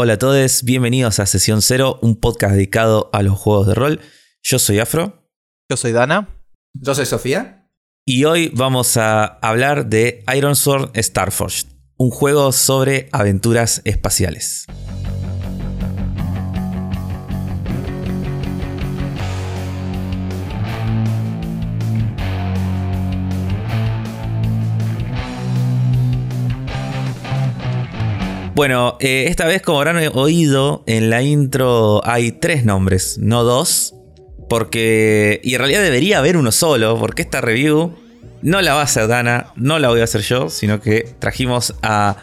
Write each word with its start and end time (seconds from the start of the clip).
Hola 0.00 0.12
a 0.12 0.16
todos, 0.16 0.62
bienvenidos 0.62 1.18
a 1.18 1.26
Sesión 1.26 1.60
Cero, 1.60 1.98
un 2.02 2.14
podcast 2.14 2.54
dedicado 2.54 3.10
a 3.12 3.20
los 3.24 3.36
juegos 3.36 3.66
de 3.66 3.74
rol. 3.74 4.00
Yo 4.44 4.60
soy 4.60 4.78
Afro. 4.78 5.28
Yo 5.68 5.76
soy 5.76 5.90
Dana. 5.90 6.28
Yo 6.72 6.94
soy 6.94 7.04
Sofía. 7.04 7.68
Y 8.06 8.22
hoy 8.22 8.52
vamos 8.54 8.96
a 8.96 9.24
hablar 9.24 9.86
de 9.86 10.22
Iron 10.36 10.54
Sword 10.54 10.92
Starforged, 10.96 11.66
un 11.96 12.10
juego 12.10 12.52
sobre 12.52 13.08
aventuras 13.10 13.82
espaciales. 13.84 14.66
Bueno, 28.58 28.96
eh, 28.98 29.26
esta 29.28 29.46
vez 29.46 29.62
como 29.62 29.78
habrán 29.78 29.98
oído, 30.14 30.82
en 30.88 31.10
la 31.10 31.22
intro 31.22 32.04
hay 32.04 32.32
tres 32.32 32.64
nombres, 32.64 33.16
no 33.16 33.44
dos. 33.44 33.94
Porque... 34.48 35.40
Y 35.44 35.54
en 35.54 35.60
realidad 35.60 35.80
debería 35.80 36.18
haber 36.18 36.36
uno 36.36 36.50
solo, 36.50 36.98
porque 36.98 37.22
esta 37.22 37.40
review 37.40 37.94
no 38.42 38.60
la 38.60 38.74
va 38.74 38.80
a 38.80 38.82
hacer 38.82 39.06
Dana, 39.06 39.52
no 39.54 39.78
la 39.78 39.90
voy 39.90 40.00
a 40.00 40.04
hacer 40.04 40.22
yo, 40.22 40.50
sino 40.50 40.80
que 40.80 41.08
trajimos 41.20 41.76
a 41.84 42.16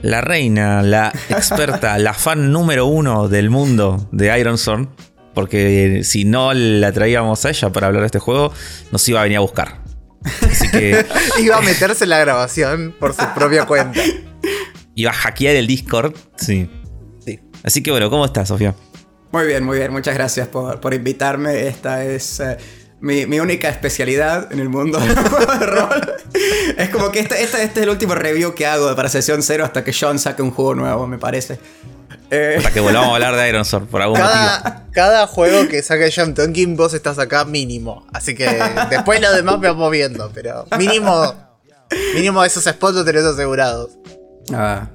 la 0.00 0.22
reina, 0.22 0.80
la 0.80 1.12
experta, 1.28 1.98
la 1.98 2.14
fan 2.14 2.52
número 2.52 2.86
uno 2.86 3.28
del 3.28 3.50
mundo 3.50 4.08
de 4.12 4.40
Iron 4.40 4.56
Sword. 4.56 4.88
Porque 5.34 6.00
si 6.04 6.24
no 6.24 6.54
la 6.54 6.90
traíamos 6.92 7.44
a 7.44 7.50
ella 7.50 7.70
para 7.70 7.88
hablar 7.88 8.00
de 8.00 8.06
este 8.06 8.18
juego, 8.18 8.50
nos 8.92 9.06
iba 9.10 9.20
a 9.20 9.24
venir 9.24 9.36
a 9.36 9.40
buscar. 9.40 9.82
Así 10.50 10.70
que... 10.70 11.04
iba 11.38 11.58
a 11.58 11.60
meterse 11.60 12.04
en 12.04 12.10
la 12.10 12.18
grabación 12.18 12.94
por 12.98 13.12
su 13.12 13.26
propia 13.34 13.66
cuenta. 13.66 14.00
Iba 14.94 15.10
a 15.10 15.14
hackear 15.14 15.56
el 15.56 15.66
Discord. 15.66 16.14
Sí. 16.36 16.68
sí. 17.24 17.40
Así 17.62 17.82
que 17.82 17.90
bueno, 17.90 18.10
¿cómo 18.10 18.24
estás, 18.24 18.48
Sofía? 18.48 18.74
Muy 19.32 19.46
bien, 19.46 19.64
muy 19.64 19.78
bien. 19.78 19.92
Muchas 19.92 20.14
gracias 20.14 20.48
por, 20.48 20.94
invitarme. 20.94 21.66
Esta 21.66 22.04
es 22.04 22.40
eh, 22.40 22.58
mi, 23.00 23.40
única 23.40 23.68
especialidad 23.68 24.52
en 24.52 24.60
el 24.60 24.68
mundo 24.68 25.00
del 25.00 25.16
juego 25.28 25.52
de 25.54 25.66
rol. 25.66 26.14
es 26.76 26.88
como 26.90 27.10
que 27.10 27.20
este, 27.20 27.42
este, 27.42 27.62
este, 27.62 27.80
es 27.80 27.84
el 27.84 27.88
último 27.88 28.14
review 28.14 28.54
que 28.54 28.66
hago 28.66 28.94
para 28.94 29.08
sesión 29.08 29.42
cero 29.42 29.64
hasta 29.64 29.82
que 29.82 29.94
John 29.98 30.18
saque 30.18 30.42
un 30.42 30.50
juego 30.50 30.74
nuevo, 30.74 31.06
me 31.06 31.18
parece. 31.18 31.58
Eh, 32.30 32.56
hasta 32.58 32.70
que 32.70 32.80
volvamos 32.80 33.10
a 33.10 33.14
hablar 33.14 33.36
de 33.36 33.48
Iron 33.48 33.64
Sword 33.64 33.86
por 33.86 34.02
algún 34.02 34.18
motivo. 34.18 34.82
Cada 34.92 35.26
juego 35.26 35.68
que 35.68 35.82
saque 35.82 36.12
John 36.14 36.34
Tonkin, 36.34 36.76
vos 36.76 36.94
estás 36.94 37.18
acá 37.18 37.44
mínimo. 37.44 38.06
Así 38.12 38.34
que 38.34 38.48
después 38.90 39.20
lo 39.20 39.32
demás 39.32 39.58
me 39.58 39.68
vamos 39.68 39.90
viendo, 39.90 40.30
pero 40.32 40.66
mínimo, 40.78 41.34
mínimo 42.14 42.44
esos 42.44 42.64
spots 42.64 42.94
los 42.94 43.04
tenés 43.04 43.24
asegurados. 43.24 43.90
Ah. 44.52 44.90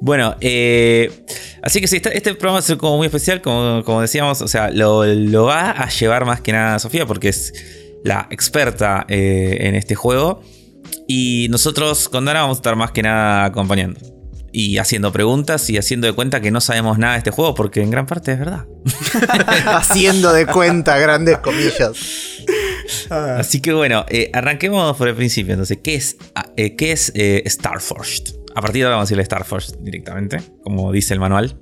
Bueno, 0.00 0.36
eh, 0.40 1.24
así 1.62 1.80
que 1.80 1.88
sí, 1.88 1.96
este, 1.96 2.34
programa 2.34 2.54
va 2.54 2.58
a 2.58 2.62
ser 2.62 2.76
como 2.76 2.96
muy 2.98 3.06
especial, 3.06 3.40
como, 3.40 4.00
decíamos, 4.00 4.42
o 4.42 4.48
sea, 4.48 4.70
lo, 4.70 5.44
va 5.44 5.70
a 5.70 5.88
llevar 5.88 6.24
más 6.24 6.40
que 6.40 6.52
nada 6.52 6.78
Sofía 6.78 7.06
porque 7.06 7.28
es 7.28 7.52
la 8.04 8.28
experta 8.30 9.04
eh, 9.08 9.58
en 9.60 9.74
este 9.74 9.94
juego 9.94 10.42
y 11.08 11.48
nosotros 11.50 12.08
con 12.08 12.24
Dana 12.24 12.42
vamos 12.42 12.58
a 12.58 12.60
estar 12.60 12.76
más 12.76 12.92
que 12.92 13.02
nada 13.02 13.46
acompañando 13.46 14.00
y 14.52 14.78
haciendo 14.78 15.12
preguntas 15.12 15.68
y 15.70 15.76
haciendo 15.76 16.06
de 16.06 16.12
cuenta 16.12 16.40
que 16.40 16.50
no 16.50 16.60
sabemos 16.60 16.98
nada 16.98 17.14
de 17.14 17.18
este 17.18 17.30
juego 17.30 17.54
porque 17.54 17.82
en 17.82 17.90
gran 17.90 18.06
parte 18.06 18.32
es 18.32 18.38
verdad. 18.38 18.66
haciendo 19.66 20.32
de 20.32 20.46
cuenta, 20.46 20.98
grandes 20.98 21.38
comillas. 21.38 21.92
Así 23.10 23.60
que 23.60 23.72
bueno, 23.72 24.06
eh, 24.08 24.30
arranquemos 24.32 24.96
por 24.96 25.08
el 25.08 25.14
principio. 25.14 25.54
Entonces, 25.54 25.78
¿qué 25.82 25.96
es, 25.96 26.16
qué 26.56 26.92
es 26.92 27.12
Starforged? 27.46 28.35
A 28.56 28.62
partir 28.62 28.80
de 28.80 28.84
ahora 28.84 28.96
vamos 28.96 29.08
a 29.08 29.08
decirle 29.08 29.24
Starforged 29.26 29.74
directamente, 29.80 30.42
como 30.62 30.90
dice 30.90 31.12
el 31.12 31.20
manual. 31.20 31.60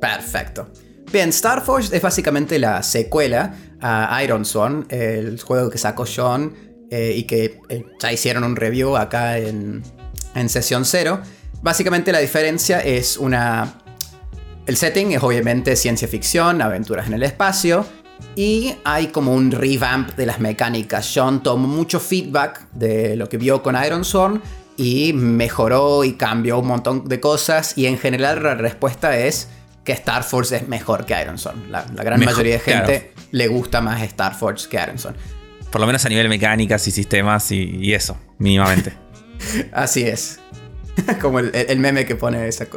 Perfecto. 0.00 0.70
Bien, 1.10 1.32
Starforged 1.32 1.92
es 1.92 2.00
básicamente 2.00 2.60
la 2.60 2.84
secuela 2.84 3.56
a 3.80 4.22
Iron 4.22 4.44
Sworn, 4.44 4.86
el 4.88 5.40
juego 5.42 5.70
que 5.70 5.78
sacó 5.78 6.04
John 6.06 6.54
eh, 6.88 7.14
y 7.16 7.24
que 7.24 7.58
eh, 7.68 7.84
ya 8.00 8.12
hicieron 8.12 8.44
un 8.44 8.54
review 8.54 8.96
acá 8.96 9.38
en, 9.38 9.82
en 10.36 10.48
sesión 10.48 10.84
cero. 10.84 11.20
Básicamente 11.62 12.12
la 12.12 12.20
diferencia 12.20 12.78
es 12.78 13.16
una... 13.16 13.78
El 14.66 14.76
setting 14.76 15.14
es 15.14 15.22
obviamente 15.24 15.74
ciencia 15.74 16.06
ficción, 16.06 16.62
aventuras 16.62 17.08
en 17.08 17.14
el 17.14 17.24
espacio, 17.24 17.84
y 18.36 18.72
hay 18.84 19.08
como 19.08 19.34
un 19.34 19.50
revamp 19.50 20.14
de 20.14 20.26
las 20.26 20.38
mecánicas. 20.38 21.10
John 21.12 21.42
tomó 21.42 21.66
mucho 21.66 21.98
feedback 21.98 22.70
de 22.70 23.16
lo 23.16 23.28
que 23.28 23.36
vio 23.36 23.64
con 23.64 23.76
Iron 23.84 24.04
Sworn 24.04 24.40
y 24.76 25.12
mejoró 25.12 26.04
y 26.04 26.14
cambió 26.14 26.58
un 26.58 26.66
montón 26.66 27.08
de 27.08 27.20
cosas. 27.20 27.76
Y 27.76 27.86
en 27.86 27.98
general 27.98 28.42
la 28.42 28.54
respuesta 28.54 29.18
es 29.18 29.48
que 29.84 29.92
Star 29.92 30.24
Force 30.24 30.56
es 30.56 30.68
mejor 30.68 31.06
que 31.06 31.20
Iron 31.20 31.36
La, 31.70 31.86
la 31.94 32.04
gran 32.04 32.20
mayoría 32.20 32.54
de 32.54 32.60
gente 32.60 33.12
le 33.30 33.48
gusta 33.48 33.80
más 33.80 34.02
Star 34.02 34.34
Force 34.34 34.68
que 34.68 34.76
Iron 34.76 34.96
Por 35.70 35.80
lo 35.80 35.86
menos 35.86 36.04
a 36.04 36.08
nivel 36.08 36.28
mecánicas 36.28 36.86
y 36.88 36.90
sistemas 36.90 37.50
y, 37.52 37.94
eso, 37.94 38.18
mínimamente. 38.38 38.94
Así 39.72 40.02
es. 40.02 40.40
Como 41.20 41.40
el, 41.40 41.78
meme 41.78 42.06
que 42.06 42.16
pone 42.16 42.48
esa 42.48 42.66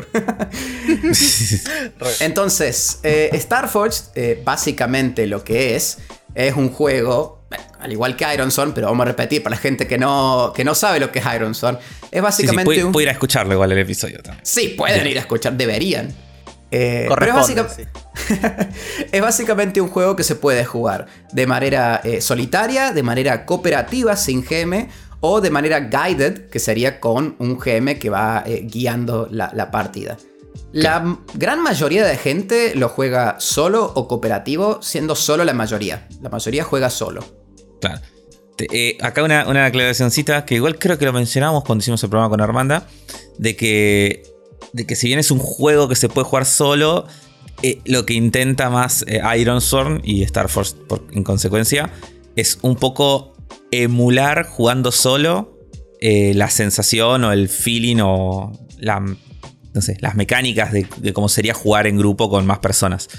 Entonces, 2.20 3.00
eh, 3.04 3.30
Star 3.34 3.70
Forge, 3.70 4.02
eh, 4.16 4.42
básicamente 4.44 5.26
lo 5.26 5.44
que 5.44 5.78
es, 5.78 6.00
es 6.36 6.56
un 6.56 6.70
juego 6.70 7.39
al 7.80 7.92
igual 7.92 8.16
que 8.16 8.26
Iron 8.34 8.50
pero 8.74 8.88
vamos 8.88 9.04
a 9.04 9.10
repetir 9.10 9.42
para 9.42 9.56
la 9.56 9.62
gente 9.62 9.88
que 9.88 9.98
no, 9.98 10.54
que 10.56 10.64
no 10.64 10.76
sabe 10.76 11.00
lo 11.00 11.12
que 11.12 11.20
es 11.20 11.26
Iron 11.34 11.56
es 12.12 12.22
básicamente 12.22 12.76
sí, 12.76 13.02
ir 13.02 13.10
a 13.10 13.12
escucharlo 13.12 13.54
igual 13.54 13.72
el 13.72 13.80
episodio 13.80 14.22
también. 14.22 14.46
Sí, 14.46 14.76
pueden 14.78 15.06
ir 15.08 15.18
a 15.18 15.22
escuchar, 15.22 15.54
deberían. 15.54 16.14
Eh, 16.72 17.10
es, 19.12 19.22
básicamente 19.22 19.82
un 19.82 19.90
juego 19.90 20.16
que 20.16 20.24
se 20.24 20.36
puede 20.36 20.66
jugar 20.66 21.08
de 21.32 21.48
manera 21.48 22.02
eh, 22.04 22.22
solitaria, 22.22 22.92
de 22.92 23.02
manera 23.02 23.46
cooperativa, 23.46 24.16
sin 24.16 24.44
GM, 24.44 24.88
o 25.20 25.42
de 25.42 25.50
manera 25.50 25.80
guided, 25.80 26.50
que 26.50 26.60
sería 26.60 27.00
con 27.00 27.36
un 27.40 27.58
GM 27.58 27.98
que 27.98 28.10
va 28.10 28.44
eh, 28.46 28.62
guiando 28.64 29.28
la, 29.32 29.72
partida. 29.72 30.18
La 30.72 31.18
gran 31.34 31.64
mayoría 31.64 32.06
de 32.06 32.18
gente 32.18 32.76
lo 32.76 32.90
juega 32.90 33.38
solo 33.40 33.92
o 33.96 34.08
cooperativo, 34.08 34.80
siendo 34.82 35.16
solo 35.16 35.44
la 35.44 35.54
mayoría. 35.54 36.08
La 36.22 36.30
mayoría 36.30 36.64
juega 36.64 36.92
solo. 36.92 37.39
Claro. 37.80 38.02
Eh, 38.72 38.98
acá 39.02 39.24
una, 39.24 39.48
una 39.48 39.66
aclaracióncita 39.66 40.46
que 40.46 40.56
igual 40.56 40.78
creo 40.78 40.98
que 40.98 41.06
lo 41.06 41.14
mencionamos 41.14 41.64
cuando 41.64 41.82
hicimos 41.82 42.04
el 42.04 42.10
programa 42.10 42.30
con 42.30 42.42
Armanda, 42.42 42.88
de 43.38 43.56
que, 43.56 44.24
de 44.74 44.86
que 44.86 44.96
si 44.96 45.08
bien 45.08 45.20
es 45.20 45.32
un 45.32 45.40
juego 45.40 45.88
que 45.88 45.96
se 45.96 46.10
puede 46.10 46.26
jugar 46.26 46.46
solo, 46.46 47.08
eh, 47.62 47.80
lo 47.86 48.06
que 48.06 48.14
intenta 48.14 48.70
más 48.70 49.06
eh, 49.08 49.22
Iron 49.38 49.62
Sword 49.62 50.02
y 50.04 50.24
Star 50.24 50.50
Force 50.50 50.76
en 51.12 51.24
consecuencia 51.24 51.92
es 52.36 52.60
un 52.62 52.76
poco 52.76 53.34
emular 53.72 54.46
jugando 54.46 54.92
solo 54.92 55.56
la 56.02 56.50
sensación 56.50 57.26
o 57.26 57.34
el 57.34 57.50
feeling 57.50 57.98
o 58.02 58.54
no 59.74 59.82
sé, 59.82 59.98
las 60.00 60.16
mecánicas 60.16 60.72
de, 60.72 60.88
de, 60.96 61.12
cómo 61.12 61.28
sería 61.28 61.54
jugar 61.54 61.88
en 61.88 61.98
grupo 61.98 62.30
con 62.30 62.46
más 62.46 62.60
personas. 62.60 63.10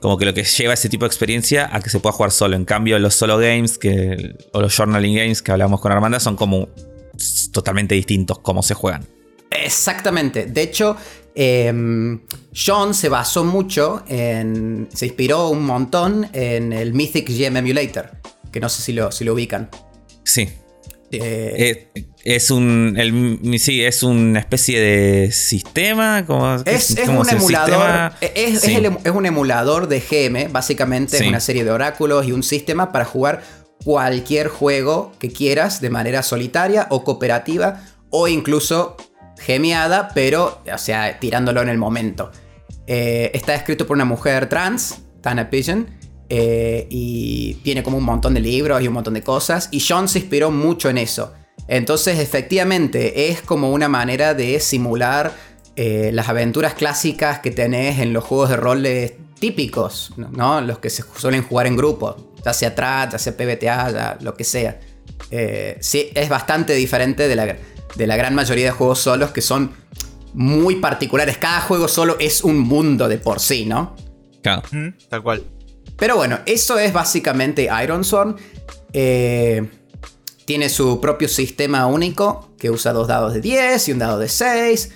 Como 0.00 0.16
que 0.16 0.24
lo 0.24 0.32
que 0.32 0.44
lleva 0.44 0.74
ese 0.74 0.88
tipo 0.88 1.04
de 1.04 1.08
experiencia 1.08 1.68
a 1.72 1.80
que 1.80 1.90
se 1.90 2.00
pueda 2.00 2.12
jugar 2.12 2.30
solo. 2.30 2.56
En 2.56 2.64
cambio, 2.64 2.98
los 2.98 3.14
solo 3.14 3.38
games 3.38 3.78
que, 3.78 4.34
o 4.52 4.60
los 4.60 4.74
journaling 4.74 5.16
games 5.16 5.42
que 5.42 5.52
hablamos 5.52 5.80
con 5.80 5.92
Armanda 5.92 6.20
son 6.20 6.36
como 6.36 6.68
totalmente 7.52 7.94
distintos 7.94 8.38
cómo 8.38 8.62
se 8.62 8.74
juegan. 8.74 9.06
Exactamente. 9.50 10.46
De 10.46 10.62
hecho, 10.62 10.96
em, 11.34 12.20
John 12.54 12.94
se 12.94 13.08
basó 13.08 13.44
mucho 13.44 14.02
en. 14.08 14.88
se 14.92 15.06
inspiró 15.06 15.48
un 15.48 15.64
montón 15.64 16.28
en 16.32 16.72
el 16.72 16.94
Mythic 16.94 17.28
GM 17.28 17.58
Emulator. 17.58 18.10
Que 18.50 18.60
no 18.60 18.68
sé 18.68 18.82
si 18.82 18.92
lo, 18.92 19.12
si 19.12 19.24
lo 19.24 19.34
ubican. 19.34 19.68
Sí. 20.24 20.48
Eh, 21.12 21.88
eh, 21.94 22.06
es 22.24 22.50
un. 22.50 22.96
sí, 23.58 23.82
es 23.82 24.02
una 24.02 24.38
especie 24.38 24.80
de 24.80 25.32
sistema. 25.32 26.24
Como, 26.26 26.54
es, 26.64 26.90
un 27.08 27.28
emulador. 27.28 28.12
Es, 28.20 28.64
un 29.12 29.26
emulador 29.26 29.88
de 29.88 30.00
GM, 30.00 30.52
básicamente. 30.52 31.16
Es 31.16 31.26
una 31.26 31.40
serie 31.40 31.64
de 31.64 31.70
oráculos 31.70 32.26
y 32.26 32.32
un 32.32 32.42
sistema 32.42 32.92
para 32.92 33.04
jugar 33.04 33.42
cualquier 33.84 34.48
juego 34.48 35.12
que 35.18 35.30
quieras 35.30 35.80
de 35.80 35.90
manera 35.90 36.22
solitaria 36.22 36.86
o 36.90 37.02
cooperativa 37.02 37.82
o 38.10 38.28
incluso 38.28 38.96
gemeada, 39.38 40.10
pero, 40.14 40.62
o 40.72 40.78
sea, 40.78 41.18
tirándolo 41.18 41.62
en 41.62 41.68
el 41.68 41.78
momento. 41.78 42.30
Eh, 42.86 43.30
está 43.34 43.54
escrito 43.54 43.86
por 43.86 43.96
una 43.96 44.04
mujer 44.04 44.48
trans, 44.48 45.00
Tana 45.22 45.48
Pigeon. 45.48 45.86
Eh, 46.32 46.86
y 46.90 47.54
tiene 47.64 47.82
como 47.82 47.98
un 47.98 48.04
montón 48.04 48.34
de 48.34 48.40
libros 48.40 48.80
y 48.80 48.86
un 48.86 48.94
montón 48.94 49.14
de 49.14 49.22
cosas. 49.22 49.68
Y 49.72 49.80
John 49.86 50.08
se 50.08 50.20
inspiró 50.20 50.52
mucho 50.52 50.88
en 50.88 50.98
eso. 50.98 51.34
Entonces, 51.66 52.20
efectivamente, 52.20 53.30
es 53.30 53.42
como 53.42 53.72
una 53.72 53.88
manera 53.88 54.32
de 54.34 54.60
simular 54.60 55.32
eh, 55.74 56.10
las 56.12 56.28
aventuras 56.28 56.74
clásicas 56.74 57.40
que 57.40 57.50
tenés 57.50 57.98
en 57.98 58.12
los 58.12 58.24
juegos 58.24 58.50
de 58.50 58.56
roles 58.56 59.12
típicos, 59.40 60.12
¿no? 60.16 60.60
Los 60.60 60.78
que 60.78 60.88
se 60.88 61.02
suelen 61.16 61.42
jugar 61.42 61.66
en 61.66 61.76
grupo, 61.76 62.34
ya 62.44 62.52
sea 62.52 62.74
TRAT, 62.74 63.12
ya 63.12 63.18
sea 63.18 63.36
PBTA, 63.36 64.18
lo 64.20 64.34
que 64.34 64.44
sea. 64.44 64.78
Eh, 65.30 65.78
sí, 65.80 66.10
es 66.14 66.28
bastante 66.28 66.74
diferente 66.74 67.26
de 67.26 67.36
la, 67.36 67.56
de 67.96 68.06
la 68.06 68.16
gran 68.16 68.34
mayoría 68.34 68.66
de 68.66 68.70
juegos 68.70 69.00
solos 69.00 69.30
que 69.30 69.40
son 69.40 69.72
muy 70.34 70.76
particulares. 70.76 71.38
Cada 71.38 71.60
juego 71.60 71.88
solo 71.88 72.16
es 72.20 72.44
un 72.44 72.58
mundo 72.58 73.08
de 73.08 73.18
por 73.18 73.40
sí, 73.40 73.66
¿no? 73.66 73.96
Claro. 74.42 74.62
tal 75.08 75.22
cual. 75.22 75.44
Pero 76.00 76.16
bueno, 76.16 76.40
eso 76.46 76.78
es 76.78 76.94
básicamente 76.94 77.68
Iron 77.84 78.04
Sword. 78.04 78.36
Eh, 78.94 79.68
tiene 80.46 80.70
su 80.70 80.98
propio 80.98 81.28
sistema 81.28 81.86
único 81.86 82.54
que 82.58 82.70
usa 82.70 82.92
dos 82.94 83.06
dados 83.06 83.34
de 83.34 83.42
10 83.42 83.86
y 83.88 83.92
un 83.92 83.98
dado 83.98 84.18
de 84.18 84.28
6. 84.28 84.90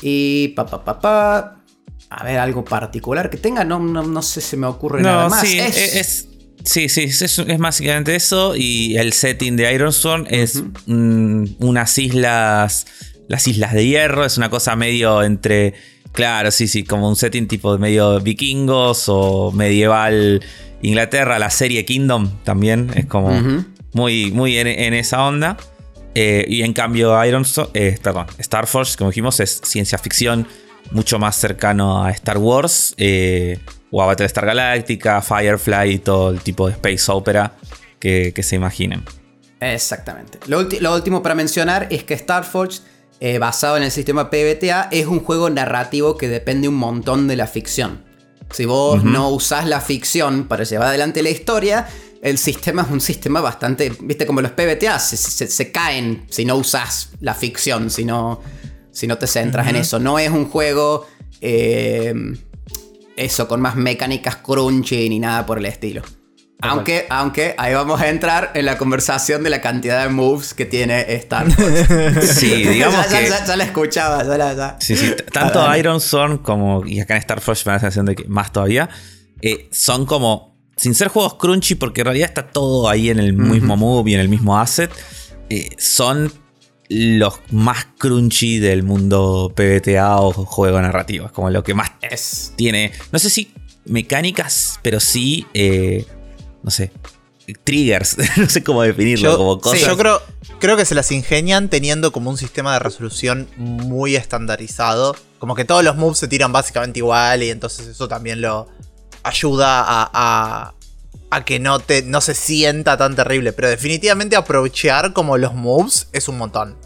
Y 0.00 0.48
pa 0.56 0.64
pa 0.64 0.84
pa 0.84 1.00
pa. 1.00 1.60
A 2.08 2.24
ver, 2.24 2.38
algo 2.38 2.64
particular 2.64 3.28
que 3.28 3.36
tenga, 3.36 3.64
no, 3.64 3.80
no, 3.80 4.22
sé 4.22 4.40
si 4.40 4.56
me 4.56 4.68
ocurre 4.68 5.02
nada 5.02 5.28
más. 5.28 5.40
Sí, 5.40 5.58
es, 5.58 6.28
sí, 6.62 6.88
sí, 6.88 7.02
es, 7.02 7.58
básicamente 7.58 8.14
eso. 8.14 8.54
Y 8.54 8.96
el 8.96 9.12
setting 9.12 9.56
de 9.56 9.74
Ironsworn 9.74 10.28
es 10.30 10.62
unas 10.86 11.98
islas. 11.98 12.86
Las 13.26 13.48
Islas 13.48 13.72
de 13.72 13.86
Hierro. 13.86 14.24
Es 14.24 14.38
una 14.38 14.50
cosa 14.50 14.76
medio 14.76 15.24
entre. 15.24 15.74
Claro, 16.14 16.50
sí, 16.50 16.68
sí, 16.68 16.84
como 16.84 17.08
un 17.08 17.16
setting 17.16 17.46
tipo 17.48 17.76
medio 17.76 18.20
vikingos 18.20 19.04
o 19.08 19.52
medieval 19.52 20.42
Inglaterra. 20.80 21.38
La 21.38 21.50
serie 21.50 21.84
Kingdom 21.84 22.30
también 22.44 22.90
es 22.94 23.06
como 23.06 23.30
muy, 23.92 24.30
muy 24.30 24.56
en, 24.58 24.94
esa 24.94 25.24
onda. 25.24 25.56
Eh, 26.14 26.44
y 26.48 26.62
en 26.62 26.72
cambio, 26.72 27.22
Iron 27.24 27.44
eh, 27.74 27.98
perdón, 28.00 28.26
Star 28.38 28.66
Force, 28.66 28.96
como 28.96 29.10
dijimos, 29.10 29.40
es 29.40 29.60
ciencia 29.64 29.98
ficción 29.98 30.46
mucho 30.92 31.18
más 31.18 31.36
cercano 31.36 32.04
a 32.04 32.10
Star 32.12 32.38
Wars 32.38 32.94
eh, 32.98 33.58
o 33.90 34.02
a 34.02 34.06
Battlestar 34.06 34.46
Galactica, 34.46 35.20
Firefly 35.20 35.94
y 35.94 35.98
todo 35.98 36.30
el 36.30 36.40
tipo 36.40 36.66
de 36.66 36.74
space 36.74 37.10
opera 37.10 37.56
que, 37.98 38.32
se 38.42 38.56
imaginen. 38.56 39.02
Exactamente. 39.60 40.38
Lo, 40.46 40.60
último 40.94 41.22
para 41.22 41.34
mencionar 41.34 41.88
es 41.90 42.04
que 42.04 42.14
Star 42.14 42.44
Force, 42.44 42.82
basado 43.40 43.76
en 43.76 43.82
el 43.82 43.90
sistema 43.90 44.30
PBTA, 44.30 44.88
es 44.90 45.06
un 45.06 45.20
juego 45.20 45.48
narrativo 45.50 46.16
que 46.16 46.28
depende 46.28 46.68
un 46.68 46.74
montón 46.74 47.26
de 47.26 47.36
la 47.36 47.46
ficción. 47.46 48.04
Si 48.50 48.66
vos 48.66 49.02
no 49.02 49.30
usás 49.30 49.66
la 49.66 49.80
ficción 49.80 50.44
para 50.46 50.64
llevar 50.64 50.88
adelante 50.88 51.22
la 51.22 51.30
historia, 51.30 51.88
el 52.22 52.38
sistema 52.38 52.82
es 52.82 52.90
un 52.90 53.00
sistema 53.00 53.40
bastante, 53.40 53.92
viste, 54.00 54.26
como 54.26 54.40
los 54.40 54.52
PBTA, 54.52 54.98
se, 54.98 55.72
caen 55.72 56.26
si 56.30 56.44
no 56.44 56.56
usas 56.56 57.10
la 57.20 57.34
ficción, 57.34 57.90
si 57.90 58.04
no, 58.04 58.40
si 58.92 59.06
no 59.06 59.18
te 59.18 59.26
centras 59.26 59.68
en 59.68 59.76
eso. 59.76 59.98
No 59.98 60.18
es 60.18 60.30
un 60.30 60.46
juego, 60.46 61.06
eh, 61.40 62.14
eso, 63.16 63.48
con 63.48 63.60
más 63.60 63.76
mecánicas 63.76 64.36
crunchy 64.36 65.08
ni 65.08 65.18
nada 65.18 65.44
por 65.44 65.58
el 65.58 65.66
estilo. 65.66 66.02
Aunque, 66.60 67.06
aunque 67.10 67.54
ahí 67.58 67.74
vamos 67.74 68.00
a 68.00 68.08
entrar 68.08 68.52
en 68.54 68.64
la 68.64 68.78
conversación 68.78 69.42
de 69.42 69.50
la 69.50 69.60
cantidad 69.60 70.02
de 70.02 70.08
moves 70.08 70.54
que 70.54 70.64
tiene 70.64 71.12
Star 71.16 71.46
Wars. 71.46 72.26
Sí, 72.34 72.64
digamos 72.64 73.10
ya, 73.10 73.18
que... 73.18 73.28
Ya, 73.28 73.56
la 73.56 73.64
escuchaba, 73.64 74.24
ya 74.24 74.38
la... 74.38 74.76
Sí, 74.80 74.96
sí, 74.96 75.14
tanto 75.32 75.76
Iron 75.76 76.00
Sword 76.00 76.40
como... 76.42 76.86
Y 76.86 77.00
acá 77.00 77.14
en 77.14 77.20
Star 77.20 77.40
Force 77.40 77.64
me 77.66 77.72
da 77.72 77.76
la 77.76 77.80
sensación 77.80 78.06
de 78.06 78.14
que 78.14 78.24
más 78.28 78.52
todavía... 78.52 78.88
Eh, 79.42 79.68
son 79.72 80.06
como 80.06 80.54
sin 80.76 80.94
ser 80.94 81.08
juegos 81.08 81.34
crunchy, 81.34 81.74
porque 81.74 82.00
en 82.00 82.06
realidad 82.06 82.28
está 82.28 82.46
todo 82.48 82.88
ahí 82.88 83.10
en 83.10 83.18
el 83.18 83.32
mismo 83.32 83.76
move 83.76 84.10
y 84.10 84.14
en 84.14 84.20
el 84.20 84.28
mismo 84.28 84.58
asset, 84.58 84.90
eh, 85.50 85.68
son 85.78 86.32
los 86.88 87.40
más 87.50 87.86
crunchy 87.98 88.58
del 88.58 88.82
mundo 88.82 89.52
PBTA 89.54 90.20
o 90.20 90.32
juego 90.32 90.80
narrativo. 90.80 91.26
Es 91.26 91.32
como 91.32 91.50
lo 91.50 91.62
que 91.62 91.74
más 91.74 91.92
es. 92.02 92.52
tiene. 92.56 92.92
No 93.12 93.18
sé 93.18 93.30
si 93.30 93.52
mecánicas, 93.84 94.78
pero 94.82 95.00
sí. 95.00 95.46
Eh, 95.54 96.04
no 96.64 96.70
sé. 96.70 96.90
Triggers. 97.62 98.16
no 98.36 98.48
sé 98.48 98.64
cómo 98.64 98.82
definirlo. 98.82 99.32
Yo, 99.32 99.36
como 99.36 99.60
cosas. 99.60 99.86
yo 99.86 99.96
creo, 99.96 100.22
creo 100.58 100.76
que 100.76 100.84
se 100.86 100.94
las 100.94 101.12
ingenian 101.12 101.68
teniendo 101.68 102.10
como 102.10 102.30
un 102.30 102.38
sistema 102.38 102.72
de 102.72 102.78
resolución 102.78 103.48
muy 103.56 104.16
estandarizado. 104.16 105.14
Como 105.38 105.54
que 105.54 105.66
todos 105.66 105.84
los 105.84 105.94
moves 105.96 106.18
se 106.18 106.26
tiran 106.26 106.52
básicamente 106.52 107.00
igual. 107.00 107.42
Y 107.42 107.50
entonces 107.50 107.86
eso 107.86 108.08
también 108.08 108.40
lo, 108.40 108.66
ayuda 109.22 109.84
a, 109.86 110.72
a, 111.30 111.44
que 111.44 111.58
no, 111.58 111.80
te, 111.80 112.02
no 112.02 112.22
se 112.22 112.34
sienta 112.34 112.96
tan 112.96 113.14
terrible. 113.14 113.52
Pero 113.52 113.68
definitivamente 113.68 114.36
aprovechar 114.36 115.12
como 115.12 115.36
los 115.36 115.54
moves 115.54 116.08
es 116.12 116.28
un 116.28 116.38
montón. 116.38 116.76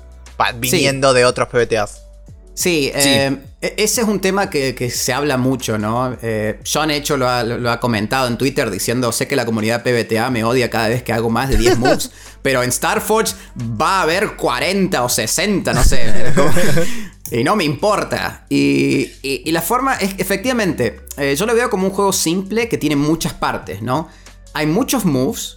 viniendo 0.56 1.14
de 1.14 1.24
otros 1.24 1.48
PBTAs. 1.48 2.02
Sí, 2.54 2.90
eh, 2.92 3.28
e-, 3.28 3.47
ese 3.60 4.02
es 4.02 4.06
un 4.06 4.20
tema 4.20 4.50
que, 4.50 4.90
se 4.90 5.12
habla 5.12 5.36
mucho, 5.36 5.78
¿no? 5.78 6.16
Eh, 6.22 6.60
John 6.70 6.92
Hecho 6.92 7.16
lo 7.16 7.28
ha, 7.28 7.42
lo 7.42 7.70
ha, 7.70 7.80
comentado 7.80 8.28
en 8.28 8.38
Twitter 8.38 8.70
diciendo, 8.70 9.10
sé 9.10 9.26
que 9.26 9.34
la 9.34 9.44
comunidad 9.44 9.82
PBTA 9.82 10.30
me 10.30 10.44
odia 10.44 10.70
cada 10.70 10.88
vez 10.88 11.02
que 11.02 11.12
hago 11.12 11.28
más 11.28 11.48
de 11.48 11.56
10 11.56 11.78
moves, 11.78 12.12
pero 12.40 12.62
en 12.62 12.70
Starforge 12.70 13.34
va 13.60 13.98
a 13.98 14.02
haber 14.02 14.36
40 14.36 15.02
o 15.02 15.08
60, 15.08 15.72
no 15.72 15.82
sé. 15.82 16.32
y 17.32 17.42
no 17.42 17.56
me 17.56 17.64
importa. 17.64 18.46
Y, 18.48 19.10
la 19.50 19.62
forma 19.62 19.94
es, 19.94 20.14
efectivamente, 20.18 21.00
eh, 21.16 21.34
yo 21.36 21.44
lo 21.44 21.54
veo 21.54 21.68
como 21.68 21.88
un 21.88 21.92
juego 21.92 22.12
simple 22.12 22.68
que 22.68 22.78
tiene 22.78 22.94
muchas 22.94 23.34
partes, 23.34 23.82
¿no? 23.82 24.08
Hay 24.54 24.66
muchos 24.66 25.04
moves, 25.04 25.56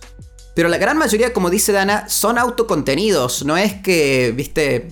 pero 0.56 0.70
la 0.70 0.80
gran 0.80 0.98
mayoría, 0.98 1.34
como 1.34 1.52
dice 1.52 1.72
Dana, 1.72 2.10
son 2.10 2.40
autocontenidos. 2.40 3.46
No 3.46 3.58
es 3.58 3.76
que, 3.76 4.34
viste, 4.36 4.88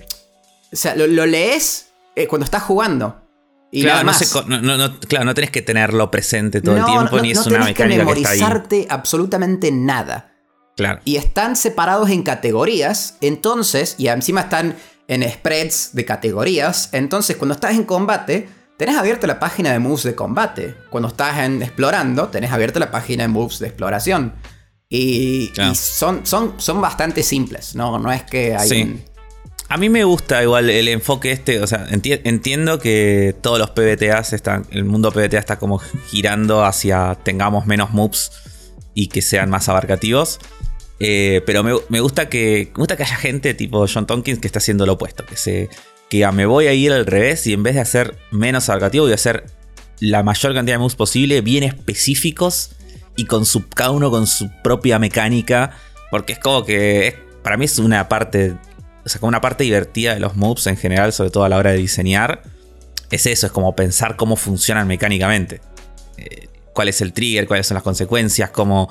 o 0.72 0.76
sea, 0.76 0.96
lo 0.96 1.26
lees 1.26 1.89
eh, 2.20 2.28
cuando 2.28 2.46
estás 2.46 2.64
jugando. 2.64 3.26
Y 3.72 3.84
claro, 3.84 4.12
no, 4.48 5.00
claro, 5.00 5.26
no 5.26 5.34
tenés 5.34 5.52
que 5.52 5.62
tenerlo 5.62 6.10
presente 6.10 6.60
todo 6.62 6.78
el 6.78 6.86
tiempo, 6.86 7.20
ni 7.20 7.32
es 7.32 7.46
una 7.46 7.60
mecánica 7.60 8.00
que, 8.00 8.06
memorizarte 8.06 8.88
absolutamente 8.90 9.72
nada. 9.72 10.34
Claro. 10.76 11.02
Y 11.06 11.18
están 11.18 11.56
separados 11.56 12.10
en 12.10 12.24
categorías, 12.24 13.18
entonces, 13.22 13.96
y 14.00 14.08
encima 14.08 14.42
están 14.42 14.76
en 15.08 15.30
spreads 15.30 15.92
de 15.94 16.06
categorías, 16.06 16.90
entonces 16.94 17.38
cuando 17.38 17.54
estás 17.54 17.76
en 17.76 17.84
combate, 17.84 18.50
tenés 18.78 18.98
abierta 18.98 19.28
la 19.28 19.40
página 19.40 19.72
de 19.72 19.80
moves 19.80 20.04
de 20.04 20.16
combate. 20.16 20.76
Cuando 20.90 21.10
estás 21.10 21.38
en 21.40 21.62
explorando, 21.62 22.30
tenés 22.30 22.52
abierta 22.52 22.80
la 22.80 22.90
página 22.90 23.24
de 23.24 23.28
moves 23.28 23.60
de 23.60 23.68
exploración. 23.68 24.34
Y, 24.90 25.52
son, 25.76 26.26
son, 26.26 26.56
son 26.58 26.82
bastante 26.82 27.22
simples, 27.22 27.76
¿no? 27.76 28.00
No 28.00 28.12
es 28.12 28.24
que 28.24 28.56
hay 28.56 28.82
un 28.82 29.04
a 29.70 29.78
mí 29.78 29.88
me 29.88 30.04
gusta 30.04 30.42
igual 30.42 30.70
el 30.70 30.88
enfoque 30.88 31.32
este, 31.32 31.62
o 31.62 31.68
sea, 31.68 31.88
entiendo 31.92 32.80
que 32.80 33.36
todos 33.40 33.60
los 33.60 33.70
PBTAs 33.70 34.34
están, 34.34 34.66
el 34.72 34.84
mundo 34.84 35.12
PBTA 35.12 35.38
está 35.38 35.60
como 35.60 35.78
girando 35.78 36.66
hacia 36.66 37.16
tengamos 37.24 37.68
menos 37.68 37.92
moves 37.92 38.32
y 38.96 39.08
que 39.08 39.22
sean 39.22 39.52
más 39.52 39.70
abarcativos. 39.70 40.40
Eh, 41.00 41.44
pero 41.46 41.64
me, 41.64 42.00
gusta 42.02 42.28
que, 42.28 42.72
me 42.74 42.80
gusta 42.80 42.98
que 42.98 43.04
haya 43.04 43.16
gente 43.16 43.54
tipo 43.54 43.86
John 43.88 44.06
Tompkins 44.06 44.40
que 44.40 44.48
está 44.48 44.58
haciendo 44.58 44.88
lo 44.88 44.94
opuesto, 44.94 45.26
que 45.26 45.38
se 45.38 45.70
que 46.10 46.28
me 46.32 46.48
voy 46.48 46.66
a 46.66 46.74
ir 46.74 46.92
al 46.92 47.06
revés 47.06 47.46
y 47.46 47.54
en 47.54 47.62
vez 47.62 47.76
de 47.76 47.82
hacer 47.82 48.18
menos 48.32 48.68
abarcativo 48.70 49.06
voy 49.06 49.12
a 49.12 49.16
hacer 49.16 49.46
la 50.00 50.24
mayor 50.24 50.56
cantidad 50.56 50.76
de 50.76 50.80
moves 50.80 50.96
posible, 50.96 51.42
bien 51.42 51.64
específicos 51.64 52.72
y 53.16 53.26
con 53.26 53.46
su, 53.46 53.70
cada 53.70 53.92
uno 53.92 54.10
con 54.10 54.26
su 54.26 54.50
propia 54.64 54.98
mecánica, 54.98 55.78
porque 56.10 56.34
es 56.34 56.40
como 56.40 56.66
que 56.66 57.16
para 57.44 57.58
mí 57.58 57.66
es 57.66 57.78
una 57.78 58.10
parte 58.10 58.56
o 59.10 59.12
sea, 59.12 59.20
como 59.20 59.30
una 59.30 59.42
parte 59.42 59.64
divertida 59.64 60.14
de 60.14 60.20
los 60.20 60.36
moves 60.36 60.68
en 60.68 60.78
general, 60.78 61.12
sobre 61.14 61.32
todo 61.32 61.44
a 61.44 61.50
la 61.50 61.58
hora 61.58 61.72
de 61.72 61.78
diseñar, 61.78 62.44
es 63.10 63.26
eso, 63.26 63.48
es 63.48 63.52
como 63.52 63.76
pensar 63.76 64.16
cómo 64.18 64.36
funcionan 64.36 64.88
mecánicamente. 64.88 65.62
Eh, 66.18 66.48
cuál 66.74 66.90
es 66.90 67.02
el 67.02 67.12
trigger, 67.12 67.48
cuáles 67.48 67.66
son 67.66 67.74
las 67.74 67.82
consecuencias, 67.82 68.52
cómo, 68.52 68.88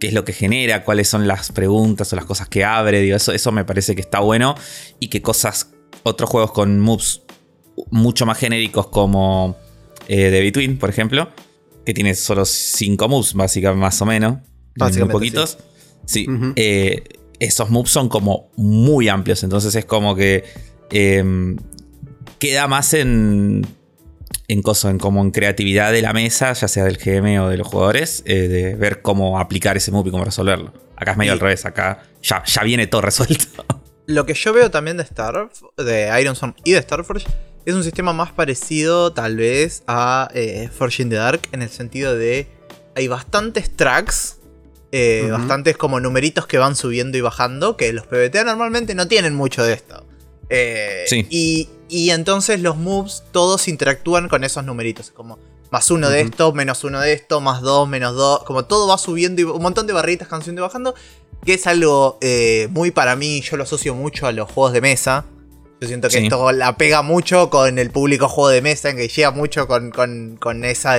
qué 0.00 0.08
es 0.08 0.14
lo 0.14 0.24
que 0.24 0.32
genera, 0.32 0.82
cuáles 0.82 1.06
son 1.06 1.28
las 1.28 1.52
preguntas 1.52 2.12
o 2.12 2.16
las 2.16 2.24
cosas 2.24 2.48
que 2.48 2.64
abre. 2.64 3.02
Digo, 3.02 3.14
eso, 3.14 3.30
eso 3.30 3.52
me 3.52 3.64
parece 3.64 3.94
que 3.94 4.00
está 4.00 4.18
bueno. 4.18 4.56
Y 4.98 5.06
que 5.06 5.22
cosas, 5.22 5.70
otros 6.02 6.28
juegos 6.28 6.50
con 6.50 6.80
moves 6.80 7.22
mucho 7.92 8.26
más 8.26 8.38
genéricos 8.38 8.88
como 8.88 9.56
eh, 10.08 10.28
The 10.32 10.40
Between, 10.40 10.76
por 10.76 10.90
ejemplo, 10.90 11.30
que 11.86 11.94
tiene 11.94 12.16
solo 12.16 12.44
5 12.44 13.08
moves, 13.08 13.32
básicamente, 13.34 13.80
más 13.80 14.02
o 14.02 14.06
menos. 14.06 14.38
Básicamente, 14.74 15.12
poquitos. 15.12 15.58
Sí. 16.04 16.26
Eh, 16.56 17.04
esos 17.42 17.70
moves 17.70 17.90
son 17.90 18.08
como 18.08 18.50
muy 18.56 19.08
amplios. 19.08 19.42
Entonces 19.42 19.74
es 19.74 19.84
como 19.84 20.14
que 20.14 20.44
em, 20.90 21.56
queda 22.38 22.68
más 22.68 22.94
en, 22.94 23.66
en, 24.46 24.62
en 24.64 24.98
como 24.98 25.20
en 25.22 25.30
creatividad 25.32 25.90
de 25.90 26.02
la 26.02 26.12
mesa, 26.12 26.52
ya 26.52 26.68
sea 26.68 26.84
del 26.84 26.98
GM 26.98 27.40
o 27.40 27.48
de 27.48 27.56
los 27.56 27.66
jugadores, 27.66 28.22
eh, 28.26 28.46
de 28.46 28.76
ver 28.76 29.02
cómo 29.02 29.40
aplicar 29.40 29.76
ese 29.76 29.90
move 29.90 30.08
y 30.08 30.12
cómo 30.12 30.24
resolverlo. 30.24 30.72
Acá 30.96 31.12
es 31.12 31.16
medio 31.16 31.32
al 31.32 31.40
revés, 31.40 31.66
acá 31.66 32.04
ya, 32.22 32.44
ya 32.44 32.62
viene 32.62 32.86
todo 32.86 33.00
resuelto. 33.00 33.64
Lo 34.06 34.24
que 34.24 34.34
yo 34.34 34.52
veo 34.52 34.70
también 34.70 34.96
de 34.96 35.02
Star, 35.02 35.50
de 35.76 36.20
Ironson 36.20 36.54
y 36.64 36.72
de 36.72 36.82
Starforge, 36.82 37.26
es 37.66 37.74
un 37.74 37.82
sistema 37.82 38.12
más 38.12 38.30
parecido 38.32 39.12
tal 39.12 39.36
vez 39.36 39.82
a 39.88 40.28
eh, 40.34 40.68
Forge 40.72 41.02
in 41.02 41.10
the 41.10 41.16
Dark, 41.16 41.40
en 41.50 41.62
el 41.62 41.70
sentido 41.70 42.16
de 42.16 42.46
hay 42.94 43.08
bastantes 43.08 43.74
tracks 43.74 44.38
eh, 44.92 45.28
bastantes 45.30 45.76
como 45.78 46.00
numeritos 46.00 46.46
que 46.46 46.58
van 46.58 46.76
subiendo 46.76 47.16
y 47.16 47.22
bajando, 47.22 47.78
que 47.78 47.92
los 47.94 48.06
PBTA 48.06 48.44
normalmente 48.44 48.94
no 48.94 49.08
tienen 49.08 49.34
mucho 49.34 49.64
de 49.64 49.72
esto. 49.72 50.04
Eh, 50.50 51.26
y, 51.30 51.68
entonces 52.10 52.60
los 52.60 52.76
moves 52.76 53.24
todos 53.32 53.68
interactúan 53.68 54.28
con 54.28 54.44
esos 54.44 54.64
numeritos, 54.64 55.10
como 55.10 55.38
más 55.70 55.90
uno 55.90 56.10
de 56.10 56.20
esto, 56.20 56.52
menos 56.52 56.84
uno 56.84 57.00
de 57.00 57.14
esto, 57.14 57.40
más 57.40 57.62
dos, 57.62 57.88
menos 57.88 58.14
dos, 58.14 58.44
como 58.44 58.66
todo 58.66 58.86
va 58.86 58.98
subiendo 58.98 59.40
y 59.40 59.44
un 59.44 59.62
montón 59.62 59.86
de 59.86 59.94
barritas 59.94 60.28
que 60.28 60.32
van 60.32 60.42
subiendo 60.42 60.60
y 60.60 60.64
bajando, 60.64 60.94
que 61.44 61.54
es 61.54 61.66
algo 61.66 62.18
eh, 62.20 62.68
muy 62.70 62.90
para 62.90 63.16
mí, 63.16 63.40
yo 63.40 63.56
lo 63.56 63.62
asocio 63.62 63.94
mucho 63.94 64.26
a 64.26 64.32
los 64.32 64.50
juegos 64.50 64.74
de 64.74 64.82
mesa. 64.82 65.24
Yo 65.80 65.88
siento 65.88 66.08
que 66.08 66.18
esto 66.18 66.52
la 66.52 66.76
pega 66.76 67.02
mucho 67.02 67.50
con 67.50 67.78
el 67.78 67.90
público 67.90 68.28
juego 68.28 68.50
de 68.50 68.62
mesa, 68.62 68.90
en 68.90 68.98
que 68.98 69.08
llega 69.08 69.32
mucho 69.32 69.66
con, 69.66 70.64
esa, 70.64 70.98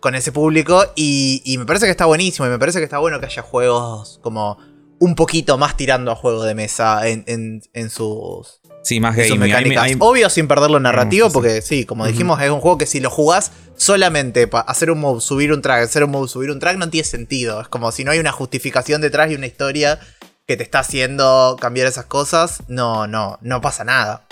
con 0.00 0.14
ese 0.14 0.32
público. 0.32 0.84
Y, 0.96 1.56
me 1.58 1.66
parece 1.66 1.86
que 1.86 1.90
está 1.90 2.06
buenísimo. 2.06 2.46
Y 2.46 2.50
me 2.50 2.58
parece 2.58 2.78
que 2.78 2.84
está 2.84 2.98
bueno 2.98 3.20
que 3.20 3.26
haya 3.26 3.42
juegos 3.42 4.18
como 4.22 4.58
un 4.98 5.14
poquito 5.14 5.56
más 5.56 5.76
tirando 5.76 6.10
a 6.10 6.16
juego 6.16 6.44
de 6.44 6.54
mesa 6.54 7.06
en, 7.06 7.62
sus. 7.90 8.60
Sí, 8.82 8.98
más 8.98 9.14
gaming. 9.14 9.38
Mecánicas. 9.40 9.92
Obvio 9.98 10.30
sin 10.30 10.48
perder 10.48 10.70
lo 10.70 10.80
narrativo, 10.80 11.30
porque 11.30 11.62
sí, 11.62 11.84
como 11.84 12.06
dijimos, 12.06 12.40
es 12.42 12.50
un 12.50 12.60
juego 12.60 12.78
que 12.78 12.86
si 12.86 13.00
lo 13.00 13.10
jugás 13.10 13.52
solamente 13.76 14.46
para 14.46 14.64
hacer 14.64 14.90
un 14.90 15.00
move, 15.00 15.20
subir 15.20 15.52
un 15.52 15.62
track, 15.62 15.84
hacer 15.84 16.04
un 16.04 16.10
move, 16.10 16.28
subir 16.28 16.50
un 16.50 16.58
track, 16.58 16.76
no 16.76 16.88
tiene 16.88 17.06
sentido. 17.06 17.60
Es 17.60 17.68
como 17.68 17.92
si 17.92 18.04
no 18.04 18.10
hay 18.10 18.18
una 18.18 18.32
justificación 18.32 19.00
detrás 19.00 19.30
y 19.30 19.34
una 19.34 19.46
historia 19.46 20.00
que 20.46 20.56
te 20.56 20.64
está 20.64 20.80
haciendo 20.80 21.56
cambiar 21.60 21.86
esas 21.86 22.06
cosas, 22.06 22.64
no, 22.66 23.06
no, 23.06 23.38
no 23.40 23.60
pasa 23.60 23.84
nada. 23.84 24.26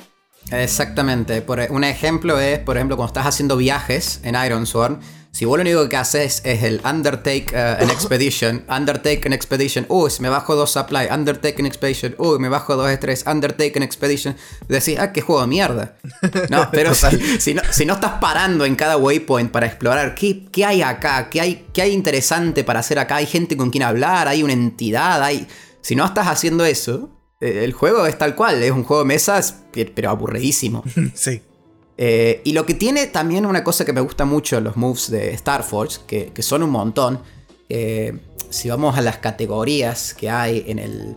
Exactamente. 0.50 1.42
Por, 1.42 1.60
un 1.70 1.84
ejemplo 1.84 2.40
es, 2.40 2.58
por 2.58 2.76
ejemplo, 2.76 2.96
cuando 2.96 3.10
estás 3.10 3.26
haciendo 3.26 3.56
viajes 3.56 4.20
en 4.24 4.34
Iron 4.34 4.66
Sword, 4.66 4.98
si 5.30 5.44
vos 5.44 5.56
lo 5.58 5.62
único 5.62 5.88
que 5.88 5.96
haces 5.96 6.40
es 6.44 6.62
el 6.62 6.80
Undertake 6.84 7.52
uh, 7.52 7.82
an 7.82 7.90
Expedition, 7.90 8.64
Undertake 8.68 9.26
an 9.26 9.32
Expedition, 9.32 9.86
uy, 9.88 10.10
me 10.20 10.28
bajo 10.28 10.56
dos 10.56 10.70
supply, 10.70 11.06
Undertake 11.12 11.60
an 11.60 11.66
Expedition, 11.66 12.14
uy, 12.18 12.38
me 12.38 12.48
bajo 12.48 12.76
dos 12.76 12.90
estrés, 12.90 13.24
Undertake 13.26 13.76
an 13.76 13.82
Expedition, 13.82 14.36
decís, 14.68 14.98
ah, 14.98 15.12
qué 15.12 15.20
juego 15.20 15.42
de 15.42 15.46
mierda. 15.48 15.96
No, 16.50 16.68
pero 16.72 16.94
si, 16.94 17.54
no, 17.54 17.62
si, 17.70 17.86
no, 17.86 17.94
estás 17.94 18.14
parando 18.20 18.64
en 18.64 18.74
cada 18.74 18.96
waypoint 18.96 19.50
para 19.50 19.66
explorar 19.66 20.14
qué, 20.14 20.46
qué 20.50 20.64
hay 20.64 20.82
acá, 20.82 21.28
qué 21.30 21.40
hay, 21.40 21.66
qué 21.72 21.82
hay 21.82 21.92
interesante 21.92 22.64
para 22.64 22.80
hacer 22.80 22.98
acá, 22.98 23.16
hay 23.16 23.26
gente 23.26 23.56
con 23.56 23.70
quien 23.70 23.84
hablar, 23.84 24.28
hay 24.28 24.42
una 24.42 24.52
entidad, 24.54 25.22
hay 25.22 25.46
si 25.80 25.96
no 25.96 26.04
estás 26.04 26.26
haciendo 26.26 26.64
eso, 26.64 27.10
eh, 27.40 27.64
el 27.64 27.72
juego 27.72 28.06
es 28.06 28.18
tal 28.18 28.34
cual, 28.34 28.62
es 28.62 28.70
un 28.70 28.84
juego 28.84 29.02
de 29.02 29.08
mesas, 29.08 29.62
pero 29.94 30.10
aburridísimo. 30.10 30.84
sí. 31.14 31.42
Eh, 32.00 32.42
y 32.44 32.52
lo 32.52 32.64
que 32.64 32.74
tiene 32.74 33.08
también 33.08 33.44
una 33.44 33.64
cosa 33.64 33.84
que 33.84 33.92
me 33.92 34.00
gusta 34.00 34.24
mucho 34.24 34.60
los 34.60 34.76
moves 34.76 35.10
de 35.10 35.36
Starforge, 35.36 35.98
que, 36.06 36.32
que 36.32 36.42
son 36.42 36.62
un 36.62 36.70
montón. 36.70 37.20
Eh, 37.68 38.16
si 38.50 38.70
vamos 38.70 38.96
a 38.96 39.02
las 39.02 39.18
categorías 39.18 40.14
que 40.14 40.30
hay 40.30 40.64
en 40.68 40.78
el. 40.78 41.16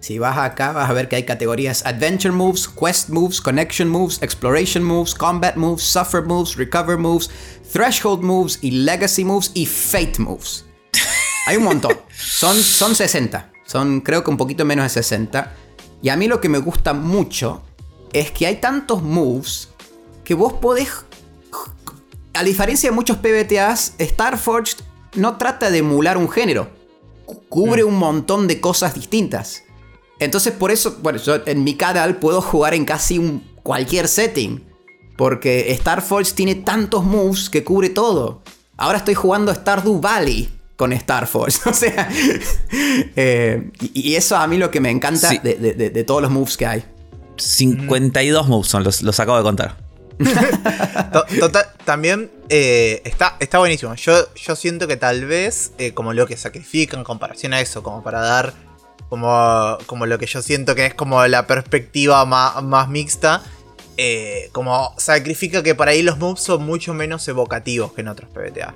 Si 0.00 0.18
vas 0.18 0.38
acá, 0.38 0.72
vas 0.72 0.88
a 0.88 0.92
ver 0.92 1.08
que 1.08 1.16
hay 1.16 1.24
categorías 1.24 1.84
Adventure 1.84 2.30
Moves, 2.30 2.68
Quest 2.68 3.08
Moves, 3.08 3.40
Connection 3.40 3.88
Moves, 3.88 4.22
Exploration 4.22 4.84
Moves, 4.84 5.14
Combat 5.14 5.56
Moves, 5.56 5.82
Suffer 5.82 6.22
Moves, 6.22 6.54
Recover 6.56 6.98
Moves, 6.98 7.30
Threshold 7.72 8.22
Moves 8.22 8.58
y 8.62 8.70
Legacy 8.70 9.24
Moves 9.24 9.50
y 9.54 9.66
Fate 9.66 10.18
Moves. 10.18 10.66
Hay 11.46 11.56
un 11.56 11.64
montón. 11.64 11.96
Son, 12.14 12.54
son 12.54 12.94
60. 12.94 13.50
Son 13.64 14.02
creo 14.02 14.22
que 14.22 14.30
un 14.30 14.36
poquito 14.36 14.64
menos 14.64 14.84
de 14.84 14.90
60. 14.90 15.52
Y 16.02 16.10
a 16.10 16.16
mí 16.16 16.28
lo 16.28 16.40
que 16.40 16.48
me 16.48 16.58
gusta 16.58 16.92
mucho 16.92 17.62
es 18.12 18.30
que 18.30 18.46
hay 18.46 18.56
tantos 18.56 19.02
moves 19.02 19.70
que 20.28 20.34
vos 20.34 20.52
podés... 20.52 20.90
A 22.34 22.44
diferencia 22.44 22.90
de 22.90 22.94
muchos 22.94 23.16
PBTAs, 23.16 23.94
Starforged 23.98 24.76
no 25.14 25.38
trata 25.38 25.70
de 25.70 25.78
emular 25.78 26.18
un 26.18 26.28
género. 26.28 26.68
Cubre 27.48 27.82
mm. 27.82 27.88
un 27.88 27.94
montón 27.96 28.46
de 28.46 28.60
cosas 28.60 28.94
distintas. 28.94 29.62
Entonces 30.20 30.52
por 30.52 30.70
eso, 30.70 30.98
bueno, 31.00 31.18
yo 31.18 31.36
en 31.46 31.64
mi 31.64 31.76
canal 31.76 32.16
puedo 32.16 32.42
jugar 32.42 32.74
en 32.74 32.84
casi 32.84 33.16
un, 33.16 33.42
cualquier 33.62 34.06
setting. 34.06 34.62
Porque 35.16 35.74
Starforged 35.80 36.34
tiene 36.34 36.56
tantos 36.56 37.04
moves 37.04 37.48
que 37.48 37.64
cubre 37.64 37.88
todo. 37.88 38.42
Ahora 38.76 38.98
estoy 38.98 39.14
jugando 39.14 39.54
Stardew 39.54 39.98
Valley 39.98 40.50
con 40.76 40.92
Star 40.92 41.26
Force. 41.26 41.60
O 41.70 41.72
sea, 41.72 42.06
eh, 43.16 43.70
y, 43.80 44.14
eso 44.14 44.36
a 44.36 44.46
mí 44.46 44.58
lo 44.58 44.70
que 44.70 44.80
me 44.82 44.90
encanta 44.90 45.30
de, 45.30 46.04
todos 46.06 46.20
los 46.20 46.30
moves 46.30 46.58
que 46.58 46.66
hay. 46.66 46.84
52 47.38 48.46
moves 48.46 48.68
son, 48.68 48.84
los, 48.84 49.00
los 49.00 49.18
acabo 49.18 49.38
de 49.38 49.42
contar. 49.42 49.87
También 51.84 52.30
eh, 52.48 53.02
está, 53.04 53.36
está 53.40 53.58
buenísimo. 53.58 53.94
Yo, 53.94 54.34
yo 54.34 54.56
siento 54.56 54.86
que 54.86 54.96
tal 54.96 55.24
vez, 55.24 55.72
eh, 55.78 55.92
como 55.92 56.12
lo 56.12 56.26
que 56.26 56.36
sacrifica 56.36 56.96
en 56.96 57.04
comparación 57.04 57.52
a 57.54 57.60
eso, 57.60 57.82
como 57.82 58.02
para 58.02 58.20
dar 58.20 58.52
como, 59.08 59.78
como 59.86 60.06
lo 60.06 60.18
que 60.18 60.26
yo 60.26 60.42
siento 60.42 60.74
que 60.74 60.86
es 60.86 60.94
como 60.94 61.26
la 61.26 61.46
perspectiva 61.46 62.24
más, 62.24 62.62
más 62.62 62.88
mixta, 62.88 63.42
como 64.52 64.94
sacrifica 64.96 65.62
que 65.62 65.74
para 65.74 65.90
ahí 65.90 66.02
los 66.02 66.18
moves 66.18 66.40
son 66.40 66.64
mucho 66.64 66.94
menos 66.94 67.26
evocativos 67.26 67.92
que 67.92 68.02
en 68.02 68.08
otros 68.08 68.30
PBTA. 68.30 68.74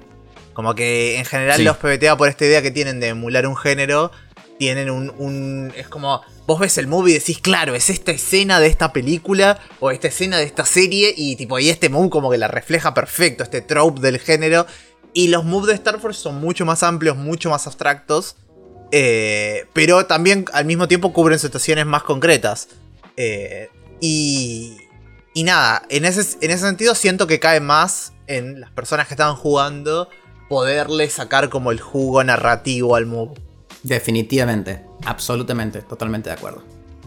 Como 0.53 0.75
que 0.75 1.19
en 1.19 1.25
general 1.25 1.65
los 1.65 1.77
PBTA 1.77 2.17
por 2.17 2.29
esta 2.29 2.45
idea 2.45 2.63
que 2.63 2.71
tienen 2.71 3.01
de 3.01 3.09
emular 3.09 3.47
un 3.47 3.57
género, 3.57 4.11
tienen 4.63 4.91
un, 4.91 5.73
Es 5.77 5.89
como... 5.89 6.23
Vos 6.47 6.61
ves 6.61 6.79
el 6.79 6.87
movie 6.87 7.17
y 7.17 7.19
decís, 7.19 7.39
claro, 7.41 7.75
es 7.75 7.91
esta 7.91 8.13
escena 8.13 8.61
de 8.61 8.69
esta 8.69 8.93
película 8.93 9.59
o 9.81 9.91
esta 9.91 10.07
escena 10.07 10.39
de 10.39 10.45
esta 10.45 10.65
serie 10.65 11.13
y 11.17 11.35
tipo, 11.35 11.59
y 11.59 11.69
este 11.69 11.89
move 11.89 12.11
como 12.11 12.31
que 12.31 12.39
la 12.39 12.47
refleja 12.47 12.95
perfecto, 12.95 13.43
este 13.43 13.61
trope 13.61 14.01
del 14.01 14.21
género. 14.21 14.67
Y 15.15 15.29
los 15.29 15.45
moves 15.45 15.67
de 15.67 15.75
Star 15.75 15.99
Force 15.99 16.21
son 16.21 16.37
mucho 16.37 16.65
más 16.65 16.85
amplios, 16.85 17.17
mucho 17.17 17.51
más 17.51 17.67
abstractos. 17.67 18.37
Eh, 18.93 19.67
pero 19.73 20.07
también 20.07 20.45
al 20.53 20.65
mismo 20.65 20.87
tiempo 20.87 21.13
cubren 21.13 21.41
situaciones 21.41 21.85
más 21.85 22.05
concretas. 22.05 22.69
Eh, 23.17 23.69
y, 24.01 24.77
y 25.35 25.43
nada, 25.43 25.83
en 25.89 26.05
ese, 26.05 26.37
en 26.41 26.53
ese 26.53 26.67
sentido 26.67 26.95
siento 26.95 27.27
que 27.27 27.41
cae 27.41 27.59
más 27.59 28.13
en 28.29 28.61
las 28.61 28.71
personas 28.71 29.09
que 29.09 29.15
estaban 29.15 29.35
jugando 29.35 30.09
poderle 30.49 31.11
sacar 31.11 31.49
como 31.49 31.73
el 31.73 31.81
jugo 31.81 32.23
narrativo 32.23 32.95
al 32.95 33.07
move. 33.07 33.52
Definitivamente, 33.83 34.83
absolutamente, 35.05 35.83
totalmente 35.83 36.31
de 36.31 36.37
acuerdo. 36.37 36.63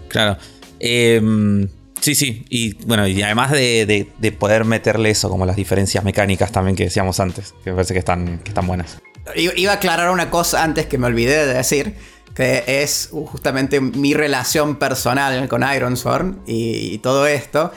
Claro. 0.10 0.38
Em, 0.80 1.68
sí, 2.02 2.16
sí, 2.16 2.46
y 2.50 2.74
bueno, 2.86 3.08
y 3.08 3.22
además 3.22 3.52
de, 3.52 4.08
poder 4.38 4.66
meterle 4.66 5.10
eso, 5.10 5.30
como 5.30 5.46
las 5.46 5.56
diferencias 5.56 6.04
mecánicas 6.04 6.52
también 6.52 6.76
que 6.76 6.86
decíamos 6.86 7.20
antes, 7.20 7.54
que 7.64 7.70
me 7.70 7.76
parece 7.76 7.94
que 7.94 8.00
están, 8.00 8.40
que 8.40 8.50
están 8.50 8.68
buenas. 8.68 9.00
Iba 9.36 9.72
a 9.72 9.76
aclarar 9.76 10.12
una 10.12 10.30
cosa 10.30 10.64
antes 10.64 10.86
que 10.86 10.98
me 10.98 11.08
olvidé 11.08 11.48
de 11.48 11.54
decir, 11.54 11.96
que 12.36 12.64
es 12.68 13.10
justamente 13.12 13.80
mi 13.80 14.14
relación 14.14 14.76
personal 14.76 15.48
con 15.48 15.64
Ironsworn 15.64 16.42
y, 16.46 16.94
y 16.94 16.98
todo 17.00 17.26
esto, 17.26 17.72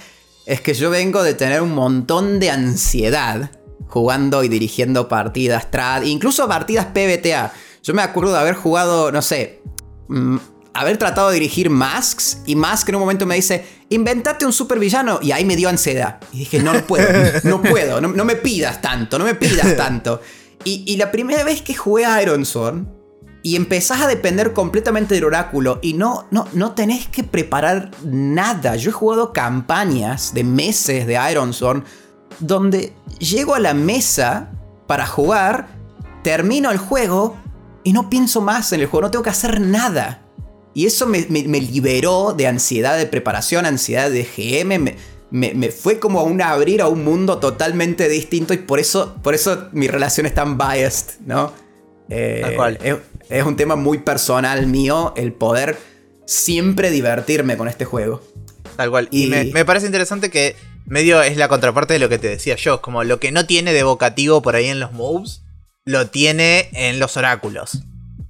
es 0.44 0.60
que 0.60 0.74
yo 0.74 0.90
vengo 0.90 1.22
de 1.22 1.34
tener 1.34 1.62
un 1.62 1.74
montón 1.74 2.40
de 2.40 2.50
ansiedad 2.50 3.52
jugando 3.86 4.44
y 4.44 4.48
dirigiendo 4.48 5.08
partidas 5.08 5.70
trad, 5.70 6.02
incluso 6.02 6.46
partidas 6.48 6.86
PBTA. 6.86 7.52
Yo 7.82 7.94
me 7.94 8.02
acuerdo 8.02 8.32
de 8.32 8.38
haber 8.38 8.54
jugado, 8.54 9.12
no 9.12 9.22
sé, 9.22 9.62
mm, 10.08 10.36
haber 10.78 10.96
tratado 10.96 11.28
de 11.28 11.34
dirigir 11.34 11.70
Masks 11.70 12.38
y 12.46 12.54
Mask 12.54 12.88
en 12.88 12.94
un 12.94 13.00
momento 13.00 13.26
me 13.26 13.34
dice, 13.34 13.66
inventate 13.88 14.46
un 14.46 14.52
supervillano 14.52 15.18
y 15.20 15.32
ahí 15.32 15.44
me 15.44 15.56
dio 15.56 15.68
ansiedad. 15.68 16.20
Y 16.32 16.38
dije, 16.38 16.60
no 16.60 16.72
puedo, 16.86 17.08
no 17.42 17.62
puedo, 17.68 18.00
no, 18.00 18.24
me 18.24 18.36
pidas 18.36 18.80
tanto, 18.80 19.18
no 19.18 19.24
me 19.24 19.34
pidas 19.34 19.76
tanto. 19.76 20.20
Y, 20.64 20.96
la 20.96 21.10
primera 21.10 21.44
vez 21.44 21.62
que 21.62 21.74
jugué 21.74 22.04
a 22.04 22.22
Iron 22.22 22.44
Sword 22.44 22.84
y 23.42 23.56
empezás 23.56 24.02
a 24.02 24.06
depender 24.06 24.52
completamente 24.52 25.14
del 25.14 25.24
oráculo 25.24 25.78
y 25.82 25.94
no, 25.94 26.26
no, 26.30 26.46
no 26.52 26.72
tenés 26.72 27.08
que 27.08 27.24
preparar 27.24 27.90
nada. 28.04 28.76
Yo 28.76 28.90
he 28.90 28.92
jugado 28.92 29.32
campañas 29.32 30.34
de 30.34 30.44
meses 30.44 31.06
de 31.06 31.18
Iron 31.30 31.54
Sword 31.54 31.84
donde 32.40 32.92
llego 33.18 33.54
a 33.54 33.60
la 33.60 33.72
mesa 33.72 34.50
para 34.86 35.06
jugar, 35.06 35.68
termino 36.22 36.70
el 36.70 36.78
juego 36.78 37.36
y 37.88 37.92
no 37.94 38.10
pienso 38.10 38.42
más 38.42 38.74
en 38.74 38.80
el 38.80 38.86
juego, 38.86 39.06
no 39.06 39.10
tengo 39.10 39.22
que 39.22 39.30
hacer 39.30 39.62
nada. 39.62 40.20
Y 40.74 40.84
eso 40.84 41.06
me, 41.06 41.22
liberó 41.22 42.34
de 42.36 42.46
ansiedad 42.46 42.98
de 42.98 43.06
preparación, 43.06 43.64
ansiedad 43.64 44.10
de 44.10 44.24
GM, 44.24 44.94
me, 45.30 45.70
fue 45.70 45.98
como 45.98 46.20
a 46.20 46.22
un 46.24 46.42
abrir 46.42 46.82
a 46.82 46.88
un 46.88 47.02
mundo 47.02 47.38
totalmente 47.38 48.10
distinto 48.10 48.52
y 48.52 48.58
por 48.58 48.78
eso, 48.78 49.16
por 49.22 49.34
eso 49.34 49.70
mi 49.72 49.88
relación 49.88 50.26
es 50.26 50.34
tan 50.34 50.58
biased, 50.58 51.20
¿no? 51.24 51.50
Eh, 52.10 52.58
es, 52.82 52.96
es, 53.30 53.44
un 53.44 53.56
tema 53.56 53.74
muy 53.74 53.96
personal 53.96 54.66
mío 54.66 55.14
el 55.16 55.32
poder 55.32 55.78
siempre 56.26 56.90
divertirme 56.90 57.56
con 57.56 57.68
este 57.68 57.86
juego. 57.86 58.22
Tal 58.76 58.90
cual. 58.90 59.08
Y, 59.10 59.28
me, 59.28 59.46
me, 59.46 59.64
parece 59.64 59.86
interesante 59.86 60.28
que 60.28 60.56
medio 60.84 61.22
es 61.22 61.38
la 61.38 61.48
contraparte 61.48 61.94
de 61.94 62.00
lo 62.00 62.10
que 62.10 62.18
te 62.18 62.28
decía 62.28 62.56
yo. 62.56 62.82
Como 62.82 63.02
lo 63.02 63.18
que 63.18 63.32
no 63.32 63.46
tiene 63.46 63.72
de 63.72 63.78
evocativo 63.78 64.42
por 64.42 64.56
ahí 64.56 64.66
en 64.66 64.78
los 64.78 64.92
moves, 64.92 65.42
lo 65.88 66.08
tiene 66.08 66.68
en 66.74 67.00
los 67.00 67.16
oráculos. 67.16 67.82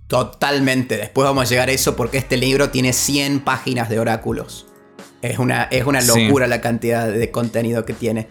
Totalmente. 0.06 0.96
Después 0.96 1.24
vamos 1.24 1.44
a 1.44 1.48
llegar 1.48 1.68
a 1.68 1.72
eso 1.72 1.96
porque 1.96 2.16
este 2.16 2.36
libro 2.36 2.70
tiene 2.70 2.92
100 2.92 3.40
páginas 3.40 3.88
de 3.88 3.98
oráculos. 3.98 4.66
Es 5.22 5.40
una, 5.40 5.64
es 5.64 5.84
una 5.84 6.00
locura 6.00 6.46
la 6.46 6.60
cantidad 6.60 7.10
de 7.10 7.30
contenido 7.32 7.84
que 7.84 7.94
tiene. 7.94 8.28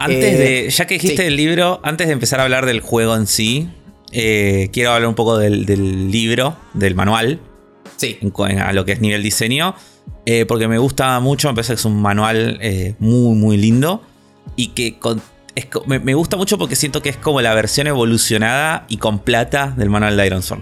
Antes 0.00 0.38
de, 0.38 0.66
eh, 0.66 0.70
ya 0.70 0.86
que 0.88 0.94
dijiste 0.94 1.28
el 1.28 1.36
libro, 1.36 1.78
antes 1.84 2.08
de 2.08 2.12
empezar 2.12 2.40
a 2.40 2.42
hablar 2.42 2.66
del 2.66 2.80
juego 2.80 3.14
en 3.14 3.28
sí, 3.28 3.68
eh, 4.10 4.70
quiero 4.72 4.90
hablar 4.90 5.08
un 5.08 5.14
poco 5.14 5.38
del, 5.38 5.66
del 5.66 6.10
libro, 6.10 6.56
del 6.72 6.96
manual. 6.96 7.38
Sí. 7.96 8.18
a 8.58 8.72
lo 8.72 8.84
que 8.84 8.92
es 8.92 9.00
nivel 9.00 9.22
diseño. 9.22 9.76
Eh, 10.26 10.46
porque 10.46 10.66
me 10.66 10.78
gusta 10.78 11.20
mucho, 11.20 11.46
me 11.46 11.54
parece 11.54 11.74
que 11.74 11.78
es 11.78 11.84
un 11.84 12.02
manual 12.02 12.58
eh, 12.60 12.96
muy, 12.98 13.36
muy 13.36 13.56
lindo. 13.56 14.02
Y 14.56 14.68
que 14.68 14.98
me, 15.86 16.14
gusta 16.14 16.36
mucho 16.36 16.58
porque 16.58 16.76
siento 16.76 17.00
que 17.02 17.08
es 17.08 17.16
como 17.16 17.40
la 17.40 17.54
versión 17.54 17.86
evolucionada 17.86 18.86
y 18.88 18.96
con 18.96 19.20
plata 19.20 19.72
del 19.76 19.88
manual 19.88 20.16
de 20.16 20.26
Iron 20.26 20.42
sí. 20.42 20.54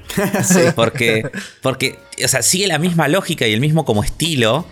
Porque, 0.74 1.30
porque 1.62 1.98
o 2.22 2.28
sea, 2.28 2.42
sigue 2.42 2.66
la 2.66 2.78
misma 2.78 3.08
lógica 3.08 3.46
y 3.46 3.52
el 3.52 3.60
mismo 3.60 3.84
como 3.84 4.04
estilo. 4.04 4.66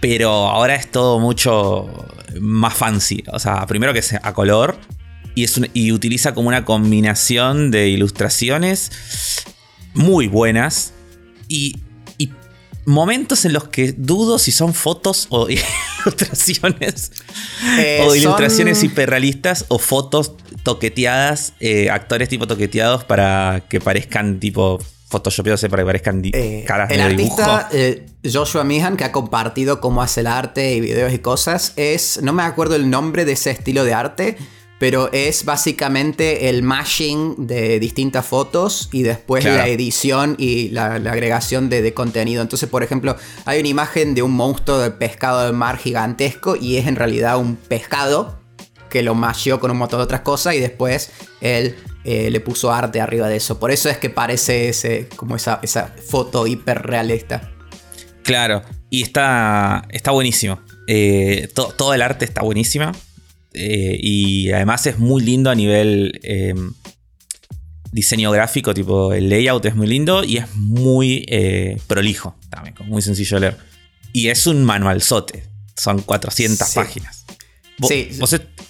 Pero 0.00 0.30
ahora 0.48 0.74
es 0.74 0.90
todo 0.90 1.20
mucho 1.20 2.08
más 2.40 2.74
fancy. 2.74 3.22
O 3.32 3.38
sea, 3.38 3.66
primero 3.66 3.92
que 3.92 3.98
es 3.98 4.14
a 4.14 4.32
color. 4.32 4.78
Y, 5.34 5.44
es 5.44 5.60
y 5.74 5.92
utiliza 5.92 6.34
como 6.34 6.48
una 6.48 6.64
combinación 6.64 7.70
de 7.70 7.88
ilustraciones 7.88 8.90
muy 9.94 10.26
buenas. 10.26 10.94
Y, 11.48 11.76
momentos 12.86 13.44
en 13.44 13.52
los 13.52 13.68
que 13.68 13.92
dudo 13.92 14.38
si 14.38 14.50
son 14.50 14.74
fotos 14.74 15.26
o 15.30 15.46
ilustraciones. 16.06 17.12
Eh, 17.78 18.04
o 18.06 18.14
ilustraciones 18.14 18.82
hiperrealistas 18.82 19.64
o 19.68 19.78
fotos 19.78 20.32
toqueteadas, 20.62 21.54
eh, 21.60 21.90
actores 21.90 22.28
tipo 22.28 22.46
toqueteados 22.46 23.04
para 23.04 23.64
que 23.68 23.80
parezcan 23.80 24.40
tipo 24.40 24.78
photoshopeados 25.10 25.60
para 25.62 25.82
que 25.82 25.86
parezcan 25.86 26.22
eh, 26.24 26.64
caras 26.66 26.88
de 26.88 27.02
artista, 27.02 27.68
eh, 27.72 28.06
Joshua 28.24 28.62
Meehan, 28.62 28.96
que 28.96 29.04
ha 29.04 29.12
compartido 29.12 29.80
cómo 29.80 30.02
hace 30.02 30.20
el 30.20 30.28
arte 30.28 30.72
y 30.74 30.80
videos 30.80 31.12
y 31.12 31.18
cosas, 31.18 31.72
es, 31.76 32.20
no 32.22 32.32
me 32.32 32.44
acuerdo 32.44 32.76
el 32.76 32.88
nombre 32.88 33.24
de 33.24 33.32
ese 33.32 33.50
estilo 33.50 33.84
de 33.84 33.92
arte, 33.92 34.38
pero 34.80 35.12
es 35.12 35.44
básicamente 35.44 36.48
el 36.48 36.62
mashing 36.62 37.46
de 37.46 37.78
distintas 37.78 38.24
fotos 38.24 38.88
y 38.92 39.02
después 39.02 39.44
la 39.44 39.68
edición 39.68 40.36
y 40.38 40.70
la, 40.70 40.94
agregación 40.94 41.68
de, 41.68 41.92
contenido. 41.92 42.40
Entonces, 42.40 42.66
por 42.66 42.82
ejemplo, 42.82 43.14
hay 43.44 43.60
una 43.60 43.68
imagen 43.68 44.14
de 44.14 44.22
un 44.22 44.32
monstruo 44.32 44.78
de 44.78 44.90
pescado 44.90 45.44
de 45.44 45.52
mar 45.52 45.76
gigantesco 45.76 46.56
y 46.56 46.78
es 46.78 46.86
en 46.86 46.96
realidad 46.96 47.36
un 47.36 47.56
pescado 47.56 48.40
que 48.88 49.02
lo 49.02 49.14
masheó 49.14 49.60
con 49.60 49.70
un 49.70 49.76
montón 49.76 49.98
de 49.98 50.04
otras 50.04 50.22
cosas 50.22 50.54
y 50.54 50.60
después 50.60 51.10
él 51.42 51.76
eh, 52.04 52.30
le 52.30 52.40
puso 52.40 52.72
arte 52.72 53.02
arriba 53.02 53.28
de 53.28 53.36
eso. 53.36 53.60
Por 53.60 53.72
eso 53.72 53.90
es 53.90 53.98
que 53.98 54.08
parece 54.08 54.70
ese, 54.70 55.10
como 55.14 55.36
esa, 55.36 55.60
esa 55.62 55.94
foto 56.08 56.46
hiperrealista. 56.46 57.52
Claro, 58.22 58.62
y 58.88 59.02
está, 59.02 59.82
está 59.90 60.10
buenísimo. 60.10 60.58
Eh, 60.86 61.50
todo 61.54 61.92
el 61.92 62.00
arte 62.00 62.24
está 62.24 62.40
buenísima. 62.40 62.92
Eh, 63.52 63.98
y 64.00 64.52
además 64.52 64.86
es 64.86 64.98
muy 64.98 65.22
lindo 65.22 65.50
a 65.50 65.54
nivel 65.54 66.20
diseño 67.92 68.30
gráfico, 68.30 68.72
tipo 68.72 69.12
el 69.12 69.28
layout 69.28 69.66
es 69.66 69.74
muy 69.74 69.88
lindo 69.88 70.22
y 70.22 70.36
es 70.36 70.54
muy 70.54 71.26
prolijo 71.86 72.36
también, 72.48 72.74
muy 72.86 73.02
sencillo 73.02 73.36
de 73.36 73.40
leer. 73.40 73.58
Y 74.12 74.28
es 74.28 74.46
un 74.46 74.64
manualzote, 74.64 75.44
son 75.76 76.00
400 76.02 76.68
páginas. 76.74 77.24
sí. 77.82 78.10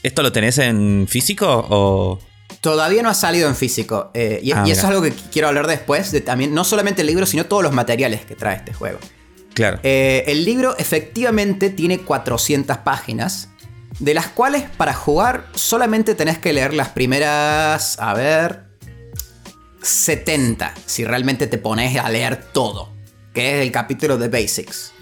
esto 0.02 0.22
lo 0.22 0.32
tenés 0.32 0.58
en 0.58 1.06
físico 1.08 1.66
o...? 1.68 2.18
Todavía 2.60 3.02
no 3.02 3.08
ha 3.08 3.14
salido 3.14 3.49
en 3.49 3.56
físico. 3.56 4.10
Eh, 4.12 4.40
y, 4.42 4.52
ah, 4.52 4.64
eso 4.64 4.72
es 4.72 4.84
algo 4.84 5.00
que 5.00 5.12
quiero 5.32 5.49
hablar 5.49 5.66
después. 5.66 6.12
De 6.12 6.20
también, 6.20 6.52
no 6.52 6.64
solamente 6.64 7.00
el 7.00 7.06
libro, 7.06 7.25
sino 7.25 7.46
todos 7.46 7.62
los 7.62 7.72
materiales 7.72 8.25
que 8.26 8.34
trae 8.34 8.56
este 8.56 8.75
juego. 8.75 8.99
Claro. 9.54 9.80
Eh, 9.82 10.25
el 10.26 10.44
libro 10.44 10.76
efectivamente 10.76 11.70
tiene 11.70 12.00
400 12.00 12.78
páginas. 12.78 13.49
De 13.99 14.14
las 14.14 14.28
cuales 14.28 14.64
para 14.76 14.94
jugar 14.94 15.47
solamente 15.54 16.14
tenés 16.14 16.38
que 16.38 16.52
leer 16.52 16.73
las 16.75 16.88
primeras. 16.90 17.99
A 17.99 18.14
ver. 18.14 18.64
70. 19.82 20.75
Si 20.87 21.04
realmente 21.04 21.47
te 21.47 21.59
pones 21.59 21.99
a 21.99 22.09
leer 22.09 22.37
todo. 22.52 22.92
Que 23.35 23.59
es 23.59 23.66
el 23.66 23.73
capítulo 23.73 24.18
de 24.18 24.28
Basics. 24.28 24.92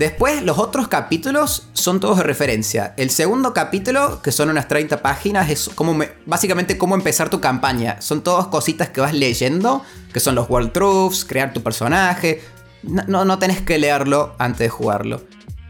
Después, 0.00 0.42
los 0.42 0.58
otros 0.58 0.88
capítulos 0.88 1.68
son 1.74 2.00
todos 2.00 2.16
de 2.16 2.22
referencia. 2.22 2.94
El 2.96 3.10
segundo 3.10 3.52
capítulo, 3.52 4.22
que 4.22 4.32
son 4.32 4.48
unas 4.48 4.66
30 4.66 5.02
páginas, 5.02 5.50
es 5.50 5.68
como 5.68 5.98
básicamente 6.24 6.78
cómo 6.78 6.94
empezar 6.94 7.28
tu 7.28 7.40
campaña. 7.40 8.00
Son 8.00 8.22
todas 8.22 8.46
cositas 8.46 8.88
que 8.88 9.02
vas 9.02 9.12
leyendo, 9.12 9.84
que 10.12 10.20
son 10.20 10.36
los 10.36 10.48
World 10.48 10.72
Truths, 10.72 11.26
crear 11.26 11.52
tu 11.52 11.62
personaje. 11.62 12.42
No, 12.82 13.26
no, 13.26 13.38
tenés 13.38 13.60
que 13.60 13.78
leerlo 13.78 14.34
antes 14.38 14.60
de 14.60 14.68
jugarlo. 14.70 15.22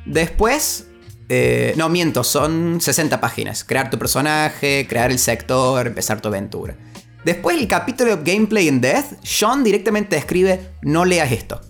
Después, 0.07 0.87
eh, 1.33 1.75
no 1.77 1.89
miento, 1.89 2.25
son 2.25 2.81
60 2.81 3.21
páginas. 3.21 3.63
Crear 3.63 3.89
tu 3.89 3.99
personaje, 3.99 4.87
crear 4.89 5.13
el 5.13 5.19
sector, 5.21 5.87
empezar 5.87 6.21
tu 6.21 6.29
aventura. 6.29 6.77
Después, 7.25 7.57
el 7.57 7.69
capítulo 7.69 8.17
de 8.17 8.33
Gameplay 8.33 8.67
in 8.67 8.81
Death, 8.81 9.13
Sean 9.23 9.63
directamente 9.63 10.17
escribe: 10.17 10.73
No 10.83 11.05
leas 11.05 11.31
esto. 11.31 11.61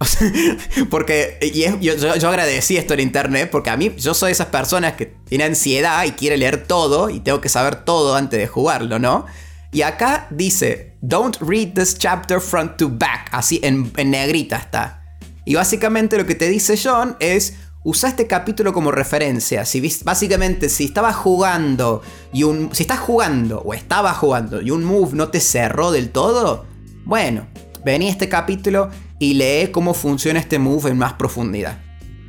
porque 0.90 1.38
y 1.42 1.64
yo, 1.80 2.28
agradecí 2.28 2.76
esto 2.76 2.94
en 2.94 3.00
internet 3.00 3.50
porque 3.52 3.70
a 3.70 3.76
mí 3.76 3.94
yo 3.98 4.14
soy 4.14 4.32
esas 4.32 4.48
personas 4.48 4.94
que 4.94 5.06
tiene 5.06 5.44
ansiedad 5.44 6.04
y 6.04 6.12
quiere 6.12 6.36
leer 6.36 6.66
todo 6.66 7.10
y 7.10 7.20
tengo 7.20 7.40
que 7.40 7.48
saber 7.48 7.84
todo 7.84 8.16
antes 8.16 8.40
de 8.40 8.46
jugarlo, 8.48 8.98
¿no? 8.98 9.26
Y 9.72 9.82
acá 9.82 10.26
dice, 10.30 10.96
don't 11.02 11.36
read 11.40 11.74
this 11.74 11.96
chapter 11.96 12.40
front 12.40 12.76
to 12.78 12.88
back, 12.88 13.28
así 13.32 13.60
en, 13.62 13.92
negrita 13.94 14.56
está. 14.56 15.02
Y 15.44 15.54
básicamente 15.54 16.16
lo 16.16 16.26
que 16.26 16.34
te 16.34 16.48
dice 16.48 16.78
John 16.82 17.16
es, 17.20 17.54
usa 17.84 18.08
este 18.08 18.26
capítulo 18.26 18.72
como 18.72 18.90
referencia. 18.90 19.64
Si 19.64 19.80
básicamente 20.04 20.68
si 20.68 20.84
estabas 20.84 21.16
jugando 21.16 22.02
y 22.32 22.44
un 22.44 22.74
si 22.74 22.82
estás 22.82 23.00
jugando 23.00 23.60
o 23.60 23.74
estaba 23.74 24.14
jugando 24.14 24.60
y 24.60 24.70
un 24.70 24.84
move 24.84 25.14
no 25.14 25.28
te 25.28 25.40
cerró 25.40 25.90
del 25.90 26.10
todo, 26.10 26.66
bueno, 27.04 27.46
vení 27.84 28.08
este 28.08 28.28
capítulo 28.28 28.90
y 29.18 29.34
lee 29.34 29.70
cómo 29.72 29.94
funciona 29.94 30.40
este 30.40 30.58
move 30.58 30.90
en 30.90 30.98
más 30.98 31.14
profundidad. 31.14 31.78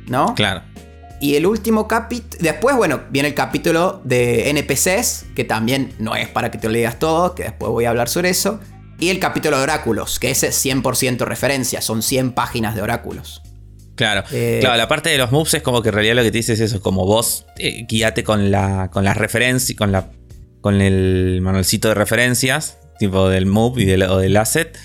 ¿No? 0.06 0.34
Claro. 0.34 0.62
Y 1.20 1.36
el 1.36 1.46
último 1.46 1.88
capítulo. 1.88 2.42
Después, 2.42 2.76
bueno, 2.76 3.00
viene 3.10 3.28
el 3.28 3.34
capítulo 3.34 4.02
de 4.04 4.50
NPCs, 4.50 5.26
que 5.34 5.44
también 5.44 5.94
no 5.98 6.14
es 6.14 6.28
para 6.28 6.50
que 6.50 6.58
te 6.58 6.68
lo 6.68 6.92
todo, 6.96 7.34
que 7.34 7.44
después 7.44 7.70
voy 7.70 7.86
a 7.86 7.90
hablar 7.90 8.10
sobre 8.10 8.28
eso. 8.28 8.60
Y 8.98 9.08
el 9.08 9.20
capítulo 9.20 9.56
de 9.56 9.62
oráculos, 9.62 10.18
que 10.18 10.30
ese 10.30 10.48
es 10.48 10.64
100% 10.64 11.24
referencia, 11.24 11.80
son 11.80 12.02
100 12.02 12.32
páginas 12.32 12.74
de 12.74 12.82
oráculos. 12.82 13.42
Claro, 13.94 14.24
eh, 14.32 14.58
claro, 14.60 14.76
la 14.76 14.88
parte 14.88 15.10
de 15.10 15.18
los 15.18 15.30
moves 15.30 15.54
es 15.54 15.62
como 15.62 15.82
que 15.82 15.90
en 15.90 15.94
realidad 15.94 16.16
lo 16.16 16.22
que 16.22 16.32
te 16.32 16.38
dices 16.38 16.58
es 16.58 16.72
eso, 16.72 16.80
como 16.80 17.06
vos 17.06 17.46
eh, 17.58 17.86
guíate 17.88 18.24
con 18.24 18.50
la 18.50 18.90
con 18.92 19.04
las 19.04 19.16
referencias, 19.16 19.78
con 19.78 19.92
la 19.92 20.10
con 20.60 20.80
el 20.80 21.40
manualcito 21.42 21.88
de 21.88 21.94
referencias, 21.94 22.78
tipo 22.98 23.28
del 23.28 23.46
move 23.46 23.82
y 23.82 23.84
del, 23.84 24.02
o 24.04 24.18
del 24.18 24.36
asset 24.36 24.76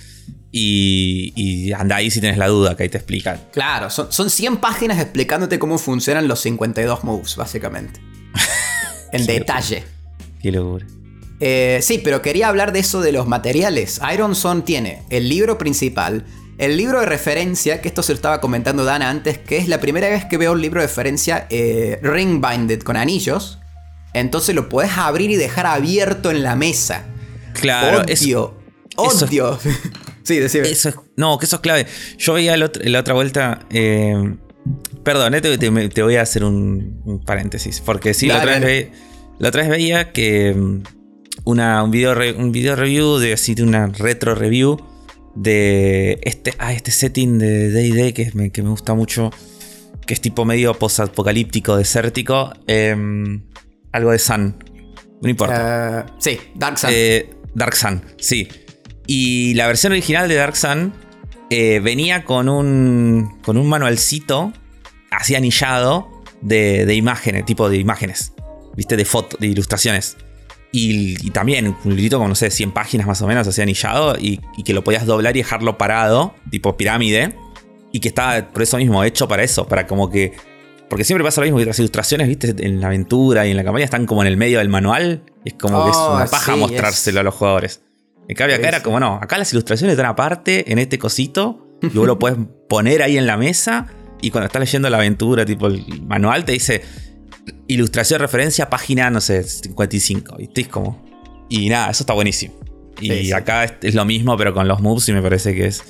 y, 0.52 1.72
anda 1.74 1.98
ahí 1.98 2.10
si 2.10 2.19
tienes 2.19 2.38
la 2.38 2.48
duda, 2.48 2.76
que 2.76 2.84
ahí 2.84 2.89
te 2.89 2.98
explican. 2.98 3.39
Claro, 3.52 3.89
son, 3.89 4.12
son 4.12 4.30
100 4.30 4.58
páginas 4.58 5.00
explicándote 5.00 5.60
cómo 5.60 5.78
funcionan 5.78 6.28
los 6.28 6.39
52 6.41 7.04
moves, 7.04 7.36
básicamente. 7.36 8.00
en 9.12 9.26
detalle. 9.26 9.84
Qué 10.41 10.52
locura. 10.52 10.86
Eh, 11.39 11.80
sí, 11.82 12.02
pero 12.04 12.22
quería 12.22 12.50
hablar 12.50 12.74
de 12.74 12.80
eso 12.80 13.02
de 13.02 13.12
los 13.12 13.28
materiales. 13.28 14.02
Iron 14.13 14.36
Son 14.36 14.65
tiene 14.65 15.04
el 15.10 15.30
libro 15.30 15.58
principal, 15.58 16.26
el 16.60 16.76
libro 16.76 17.00
de 17.00 17.06
referencia, 17.06 17.82
que 17.82 17.88
esto 17.88 18.04
se 18.04 18.12
lo 18.12 18.17
estaba 18.17 18.41
comentando 18.41 18.84
Dana 18.84 19.10
antes, 19.10 19.38
que 19.38 19.58
es 19.58 19.69
la 19.69 19.80
primera 19.80 20.10
vez 20.10 20.26
que 20.26 20.38
veo 20.38 20.52
un 20.52 20.62
libro 20.62 20.82
de 20.82 20.88
referencia 20.88 21.48
eh, 21.50 22.00
ring 22.04 22.45
binded 22.45 22.82
con 22.82 22.98
anillos. 22.98 23.60
Entonces 24.13 24.54
lo 24.54 24.67
puedes 24.67 24.91
abrir 24.98 25.32
y 25.32 25.38
dejar 25.38 25.65
abierto 25.65 26.32
en 26.32 26.43
la 26.43 26.58
mesa. 26.58 27.06
Claro, 27.54 28.04
odio, 28.04 28.58
odio. 28.98 29.58
Sí, 30.24 30.38
decime. 30.38 30.69
Eso 30.69 30.93
no, 31.15 31.39
que 31.39 31.45
eso 31.45 31.56
es 31.56 31.62
clave. 31.63 31.88
Yo 32.19 32.34
veía 32.34 32.56
la 32.56 33.00
otra, 33.00 33.15
vuelta. 33.15 33.65
Eh, 33.72 34.36
perdón, 35.04 35.34
eh, 35.34 35.41
te, 35.41 36.04
voy 36.04 36.15
a 36.17 36.22
hacer 36.22 36.43
un, 36.43 37.24
paréntesis. 37.26 37.82
Porque 37.84 38.13
sí, 38.13 38.28
la, 38.28 38.38
otra 38.38 38.60
vez 38.60 38.89
la, 39.39 39.50
otra 39.50 39.62
vez 39.62 39.72
veía 39.72 40.12
que 40.12 40.54
mm, 40.54 40.84
una, 41.45 41.82
un, 41.82 41.89
video 41.89 42.15
un 42.38 42.52
video 42.52 42.76
review 42.76 43.17
de 43.17 43.34
así 43.34 43.56
de 43.56 43.63
una 43.63 43.88
retro 43.88 44.36
review 44.36 44.78
de 45.36 46.20
este, 46.24 46.54
ah, 46.60 46.74
este 46.74 46.92
setting 46.92 47.39
de 47.39 47.70
DD 47.70 48.13
que, 48.13 48.32
me, 48.34 48.52
que 48.52 48.62
me 48.62 48.70
gusta 48.70 48.94
mucho. 48.94 49.32
Que 50.06 50.13
es 50.13 50.22
tipo 50.22 50.44
medio 50.44 50.74
post-apocalíptico, 50.74 51.78
desértico. 51.78 52.52
Em, 52.68 53.44
algo 53.92 54.12
de 54.12 54.20
Sun. 54.20 54.56
No 55.22 55.30
importa. 55.30 56.06
Uh, 56.08 56.22
sí, 56.22 56.39
Dark 56.56 56.78
Sun. 56.78 56.89
Eh, 56.94 57.30
Dark 57.54 57.76
Sun, 57.76 58.02
sí. 58.18 58.48
Y 59.06 59.54
la 59.56 59.68
versión 59.68 59.92
original 59.92 60.28
de 60.28 60.36
Dark 60.36 60.56
Sun 60.56 60.94
eh, 61.50 61.80
venía 61.80 62.24
con 62.26 62.48
un, 62.48 63.39
con 63.44 63.58
un 63.58 63.68
manualcito 63.68 64.54
así 65.12 65.36
anillado 65.36 66.24
de, 66.42 66.94
imágenes, 66.94 67.46
tipo 67.46 67.70
de 67.70 67.78
imágenes, 67.78 68.34
¿viste? 68.76 68.96
De 68.96 69.06
fotos, 69.06 69.39
de 69.39 69.48
ilustraciones. 69.48 70.18
Y, 70.71 71.32
también 71.32 71.75
un 71.84 71.95
librito 71.95 72.19
con, 72.19 72.29
no 72.29 72.36
sé, 72.36 72.51
100 72.51 72.71
páginas 72.71 73.08
más 73.08 73.21
o 73.21 73.27
menos, 73.27 73.47
así 73.47 73.62
anillado, 73.62 74.15
y, 74.19 74.39
que 74.63 74.73
lo 74.73 74.84
podías 74.84 75.05
doblar 75.05 75.36
y 75.36 75.39
dejarlo 75.39 75.77
parado, 75.77 76.36
tipo 76.51 76.77
pirámide, 76.77 77.36
y 77.91 77.99
que 77.99 78.10
estaba 78.10 78.47
por 78.49 78.62
eso 78.62 78.77
mismo 78.77 79.03
hecho 79.03 79.27
para 79.27 79.43
eso, 79.43 79.67
para 79.67 79.88
como 79.88 80.10
que. 80.10 80.34
Porque 80.88 81.03
siempre 81.03 81.23
pasa 81.23 81.41
lo 81.41 81.45
mismo 81.45 81.60
que 81.60 81.65
las 81.65 81.79
ilustraciones, 81.79 82.27
viste, 82.27 82.55
en 82.65 82.82
la 82.82 82.88
aventura 82.88 83.45
y 83.47 83.51
en 83.51 83.58
la 83.58 83.63
campaña 83.63 83.86
están 83.86 84.05
como 84.05 84.21
en 84.21 84.27
el 84.27 84.38
medio 84.38 84.60
del 84.60 84.69
manual, 84.69 85.23
y 85.43 85.49
es 85.49 85.55
como 85.55 85.84
que 85.86 85.91
es 85.91 85.97
una 85.97 86.25
oh, 86.25 86.29
paja 86.29 86.55
mostrárselo 86.55 87.19
a 87.19 87.23
los 87.23 87.34
jugadores. 87.34 87.82
En 88.27 88.36
cambio, 88.36 88.58
acá 88.58 88.67
era 88.67 88.84
como, 88.84 88.99
no, 88.99 89.15
acá 89.15 89.39
las 89.39 89.51
ilustraciones 89.53 89.93
están 89.93 90.05
aparte 90.05 90.71
en 90.71 90.77
este 90.77 90.99
cosito, 90.99 91.67
luego 91.82 92.05
lo 92.05 92.19
puedes 92.19 92.38
poner 92.67 93.01
ahí 93.01 93.17
en 93.17 93.25
la 93.25 93.38
mesa 93.38 93.88
y 94.21 94.32
cuando 94.32 94.47
estás 94.47 94.60
leyendo 94.60 94.89
la 94.89 94.97
aventura, 94.97 95.45
tipo 95.45 95.67
el 95.67 96.03
manual, 96.03 96.45
te 96.45 96.51
dice 96.51 96.84
ilustración 97.67 98.19
de 98.19 98.25
referencia, 98.25 98.69
página, 98.69 99.09
no 99.09 99.21
sé, 99.21 99.43
55. 99.43 100.38
¿Viste? 100.38 100.62
Es 100.62 100.67
como. 100.67 101.03
Y 101.49 101.69
nada, 101.69 101.89
eso 101.89 102.03
está 102.03 102.13
buenísimo. 102.13 102.55
Y 103.01 103.31
acá 103.31 103.63
es, 103.63 103.95
lo 103.95 104.05
mismo, 104.05 104.38
pero 104.38 104.53
con 104.53 104.67
los 104.67 104.81
moves, 104.81 105.07
y 105.09 105.13
me 105.13 105.21
parece 105.21 105.53
que 105.53 105.67
es. 105.67 105.83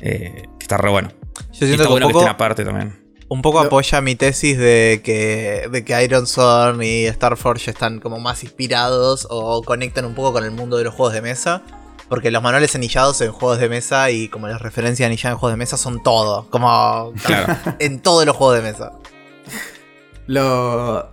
Eh, 0.00 0.44
que 0.58 0.62
está 0.62 0.76
re 0.76 0.90
bueno. 0.90 1.10
Yo 1.52 1.66
siento 1.66 1.84
que 1.84 1.88
bueno 1.90 2.08
que 2.08 2.18
esté 2.18 2.28
aparte 2.28 2.64
también. 2.64 3.08
Un 3.30 3.42
poco 3.42 3.60
apoya 3.60 4.00
mi 4.00 4.14
tesis 4.14 4.56
de 4.56 5.02
que, 5.04 5.68
de 5.70 5.84
que 5.84 6.02
Iron 6.02 6.26
Sword 6.26 6.80
y 6.82 7.06
Starforge 7.08 7.70
están 7.70 8.00
como 8.00 8.18
más 8.18 8.42
inspirados 8.42 9.26
o 9.28 9.62
conectan 9.62 10.06
un 10.06 10.14
poco 10.14 10.32
con 10.32 10.44
el 10.44 10.50
mundo 10.50 10.78
de 10.78 10.84
los 10.84 10.94
juegos 10.94 11.12
de 11.12 11.20
mesa. 11.20 11.62
Porque 12.08 12.30
los 12.30 12.42
manuales 12.42 12.74
anillados 12.74 13.20
en 13.20 13.30
juegos 13.32 13.58
de 13.58 13.68
mesa 13.68 14.10
y 14.10 14.28
como 14.28 14.48
las 14.48 14.62
referencias 14.62 15.06
anilladas 15.06 15.34
en 15.34 15.38
juegos 15.38 15.52
de 15.52 15.58
mesa 15.58 15.76
son 15.76 16.02
todo. 16.02 16.48
Como 16.48 17.12
en 17.78 18.00
todos 18.00 18.24
los 18.24 18.34
juegos 18.34 18.56
de 18.56 18.62
mesa. 18.62 18.92
Lo, 20.28 21.10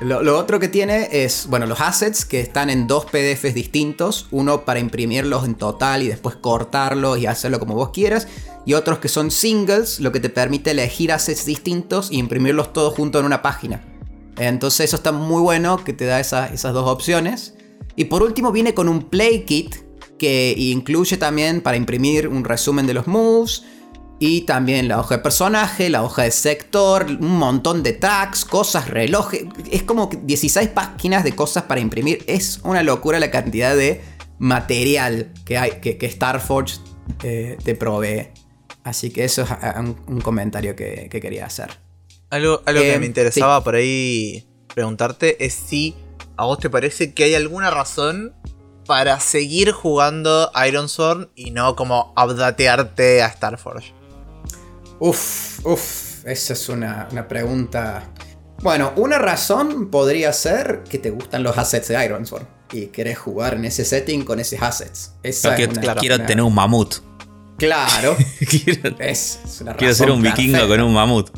lo, 0.00 0.38
otro 0.38 0.60
que 0.60 0.68
tiene 0.68 1.08
es, 1.10 1.46
bueno, 1.48 1.66
los 1.66 1.80
assets 1.80 2.26
que 2.26 2.40
están 2.40 2.68
en 2.68 2.86
dos 2.86 3.06
PDFs 3.06 3.54
distintos. 3.54 4.26
Uno 4.30 4.66
para 4.66 4.78
imprimirlos 4.78 5.46
en 5.46 5.54
total 5.54 6.02
y 6.02 6.08
después 6.08 6.36
cortarlos 6.36 7.18
y 7.18 7.26
hacerlo 7.26 7.58
como 7.58 7.74
vos 7.74 7.90
quieras. 7.90 8.28
Y 8.66 8.74
otros 8.74 8.98
que 8.98 9.08
son 9.08 9.30
singles, 9.30 10.00
lo 10.00 10.12
que 10.12 10.20
te 10.20 10.28
permite 10.28 10.72
elegir 10.72 11.12
assets 11.12 11.46
distintos 11.46 12.10
e 12.10 12.16
imprimirlos 12.16 12.74
todos 12.74 12.94
juntos 12.94 13.20
en 13.20 13.26
una 13.26 13.40
página. 13.40 13.82
Entonces 14.36 14.86
eso 14.86 14.96
está 14.96 15.12
muy 15.12 15.40
bueno 15.40 15.82
que 15.82 15.94
te 15.94 16.04
da 16.04 16.20
esas 16.20 16.62
dos 16.62 16.88
opciones. 16.88 17.54
Y 17.94 18.06
por 18.06 18.22
último 18.22 18.52
viene 18.52 18.74
con 18.74 18.88
un 18.88 19.04
play 19.08 19.44
kit 19.44 19.76
que 20.18 20.54
incluye 20.58 21.16
también 21.16 21.62
para 21.62 21.76
imprimir 21.76 22.28
un 22.28 22.44
resumen 22.44 22.86
de 22.86 22.94
los 22.94 23.06
moves 23.06 23.62
y 24.18 24.42
también 24.42 24.88
la 24.88 24.98
hoja 24.98 25.16
de 25.16 25.22
personaje, 25.22 25.90
la 25.90 26.02
hoja 26.02 26.22
de 26.22 26.30
sector, 26.30 27.06
un 27.06 27.36
montón 27.36 27.82
de 27.82 27.92
tags, 27.92 28.44
cosas, 28.44 28.88
relojes. 28.88 29.44
Es 29.70 29.82
como 29.82 30.08
16 30.10 30.70
páginas 30.70 31.22
de 31.22 31.34
cosas 31.34 31.64
para 31.64 31.80
imprimir. 31.80 32.24
Es 32.26 32.60
una 32.64 32.82
locura 32.82 33.18
la 33.20 33.30
cantidad 33.30 33.76
de 33.76 34.00
material 34.38 35.32
que, 35.44 35.58
hay, 35.58 35.80
que, 35.80 36.10
Starforge 36.10 36.78
eh, 37.22 37.58
te 37.62 37.74
provee. 37.74 38.28
Así 38.84 39.10
que 39.10 39.24
eso 39.24 39.42
es 39.42 39.48
un, 40.06 40.20
comentario 40.20 40.76
que, 40.76 41.08
quería 41.10 41.46
hacer. 41.46 41.78
Algo, 42.30 42.62
algo 42.64 42.80
que 42.80 42.94
eh, 42.94 42.98
me 42.98 43.06
interesaba 43.06 43.62
por 43.62 43.74
ahí 43.74 44.48
preguntarte 44.74 45.44
es 45.44 45.54
si 45.54 45.94
a 46.36 46.44
vos 46.44 46.58
te 46.58 46.70
parece 46.70 47.12
que 47.12 47.24
hay 47.24 47.34
alguna 47.34 47.70
razón 47.70 48.34
para 48.86 49.20
seguir 49.20 49.72
jugando 49.72 50.50
Iron 50.66 50.88
Sword 50.88 51.28
y 51.34 51.50
no 51.50 51.76
como 51.76 52.14
updatearte 52.16 53.22
a 53.22 53.30
Starforge? 53.30 53.95
Uf, 54.98 55.64
uf, 55.64 56.26
esa 56.26 56.52
es 56.52 56.68
una, 56.68 57.08
pregunta. 57.28 58.10
Bueno, 58.62 58.92
una 58.96 59.18
razón 59.18 59.90
podría 59.90 60.32
ser 60.32 60.82
que 60.88 60.98
te 60.98 61.10
gustan 61.10 61.42
los 61.42 61.58
assets 61.58 61.88
de 61.88 62.04
Iron 62.04 62.26
Sword 62.26 62.46
y 62.72 62.86
querés 62.86 63.18
jugar 63.18 63.54
en 63.54 63.64
ese 63.66 63.84
setting 63.84 64.24
con 64.24 64.40
esos 64.40 64.60
assets. 64.62 65.12
quiero, 66.00 66.18
tener 66.24 66.42
un 66.42 66.54
mamut. 66.54 66.96
Claro. 67.58 68.16
quiero, 68.64 68.96
es, 68.98 69.40
quiero 69.76 69.94
ser 69.94 70.10
un 70.10 70.22
vikingo 70.22 70.66
con 70.66 70.80
un 70.80 70.94
mamut. 70.94 71.30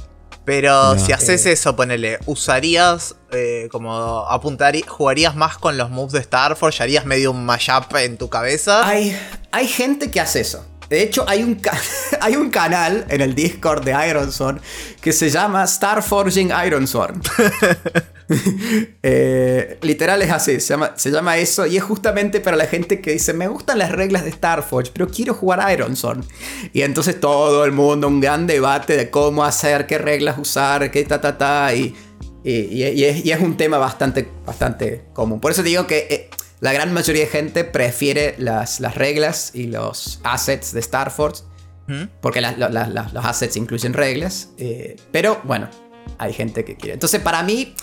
Pero 0.45 0.99
si 0.99 1.13
haces 1.13 1.45
eso, 1.45 1.77
ponele, 1.77 2.21
¿usarías 2.25 3.17
eh, 3.33 3.69
como 3.71 4.27
apuntar, 4.31 4.75
jugarías 4.87 5.37
más 5.37 5.59
con 5.59 5.77
los 5.77 5.91
moves 5.91 6.13
de 6.13 6.23
Starforge? 6.23 6.83
¿Harías 6.83 7.05
medio 7.05 7.33
un 7.33 7.45
mashup 7.45 7.95
en 7.97 8.17
tu 8.17 8.31
cabeza? 8.31 8.89
Hay, 8.89 9.15
hay 9.53 9.69
gente 9.69 10.11
que 10.11 10.21
hace 10.21 10.41
eso. 10.41 10.65
De 10.89 11.03
hecho, 11.03 11.25
hay 11.29 11.43
un, 11.43 11.61
hay 12.21 12.37
un 12.37 12.51
canal 12.51 13.07
en 13.09 13.21
el 13.21 13.35
Discord 13.35 13.85
de 13.85 13.95
Ironsworn 14.09 14.61
que 15.01 15.13
se 15.13 15.31
llama 15.31 15.67
Starforging 15.67 16.51
Ironsworn. 16.67 17.21
eh, 19.03 19.79
literal 19.83 20.23
es 20.23 20.31
así, 20.31 20.61
se 20.61 20.69
llama, 20.69 20.93
se 20.97 21.11
llama, 21.11 21.37
eso 21.37 21.67
y 21.67 21.77
es 21.77 21.83
justamente 21.83 22.41
para 22.41 22.57
la 22.57 22.67
gente 22.67 23.01
que 23.01 23.13
dice, 23.13 23.33
me 23.33 23.49
gustan 23.49 23.79
las 23.79 23.93
reglas 23.93 24.25
de 24.25 24.33
Starforge, 24.33 24.91
pero 24.93 25.09
quiero 25.09 25.35
jugar 25.35 25.73
Ironsworn. 25.73 26.25
Y 26.73 26.83
entonces 26.83 27.21
todo 27.21 27.65
el 27.65 27.73
mundo, 27.73 28.09
un 28.09 28.21
gran 28.21 28.47
debate 28.47 28.97
de 28.97 29.11
cómo 29.11 29.45
hacer, 29.45 29.87
qué 29.87 29.99
reglas 29.99 30.39
usar, 30.39 30.91
qué 30.91 31.05
ta 31.05 31.21
ta 31.21 31.37
ta, 31.37 31.75
y, 31.75 31.95
y, 32.45 33.05
es, 33.31 33.41
un 33.41 33.57
tema 33.57 33.79
bastante, 33.79 34.29
bastante 34.47 35.05
común. 35.13 35.41
Por 35.41 35.53
eso 35.53 35.63
digo 35.63 35.87
que... 35.87 36.31
La 36.61 36.73
gran 36.73 36.93
mayoría 36.93 37.23
de 37.25 37.31
gente 37.31 37.65
prefiere 37.65 38.35
las, 38.39 38.81
las 38.81 38.95
reglas 38.95 39.53
y 39.55 39.67
los 39.67 40.21
assets 40.25 40.73
de 40.73 40.83
Starforce. 40.83 41.45
¿Mm? 41.87 42.05
Porque 42.21 42.41
los 42.41 43.25
assets 43.25 43.57
incluyen 43.57 43.95
reglas. 43.95 44.51
Eh, 44.59 44.97
pero 45.13 45.41
bueno, 45.45 45.69
hay 46.19 46.33
gente 46.33 46.65
que 46.65 46.77
quiere. 46.77 46.95
Entonces, 46.95 47.21
para 47.21 47.43
mí, 47.43 47.75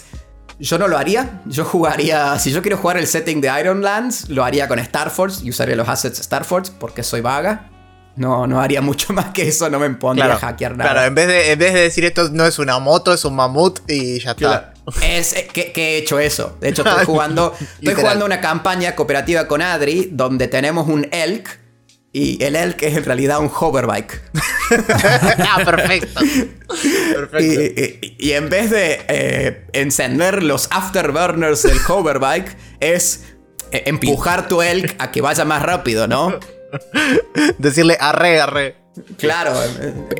yo 0.59 0.77
no 0.77 0.87
lo 0.87 0.97
haría. 0.97 1.41
Yo 1.45 1.65
jugaría. 1.65 2.37
Si 2.37 2.51
yo 2.51 2.61
quiero 2.61 2.77
jugar 2.77 2.97
el 2.97 3.07
setting 3.07 3.41
de 3.41 3.51
Ironlands, 3.59 4.29
lo 4.29 4.43
haría 4.43 4.67
con 4.67 4.83
Starforce 4.83 5.45
y 5.45 5.49
usaría 5.49 5.75
los 5.75 5.87
assets 5.87 6.19
Starforce 6.19 6.73
porque 6.79 7.03
soy 7.03 7.21
vaga. 7.21 7.71
No, 8.15 8.47
no 8.47 8.61
haría 8.61 8.81
mucho 8.81 9.11
más 9.13 9.31
que 9.31 9.47
eso, 9.47 9.69
no 9.69 9.79
me 9.79 9.89
pondría 9.89 10.33
a 10.33 10.37
hackear 10.37 10.77
nada. 10.77 10.91
Claro, 10.91 11.07
en 11.07 11.15
vez, 11.15 11.27
de, 11.27 11.51
en 11.51 11.59
vez 11.59 11.73
de 11.73 11.81
decir 11.81 12.05
esto 12.05 12.29
no 12.29 12.45
es 12.45 12.59
una 12.59 12.79
moto, 12.79 13.13
es 13.13 13.25
un 13.25 13.35
mamut 13.35 13.79
y 13.89 14.19
ya 14.19 14.31
está. 14.31 14.73
Es 15.01 15.33
eh, 15.35 15.47
que, 15.51 15.71
he 15.75 15.97
hecho 15.97 16.19
eso. 16.19 16.57
De 16.59 16.69
hecho, 16.69 16.83
estoy 16.87 17.05
jugando, 17.05 17.53
estoy 17.79 17.95
jugando 17.95 18.25
una 18.25 18.41
campaña 18.41 18.95
cooperativa 18.95 19.47
con 19.47 19.61
Adri 19.61 20.09
donde 20.11 20.47
tenemos 20.47 20.87
un 20.87 21.07
elk 21.11 21.59
y 22.11 22.41
el 22.41 22.55
elk 22.55 22.81
es 22.83 22.95
en 22.95 23.03
realidad 23.03 23.39
un 23.39 23.51
hoverbike. 23.53 24.21
ah, 25.39 25.61
perfecto. 25.65 26.21
perfecto. 27.13 27.61
Y, 28.17 28.31
en 28.31 28.49
vez 28.49 28.69
de 28.69 29.05
eh, 29.09 29.67
encender 29.73 30.41
los 30.41 30.69
afterburners 30.71 31.63
del 31.63 31.77
hoverbike, 31.85 32.55
es 32.79 33.25
eh, 33.71 33.83
empujar 33.87 34.47
tu 34.47 34.61
elk 34.61 34.95
a 34.97 35.11
que 35.11 35.19
vaya 35.19 35.43
más 35.43 35.61
rápido, 35.61 36.07
¿no? 36.07 36.39
Decirle 37.57 37.97
arre, 37.99 38.39
arre. 38.39 38.75
Claro, 39.17 39.53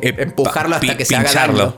empujarlo 0.02 0.76
hasta 0.76 0.98
que 0.98 1.04
se 1.06 1.16
haga. 1.16 1.76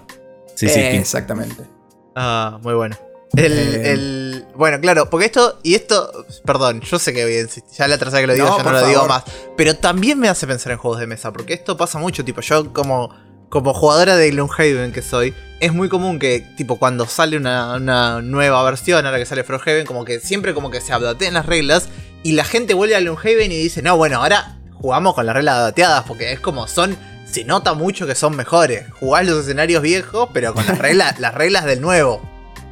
Sí, 0.56 0.68
sí, 0.68 0.80
exactamente. 0.80 1.77
Ah, 2.20 2.58
muy 2.62 2.74
bueno. 2.74 2.96
El, 3.36 4.44
bueno, 4.56 4.80
claro, 4.80 5.08
porque 5.08 5.26
esto, 5.26 5.60
y 5.62 5.76
esto, 5.76 6.26
perdón, 6.44 6.80
yo 6.80 6.98
sé 6.98 7.12
que 7.12 7.46
ya 7.76 7.86
la 7.86 7.96
tercera 7.96 8.22
que 8.22 8.26
lo 8.26 8.34
digo, 8.34 8.56
ya 8.56 8.64
no 8.64 8.72
lo 8.72 8.86
digo 8.86 9.06
más, 9.06 9.22
pero 9.56 9.76
también 9.76 10.18
me 10.18 10.28
hace 10.28 10.44
pensar 10.48 10.72
en 10.72 10.78
juegos 10.78 10.98
de 10.98 11.06
mesa, 11.06 11.32
porque 11.32 11.54
esto 11.54 11.76
pasa 11.76 11.98
mucho, 11.98 12.24
tipo, 12.24 12.40
yo 12.40 12.72
como, 12.72 13.14
como 13.50 13.72
jugadora 13.72 14.16
de 14.16 14.30
Gloomhaven 14.30 14.90
que 14.90 15.02
soy, 15.02 15.32
es 15.60 15.72
muy 15.72 15.88
común 15.88 16.18
que, 16.18 16.40
tipo, 16.56 16.76
cuando 16.80 17.06
sale 17.06 17.36
una, 17.36 18.20
nueva 18.20 18.64
versión, 18.64 19.06
ahora 19.06 19.18
que 19.18 19.26
sale 19.26 19.44
Frosthaven, 19.44 19.86
como 19.86 20.04
que 20.04 20.18
siempre 20.18 20.54
como 20.54 20.72
que 20.72 20.80
se 20.80 20.96
updatean 20.96 21.34
las 21.34 21.46
reglas, 21.46 21.88
y 22.24 22.32
la 22.32 22.44
gente 22.44 22.74
vuelve 22.74 22.96
a 22.96 23.00
Gloomhaven 23.00 23.52
y 23.52 23.56
dice, 23.56 23.80
no, 23.80 23.96
bueno, 23.96 24.22
ahora 24.22 24.58
jugamos 24.72 25.14
con 25.14 25.26
las 25.26 25.36
reglas 25.36 25.58
dateadas, 25.58 26.02
porque 26.08 26.32
es 26.32 26.40
como 26.40 26.66
son 26.66 26.96
se 27.30 27.44
nota 27.44 27.74
mucho 27.74 28.06
que 28.06 28.14
son 28.14 28.36
mejores. 28.36 28.84
Jugás 29.00 29.26
los 29.26 29.40
escenarios 29.40 29.82
viejos, 29.82 30.28
pero 30.32 30.54
con 30.54 30.66
las 30.66 30.78
reglas, 30.78 31.18
las 31.18 31.34
reglas 31.34 31.64
del 31.64 31.80
nuevo. 31.80 32.22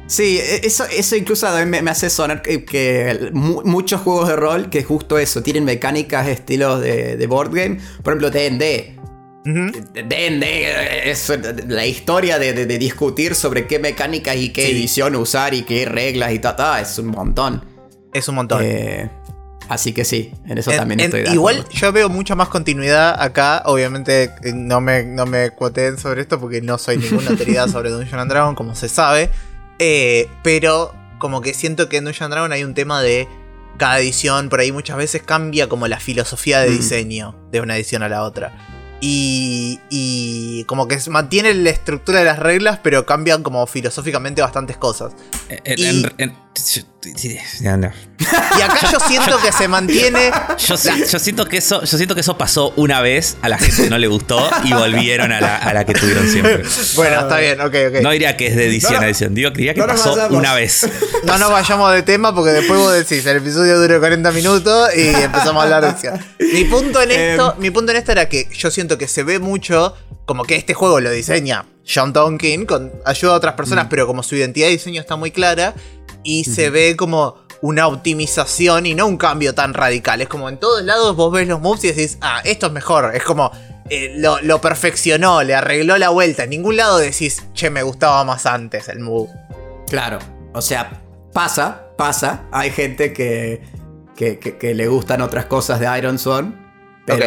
Sí, 0.07 0.39
e, 0.39 0.65
eso, 0.65 0.85
eso 0.85 1.15
incluso 1.15 1.47
me, 1.65 1.81
me 1.81 1.91
hace 1.91 2.09
sonar 2.09 2.41
que, 2.41 3.29
muchos 3.33 4.01
juegos 4.01 4.29
de 4.29 4.35
rol 4.35 4.69
que 4.69 4.83
justo 4.83 5.17
eso, 5.17 5.43
tienen 5.43 5.65
mecánicas 5.65 6.27
estilos 6.27 6.81
de, 6.81 7.17
de 7.17 7.27
board 7.27 7.53
game. 7.53 7.79
Por 8.03 8.13
ejemplo, 8.13 8.31
D&D. 8.31 8.95
D&D 9.43 11.09
es 11.09 11.31
la 11.67 11.85
historia 11.85 12.37
de, 12.37 12.65
discutir 12.65 13.33
sobre 13.33 13.65
qué 13.65 13.79
mecánicas 13.79 14.35
y 14.35 14.49
qué 14.49 14.69
edición 14.69 15.15
usar 15.15 15.53
y 15.53 15.61
qué 15.61 15.85
reglas 15.85 16.33
y 16.33 16.39
tal, 16.39 16.81
es 16.81 16.97
un 16.99 17.07
montón. 17.07 17.63
Es 18.13 18.27
un 18.27 18.35
montón. 18.35 18.61
Eh, 18.63 19.09
Así 19.69 19.93
que 19.93 20.05
sí, 20.05 20.33
en 20.45 20.57
eso 20.57 20.71
también 20.71 20.99
estoy 20.99 21.23
de 21.23 21.31
Igual 21.31 21.67
yo 21.69 21.91
veo 21.91 22.09
mucha 22.09 22.35
más 22.35 22.47
continuidad 22.47 23.21
acá. 23.21 23.63
Obviamente 23.65 24.31
eh, 24.43 24.53
no 24.53 24.79
me, 24.79 25.03
no 25.03 25.25
me 25.25 25.51
cuoteen 25.51 25.97
sobre 25.97 26.21
esto 26.21 26.39
porque 26.39 26.61
no 26.61 26.77
soy 26.77 26.97
ninguna 26.97 27.29
autoridad 27.31 27.67
sobre 27.67 27.89
Dungeon 27.89 28.19
and 28.19 28.31
Dragon, 28.31 28.55
como 28.55 28.75
se 28.75 28.87
sabe. 28.87 29.29
Eh, 29.79 30.29
pero 30.43 30.93
como 31.19 31.41
que 31.41 31.53
siento 31.53 31.89
que 31.89 31.97
en 31.97 32.05
Dungeon 32.05 32.25
and 32.25 32.33
Dragon 32.33 32.51
hay 32.51 32.63
un 32.63 32.73
tema 32.73 33.01
de 33.01 33.27
cada 33.77 33.99
edición, 33.99 34.49
por 34.49 34.59
ahí 34.59 34.71
muchas 34.71 34.97
veces 34.97 35.21
cambia 35.21 35.69
como 35.69 35.87
la 35.87 35.99
filosofía 35.99 36.59
de 36.61 36.69
mm. 36.69 36.77
diseño 36.77 37.35
de 37.51 37.61
una 37.61 37.75
edición 37.75 38.03
a 38.03 38.09
la 38.09 38.23
otra. 38.23 38.53
Y, 38.99 39.79
y, 39.91 40.63
como 40.63 40.87
que 40.87 40.97
mantiene 41.11 41.53
la 41.53 41.69
estructura 41.69 42.17
de 42.17 42.25
las 42.25 42.39
reglas, 42.39 42.79
pero 42.81 43.05
cambian 43.05 43.43
como 43.43 43.67
filosóficamente 43.67 44.41
bastantes 44.41 44.75
cosas. 44.75 45.13
y, 45.77 46.03
acá 48.61 48.91
yo 48.91 48.99
siento 48.99 49.37
que 49.39 49.51
se 49.51 49.67
mantiene. 49.67 50.31
Yo, 50.57 50.77
siento 50.77 51.45
que 51.45 51.57
eso, 51.57 51.83
yo 51.83 51.97
siento 51.97 52.15
que 52.15 52.21
eso 52.21 52.37
pasó 52.37 52.73
una 52.75 53.01
vez, 53.01 53.37
a 53.41 53.49
la 53.49 53.57
gente 53.57 53.89
no 53.89 53.97
le 53.97 54.07
gustó 54.07 54.49
y 54.63 54.73
volvieron 54.73 55.31
a 55.31 55.39
la, 55.73 55.85
que 55.85 55.93
tuvieron 55.93 56.27
siempre. 56.27 56.63
Bueno, 56.95 57.21
está 57.21 57.37
bien, 57.37 57.61
ok, 57.61 57.75
ok. 57.89 58.01
No 58.01 58.11
diría 58.11 58.35
que 58.35 58.47
es 58.47 58.55
de 58.55 58.67
edición 58.67 59.03
a 59.03 59.05
edición, 59.05 59.33
digo, 59.33 59.51
diría 59.51 59.73
que 59.73 59.83
pasó 59.83 60.15
una 60.29 60.53
vez. 60.53 60.89
No 61.23 61.37
nos 61.37 61.51
vayamos 61.51 61.93
de 61.93 62.03
tema 62.03 62.33
porque 62.33 62.51
después 62.51 62.79
vos 62.79 62.93
decís, 62.93 63.25
el 63.25 63.37
episodio 63.37 63.79
dura 63.79 63.99
40 63.99 64.31
minutos 64.31 64.89
y 64.95 65.07
empezamos 65.07 65.61
a 65.61 65.63
hablar 65.63 66.01
de. 66.01 66.19
Mi 66.53 66.65
punto 66.65 67.01
en 67.01 67.11
esto, 67.11 67.53
em. 67.53 67.61
mi 67.61 67.71
punto 67.71 67.91
en 67.91 67.97
esto 67.97 68.11
era 68.11 68.29
que 68.29 68.47
yo 68.51 68.71
siento 68.71 68.97
que 68.97 69.07
se 69.07 69.23
ve 69.23 69.39
mucho 69.39 69.95
como 70.25 70.43
que 70.43 70.55
este 70.55 70.73
juego 70.73 70.99
lo 70.99 71.11
diseña 71.11 71.65
John 71.87 72.13
Tonkin 72.13 72.65
con 72.65 72.91
ayuda 73.05 73.33
a 73.33 73.35
otras 73.35 73.53
personas, 73.53 73.85
mm. 73.85 73.89
pero 73.89 74.07
como 74.07 74.23
su 74.23 74.35
identidad 74.35 74.67
de 74.67 74.73
diseño 74.73 75.01
está 75.01 75.15
muy 75.15 75.31
clara 75.31 75.73
y 76.23 76.43
se 76.43 76.69
ve 76.69 76.95
como 76.97 77.35
una 77.61 77.87
optimización 77.87 78.85
y 78.85 78.93
no 78.93 79.07
un 79.07 79.17
cambio 79.17 79.55
tan 79.55 79.73
radical. 79.73 80.21
Es 80.21 80.27
como 80.27 80.49
en 80.49 80.57
todos 80.57 80.83
lados 80.83 81.15
vos 81.15 81.31
ves 81.31 81.47
los 81.47 81.61
moves 81.61 81.83
y 81.85 81.87
decís, 81.87 82.17
ah, 82.21 82.41
esto 82.43 82.67
es 82.67 82.73
mejor. 82.73 83.15
Es 83.15 83.23
como 83.23 83.51
eh, 83.89 84.15
lo, 84.17 84.61
perfeccionó, 84.61 85.43
le 85.43 85.55
arregló 85.55 85.97
la 85.97 86.09
vuelta. 86.09 86.43
En 86.43 86.51
ningún 86.51 86.77
lado 86.77 86.97
decís, 86.97 87.43
che, 87.53 87.69
me 87.69 87.83
gustaba 87.83 88.23
más 88.23 88.45
antes 88.45 88.89
el 88.89 88.99
move. 88.99 89.29
Claro, 89.89 90.19
o 90.53 90.61
sea, 90.61 91.01
pasa, 91.33 91.87
pasa. 91.97 92.43
Hay 92.51 92.71
gente 92.71 93.13
que, 93.13 93.61
que, 94.15 94.73
le 94.75 94.87
gustan 94.87 95.21
otras 95.21 95.45
cosas 95.45 95.79
de 95.79 95.97
Iron 95.97 96.19
Swan. 96.19 96.65
Pero 97.05 97.25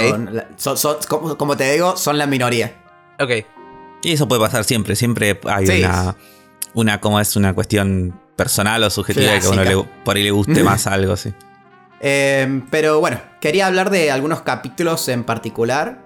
como, 1.39 1.57
te 1.57 1.73
digo, 1.73 1.97
son 1.97 2.19
la 2.19 2.27
minoría. 2.27 2.75
Ok. 3.19 3.60
Y 4.03 4.13
eso 4.13 4.29
puede 4.29 4.41
pasar 4.41 4.65
siempre. 4.65 4.97
Siempre 4.97 5.39
hay 5.45 5.81
una, 5.81 6.17
una, 6.75 7.01
como 7.01 7.21
es 7.21 7.37
una 7.37 7.55
cuestión 7.55 8.19
personal 8.37 8.83
o 8.83 8.91
subjetiva 8.91 9.39
que 9.39 9.47
a 9.47 9.51
uno 9.51 9.65
le, 9.65 9.85
por 10.05 10.17
ahí 10.17 10.23
le 10.23 10.31
guste 10.31 10.65
más 10.65 10.87
algo, 10.87 11.17
sí. 11.17 11.33
Eh, 12.01 12.63
pero 12.71 12.99
bueno, 13.01 13.21
quería 13.41 13.67
hablar 13.67 13.91
de 13.91 14.11
algunos 14.11 14.41
capítulos 14.41 15.09
en 15.09 15.25
particular. 15.25 16.03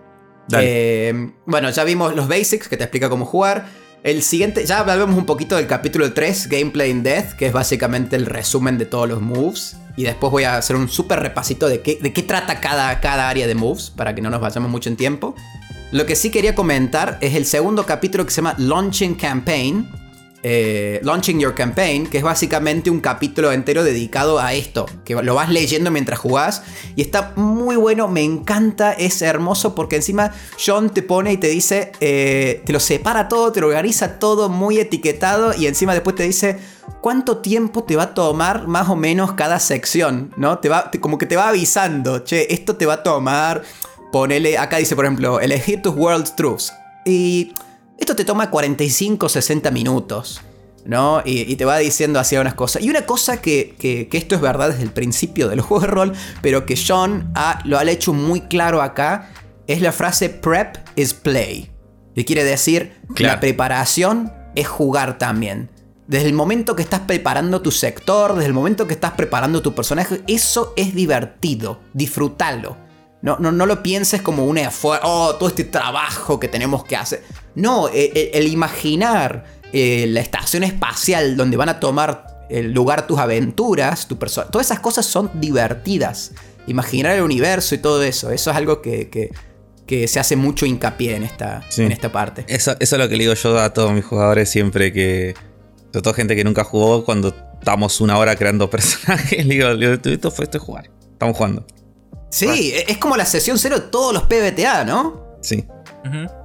Eh, 0.52 1.32
bueno, 1.46 1.70
ya 1.70 1.84
vimos 1.84 2.14
los 2.14 2.28
basics 2.28 2.68
que 2.68 2.76
te 2.76 2.84
explica 2.84 3.08
cómo 3.08 3.24
jugar. 3.24 3.66
El 4.02 4.22
siguiente, 4.22 4.66
ya 4.66 4.80
hablamos 4.80 5.16
un 5.16 5.24
poquito 5.24 5.56
del 5.56 5.66
capítulo 5.66 6.12
3, 6.12 6.48
Gameplay 6.48 6.90
in 6.90 7.02
Death, 7.02 7.32
que 7.38 7.46
es 7.46 7.52
básicamente 7.52 8.16
el 8.16 8.26
resumen 8.26 8.76
de 8.76 8.84
todos 8.84 9.08
los 9.08 9.22
moves. 9.22 9.76
Y 9.96 10.02
después 10.02 10.30
voy 10.30 10.42
a 10.42 10.56
hacer 10.56 10.76
un 10.76 10.88
súper 10.88 11.20
repasito 11.20 11.68
de 11.68 11.80
qué, 11.80 11.98
de 12.02 12.12
qué 12.12 12.22
trata 12.22 12.60
cada, 12.60 13.00
cada 13.00 13.30
área 13.30 13.46
de 13.46 13.54
moves, 13.54 13.90
para 13.90 14.14
que 14.14 14.20
no 14.20 14.28
nos 14.28 14.40
vayamos 14.40 14.70
mucho 14.70 14.90
en 14.90 14.96
tiempo. 14.96 15.34
Lo 15.94 16.06
que 16.06 16.16
sí 16.16 16.30
quería 16.30 16.56
comentar 16.56 17.18
es 17.20 17.36
el 17.36 17.46
segundo 17.46 17.86
capítulo 17.86 18.24
que 18.24 18.32
se 18.32 18.38
llama 18.38 18.56
Launching 18.58 19.14
Campaign, 19.14 19.88
eh, 20.42 20.98
Launching 21.04 21.38
Your 21.38 21.54
Campaign, 21.54 22.08
que 22.08 22.18
es 22.18 22.24
básicamente 22.24 22.90
un 22.90 22.98
capítulo 22.98 23.52
entero 23.52 23.84
dedicado 23.84 24.40
a 24.40 24.54
esto, 24.54 24.86
que 25.04 25.14
lo 25.14 25.36
vas 25.36 25.50
leyendo 25.50 25.92
mientras 25.92 26.18
jugás 26.18 26.64
y 26.96 27.02
está 27.02 27.32
muy 27.36 27.76
bueno, 27.76 28.08
me 28.08 28.24
encanta, 28.24 28.92
es 28.92 29.22
hermoso 29.22 29.76
porque 29.76 29.94
encima 29.94 30.32
John 30.58 30.90
te 30.90 31.02
pone 31.02 31.32
y 31.32 31.36
te 31.36 31.46
dice, 31.46 31.92
eh, 32.00 32.64
te 32.66 32.72
lo 32.72 32.80
separa 32.80 33.28
todo, 33.28 33.52
te 33.52 33.60
lo 33.60 33.68
organiza 33.68 34.18
todo 34.18 34.48
muy 34.48 34.80
etiquetado 34.80 35.54
y 35.54 35.68
encima 35.68 35.92
después 35.94 36.16
te 36.16 36.24
dice 36.24 36.58
cuánto 37.02 37.38
tiempo 37.38 37.84
te 37.84 37.94
va 37.94 38.02
a 38.02 38.14
tomar 38.14 38.66
más 38.66 38.88
o 38.88 38.96
menos 38.96 39.34
cada 39.34 39.60
sección, 39.60 40.32
¿no? 40.36 40.58
Te 40.58 40.68
va, 40.68 40.90
como 41.00 41.18
que 41.18 41.26
te 41.26 41.36
va 41.36 41.50
avisando, 41.50 42.24
che, 42.24 42.52
esto 42.52 42.74
te 42.74 42.84
va 42.84 42.94
a 42.94 43.02
tomar, 43.04 43.62
ponele, 44.14 44.58
acá 44.58 44.76
dice 44.76 44.94
por 44.94 45.06
ejemplo, 45.06 45.40
elegir 45.40 45.82
tus 45.82 45.92
World 45.92 46.36
Truths 46.36 46.72
y 47.04 47.52
esto 47.98 48.14
te 48.14 48.24
toma 48.24 48.48
45, 48.48 49.28
60 49.28 49.72
minutos. 49.72 50.40
¿no? 50.84 51.20
Y, 51.24 51.56
te 51.56 51.64
va 51.64 51.78
diciendo 51.78 52.20
así 52.20 52.36
unas 52.36 52.54
cosas. 52.54 52.82
Y 52.82 52.90
una 52.90 53.06
cosa 53.06 53.40
que, 53.40 53.74
esto 54.12 54.36
es 54.36 54.40
verdad 54.40 54.68
desde 54.68 54.84
el 54.84 54.92
principio 54.92 55.48
del 55.48 55.62
juego 55.62 55.80
de 55.80 55.86
rol, 55.88 56.12
pero 56.42 56.64
que 56.64 56.76
John 56.76 57.32
lo 57.64 57.76
ha 57.76 57.82
hecho 57.90 58.12
muy 58.12 58.42
claro 58.42 58.82
acá, 58.82 59.30
es 59.66 59.80
la 59.80 59.90
frase 59.90 60.28
prep 60.28 60.76
is 60.94 61.12
play. 61.12 61.72
Que 62.14 62.24
quiere 62.24 62.44
decir, 62.44 62.92
la 63.16 63.40
preparación 63.40 64.32
es 64.54 64.68
jugar 64.68 65.18
también. 65.18 65.70
Desde 66.06 66.28
el 66.28 66.34
momento 66.34 66.76
que 66.76 66.82
estás 66.82 67.00
preparando 67.00 67.62
tu 67.62 67.72
sector, 67.72 68.34
desde 68.34 68.46
el 68.46 68.54
momento 68.54 68.86
que 68.86 68.94
estás 68.94 69.12
preparando 69.12 69.60
tu 69.60 69.74
personaje, 69.74 70.22
eso 70.28 70.72
es 70.76 70.94
divertido, 70.94 71.80
disfrútalo. 71.94 72.83
No, 73.24 73.38
no, 73.38 73.52
no 73.52 73.64
lo 73.64 73.82
pienses 73.82 74.20
como 74.20 74.44
un 74.44 74.58
esfuerzo, 74.58 75.08
oh, 75.08 75.36
todo 75.36 75.48
este 75.48 75.64
trabajo 75.64 76.38
que 76.38 76.46
tenemos 76.46 76.84
que 76.84 76.94
hacer. 76.94 77.22
No, 77.54 77.88
e, 77.88 78.12
e, 78.14 78.30
el, 78.34 78.48
imaginar 78.48 79.46
eh, 79.72 80.04
la 80.10 80.20
estación 80.20 80.62
espacial 80.62 81.34
donde 81.34 81.56
van 81.56 81.70
a 81.70 81.80
tomar 81.80 82.44
el 82.50 82.72
lugar 82.72 83.06
tus 83.06 83.18
aventuras, 83.18 84.08
tu 84.08 84.18
persona, 84.18 84.48
todas 84.48 84.66
esas 84.66 84.80
cosas 84.80 85.06
son 85.06 85.30
divertidas. 85.40 86.32
Imaginar 86.66 87.16
el 87.16 87.22
universo 87.22 87.74
y 87.74 87.78
todo 87.78 88.02
eso, 88.02 88.30
eso 88.30 88.50
es 88.50 88.56
algo 88.58 88.82
que, 88.82 89.08
que, 89.08 90.06
se 90.06 90.20
hace 90.20 90.36
mucho 90.36 90.66
hincapié 90.66 91.16
en 91.16 91.22
esta, 91.22 91.64
en 91.78 91.92
esta 91.92 92.12
parte. 92.12 92.44
Eso, 92.46 92.76
eso 92.78 92.96
es 92.96 93.02
lo 93.02 93.08
que 93.08 93.16
le 93.16 93.24
digo 93.24 93.34
yo 93.34 93.58
a 93.58 93.72
todos 93.72 93.92
mis 93.92 94.04
jugadores 94.04 94.50
siempre 94.50 94.92
que, 94.92 95.34
sobre 95.92 96.02
todo 96.02 96.12
gente 96.12 96.36
que 96.36 96.44
nunca 96.44 96.62
jugó, 96.62 97.06
cuando 97.06 97.34
estamos 97.58 98.02
una 98.02 98.18
hora 98.18 98.36
creando 98.36 98.68
personajes, 98.70 99.46
le 99.46 99.54
digo, 99.54 99.68
esto 99.70 100.30
fue 100.30 100.44
esto 100.44 100.58
es 100.58 100.62
jugar, 100.62 100.90
estamos 101.14 101.38
jugando. 101.38 101.64
Sí, 102.34 102.74
es 102.88 102.98
como 102.98 103.16
la 103.16 103.24
sesión 103.26 103.58
cero 103.58 103.78
de 103.78 103.86
todos 103.88 104.12
los 104.12 104.24
PBTA, 104.24 104.84
¿no? 104.84 105.38
Sí 105.40 105.64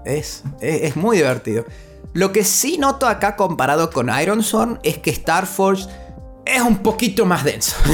es, 0.05 0.43
es, 0.61 0.95
muy 0.95 1.17
divertido. 1.17 1.65
Lo 2.13 2.31
que 2.31 2.43
sí 2.43 2.77
noto 2.77 3.07
acá 3.07 3.35
comparado 3.35 3.89
con 3.91 4.09
Iron 4.21 4.43
Sword 4.43 4.79
es 4.83 4.97
que 4.97 5.11
Star 5.11 5.45
Force 5.45 5.89
es 6.45 6.61
un 6.61 6.79
poquito 6.79 7.25
más 7.25 7.43
denso. 7.43 7.75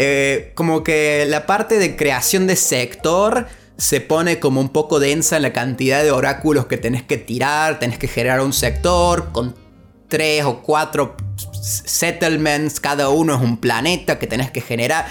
Eh, 0.00 0.52
como 0.54 0.84
que 0.84 1.26
la 1.26 1.44
parte 1.44 1.76
de 1.78 1.96
creación 1.96 2.46
de 2.46 2.54
sector 2.54 3.48
se 3.76 4.00
pone 4.00 4.38
como 4.38 4.60
un 4.60 4.68
poco 4.68 5.00
densa 5.00 5.36
en 5.36 5.42
la 5.42 5.52
cantidad 5.52 6.04
de 6.04 6.12
oráculos 6.12 6.66
que 6.66 6.76
tenés 6.76 7.02
que 7.02 7.16
tirar, 7.16 7.80
tenés 7.80 7.98
que 7.98 8.06
generar 8.06 8.40
un 8.42 8.52
sector 8.52 9.32
con 9.32 9.56
tres 10.08 10.44
o 10.44 10.62
cuatro 10.62 11.16
settlements, 11.60 12.80
cada 12.80 13.10
uno 13.10 13.34
es 13.34 13.40
un 13.40 13.58
planeta 13.58 14.18
que 14.18 14.26
tenés 14.26 14.50
que 14.50 14.60
generar. 14.60 15.06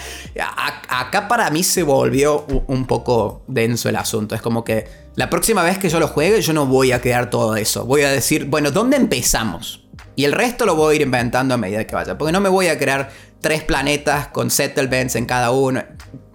acá 0.90 1.28
para 1.28 1.50
mí 1.50 1.64
se 1.64 1.84
volvió 1.84 2.46
un 2.68 2.86
poco 2.86 3.44
denso 3.48 3.90
el 3.90 3.96
asunto. 3.96 4.36
Es 4.36 4.42
como 4.42 4.64
que 4.64 4.88
la 5.16 5.30
próxima 5.30 5.64
vez 5.64 5.78
que 5.78 5.90
yo 5.90 6.00
lo 6.00 6.08
juegue, 6.08 6.42
yo 6.42 6.54
no 6.54 6.66
voy 6.66 6.92
a 6.92 7.02
crear 7.02 7.30
todo 7.30 7.56
eso. 7.56 7.86
Voy 7.86 8.02
a 8.02 8.12
decir, 8.12 8.46
bueno, 8.46 8.72
¿dónde 8.72 8.98
empezamos? 8.98 9.84
Y 10.16 10.26
el 10.26 10.32
resto 10.32 10.66
lo 10.66 10.76
voy 10.76 10.94
a 10.94 10.96
ir 10.96 11.02
inventando 11.04 11.54
a 11.54 11.58
medida 11.58 11.86
que 11.86 11.96
vaya. 11.96 12.18
Porque 12.18 12.32
no 12.32 12.42
me 12.42 12.50
voy 12.50 12.68
a 12.68 12.78
crear 12.78 13.12
tres 13.40 13.64
planetas 13.64 14.28
con 14.28 14.50
settlements 14.50 15.16
en 15.16 15.26
cada 15.26 15.52
uno. 15.52 15.84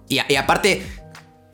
Y, 0.07 0.19
aparte, 0.35 0.85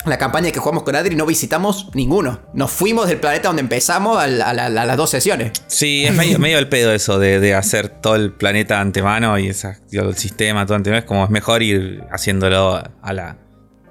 la 0.05 0.17
campaña 0.17 0.51
que 0.51 0.59
jugamos 0.59 0.83
con 0.83 0.95
Adri 0.95 1.15
no 1.15 1.25
visitamos 1.25 1.89
ninguno. 1.93 2.41
Nos 2.53 2.71
fuimos 2.71 3.09
del 3.09 3.19
planeta 3.19 3.49
donde 3.49 3.61
empezamos 3.61 4.17
a, 4.17 4.27
las 4.27 4.97
dos 4.97 5.09
sesiones. 5.09 5.51
Sí, 5.67 6.05
es 6.05 6.13
medio, 6.13 6.39
medio 6.39 6.57
el 6.57 6.69
pedo 6.69 6.93
eso 6.93 7.19
de, 7.19 7.53
hacer 7.53 7.89
todo 7.89 8.15
el 8.15 8.31
planeta 8.31 8.75
de 8.75 8.81
antemano 8.81 9.37
y 9.37 9.47
el 9.47 10.15
sistema 10.15 10.65
todo 10.65 10.75
antemano. 10.75 10.99
Es 10.99 11.05
como 11.05 11.25
es 11.25 11.29
mejor 11.29 11.63
ir 11.63 12.03
haciéndolo 12.11 12.81
a 13.01 13.13
la. 13.13 13.37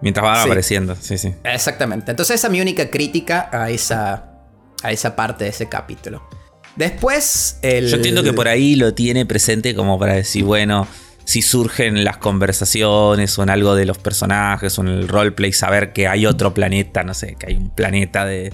Mientras 0.01 0.25
van 0.25 0.41
apareciendo. 0.47 0.97
Sí, 0.99 1.19
sí. 1.19 1.35
Exactamente. 1.45 2.13
Entonces 2.13 2.37
esa 2.37 2.47
es 2.47 2.53
mi 2.53 2.61
única 2.61 2.89
crítica 2.89 3.51
a 3.53 3.69
esa, 3.69 4.31
a 4.83 4.93
esa 4.93 5.17
parte 5.17 5.45
de 5.45 5.51
ese 5.51 5.69
capítulo. 5.69 6.27
Después, 6.77 7.59
el... 7.63 7.89
Yo 7.89 7.97
entiendo 7.97 8.23
que 8.23 8.33
por 8.33 8.47
ahí 8.47 8.77
lo 8.77 8.95
tiene 8.95 9.27
presente 9.27 9.75
como 9.75 9.99
para 9.99 10.15
decir, 10.15 10.45
bueno 10.45 10.87
si 11.29 11.43
surgen 11.43 12.05
las 12.05 12.17
conversaciones 12.17 13.39
o 13.39 13.43
en 13.43 13.51
algo 13.51 13.75
de 13.75 13.85
los 13.85 13.99
personajes 13.99 14.79
o 14.79 14.81
en 14.81 14.89
el 14.89 15.09
roleplay, 15.09 15.53
saber 15.53 15.93
que 15.93 16.09
hay 16.09 16.25
otro 16.25 16.55
planeta, 16.55 17.05
no 17.05 17.13
sé, 17.13 17.37
que 17.39 17.49
hay 17.49 17.57
un 17.57 17.69
planeta 17.69 18.25
de, 18.25 18.51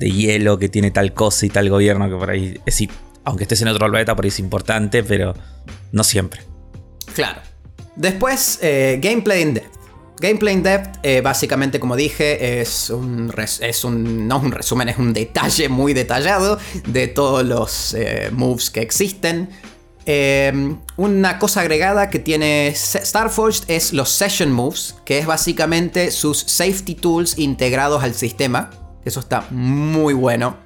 hielo 0.00 0.58
que 0.58 0.68
tiene 0.68 0.90
tal 0.90 1.14
cosa 1.14 1.46
y 1.46 1.48
tal 1.48 1.70
gobierno 1.70 2.10
que 2.10 2.16
por 2.16 2.28
ahí, 2.28 2.60
es, 2.66 2.82
aunque 3.22 3.44
estés 3.44 3.62
en 3.62 3.68
otro 3.68 3.88
planeta, 3.88 4.16
por 4.16 4.24
ahí 4.24 4.30
es 4.30 4.40
importante, 4.40 5.04
pero 5.04 5.32
no 5.92 6.02
siempre. 6.02 6.40
Claro. 7.14 7.40
Después, 7.94 8.58
eh, 8.62 8.98
Gameplay 9.00 9.42
in 9.42 9.54
Depth. 9.54 9.78
Gameplay 10.20 10.54
in 10.54 10.64
Depth, 10.64 10.98
eh, 11.04 11.20
básicamente, 11.20 11.78
como 11.78 11.94
dije, 11.94 12.60
es 12.60 12.90
un, 12.90 13.32
es 13.60 13.84
un. 13.84 14.26
No 14.26 14.40
un 14.40 14.50
resumen, 14.50 14.88
es 14.88 14.98
un 14.98 15.12
detalle 15.12 15.68
muy 15.68 15.94
detallado 15.94 16.58
de 16.84 17.06
todos 17.06 17.46
los 17.46 17.94
eh, 17.94 18.30
moves 18.32 18.70
que 18.70 18.80
existen. 18.80 19.50
Em, 20.10 20.80
una 20.96 21.38
cosa 21.38 21.60
agregada 21.60 22.08
que 22.08 22.18
tiene 22.18 22.72
Starforged 22.74 23.68
es 23.68 23.92
los 23.92 24.08
Session 24.08 24.50
Moves, 24.50 24.96
que 25.04 25.18
es 25.18 25.26
básicamente 25.26 26.10
sus 26.12 26.38
safety 26.38 26.94
tools 26.94 27.36
integrados 27.36 28.02
al 28.02 28.14
sistema. 28.14 28.70
Eso 29.04 29.20
está 29.20 29.46
muy 29.50 30.14
bueno. 30.14 30.56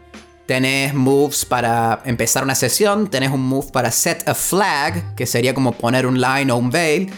Tenés 0.46 0.94
moves 0.94 1.44
para 1.44 2.02
empezar 2.04 2.44
una 2.44 2.54
sesión, 2.54 3.10
tenés 3.10 3.32
un 3.32 3.44
move 3.44 3.66
para 3.72 3.90
set 3.90 4.28
a 4.28 4.34
flag, 4.36 5.16
que 5.16 5.26
sería 5.26 5.54
como 5.54 5.72
poner 5.72 6.06
un 6.06 6.20
line 6.20 6.52
o 6.52 6.56
un 6.56 6.70
veil. 6.70 7.12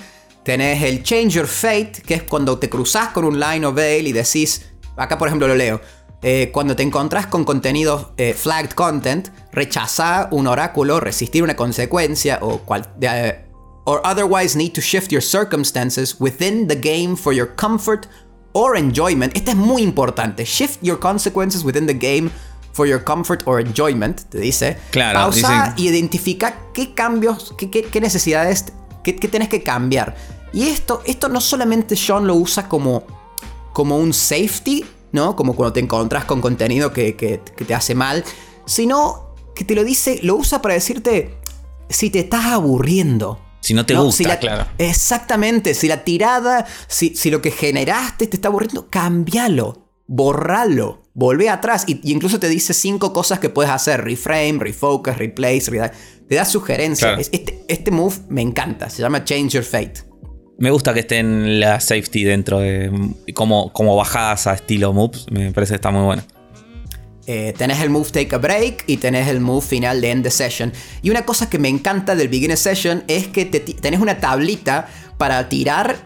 Tenés 0.44 0.82
el 0.82 1.02
Change 1.02 1.28
Your 1.28 1.46
Fate, 1.46 2.00
que 2.06 2.14
es 2.14 2.22
cuando 2.22 2.58
te 2.58 2.70
cruzas 2.70 3.08
con 3.08 3.26
un 3.26 3.38
line 3.38 3.66
o 3.66 3.72
veil 3.74 4.06
y 4.06 4.12
decís, 4.12 4.72
acá 4.96 5.18
por 5.18 5.28
ejemplo 5.28 5.46
lo 5.46 5.56
leo, 5.56 5.78
eh, 6.26 6.48
cuando 6.54 6.74
te 6.74 6.82
encontrás 6.82 7.26
con 7.26 7.44
contenido 7.44 8.14
eh, 8.16 8.32
flagged 8.32 8.70
content, 8.70 9.28
rechazar 9.54 10.28
un 10.30 10.46
oráculo, 10.46 11.00
resistir 11.00 11.42
una 11.42 11.56
consecuencia 11.56 12.38
o 12.42 12.58
cual, 12.58 12.88
eh, 13.00 13.44
or 13.84 14.00
otherwise 14.04 14.56
need 14.56 14.72
to 14.72 14.80
shift 14.80 15.10
your 15.10 15.22
circumstances 15.22 16.16
within 16.18 16.66
the 16.66 16.74
game 16.74 17.16
for 17.16 17.32
your 17.32 17.54
comfort 17.56 18.06
or 18.52 18.76
enjoyment. 18.76 19.36
Este 19.36 19.52
es 19.52 19.56
muy 19.56 19.82
importante. 19.82 20.44
Shift 20.44 20.82
your 20.82 20.98
consequences 20.98 21.64
within 21.64 21.86
the 21.86 21.94
game 21.94 22.30
for 22.72 22.86
your 22.86 23.02
comfort 23.02 23.42
or 23.46 23.60
enjoyment, 23.60 24.22
te 24.28 24.38
dice. 24.38 24.76
Claro. 24.90 25.18
Pausa 25.18 25.74
y 25.76 25.88
identifica 25.88 26.58
qué 26.72 26.94
cambios, 26.94 27.54
qué, 27.56 27.70
qué, 27.70 28.00
necesidades, 28.00 28.72
qué, 29.02 29.16
qué 29.16 29.28
tenés 29.28 29.48
que 29.48 29.62
cambiar. 29.62 30.14
Y 30.52 30.68
esto, 30.68 31.02
esto 31.04 31.28
no 31.28 31.40
solamente 31.40 31.96
Sean 31.96 32.26
lo 32.26 32.36
usa 32.36 32.68
como, 32.68 33.04
como 33.72 33.98
un 33.98 34.12
safety, 34.12 34.84
¿no? 35.12 35.36
Como 35.36 35.54
cuando 35.54 35.72
te 35.72 35.80
encontrás 35.80 36.24
con 36.24 36.40
contenido 36.40 36.92
que, 36.92 37.12
te 37.66 37.74
hace 37.74 37.94
mal, 37.94 38.24
sino 38.64 39.33
que 39.54 39.64
te 39.64 39.74
lo 39.74 39.84
dice, 39.84 40.18
lo 40.22 40.36
usa 40.36 40.60
para 40.60 40.74
decirte, 40.74 41.36
si 41.88 42.10
te 42.10 42.20
estás 42.20 42.46
aburriendo, 42.46 43.40
Si 43.60 43.72
no 43.72 43.86
te 43.86 43.94
gusta, 43.94 44.38
claro. 44.38 44.66
Exactamente. 44.78 45.74
Si 45.74 45.88
la 45.88 46.04
tirada, 46.04 46.66
si, 46.86 47.16
si, 47.16 47.30
lo 47.30 47.40
que 47.40 47.50
generaste 47.50 48.26
te 48.26 48.36
está 48.36 48.48
aburriendo, 48.48 48.88
cámbialo. 48.90 49.88
Borralo. 50.06 51.02
Volvé 51.14 51.48
atrás. 51.48 51.84
Y, 51.86 52.00
incluso 52.12 52.38
te 52.38 52.48
dice 52.48 52.74
cinco 52.74 53.14
cosas 53.14 53.38
que 53.38 53.48
puedes 53.48 53.70
hacer: 53.70 54.04
reframe, 54.04 54.58
refocus, 54.58 55.16
replace, 55.16 55.70
te 56.28 56.34
da 56.34 56.44
sugerencias. 56.44 57.30
Este, 57.32 57.64
este 57.68 57.90
move 57.90 58.16
me 58.28 58.42
encanta. 58.42 58.90
Se 58.90 59.00
llama 59.00 59.24
Change 59.24 59.54
Your 59.54 59.64
Fate. 59.64 60.14
Me 60.58 60.70
gusta 60.70 60.94
que 60.94 61.00
esté 61.00 61.18
en 61.18 61.58
la 61.58 61.80
safety 61.80 62.24
dentro 62.24 62.60
de. 62.60 62.90
como, 63.34 63.72
como 63.72 63.96
bajadas 63.96 64.46
a 64.46 64.54
estilo 64.54 64.92
moves. 64.92 65.26
Me 65.30 65.52
parece 65.52 65.72
que 65.72 65.76
está 65.76 65.90
muy 65.90 66.02
bueno. 66.02 66.22
Eh, 67.26 67.54
tenés 67.56 67.80
el 67.80 67.88
move 67.88 68.10
take 68.10 68.34
a 68.34 68.38
break 68.38 68.84
y 68.86 68.98
tenés 68.98 69.28
el 69.28 69.40
move 69.40 69.64
final 69.64 70.00
de 70.00 70.10
end 70.10 70.24
the 70.24 70.30
session. 70.30 70.72
Y 71.02 71.10
una 71.10 71.24
cosa 71.24 71.48
que 71.48 71.58
me 71.58 71.68
encanta 71.68 72.14
del 72.14 72.28
beginner 72.28 72.58
session 72.58 73.02
es 73.08 73.28
que 73.28 73.46
tenés 73.46 74.00
una 74.00 74.20
tablita 74.20 74.88
para 75.16 75.48
tirar, 75.48 75.96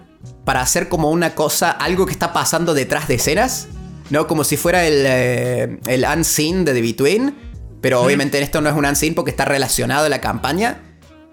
para 0.45 0.61
hacer 0.61 0.89
como 0.89 1.11
una 1.11 1.35
cosa, 1.35 1.71
algo 1.71 2.07
que 2.07 2.13
está 2.13 2.33
pasando 2.33 2.73
detrás 2.75 3.09
de 3.09 3.15
escenas. 3.15 3.69
¿No? 4.11 4.27
Como 4.27 4.43
si 4.43 4.57
fuera 4.57 4.87
el, 4.87 5.05
eh, 5.07 5.81
el 5.87 6.05
unseen 6.05 6.65
de 6.65 6.73
The 6.73 6.81
Between. 6.81 7.35
Pero 7.83 8.01
obviamente 8.01 8.41
esto 8.41 8.61
no 8.61 8.71
es 8.71 8.75
un 8.75 8.87
unseen 8.87 9.15
porque 9.15 9.31
está 9.31 9.45
relacionado 9.45 10.07
a 10.07 10.09
la 10.09 10.21
campaña. 10.21 10.83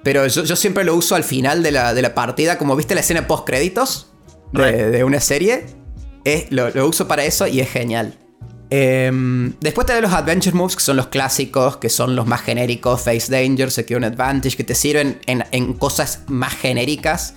Pero 0.03 0.27
yo, 0.27 0.55
siempre 0.55 0.83
lo 0.83 0.95
uso 0.95 1.15
al 1.15 1.23
final 1.23 1.63
de 1.63 1.71
la, 1.71 2.13
partida. 2.13 2.57
Como 2.57 2.75
viste 2.75 2.93
la 2.93 3.01
escena 3.01 3.27
post 3.27 3.47
créditos 3.47 4.11
de, 4.51 5.03
una 5.03 5.21
serie. 5.21 5.65
lo, 6.49 6.69
lo 6.71 6.87
uso 6.87 7.07
para 7.07 7.23
eso 7.23 7.47
y 7.47 7.61
es 7.61 7.69
genial. 7.69 8.17
Em, 8.77 9.53
después 9.61 9.87
te 9.87 10.01
los 10.01 10.11
Adventure 10.11 10.53
Moves, 10.53 10.75
que 10.75 10.81
son 10.81 10.97
los 10.97 11.07
clásicos, 11.07 11.77
que 11.77 11.87
son 11.87 12.13
los 12.13 12.27
más 12.27 12.41
genéricos, 12.41 13.03
Face 13.03 13.31
Danger, 13.31 13.71
Secure 13.71 14.05
an 14.05 14.11
Advantage, 14.11 14.57
que 14.57 14.65
te 14.65 14.75
sirven 14.75 15.21
en, 15.27 15.73
cosas 15.75 16.23
más 16.27 16.53
genéricas. 16.55 17.35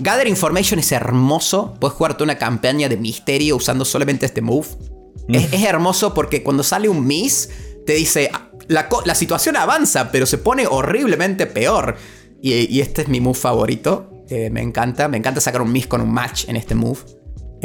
Gather 0.00 0.28
Information 0.28 0.78
es 0.78 0.92
hermoso, 0.92 1.74
puedes 1.80 1.96
jugarte 1.96 2.22
una 2.22 2.36
campaña 2.36 2.90
de 2.90 2.98
misterio 2.98 3.56
usando 3.56 3.86
solamente 3.86 4.26
este 4.26 4.42
move. 4.42 4.66
Es, 5.28 5.52
mm. 5.52 5.64
hermoso 5.64 6.12
porque 6.12 6.42
cuando 6.42 6.62
sale 6.62 6.90
un 6.90 7.06
miss, 7.06 7.48
te 7.86 7.94
dice, 7.94 8.30
la, 8.68 9.14
situación 9.14 9.56
avanza, 9.56 10.12
pero 10.12 10.26
se 10.26 10.36
pone 10.36 10.66
horriblemente 10.66 11.46
peor. 11.46 11.96
Y, 12.42 12.78
este 12.82 13.00
es 13.00 13.08
mi 13.08 13.22
move 13.22 13.38
favorito, 13.38 14.26
eh, 14.28 14.50
me 14.50 14.60
encanta, 14.60 15.08
me 15.08 15.16
encanta 15.16 15.40
sacar 15.40 15.62
un 15.62 15.72
miss 15.72 15.86
con 15.86 16.02
un 16.02 16.12
match 16.12 16.46
en 16.46 16.56
este 16.56 16.74
move. 16.74 17.00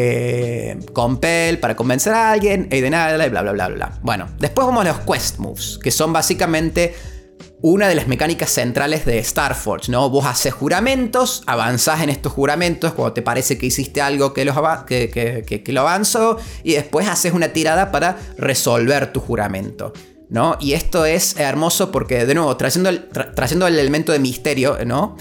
Eh, 0.02 0.80
compel 0.94 1.60
para 1.60 1.76
convencer 1.76 2.14
a 2.14 2.32
alguien, 2.32 2.70
y 2.72 2.80
bla, 2.80 3.14
bla, 3.16 3.42
bla, 3.42 3.52
bla, 3.52 3.68
bla. 3.68 4.00
Bueno, 4.02 4.30
después 4.40 4.66
vamos 4.66 4.86
a 4.86 4.88
los 4.88 5.00
quest 5.00 5.40
moves, 5.40 5.78
que 5.84 5.92
son 5.92 6.14
básicamente 6.14 6.96
una 7.62 7.90
de 7.90 7.96
las 7.96 8.08
mecánicas 8.08 8.50
centrales 8.50 9.04
de 9.04 9.22
Starforge, 9.22 9.92
¿no? 9.92 10.10
Vos 10.10 10.26
haces 10.26 10.54
juramentos, 10.54 11.44
avanzás 11.48 12.02
en 12.02 12.10
estos 12.10 12.32
juramentos 12.32 12.94
cuando 12.94 13.12
te 13.12 13.22
parece 13.22 13.58
que 13.58 13.66
hiciste 13.66 14.00
algo 14.00 14.32
que, 14.32 14.46
los 14.46 14.56
que, 14.86 15.64
lo 15.68 15.82
avanzó, 15.82 16.38
y 16.64 16.76
después 16.76 17.06
haces 17.10 17.34
una 17.34 17.50
tirada 17.50 17.92
para 17.92 18.18
resolver 18.38 19.12
tu 19.12 19.20
juramento. 19.20 19.92
¿No? 20.30 20.58
Y 20.62 20.74
esto 20.74 21.06
es 21.06 21.38
hermoso 21.38 21.92
porque, 21.92 22.26
de 22.26 22.36
nuevo, 22.36 22.56
trayendo 22.56 22.88
el, 22.88 23.10
trayendo 23.10 23.68
el 23.68 23.78
elemento 23.78 24.14
de 24.14 24.20
misterio, 24.20 24.78
¿no? 24.86 25.18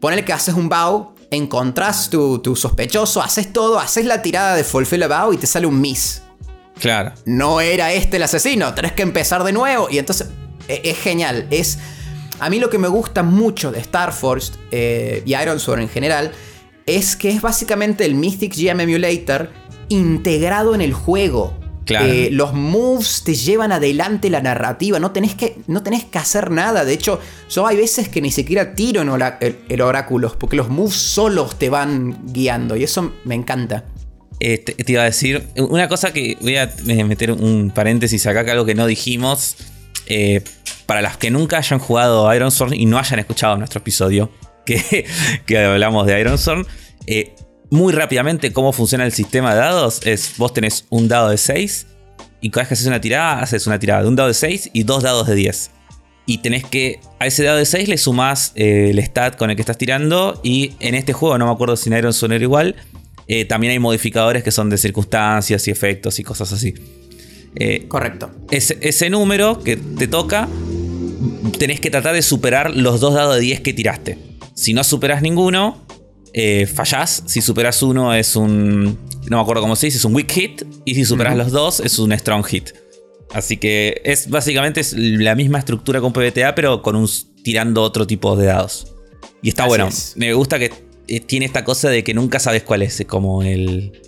Ponele 0.00 0.24
que 0.24 0.32
haces 0.32 0.54
un 0.54 0.70
bow 0.70 1.13
encontrás 1.30 2.10
tu, 2.10 2.56
sospechoso, 2.56 3.22
haces 3.22 3.52
todo, 3.52 3.78
haces 3.78 4.04
la 4.04 4.22
tirada 4.22 4.54
de 4.54 4.64
Fulfill 4.64 5.02
a 5.04 5.28
y 5.32 5.36
te 5.36 5.46
sale 5.46 5.66
un 5.66 5.80
miss. 5.80 6.22
Claro. 6.78 7.12
No 7.24 7.60
era 7.60 7.92
este 7.92 8.16
el 8.16 8.22
asesino, 8.22 8.74
tenés 8.74 8.92
que 8.92 9.02
empezar 9.02 9.44
de 9.44 9.52
nuevo. 9.52 9.88
Y 9.90 9.98
entonces 9.98 10.28
e, 10.68 10.80
es, 10.84 10.98
genial. 10.98 11.46
Es. 11.50 11.78
A 12.40 12.50
mí 12.50 12.58
lo 12.58 12.68
que 12.68 12.78
me 12.78 12.88
gusta 12.88 13.22
mucho 13.22 13.70
de 13.70 13.82
Starforged 13.82 14.54
eh, 14.70 15.22
y 15.24 15.34
Iron 15.34 15.60
Sword 15.60 15.80
en 15.80 15.88
general 15.88 16.32
es 16.86 17.16
que 17.16 17.30
es 17.30 17.40
básicamente 17.40 18.04
el 18.04 18.14
Mystic 18.14 18.54
GM 18.54 18.80
Emulator 18.80 19.50
integrado 19.88 20.74
en 20.74 20.80
el 20.80 20.92
juego. 20.92 21.56
Eh, 21.86 22.28
los 22.32 22.54
moves 22.54 23.22
te 23.24 23.34
llevan 23.34 23.72
adelante 23.72 24.30
la 24.30 24.40
narrativa, 24.40 24.98
no 24.98 25.10
tenés, 25.10 25.34
que, 25.34 25.58
no 25.66 25.82
tenés 25.82 26.04
que 26.04 26.18
hacer 26.18 26.50
nada. 26.50 26.84
De 26.84 26.92
hecho, 26.92 27.20
yo 27.50 27.66
hay 27.66 27.76
veces 27.76 28.08
que 28.08 28.20
ni 28.20 28.30
siquiera 28.30 28.74
tiro 28.74 29.02
en 29.02 29.10
el, 29.68 29.80
oráculos, 29.82 30.36
porque 30.36 30.56
los 30.56 30.68
moves 30.68 30.94
solos 30.94 31.58
te 31.58 31.68
van 31.68 32.32
guiando 32.32 32.76
y 32.76 32.84
eso 32.84 33.12
me 33.24 33.34
encanta. 33.34 33.84
Eh, 34.40 34.58
te, 34.58 34.92
iba 34.92 35.02
a 35.02 35.06
decir, 35.06 35.46
una 35.56 35.88
cosa 35.88 36.12
que 36.12 36.36
voy 36.40 36.56
a 36.56 36.74
meter 37.04 37.30
un 37.32 37.70
paréntesis 37.70 38.26
acá, 38.26 38.44
que 38.44 38.50
algo 38.50 38.64
que 38.64 38.74
no 38.74 38.86
dijimos. 38.86 39.56
Eh, 40.06 40.42
para 40.86 41.00
las 41.00 41.16
que 41.16 41.30
nunca 41.30 41.56
hayan 41.56 41.78
jugado 41.78 42.34
Iron 42.34 42.50
Sword 42.50 42.74
y 42.74 42.84
no 42.84 42.98
hayan 42.98 43.18
escuchado 43.18 43.56
nuestro 43.56 43.78
episodio 43.78 44.30
que, 44.66 45.06
que 45.46 45.58
hablamos 45.58 46.06
de 46.06 46.20
Iron 46.20 46.36
Sword, 46.36 46.66
muy 47.70 47.92
rápidamente 47.92 48.52
cómo 48.52 48.72
funciona 48.72 49.04
el 49.04 49.12
sistema 49.12 49.54
de 49.54 49.60
dados 49.60 50.00
es 50.04 50.34
vos 50.36 50.52
tenés 50.52 50.86
un 50.90 51.08
dado 51.08 51.30
de 51.30 51.38
6 51.38 51.86
y 52.40 52.50
cada 52.50 52.62
vez 52.62 52.68
que 52.68 52.74
haces 52.74 52.86
una 52.86 53.00
tirada, 53.00 53.40
haces 53.40 53.66
una 53.66 53.78
tirada 53.78 54.02
de 54.02 54.08
un 54.08 54.16
dado 54.16 54.28
de 54.28 54.34
6 54.34 54.70
y 54.72 54.82
dos 54.82 55.02
dados 55.02 55.26
de 55.26 55.34
10. 55.34 55.70
Y 56.26 56.38
tenés 56.38 56.64
que 56.64 57.00
a 57.18 57.26
ese 57.26 57.42
dado 57.42 57.58
de 57.58 57.64
6 57.64 57.88
le 57.88 57.98
sumás 57.98 58.52
eh, 58.54 58.88
el 58.90 58.98
stat 58.98 59.36
con 59.36 59.50
el 59.50 59.56
que 59.56 59.62
estás 59.62 59.78
tirando 59.78 60.40
y 60.42 60.72
en 60.80 60.94
este 60.94 61.12
juego, 61.12 61.38
no 61.38 61.46
me 61.46 61.52
acuerdo 61.52 61.76
si 61.76 61.88
en 61.88 61.96
Iron 61.96 62.12
Son 62.12 62.32
era 62.32 62.42
igual, 62.44 62.76
eh, 63.28 63.44
también 63.46 63.72
hay 63.72 63.78
modificadores 63.78 64.42
que 64.42 64.50
son 64.50 64.68
de 64.68 64.76
circunstancias 64.76 65.66
y 65.68 65.70
efectos 65.70 66.18
y 66.18 66.22
cosas 66.22 66.52
así. 66.52 66.74
Eh, 67.56 67.86
Correcto. 67.88 68.30
Ese, 68.50 68.78
ese 68.82 69.08
número 69.10 69.60
que 69.60 69.76
te 69.76 70.06
toca, 70.06 70.48
tenés 71.58 71.80
que 71.80 71.90
tratar 71.90 72.14
de 72.14 72.22
superar 72.22 72.76
los 72.76 73.00
dos 73.00 73.14
dados 73.14 73.36
de 73.36 73.40
10 73.40 73.60
que 73.60 73.72
tiraste. 73.72 74.18
Si 74.54 74.74
no 74.74 74.84
superas 74.84 75.22
ninguno, 75.22 75.83
eh, 76.34 76.66
fallás. 76.66 77.22
Si 77.26 77.40
superas 77.40 77.82
uno 77.82 78.12
es 78.12 78.34
un. 78.34 78.98
No 79.30 79.36
me 79.36 79.42
acuerdo 79.42 79.62
cómo 79.62 79.76
se 79.76 79.86
dice, 79.86 79.98
es 79.98 80.04
un 80.04 80.14
weak 80.14 80.30
hit. 80.32 80.62
Y 80.84 80.96
si 80.96 81.04
superas 81.04 81.36
los 81.36 81.52
dos 81.52 81.80
es 81.80 81.98
un 81.98 82.12
strong 82.12 82.44
hit. 82.44 82.70
Así 83.32 83.56
que 83.56 84.02
es 84.04 84.28
básicamente 84.28 84.80
es 84.80 84.92
la 84.92 85.34
misma 85.34 85.60
estructura 85.60 86.00
con 86.00 86.12
PBTA, 86.12 86.54
pero 86.54 86.82
con 86.82 86.96
un 86.96 87.08
tirando 87.42 87.82
otro 87.82 88.06
tipo 88.06 88.36
de 88.36 88.46
dados. 88.46 88.94
Y 89.42 89.48
está 89.48 89.66
bueno. 89.66 89.88
Me 90.16 90.34
gusta 90.34 90.58
que 90.58 90.72
eh, 91.06 91.20
tiene 91.20 91.46
esta 91.46 91.64
cosa 91.64 91.88
de 91.88 92.02
que 92.02 92.14
nunca 92.14 92.40
sabes 92.40 92.64
cuál 92.64 92.82
es 92.82 93.04
como 93.06 93.42
el, 93.42 94.02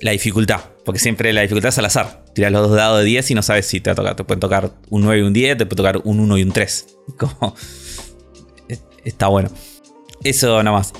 la 0.00 0.12
dificultad. 0.12 0.60
Porque 0.84 0.98
siempre 0.98 1.32
la 1.32 1.42
dificultad 1.42 1.68
es 1.68 1.78
al 1.78 1.84
azar. 1.84 2.24
Tiras 2.34 2.52
los 2.52 2.68
dos 2.68 2.76
dados 2.76 3.00
de 3.00 3.04
10 3.04 3.32
y 3.32 3.34
no 3.34 3.42
sabes 3.42 3.66
si 3.66 3.80
te 3.80 3.90
va 3.90 3.92
a 3.92 3.96
tocar. 3.96 4.16
Te 4.16 4.24
pueden 4.24 4.40
tocar 4.40 4.72
un 4.88 5.02
9 5.02 5.20
y 5.20 5.22
un 5.24 5.32
10, 5.32 5.58
te 5.58 5.66
puede 5.66 5.76
tocar 5.76 6.00
un 6.04 6.20
1 6.20 6.38
y 6.38 6.42
un 6.42 6.52
3. 6.52 6.86
Como, 7.18 7.54
está 9.04 9.28
bueno. 9.28 9.50
Eso 10.22 10.62
nada 10.62 10.78
más. 10.78 10.92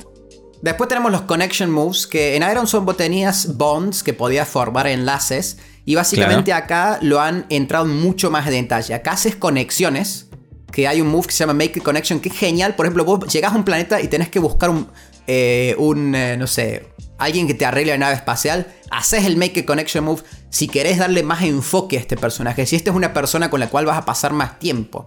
Después 0.63 0.89
tenemos 0.89 1.13
los 1.13 1.23
connection 1.23 1.71
moves, 1.71 2.07
que 2.07 2.37
en 2.37 2.43
Iron 2.43 2.67
Son 2.67 2.85
vos 2.85 2.97
tenías 2.97 3.57
bonds 3.57 4.03
que 4.03 4.13
podías 4.13 4.49
formar 4.49 4.87
enlaces. 4.87 5.59
Y 5.85 5.95
básicamente 5.95 6.53
acá 6.53 6.99
lo 7.01 7.21
han 7.21 7.47
entrado 7.49 7.85
mucho 7.87 8.31
más 8.31 8.47
en 8.49 8.63
detalle. 8.63 8.93
Acá 8.93 9.13
haces 9.13 9.37
conexiones, 9.37 10.27
que 10.73 10.89
hay 10.89 11.01
un 11.01 11.09
move 11.09 11.27
que 11.27 11.33
se 11.33 11.39
llama 11.39 11.55
Make 11.55 11.81
a 11.81 11.83
Connection, 11.83 12.21
que 12.21 12.29
es 12.29 12.37
genial. 12.37 12.75
Por 12.75 12.87
ejemplo, 12.87 13.05
vos 13.05 13.33
llegás 13.33 13.53
a 13.53 13.57
un 13.57 13.65
planeta 13.65 14.01
y 14.01 14.09
tenés 14.09 14.29
que 14.29 14.41
buscar 14.41 14.69
un, 14.71 14.89
eh, 15.27 15.77
un 15.79 16.15
eh, 16.15 16.37
no 16.37 16.47
sé, 16.47 16.89
alguien 17.19 17.47
que 17.47 17.55
te 17.55 17.65
arregle 17.65 17.93
la 17.93 17.99
nave 17.99 18.15
espacial. 18.15 18.67
Haces 18.91 19.25
el 19.25 19.37
Make 19.37 19.61
a 19.61 19.65
Connection 19.65 20.05
move 20.05 20.23
si 20.51 20.69
querés 20.69 20.99
darle 20.99 21.23
más 21.23 21.43
enfoque 21.43 21.97
a 21.97 22.01
este 22.01 22.17
personaje. 22.17 22.67
Si 22.67 22.77
esta 22.77 22.91
es 22.91 22.97
una 22.97 23.13
persona 23.13 23.49
con 23.49 23.61
la 23.61 23.69
cual 23.69 23.87
vas 23.87 23.97
a 23.97 24.05
pasar 24.05 24.33
más 24.33 24.59
tiempo. 24.59 25.07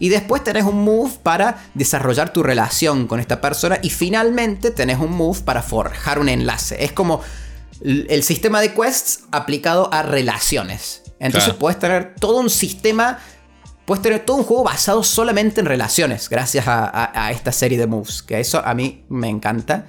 Y 0.00 0.08
después 0.08 0.42
tenés 0.42 0.64
un 0.64 0.82
move 0.82 1.12
para 1.22 1.62
desarrollar 1.74 2.32
tu 2.32 2.42
relación 2.42 3.06
con 3.06 3.20
esta 3.20 3.40
persona. 3.40 3.78
Y 3.82 3.90
finalmente 3.90 4.72
tenés 4.72 4.98
un 4.98 5.12
move 5.12 5.40
para 5.42 5.62
forjar 5.62 6.18
un 6.18 6.28
enlace. 6.28 6.82
Es 6.82 6.90
como 6.90 7.20
el 7.82 8.22
sistema 8.22 8.60
de 8.60 8.74
quests 8.74 9.20
aplicado 9.30 9.92
a 9.92 10.02
relaciones. 10.02 11.02
Entonces 11.20 11.52
puedes 11.52 11.78
tener 11.78 12.14
todo 12.18 12.40
un 12.40 12.48
sistema. 12.48 13.18
Puedes 13.84 14.02
tener 14.02 14.20
todo 14.20 14.38
un 14.38 14.44
juego 14.44 14.64
basado 14.64 15.02
solamente 15.02 15.60
en 15.60 15.66
relaciones. 15.66 16.30
Gracias 16.30 16.64
a, 16.66 17.30
esta 17.30 17.52
serie 17.52 17.76
de 17.76 17.86
moves. 17.86 18.22
Que 18.22 18.40
eso 18.40 18.62
a 18.64 18.72
mí 18.74 19.04
me 19.10 19.28
encanta. 19.28 19.86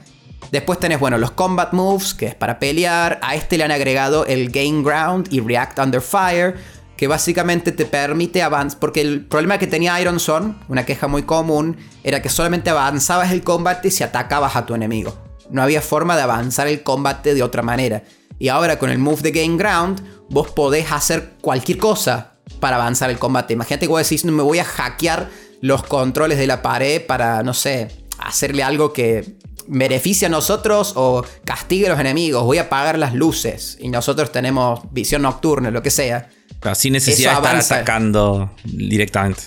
Después 0.51 0.77
tenés, 0.79 0.99
bueno, 0.99 1.17
los 1.17 1.31
combat 1.31 1.71
moves, 1.71 2.13
que 2.13 2.25
es 2.25 2.35
para 2.35 2.59
pelear. 2.59 3.17
A 3.23 3.35
este 3.35 3.57
le 3.57 3.63
han 3.63 3.71
agregado 3.71 4.25
el 4.25 4.51
Game 4.51 4.83
Ground 4.83 5.27
y 5.31 5.39
React 5.39 5.79
Under 5.79 6.01
Fire 6.01 6.80
que 7.01 7.07
básicamente 7.07 7.71
te 7.71 7.85
permite 7.85 8.43
avanzar. 8.43 8.79
Porque 8.79 9.01
el 9.01 9.25
problema 9.25 9.57
que 9.57 9.65
tenía 9.65 9.99
Iron 9.99 10.19
Son, 10.19 10.59
una 10.69 10.85
queja 10.85 11.07
muy 11.07 11.23
común, 11.23 11.77
era 12.03 12.21
que 12.21 12.29
solamente 12.29 12.69
avanzabas 12.69 13.31
el 13.31 13.41
combate 13.41 13.89
si 13.89 14.03
atacabas 14.03 14.55
a 14.55 14.67
tu 14.67 14.75
enemigo. 14.75 15.17
No 15.49 15.63
había 15.63 15.81
forma 15.81 16.15
de 16.15 16.21
avanzar 16.21 16.67
el 16.67 16.83
combate 16.83 17.33
de 17.33 17.41
otra 17.41 17.63
manera. 17.63 18.03
Y 18.37 18.49
ahora 18.49 18.77
con 18.77 18.91
el 18.91 18.99
Move 18.99 19.23
the 19.23 19.31
Game 19.31 19.57
Ground, 19.57 19.99
vos 20.29 20.51
podés 20.51 20.91
hacer 20.91 21.37
cualquier 21.41 21.79
cosa 21.79 22.33
para 22.59 22.75
avanzar 22.75 23.09
el 23.09 23.17
combate. 23.17 23.53
Imagínate 23.53 23.87
que 23.87 23.91
vos 23.91 24.07
decís, 24.07 24.23
me 24.23 24.43
voy 24.43 24.59
a 24.59 24.63
hackear 24.63 25.27
los 25.59 25.81
controles 25.81 26.37
de 26.37 26.45
la 26.45 26.61
pared 26.61 27.03
para, 27.03 27.41
no 27.41 27.55
sé, 27.55 28.05
hacerle 28.19 28.61
algo 28.61 28.93
que 28.93 29.37
beneficie 29.67 30.27
a 30.27 30.29
nosotros 30.29 30.93
o 30.95 31.25
castigue 31.45 31.87
a 31.87 31.89
los 31.89 31.99
enemigos. 31.99 32.43
Voy 32.43 32.59
a 32.59 32.63
apagar 32.63 32.99
las 32.99 33.15
luces 33.15 33.79
y 33.81 33.89
nosotros 33.89 34.31
tenemos 34.31 34.81
visión 34.91 35.23
nocturna, 35.23 35.71
lo 35.71 35.81
que 35.81 35.89
sea 35.89 36.29
sin 36.73 36.93
necesidad 36.93 37.41
de 37.41 37.59
estar 37.59 37.79
atacando 37.79 38.51
directamente. 38.63 39.43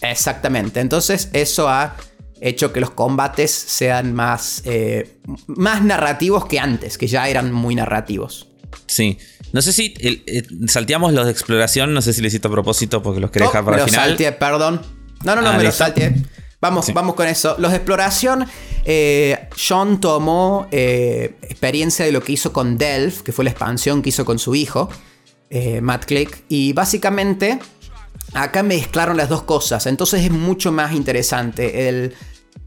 Exactamente. 0.00 0.80
Entonces, 0.80 1.28
eso 1.32 1.68
ha 1.68 1.96
hecho 2.40 2.72
que 2.72 2.80
los 2.80 2.90
combates 2.90 3.50
sean 3.50 4.14
más, 4.14 4.62
eh, 4.64 5.18
más 5.46 5.82
narrativos 5.82 6.46
que 6.46 6.58
antes, 6.58 6.98
que 6.98 7.06
ya 7.06 7.28
eran 7.28 7.52
muy 7.52 7.74
narrativos. 7.74 8.48
Sí. 8.86 9.18
No 9.52 9.62
sé 9.62 9.72
si 9.72 9.94
eh, 9.98 10.42
salteamos 10.66 11.12
los 11.12 11.24
de 11.24 11.32
exploración, 11.32 11.94
no 11.94 12.02
sé 12.02 12.12
si 12.12 12.20
lo 12.20 12.28
hiciste 12.28 12.48
a 12.48 12.50
propósito 12.50 13.02
porque 13.02 13.20
los 13.20 13.30
querés 13.30 13.48
dejar 13.48 13.64
para 13.64 13.82
el 13.82 13.88
final. 13.88 14.16
perdón. 14.38 14.82
No, 15.24 15.34
no, 15.34 15.42
no, 15.42 15.50
ah, 15.50 15.56
me 15.56 15.64
los 15.64 15.74
salteé. 15.74 16.14
Vamos, 16.60 16.92
vamos 16.92 17.14
con 17.14 17.26
eso. 17.26 17.56
Los 17.58 17.70
de 17.70 17.78
exploración, 17.78 18.46
eh, 18.84 19.48
John 19.68 20.00
tomó 20.00 20.68
experiencia 20.70 22.04
de 22.04 22.12
lo 22.12 22.22
que 22.22 22.32
hizo 22.32 22.52
con 22.52 22.76
Delph, 22.76 23.22
que 23.22 23.32
fue 23.32 23.44
la 23.44 23.50
expansión 23.50 24.02
que 24.02 24.10
hizo 24.10 24.24
con 24.24 24.38
su 24.38 24.54
hijo, 24.54 24.90
Matt 25.80 26.04
Click, 26.04 26.44
y 26.48 26.72
básicamente 26.72 27.58
acá 28.34 28.62
mezclaron 28.62 29.16
las 29.16 29.28
dos 29.28 29.42
cosas, 29.42 29.86
entonces 29.86 30.24
es 30.24 30.30
mucho 30.30 30.72
más 30.72 30.92
interesante. 30.92 31.88
El, 31.88 32.14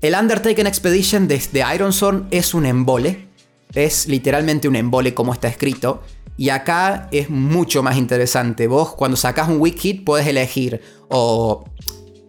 el 0.01 0.15
Undertaken 0.15 0.65
Expedition 0.65 1.27
de, 1.27 1.35
Iron 1.53 1.75
Ironsworn 1.75 2.27
es 2.31 2.53
un 2.53 2.65
embole, 2.65 3.27
es 3.73 4.07
literalmente 4.07 4.67
un 4.67 4.75
embole 4.75 5.13
como 5.13 5.33
está 5.33 5.47
escrito. 5.47 6.01
Y 6.37 6.49
acá 6.49 7.07
es 7.11 7.29
mucho 7.29 7.83
más 7.83 7.97
interesante. 7.97 8.65
Vos 8.65 8.95
cuando 8.95 9.15
sacas 9.15 9.47
un 9.47 9.61
wiki 9.61 9.93
puedes 9.93 10.25
elegir 10.25 10.81
o 11.09 11.65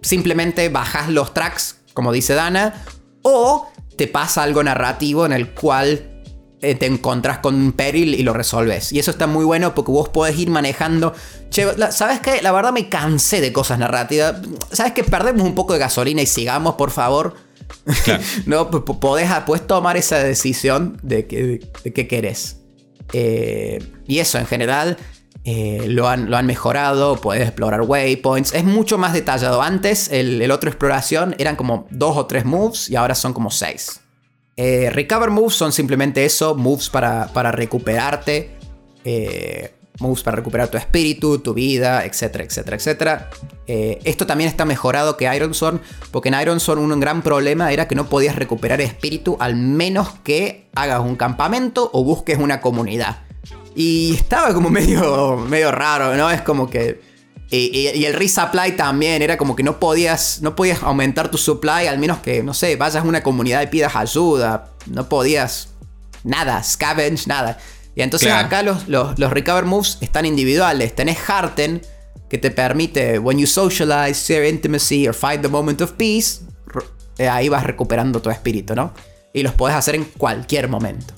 simplemente 0.03 0.69
bajas 0.69 1.09
los 1.09 1.33
tracks, 1.33 1.79
como 1.95 2.13
dice 2.13 2.35
Dana, 2.35 2.85
o 3.23 3.71
te 3.97 4.09
pasa 4.09 4.43
algo 4.43 4.63
narrativo 4.63 5.25
en 5.25 5.33
el 5.33 5.51
cual 5.55 5.87
eh, 5.89 6.12
te 6.63 6.87
encontrás 6.87 7.39
con 7.39 7.57
un 7.57 7.73
peril 7.73 8.15
y 8.15 8.23
lo 8.23 8.33
resolves. 8.33 8.93
Y 8.93 8.99
eso 8.99 9.11
está 9.11 9.27
muy 9.27 9.45
bueno 9.45 9.75
porque 9.75 9.91
vos 9.91 10.09
podés 10.09 10.39
ir 10.39 10.49
manejando. 10.49 11.13
Che, 11.51 11.67
¿sabes 11.91 12.21
qué? 12.21 12.41
La 12.41 12.53
verdad 12.53 12.73
me 12.73 12.89
cansé 12.89 13.41
de 13.41 13.53
cosas 13.53 13.79
narrativas. 13.79 14.37
¿Sabes 14.71 14.93
qué? 14.93 15.05
Perdemos 15.05 15.43
un 15.43 15.55
poco 15.55 15.73
de 15.73 15.81
gasolina 15.81 16.23
y 16.23 16.27
sigamos, 16.27 16.77
por 16.77 16.91
favor. 16.91 17.35
no, 18.47 18.71
podés, 18.71 19.29
tomar 19.67 19.97
esa 19.97 20.19
decisión 20.19 20.99
de, 21.03 21.27
qué 21.27 22.09
querés. 22.09 22.59
Eh, 23.13 23.79
y 24.07 24.21
eso 24.21 24.39
en 24.39 24.47
general 24.47 24.97
eh, 25.45 25.85
lo, 25.89 26.09
han, 26.09 26.31
lo, 26.31 26.37
han, 26.37 26.47
mejorado, 26.47 27.17
puedes 27.17 27.43
explorar 27.43 27.83
waypoints, 27.83 28.55
es 28.55 28.65
mucho 28.65 28.99
más 28.99 29.13
detallado. 29.13 29.63
Antes 29.63 30.11
el, 30.11 30.41
el, 30.41 30.51
otro 30.51 30.71
exploración 30.71 31.35
eran 31.39 31.57
como 31.57 31.87
dos 31.91 32.17
o 32.17 32.27
tres 32.27 32.45
moves 32.45 32.89
y 32.89 32.97
ahora 32.97 33.15
son 33.15 33.33
como 33.33 33.51
seis. 33.51 34.02
Eh, 34.65 34.91
recover 34.91 35.31
moves 35.31 35.57
son 35.57 35.73
simplemente 35.73 36.25
eso, 36.25 36.55
moves 36.55 36.89
para, 36.89 37.27
para 37.33 37.51
recuperarte, 37.51 38.57
eh, 39.05 39.75
moves 39.99 40.23
para 40.23 40.37
recuperar 40.37 40.69
tu 40.69 40.79
espíritu, 40.79 41.41
tu 41.41 41.53
vida, 41.53 42.05
etcétera, 42.05 42.45
etcétera, 42.45 42.77
etcétera. 42.77 43.31
Eh, 43.67 43.99
esto 44.05 44.25
también 44.25 44.49
está 44.49 44.65
mejorado 44.65 45.17
que 45.17 45.29
Iron 45.35 45.53
Sword, 45.53 45.81
porque 46.13 46.29
en 46.29 46.41
Iron 46.41 46.61
Sword 46.61 46.79
un 46.79 47.01
gran 47.01 47.23
problema 47.23 47.73
era 47.73 47.89
que 47.89 47.97
no 47.97 48.09
podías 48.09 48.37
recuperar 48.37 48.81
espíritu 48.81 49.37
al 49.41 49.57
menos 49.57 50.11
que 50.23 50.69
hagas 50.77 51.01
un 51.01 51.17
campamento 51.17 51.91
o 51.93 52.05
busques 52.05 52.39
una 52.39 52.61
comunidad. 52.61 53.17
Y 53.75 54.15
estaba 54.15 54.55
como 54.55 54.71
medio, 54.71 55.39
medio 55.39 55.73
raro, 55.73 56.15
¿no? 56.15 56.31
Es 56.31 56.43
como 56.43 56.71
que 56.71 57.01
y, 57.59 58.07
el 58.07 58.15
resupply 58.15 58.77
también, 58.77 59.21
era 59.21 59.37
como 59.37 59.55
que 59.55 59.63
no 59.63 59.79
podías, 59.79 60.41
no 60.41 60.57
podías 60.57 60.83
aumentar 60.83 61.31
tu 61.31 61.37
supply, 61.37 61.87
al 61.87 61.99
menos 61.99 62.19
que, 62.21 62.43
no 62.43 62.55
sé, 62.55 62.77
vayas 62.77 63.05
a 63.05 63.07
una 63.07 63.23
comunidad 63.23 63.61
y 63.61 63.67
pidas 63.67 63.95
ayuda. 63.95 64.71
No 64.87 65.07
podías 65.09 65.69
nada, 66.25 66.63
scavenge, 66.63 67.27
nada. 67.27 67.59
Y 67.95 68.01
entonces 68.01 68.33
acá 68.33 68.63
los, 68.63 68.89
los, 68.89 69.19
recover 69.19 69.67
moves 69.67 69.99
están 70.01 70.25
individuales. 70.25 70.95
Tenés 70.95 71.19
Hearten, 71.19 71.83
que 72.31 72.39
te 72.39 72.51
permite, 72.51 73.19
when 73.19 73.39
you 73.39 73.47
socialize, 73.47 74.15
share 74.15 74.49
intimacy 74.49 75.07
or 75.07 75.15
find 75.15 75.43
the 75.43 75.49
moment 75.49 75.83
of 75.83 75.93
peace, 75.93 76.41
eh, 77.19 77.29
ahí 77.29 77.51
vas 77.51 77.65
recuperando 77.65 78.23
tu 78.23 78.31
espíritu, 78.31 78.75
¿no? 78.75 78.95
Y 79.35 79.43
los 79.43 79.53
podés 79.53 79.77
hacer 79.77 79.95
en 79.95 80.05
cualquier 80.05 80.71
momento. 80.71 81.13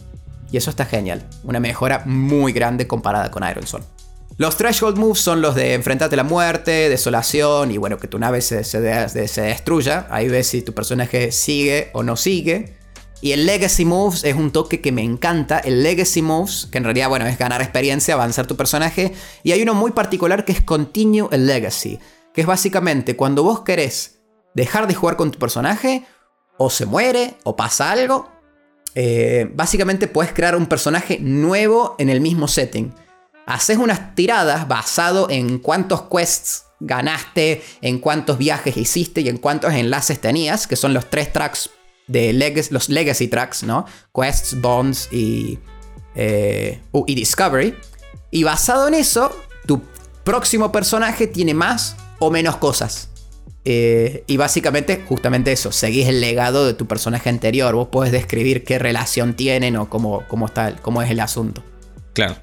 Y 0.51 0.57
eso 0.57 0.71
está 0.71 0.85
genial. 0.85 1.25
Una 1.45 1.61
mejora 1.61 2.03
muy 2.07 2.53
grande 2.53 2.89
comparada 2.89 3.31
con 3.31 3.49
Iron 3.49 3.67
Sword. 3.69 3.94
Los 4.37 4.57
threshold 4.57 4.99
moves 4.99 5.21
son 5.21 5.41
los 5.41 5.55
de 5.55 5.75
enfrentarte 5.75 6.17
a 6.17 6.19
la 6.19 6.25
muerte, 6.25 6.89
desolación 6.89 7.71
y 7.71 7.77
bueno, 7.77 7.99
que 7.99 8.09
tu 8.09 8.19
nave 8.19 8.41
se, 8.41 8.63
destruya. 8.81 10.09
Ahí 10.11 10.29
ves 10.29 10.49
si 10.49 10.63
tu 10.63 10.75
personaje 10.75 11.31
sigue 11.31 11.91
o 11.93 12.03
no 12.03 12.17
sigue. 12.17 12.77
Y 13.21 13.31
el 13.31 13.47
Legacy 13.47 13.85
Moves 13.85 14.25
es 14.25 14.35
un 14.35 14.51
toque 14.51 14.81
que 14.81 14.91
me 14.91 15.03
encanta. 15.03 15.61
El 15.61 15.85
Legacy 15.85 16.21
Moves, 16.21 16.67
que 16.71 16.79
en 16.79 16.85
realidad, 16.85 17.09
bueno, 17.09 17.27
es 17.27 17.39
ganar 17.39 17.63
experiencia, 17.63 18.15
avanzar 18.15 18.47
tu 18.47 18.57
personaje. 18.57 19.15
Y 19.45 19.53
hay 19.53 19.63
uno 19.63 19.73
muy 19.73 19.93
particular 19.93 20.45
que 20.45 20.53
es 20.53 20.61
Continue 20.61 21.29
el 21.31 21.47
Legacy. 21.47 22.01
Que 22.35 22.41
es 22.41 22.47
básicamente 22.47 23.17
cuando 23.17 23.45
vos 23.45 23.61
querés 23.61 24.19
dejar 24.55 24.89
de 24.89 24.95
jugar 24.95 25.17
con 25.17 25.31
tu 25.31 25.39
personaje, 25.39 26.05
o 26.59 26.71
se 26.71 26.87
muere, 26.87 27.35
o 27.45 27.57
pasa 27.57 27.93
algo. 27.93 28.31
Eh, 28.97 29.49
básicamente 29.55 30.09
puedes 30.09 30.33
crear 30.33 30.57
un 30.57 30.67
personaje 30.67 31.19
nuevo 31.21 31.95
en 31.99 32.11
el 32.11 32.21
mismo 32.21 32.47
setting 32.47 32.93
haces 33.47 33.79
unas 33.79 34.15
tiradas 34.15 34.69
basado 34.69 35.29
en 35.31 35.59
cuántos 35.59 36.03
quests 36.03 36.65
ganaste, 36.81 37.63
en 37.81 37.99
cuántos 37.99 38.39
viajes 38.39 38.77
hiciste 38.77 39.21
y 39.23 39.29
en 39.29 39.39
cuántos 39.39 39.73
enlaces 39.73 40.21
tenías, 40.21 40.67
que 40.67 40.77
son 40.77 40.95
los 40.95 41.09
tres 41.11 41.33
tracks 41.33 41.71
de 42.07 42.33
los 42.71 42.89
legacy 42.89 43.29
tracks, 43.29 43.63
¿no? 43.63 43.87
Quests, 44.15 44.61
Bonds 44.61 45.09
y, 45.11 45.59
eh, 46.15 46.81
y 47.07 47.15
Discovery. 47.15 47.75
Y 48.31 48.45
basado 48.45 48.89
en 48.89 48.95
eso, 48.95 49.35
tu 49.67 49.83
próximo 50.25 50.73
personaje 50.73 51.27
tiene 51.27 51.55
más 51.55 51.97
o 52.19 52.31
menos 52.31 52.57
cosas. 52.57 53.09
Eh, 53.65 54.25
y 54.27 54.37
básicamente, 54.37 55.03
justamente 55.09 55.53
eso, 55.53 55.73
seguís 55.73 56.09
el 56.09 56.21
legado 56.21 56.67
de 56.67 56.75
tu 56.75 56.87
personaje 56.87 57.31
anterior. 57.31 57.75
Vos 57.75 57.89
podés 57.89 58.13
describir 58.13 58.65
qué 58.65 58.79
relación 58.79 59.35
tienen 59.35 59.77
o 59.77 59.89
cómo, 59.89 60.25
cómo, 60.29 60.47
está, 60.47 60.77
cómo 60.77 61.01
es 61.01 61.11
el 61.11 61.21
asunto. 61.21 61.63
Claro. 62.13 62.37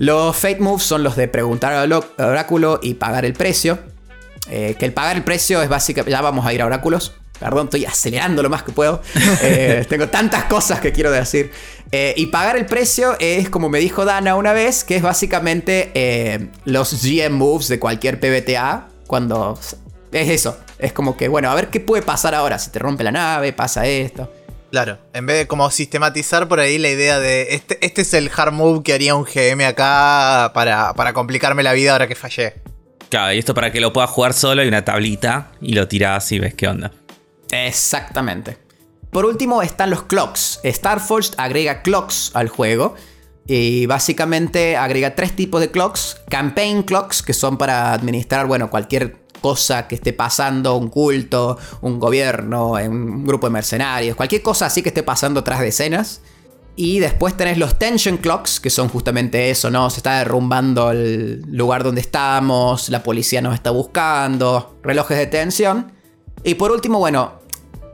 Los 0.00 0.34
Fate 0.34 0.60
Moves 0.60 0.82
son 0.82 1.02
los 1.02 1.14
de 1.14 1.28
preguntar 1.28 1.74
al 1.74 1.92
oráculo 1.92 2.80
y 2.82 2.94
pagar 2.94 3.26
el 3.26 3.34
precio. 3.34 3.78
Eh, 4.48 4.74
que 4.78 4.86
el 4.86 4.94
pagar 4.94 5.16
el 5.16 5.24
precio 5.24 5.60
es 5.60 5.68
básicamente. 5.68 6.10
Ya 6.10 6.22
vamos 6.22 6.46
a 6.46 6.54
ir 6.54 6.62
a 6.62 6.66
oráculos. 6.66 7.16
Perdón, 7.38 7.66
estoy 7.66 7.84
acelerando 7.84 8.42
lo 8.42 8.48
más 8.48 8.62
que 8.62 8.72
puedo. 8.72 9.02
Eh, 9.42 9.84
tengo 9.90 10.08
tantas 10.08 10.44
cosas 10.44 10.80
que 10.80 10.92
quiero 10.92 11.10
decir. 11.10 11.52
Eh, 11.92 12.14
y 12.16 12.28
pagar 12.28 12.56
el 12.56 12.64
precio 12.64 13.14
es, 13.18 13.50
como 13.50 13.68
me 13.68 13.78
dijo 13.78 14.06
Dana 14.06 14.36
una 14.36 14.54
vez, 14.54 14.84
que 14.84 14.96
es 14.96 15.02
básicamente 15.02 16.48
los 16.64 17.02
GM 17.02 17.36
moves 17.36 17.68
de 17.68 17.78
cualquier 17.78 18.18
PBTA. 18.20 18.88
Cuando. 19.06 19.60
Es 20.12 20.30
eso. 20.30 20.56
Es 20.78 20.94
como 20.94 21.18
que, 21.18 21.28
bueno, 21.28 21.50
a 21.50 21.54
ver 21.54 21.68
qué 21.68 21.78
puede 21.78 22.02
pasar 22.02 22.34
ahora. 22.34 22.58
Si 22.58 22.70
te 22.70 22.78
rompe 22.78 23.04
la 23.04 23.12
nave, 23.12 23.52
pasa 23.52 23.86
esto. 23.86 24.32
Claro, 24.70 24.98
en 25.12 25.26
vez 25.26 25.38
de 25.38 25.46
como 25.46 25.68
sistematizar 25.70 26.46
por 26.46 26.60
ahí 26.60 26.78
la 26.78 26.90
idea 26.90 27.18
de 27.18 27.54
este, 27.54 27.84
este 27.84 28.02
es 28.02 28.14
el 28.14 28.30
hard 28.34 28.52
move 28.52 28.82
que 28.84 28.92
haría 28.92 29.14
un 29.14 29.24
GM 29.24 29.64
acá 29.66 30.52
para, 30.54 30.94
para 30.94 31.12
complicarme 31.12 31.62
la 31.62 31.72
vida 31.72 31.92
ahora 31.92 32.06
que 32.06 32.14
fallé. 32.14 32.54
Claro, 33.08 33.32
y 33.32 33.38
esto 33.38 33.54
para 33.54 33.72
que 33.72 33.80
lo 33.80 33.92
puedas 33.92 34.10
jugar 34.10 34.32
solo 34.32 34.62
hay 34.62 34.68
una 34.68 34.84
tablita 34.84 35.50
y 35.60 35.72
lo 35.72 35.88
tirás 35.88 36.30
y 36.30 36.38
ves 36.38 36.54
qué 36.54 36.68
onda. 36.68 36.92
Exactamente. 37.50 38.58
Por 39.10 39.24
último 39.24 39.62
están 39.62 39.90
los 39.90 40.04
clocks. 40.04 40.60
Starforged 40.64 41.34
agrega 41.36 41.82
clocks 41.82 42.30
al 42.34 42.48
juego. 42.48 42.94
Y 43.46 43.86
básicamente 43.86 44.76
agrega 44.76 45.16
tres 45.16 45.34
tipos 45.34 45.60
de 45.60 45.72
clocks. 45.72 46.18
Campaign 46.28 46.84
clocks, 46.84 47.20
que 47.22 47.32
son 47.32 47.58
para 47.58 47.92
administrar, 47.92 48.46
bueno, 48.46 48.70
cualquier 48.70 49.16
cosa 49.40 49.88
que 49.88 49.94
esté 49.94 50.12
pasando, 50.12 50.76
un 50.76 50.88
culto, 50.88 51.58
un 51.80 51.98
gobierno, 51.98 52.72
un 52.72 53.24
grupo 53.24 53.46
de 53.46 53.52
mercenarios, 53.52 54.16
cualquier 54.16 54.42
cosa 54.42 54.66
así 54.66 54.82
que 54.82 54.90
esté 54.90 55.02
pasando 55.02 55.42
tras 55.44 55.60
de 55.60 55.68
escenas. 55.68 56.22
Y 56.76 56.98
después 56.98 57.36
tenés 57.36 57.58
los 57.58 57.78
tension 57.78 58.16
clocks, 58.16 58.58
que 58.58 58.70
son 58.70 58.88
justamente 58.88 59.50
eso, 59.50 59.70
¿no? 59.70 59.90
Se 59.90 59.98
está 59.98 60.18
derrumbando 60.18 60.92
el 60.92 61.42
lugar 61.50 61.84
donde 61.84 62.00
estamos, 62.00 62.88
la 62.88 63.02
policía 63.02 63.42
nos 63.42 63.54
está 63.54 63.70
buscando, 63.70 64.78
relojes 64.82 65.18
de 65.18 65.26
tensión. 65.26 65.92
Y 66.42 66.54
por 66.54 66.70
último, 66.70 66.98
bueno, 66.98 67.40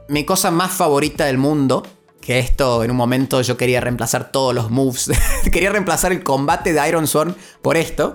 mi 0.08 0.24
cosa 0.24 0.50
más 0.50 0.72
favorita 0.72 1.24
del 1.24 1.38
mundo, 1.38 1.84
que 2.20 2.38
esto 2.38 2.84
en 2.84 2.90
un 2.90 2.96
momento 2.96 3.40
yo 3.42 3.56
quería 3.56 3.80
reemplazar 3.80 4.30
todos 4.30 4.54
los 4.54 4.70
moves, 4.70 5.10
quería 5.52 5.70
reemplazar 5.70 6.12
el 6.12 6.22
combate 6.22 6.72
de 6.72 6.88
Iron 6.88 7.06
Sword 7.06 7.34
por 7.62 7.76
esto, 7.76 8.14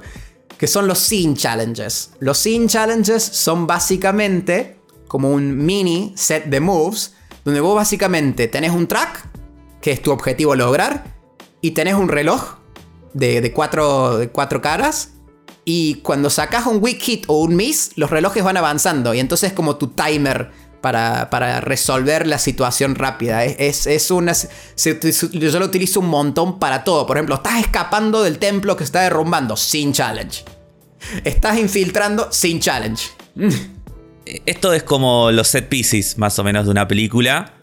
que 0.62 0.68
son 0.68 0.88
los 0.88 1.00
Scene 1.00 1.34
Challenges. 1.34 2.12
Los 2.20 2.38
Scene 2.38 2.68
Challenges 2.68 3.24
son 3.24 3.66
básicamente 3.66 4.80
como 5.08 5.32
un 5.32 5.58
mini 5.58 6.14
set 6.16 6.46
de 6.46 6.60
moves, 6.60 7.16
donde 7.44 7.62
vos 7.62 7.76
básicamente 7.76 8.48
tenés 8.48 8.70
un 8.70 8.86
track, 8.86 9.28
que 9.82 9.90
es 9.90 10.04
tu 10.04 10.12
objetivo 10.12 10.56
lograr, 10.56 11.18
y 11.62 11.72
tenés 11.72 11.96
un 11.96 12.10
reloj 12.10 12.60
de, 13.16 13.52
cuatro, 13.52 14.20
de 14.20 14.30
cuatro 14.30 14.62
caras, 14.62 15.14
y 15.66 15.96
cuando 16.04 16.30
sacas 16.30 16.68
un 16.68 16.78
weak 16.80 17.00
hit 17.00 17.24
o 17.26 17.42
un 17.42 17.56
miss, 17.56 17.94
los 17.96 18.12
relojes 18.12 18.44
van 18.44 18.58
avanzando, 18.58 19.16
y 19.16 19.20
entonces 19.20 19.50
es 19.50 19.56
como 19.56 19.78
tu 19.78 19.88
timer 19.88 20.52
para, 20.82 21.62
resolver 21.62 22.28
la 22.28 22.38
situación 22.38 22.96
rápida. 22.96 23.46
Es, 23.46 23.88
es, 23.88 24.12
una. 24.12 24.34
yo 24.34 25.60
lo 25.60 25.66
utilizo 25.66 26.00
un 26.00 26.08
montón 26.08 26.60
para 26.60 26.84
todo. 26.84 27.06
Por 27.06 27.18
ejemplo, 27.18 27.36
estás 27.36 27.60
escapando 27.60 28.24
del 28.24 28.40
templo 28.40 28.76
que 28.76 28.84
está 28.84 29.02
derrumbando 29.02 29.56
sin 29.56 29.94
challenge. 29.94 30.44
Estás 31.24 31.58
infiltrando 31.58 32.28
sin 32.32 32.60
challenge. 32.60 33.10
esto 34.46 34.74
es 34.74 34.84
como 34.84 35.32
los 35.32 35.48
set 35.48 35.68
pieces, 35.68 36.18
más 36.18 36.38
o 36.40 36.44
menos, 36.44 36.66
de 36.66 36.72
una 36.72 36.88
película. 36.88 37.54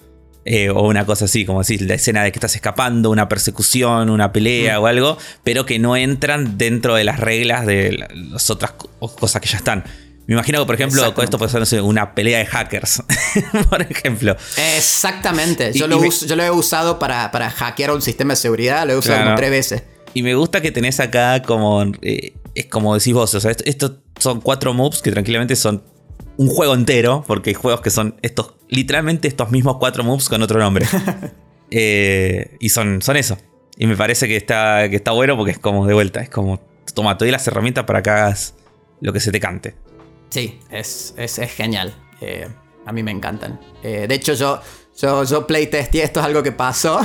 Eh, 0.45 0.71
o 0.71 0.89
una 0.89 1.05
cosa 1.05 1.27
así, 1.27 1.45
como 1.45 1.59
decir, 1.59 1.83
la 1.83 1.95
escena 1.95 2.23
de 2.23 2.33
que 2.33 2.39
estás 2.39 2.55
escapando, 2.55 3.11
una 3.11 3.29
persecución, 3.29 4.09
una 4.09 4.33
pelea 4.33 4.79
mm. 4.79 4.83
o 4.83 4.87
algo, 4.87 5.19
pero 5.45 5.67
que 5.67 5.79
no 5.79 5.95
entran 5.95 6.57
dentro 6.57 6.95
de 6.95 7.05
las 7.05 7.21
reglas 7.21 7.67
de 7.67 8.09
las 8.15 8.49
otras 8.49 8.73
cosas 8.99 9.43
que 9.43 9.49
ya 9.49 9.59
están. 9.59 9.85
Me 10.29 10.35
imagino 10.35 10.59
que, 10.59 10.67
por 10.67 10.75
ejemplo, 10.75 11.15
con 11.15 11.25
esto 11.25 11.39
puede 11.39 11.65
ser 11.65 11.81
una 11.81 12.15
pelea 12.15 12.39
de 12.41 12.45
hackers, 12.45 13.03
por 13.71 13.81
ejemplo. 13.81 14.37
Exactamente. 14.77 15.73
Yo, 15.73 15.87
lo, 15.89 15.97
he 16.43 16.51
usado 16.51 16.99
para, 16.99 17.31
hackear 17.51 17.93
un 17.93 18.03
sistema 18.03 18.35
de 18.35 18.37
seguridad, 18.37 18.87
lo 18.87 18.93
he 18.93 18.97
usado 18.97 19.25
como 19.25 19.37
tres 19.37 19.51
veces. 19.51 19.83
Y 20.13 20.23
me 20.23 20.35
gusta 20.35 20.61
que 20.61 20.71
tenés 20.71 21.01
acá 21.01 21.41
como. 21.43 21.83
Eh, 22.03 22.35
es 22.55 22.67
como 22.67 22.95
decís 22.95 23.15
vos, 23.15 23.35
o 23.35 23.41
sea, 23.41 23.53
estos 23.65 23.93
son 24.19 24.43
cuatro 24.43 24.75
moves 24.75 25.01
que 25.01 25.11
tranquilamente 25.11 25.57
son 25.57 25.83
un 26.37 26.49
juego 26.49 26.75
entero, 26.75 27.25
porque 27.27 27.51
hay 27.51 27.55
juegos 27.55 27.81
que 27.81 27.89
son 27.89 28.17
estos, 28.21 28.53
literalmente 28.69 29.29
estos 29.29 29.51
mismos 29.51 29.79
cuatro 29.79 30.05
moves 30.05 30.29
con 30.29 30.43
otro 30.43 30.61
nombre. 30.61 30.87
Eh, 31.71 32.57
y 32.61 32.71
son, 32.71 33.03
son 33.03 33.19
eso. 33.19 33.37
Y 33.77 33.87
me 33.87 33.95
parece 33.95 34.27
que 34.27 34.39
está, 34.39 34.89
que 34.89 34.97
está 34.97 35.11
bueno 35.11 35.37
porque 35.37 35.53
es 35.53 35.59
como 35.59 35.87
de 35.87 35.93
vuelta, 35.93 36.21
es 36.21 36.31
como, 36.31 36.63
toma, 36.95 37.19
te 37.19 37.27
doy 37.27 37.31
las 37.31 37.47
herramientas 37.47 37.85
para 37.85 38.03
que 38.03 38.09
hagas 38.09 38.55
lo 39.03 39.13
que 39.13 39.21
se 39.21 39.31
te 39.33 39.39
cante. 39.39 39.75
Sí, 40.31 40.61
es, 40.71 41.15
es, 41.17 41.37
genial. 41.53 41.95
Eh, 42.21 42.49
a 42.87 42.93
mí 42.93 43.03
me 43.03 43.11
encantan. 43.11 43.61
Eh, 43.83 44.07
de 44.09 44.15
hecho, 44.15 44.35
yo, 44.35 44.61
yo, 44.97 45.25
yo 45.25 45.47
playtesté, 45.47 46.03
esto 46.03 46.21
es 46.21 46.27
algo 46.27 46.43
que 46.43 46.53
pasó. 46.53 47.01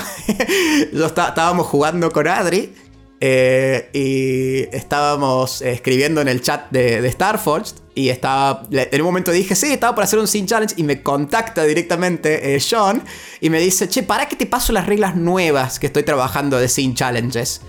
yo 0.93 1.05
estábamos 1.05 1.67
jugando 1.67 2.11
con 2.11 2.27
Adri 2.27 2.73
eh, 3.19 3.89
y 3.93 4.75
estábamos 4.75 5.61
escribiendo 5.61 6.21
en 6.21 6.27
el 6.27 6.41
chat 6.41 6.69
de, 6.71 7.01
de 7.01 7.11
Starforged 7.11 7.75
y 7.95 8.09
estaba, 8.09 8.63
en 8.71 9.01
un 9.01 9.05
momento 9.05 9.31
dije, 9.31 9.55
sí, 9.55 9.71
estaba 9.71 9.93
por 9.95 10.03
hacer 10.03 10.19
un 10.19 10.27
Sin 10.27 10.47
Challenge 10.47 10.73
y 10.77 10.83
me 10.83 11.03
contacta 11.03 11.63
directamente 11.63 12.59
Sean 12.59 13.03
y 13.39 13.49
me 13.49 13.59
dice, 13.59 13.87
che, 13.87 14.03
¿para 14.03 14.27
qué 14.27 14.35
te 14.35 14.47
paso 14.47 14.73
las 14.73 14.87
reglas 14.87 15.15
nuevas 15.15 15.79
que 15.79 15.87
estoy 15.87 16.03
trabajando 16.03 16.57
de 16.57 16.67
Sin 16.67 16.95
Challenges? 16.95 17.61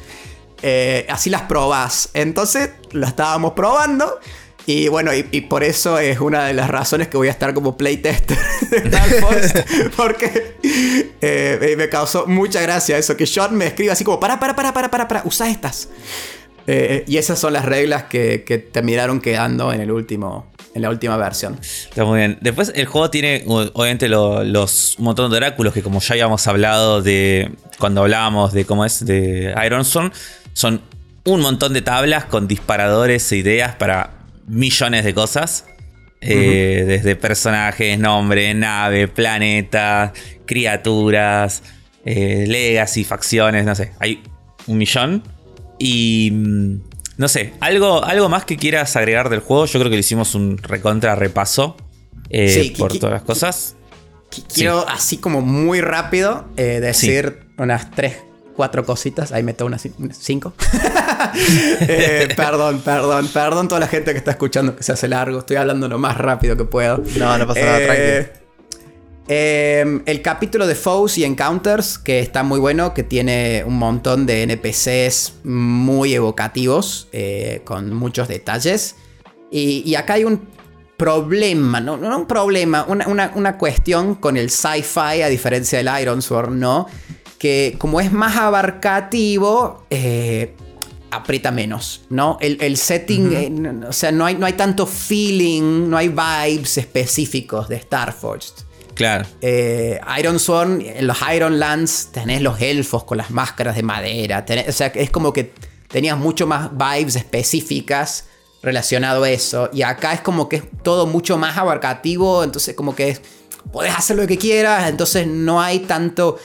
así 1.11 1.29
las 1.29 1.43
probás. 1.43 2.09
Entonces 2.15 2.71
lo 2.93 3.07
estábamos 3.07 3.53
probando. 3.53 4.19
Y 4.67 4.89
bueno, 4.89 5.11
y, 5.15 5.41
por 5.43 5.63
eso 5.63 5.99
es 5.99 6.21
una 6.21 6.47
de 6.47 6.55
las 6.55 6.71
razones 6.71 7.09
que 7.09 7.19
voy 7.19 7.29
a 7.29 7.31
estar 7.31 7.53
como 7.53 7.77
playtester 7.77 8.39
de 8.71 9.91
porque 9.97 10.57
eh, 11.21 11.75
me 11.77 11.89
causó 11.91 12.27
mucha 12.27 12.63
gracia 12.63 12.97
eso, 12.97 13.15
que 13.17 13.27
Sean 13.27 13.55
me 13.55 13.67
escribe 13.67 13.93
así 13.93 14.05
como, 14.05 14.19
para, 14.19 14.41
para, 14.41 14.57
para, 14.57 14.73
para, 14.73 14.91
para, 14.91 15.09
para, 15.09 15.23
usa 15.27 15.51
estas. 15.51 15.91
Eh, 16.67 17.05
y 17.07 17.19
esas 17.19 17.39
son 17.39 17.53
las 17.53 17.67
reglas 17.67 18.05
que, 18.05 18.45
que 18.45 18.57
terminaron 18.57 19.21
quedando 19.21 19.71
en 19.71 19.83
el 19.83 19.91
último, 19.91 20.51
en 20.75 20.81
la 20.81 20.89
última 20.89 21.19
versión. 21.19 21.59
Está 21.61 22.07
muy 22.07 22.19
bien. 22.19 22.39
Después 22.41 22.73
el 22.75 22.87
juego 22.87 23.11
tiene 23.11 23.45
obviamente 23.47 24.09
los 24.09 24.97
un 24.99 25.05
montón 25.05 25.31
de 25.31 25.37
oráculos 25.37 25.75
que 25.75 25.83
como 25.83 26.01
ya 26.01 26.15
habíamos 26.15 26.47
hablado 26.47 27.03
de 27.03 27.53
cuando 27.79 28.01
hablábamos 28.01 28.55
de 28.55 28.65
cómo 28.65 28.87
es 28.87 29.05
de 29.05 29.55
Ironstone, 29.65 30.11
son 30.55 30.81
un 31.25 31.41
montón 31.41 31.75
de 31.75 31.83
tablas 31.83 32.25
con 32.25 32.49
disparadores 32.49 33.31
e 33.33 33.37
ideas 33.37 33.75
para 33.77 34.24
millones 34.47 35.05
de 35.05 35.15
cosas. 35.15 35.67
Eh, 36.27 36.85
desde 36.87 37.17
personajes, 37.17 37.99
nombre, 37.99 38.55
nave, 38.55 39.09
planeta, 39.09 40.15
criaturas, 40.47 41.63
eh, 42.07 42.47
legacy, 42.49 43.05
facciones, 43.05 43.67
no 43.67 43.75
sé. 43.75 43.93
Hay 44.01 44.23
un 44.67 44.79
millón. 44.79 45.23
Y 45.79 46.31
mm, 46.33 46.77
no 47.19 47.29
sé, 47.29 47.53
algo, 47.61 48.03
algo 48.03 48.31
más 48.31 48.47
que 48.47 48.57
quieras 48.57 48.97
agregar 48.97 49.29
del 49.29 49.41
juego. 49.41 49.67
Yo 49.67 49.79
creo 49.79 49.91
que 49.91 49.97
le 49.97 50.01
hicimos 50.01 50.35
un 50.35 50.57
recontra 50.57 51.15
repaso 51.15 51.77
eh, 52.31 52.73
por 52.79 52.97
todas 52.99 53.13
las 53.13 53.23
cosas. 53.23 53.77
Quiero, 54.53 54.89
así 54.89 55.19
como 55.19 55.43
muy 55.43 55.83
rápido, 55.83 56.47
decir 56.57 57.41
unas 57.59 57.91
tres 57.91 58.17
cuatro 58.55 58.85
cositas. 58.85 59.33
Ahí 59.33 59.43
meto 59.43 59.67
unas 59.67 59.87
cinco. 60.13 60.53
Eh, 61.81 62.29
perdón, 62.37 62.81
perdón, 62.85 63.29
perdón 63.29 63.67
toda 63.69 63.81
la 63.81 63.89
gente 63.89 64.13
que 64.13 64.19
está 64.19 64.33
escuchando 64.33 64.77
que 64.77 64.83
se 64.83 64.93
hace 64.93 65.09
largo. 65.09 65.41
Estoy 65.41 65.57
hablando 65.57 65.89
lo 65.89 65.99
más 65.99 66.17
rápido 66.17 66.57
que 66.57 66.65
puedo. 66.65 67.03
No, 67.19 67.37
no 67.39 67.47
pasa 67.47 67.61
nada, 67.61 67.81
eh, 67.81 67.87
tranquilo. 67.87 68.45
Em, 69.27 70.03
el 70.05 70.21
capítulo 70.21 70.67
de 70.67 70.75
Foes 70.75 71.17
y 71.17 71.25
Encounters, 71.25 71.99
que 71.99 72.21
está 72.21 72.43
muy 72.43 72.61
bueno, 72.61 72.93
que 72.93 73.03
tiene 73.03 73.65
un 73.67 73.79
montón 73.79 74.27
de 74.27 74.43
NPCs 74.43 75.35
muy 75.45 76.13
evocativos, 76.15 77.09
eh, 77.13 77.63
con 77.65 77.95
muchos 77.95 78.29
detalles. 78.29 78.97
Y, 79.51 79.95
acá 79.95 80.15
hay 80.15 80.25
un 80.25 80.49
problema, 80.97 81.81
no, 81.81 81.97
no 81.97 82.19
un 82.19 82.27
problema, 82.27 82.85
una, 82.89 83.33
una 83.35 83.57
cuestión 83.57 84.17
con 84.17 84.37
el 84.37 84.51
sci-fi, 84.51 85.23
a 85.23 85.29
diferencia 85.29 85.79
del 85.79 86.03
Iron 86.03 86.21
Sword, 86.21 86.51
¿no? 86.51 86.87
Que 87.39 87.77
como 87.79 88.01
es 88.01 88.13
más 88.13 88.37
abarcativo, 88.37 89.87
eh, 89.91 90.55
aprieta 91.11 91.51
menos, 91.51 92.03
¿no? 92.11 92.39
El, 92.41 92.77
setting, 92.77 93.33
eh, 93.33 93.87
o 93.89 93.93
sea, 93.93 94.13
no 94.13 94.27
hay, 94.27 94.35
no 94.35 94.47
hay 94.47 94.55
tanto 94.55 94.87
feeling, 94.87 95.89
no 95.89 95.97
hay 95.97 96.09
vibes 96.09 96.79
específicos 96.79 97.69
de 97.69 97.81
Starforged. 97.81 98.65
Claro. 98.95 99.27
Eh, 99.41 100.01
Iron 100.19 100.39
Sworn, 100.39 100.81
en 100.81 101.07
los 101.07 101.19
Iron 101.35 101.59
Lands 101.59 102.11
tenés 102.13 102.43
los 102.43 102.61
elfos 102.61 103.05
con 103.05 103.19
las 103.19 103.31
máscaras 103.31 103.77
de 103.77 103.83
madera. 103.83 104.45
o 104.69 104.73
sea, 104.73 104.89
es 104.89 105.11
como 105.11 105.33
que 105.33 105.53
tenías 105.89 106.17
mucho 106.17 106.47
más 106.47 106.71
vibes 106.73 107.17
específicas 107.17 108.27
relacionado 108.63 109.25
a 109.25 109.31
eso. 109.31 109.69
Y 109.73 109.83
acá 109.83 110.13
es 110.13 110.21
como 110.21 110.49
que 110.49 110.57
es 110.57 110.63
todo 110.83 111.07
mucho 111.07 111.37
más 111.39 111.57
abarcativo. 111.59 112.45
Entonces, 112.45 112.75
como 112.75 112.95
que 112.95 113.19
podés 113.73 113.95
hacer 113.95 114.17
lo 114.17 114.27
que 114.27 114.39
quieras. 114.39 114.89
Entonces, 114.89 115.27
no 115.27 115.61
hay 115.61 115.81
tanto 115.81 116.39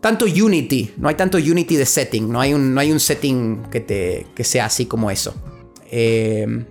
tanto 0.00 0.24
Unity, 0.24 0.92
no 0.98 1.08
hay 1.08 1.14
tanto 1.14 1.38
Unity 1.38 1.76
de 1.76 1.86
setting, 1.86 2.30
no 2.30 2.40
hay 2.40 2.54
un, 2.54 2.74
no 2.74 2.80
hay 2.80 2.92
un 2.92 3.00
setting 3.00 3.64
que, 3.70 3.80
te, 3.80 4.26
que 4.34 4.44
sea 4.44 4.66
así 4.66 4.86
como 4.86 5.10
eso. 5.10 5.34
Eh, 5.90 6.64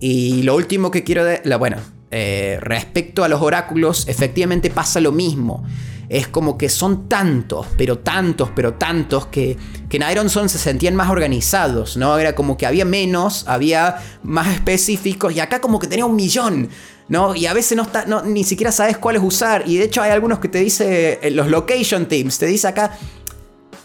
y 0.00 0.42
lo 0.42 0.54
último 0.54 0.90
que 0.90 1.02
quiero 1.02 1.24
decir, 1.24 1.56
bueno, 1.58 1.78
eh, 2.10 2.58
respecto 2.60 3.24
a 3.24 3.28
los 3.28 3.40
oráculos, 3.40 4.06
efectivamente 4.06 4.70
pasa 4.70 5.00
lo 5.00 5.12
mismo. 5.12 5.64
Es 6.08 6.28
como 6.28 6.58
que 6.58 6.68
son 6.68 7.08
tantos, 7.08 7.66
pero 7.78 7.98
tantos, 7.98 8.50
pero 8.54 8.74
tantos, 8.74 9.26
que, 9.26 9.56
que 9.88 9.96
en 9.96 10.04
Iron 10.12 10.28
Son 10.28 10.48
se 10.48 10.58
sentían 10.58 10.94
más 10.94 11.08
organizados, 11.08 11.96
¿no? 11.96 12.18
Era 12.18 12.34
como 12.34 12.56
que 12.56 12.66
había 12.66 12.84
menos, 12.84 13.44
había 13.48 13.96
más 14.22 14.54
específicos, 14.54 15.34
y 15.34 15.40
acá 15.40 15.60
como 15.60 15.78
que 15.78 15.86
tenía 15.86 16.04
un 16.04 16.14
millón. 16.14 16.68
¿No? 17.08 17.34
Y 17.34 17.46
a 17.46 17.52
veces 17.52 17.76
no 17.76 17.82
está, 17.82 18.06
no, 18.06 18.22
ni 18.22 18.44
siquiera 18.44 18.72
sabes 18.72 18.98
cuáles 18.98 19.22
usar. 19.22 19.64
Y 19.66 19.76
de 19.76 19.84
hecho 19.84 20.02
hay 20.02 20.10
algunos 20.10 20.38
que 20.38 20.48
te 20.48 20.58
dice, 20.58 21.18
eh, 21.22 21.30
los 21.30 21.48
location 21.48 22.06
teams, 22.06 22.38
te 22.38 22.46
dice 22.46 22.68
acá, 22.68 22.96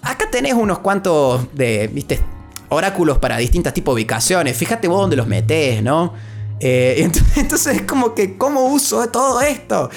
acá 0.02 0.30
tenés 0.32 0.54
unos 0.54 0.80
cuantos 0.80 1.54
de, 1.54 1.88
viste, 1.88 2.20
oráculos 2.70 3.18
para 3.18 3.38
distintas 3.38 3.74
tipos 3.74 3.94
de 3.96 4.02
ubicaciones. 4.02 4.56
Fíjate 4.56 4.88
vos 4.88 5.02
dónde 5.02 5.16
los 5.16 5.28
metés, 5.28 5.84
¿no? 5.84 6.14
Eh, 6.60 7.10
entonces, 7.36 7.78
es 7.78 7.82
como 7.84 8.14
que, 8.14 8.38
¿cómo 8.38 8.66
uso 8.68 9.08
todo 9.10 9.42
esto? 9.42 9.90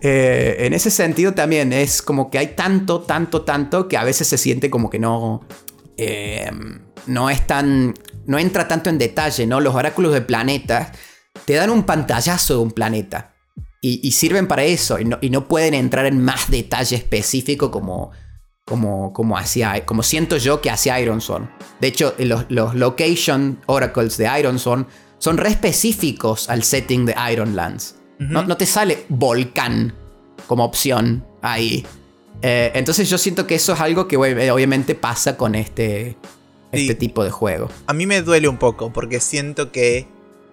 Eh, 0.00 0.56
en 0.60 0.72
ese 0.72 0.90
sentido 0.90 1.32
también 1.32 1.72
es 1.72 2.02
como 2.02 2.28
que 2.28 2.38
hay 2.38 2.48
tanto, 2.48 3.02
tanto, 3.02 3.42
tanto 3.42 3.86
que 3.86 3.96
a 3.96 4.02
veces 4.02 4.26
se 4.26 4.36
siente 4.36 4.68
como 4.68 4.90
que 4.90 4.98
no... 4.98 5.42
no 7.06 7.30
es 7.30 7.46
tan... 7.46 7.94
No 8.24 8.38
entra 8.38 8.68
tanto 8.68 8.88
en 8.88 8.98
detalle, 8.98 9.48
¿no? 9.48 9.58
Los 9.58 9.74
oráculos 9.74 10.12
de 10.12 10.20
planetas 10.20 10.92
te 11.44 11.54
dan 11.54 11.70
un 11.70 11.84
pantallazo 11.84 12.54
de 12.54 12.60
un 12.60 12.70
planeta. 12.70 13.34
Y, 13.84 14.12
sirven 14.12 14.46
para 14.46 14.62
eso. 14.62 14.98
Y 15.00 15.30
no, 15.30 15.48
pueden 15.48 15.74
entrar 15.74 16.06
en 16.06 16.22
más 16.22 16.48
detalle 16.48 16.94
específico 16.94 17.72
como, 17.72 18.12
como, 18.64 19.12
como, 19.12 19.36
hacía, 19.36 19.84
como 19.84 20.04
siento 20.04 20.36
yo 20.36 20.60
que 20.60 20.70
hacía 20.70 21.00
Ironson. 21.00 21.50
De 21.80 21.88
hecho, 21.88 22.14
los, 22.18 22.46
los 22.48 22.76
location 22.76 23.58
oracles 23.66 24.16
de 24.18 24.30
Ironson 24.38 24.86
son 25.18 25.36
re 25.36 25.48
específicos 25.48 26.48
al 26.48 26.62
setting 26.62 27.06
de 27.06 27.16
Ironlands. 27.32 27.96
no, 28.18 28.56
te 28.56 28.66
sale 28.66 29.04
volcán 29.08 29.94
como 30.46 30.64
opción 30.64 31.26
ahí. 31.42 31.84
Eh, 32.40 32.70
entonces 32.74 33.08
yo 33.08 33.18
siento 33.18 33.46
que 33.46 33.54
eso 33.54 33.72
es 33.72 33.80
algo 33.80 34.08
que 34.08 34.16
obviamente 34.16 34.94
pasa 34.94 35.36
con 35.36 35.54
este, 35.54 36.16
este 36.72 36.94
tipo 36.94 37.24
de 37.24 37.30
juego. 37.30 37.68
A 37.86 37.92
mí 37.92 38.06
me 38.06 38.22
duele 38.22 38.48
un 38.48 38.58
poco 38.58 38.92
porque 38.92 39.20
siento 39.20 39.70
que 39.70 40.08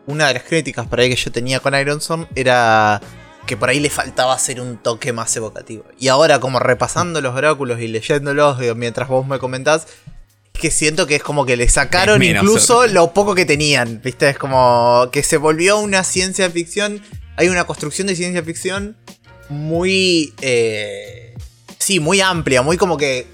una 0.10 0.28
de 0.28 0.34
las 0.34 0.44
críticas 0.44 0.88
por 0.88 1.00
ahí 1.00 1.10
que 1.10 1.16
yo 1.16 1.32
tenía 1.32 1.60
con 1.60 1.76
Ironson 1.76 2.28
era 2.36 3.00
que 3.46 3.56
por 3.56 3.70
ahí 3.70 3.80
le 3.80 3.92
faltaba 3.92 4.34
hacer 4.34 4.60
un 4.60 4.78
toque 4.78 5.14
más 5.14 5.36
evocativo. 5.36 5.86
Y 6.00 6.08
ahora, 6.08 6.40
como 6.40 6.60
repasando 6.60 7.22
los 7.22 7.36
oráculos 7.36 7.80
y 7.80 7.88
leyéndolos 7.88 8.58
mientras 8.76 9.08
vos 9.08 9.28
me 9.28 9.38
comentás, 9.40 9.88
que 10.54 10.72
siento 10.72 11.06
que 11.08 11.16
es 11.16 11.24
como 11.24 11.46
que 11.46 11.56
le 11.56 11.70
sacaron 11.70 12.22
incluso 12.24 12.88
lo 12.88 13.14
poco 13.14 13.36
que 13.36 13.46
tenían. 13.46 14.02
¿Viste? 14.04 14.30
Es 14.30 14.38
como 14.38 15.10
que 15.12 15.24
se 15.24 15.38
volvió 15.38 15.78
una 15.80 16.04
ciencia 16.04 16.50
ficción. 16.50 17.02
Hay 17.38 17.50
una 17.50 17.66
construcción 17.66 18.08
de 18.08 18.16
ciencia 18.16 18.44
ficción 18.44 18.98
muy. 19.48 20.34
Eh, 20.42 21.36
sí, 21.78 22.00
muy 22.00 22.20
amplia, 22.20 22.62
muy 22.64 22.78
como 22.78 22.98
que. 22.98 23.28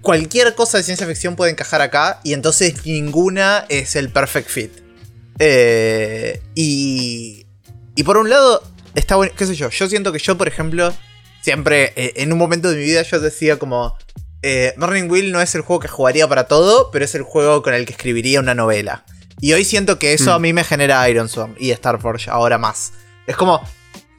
cualquier 0.00 0.54
cosa 0.54 0.78
de 0.78 0.84
ciencia 0.84 1.06
ficción 1.06 1.36
puede 1.36 1.52
encajar 1.52 1.82
acá 1.82 2.20
y 2.24 2.34
entonces 2.34 2.84
ninguna 2.84 3.64
es 3.68 3.96
el 3.96 4.10
perfect 4.10 4.48
fit. 4.48 4.85
Eh, 5.38 6.40
y, 6.54 7.46
y 7.94 8.02
por 8.02 8.16
un 8.16 8.30
lado, 8.30 8.62
está 8.94 9.16
bueno, 9.16 9.32
qué 9.36 9.46
sé 9.46 9.54
yo, 9.54 9.70
yo 9.70 9.88
siento 9.88 10.12
que 10.12 10.18
yo, 10.18 10.36
por 10.36 10.48
ejemplo, 10.48 10.92
siempre 11.42 11.92
eh, 11.96 12.12
en 12.16 12.32
un 12.32 12.38
momento 12.38 12.70
de 12.70 12.76
mi 12.76 12.84
vida 12.84 13.02
yo 13.02 13.20
decía 13.20 13.58
como, 13.58 13.96
eh, 14.42 14.74
Burning 14.76 15.10
Wheel 15.10 15.32
no 15.32 15.40
es 15.40 15.54
el 15.54 15.62
juego 15.62 15.80
que 15.80 15.88
jugaría 15.88 16.28
para 16.28 16.48
todo, 16.48 16.90
pero 16.90 17.04
es 17.04 17.14
el 17.14 17.22
juego 17.22 17.62
con 17.62 17.74
el 17.74 17.86
que 17.86 17.92
escribiría 17.92 18.40
una 18.40 18.54
novela. 18.54 19.04
Y 19.40 19.52
hoy 19.52 19.64
siento 19.64 19.98
que 19.98 20.12
eso 20.12 20.32
a 20.32 20.38
mm. 20.38 20.42
mí 20.42 20.52
me 20.52 20.64
genera 20.64 21.08
Iron 21.08 21.28
Swarm 21.28 21.54
y 21.58 21.72
Starforge 21.72 22.30
ahora 22.30 22.58
más. 22.58 22.92
Es 23.26 23.36
como, 23.36 23.60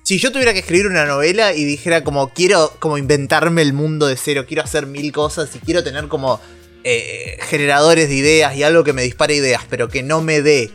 si 0.04 0.20
yo 0.20 0.32
tuviera 0.32 0.54
que 0.54 0.60
escribir 0.60 0.88
una 0.88 1.06
novela 1.06 1.54
y 1.54 1.64
dijera 1.64 2.04
como 2.04 2.30
quiero 2.30 2.72
como 2.80 2.98
inventarme 2.98 3.62
el 3.62 3.74
mundo 3.74 4.08
de 4.08 4.16
cero, 4.16 4.46
quiero 4.48 4.64
hacer 4.64 4.86
mil 4.86 5.12
cosas 5.12 5.50
y 5.56 5.60
quiero 5.60 5.84
tener 5.84 6.08
como 6.08 6.40
eh, 6.84 7.38
generadores 7.42 8.08
de 8.08 8.16
ideas 8.16 8.56
y 8.56 8.64
algo 8.64 8.84
que 8.84 8.94
me 8.94 9.02
dispare 9.02 9.36
ideas, 9.36 9.64
pero 9.70 9.90
que 9.90 10.04
no 10.04 10.22
me 10.22 10.42
dé 10.42 10.72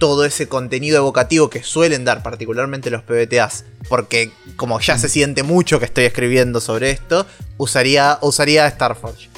todo 0.00 0.24
ese 0.24 0.48
contenido 0.48 0.96
evocativo 0.96 1.48
que 1.48 1.62
suelen 1.62 2.04
dar 2.04 2.24
particularmente 2.24 2.90
los 2.90 3.04
PBTAs, 3.04 3.66
porque 3.88 4.32
como 4.56 4.80
ya 4.80 4.98
se 4.98 5.08
siente 5.08 5.44
mucho 5.44 5.78
que 5.78 5.84
estoy 5.84 6.06
escribiendo 6.06 6.60
sobre 6.60 6.90
esto, 6.90 7.24
usaría, 7.56 8.18
usaría 8.22 8.68
Starforge. 8.68 9.28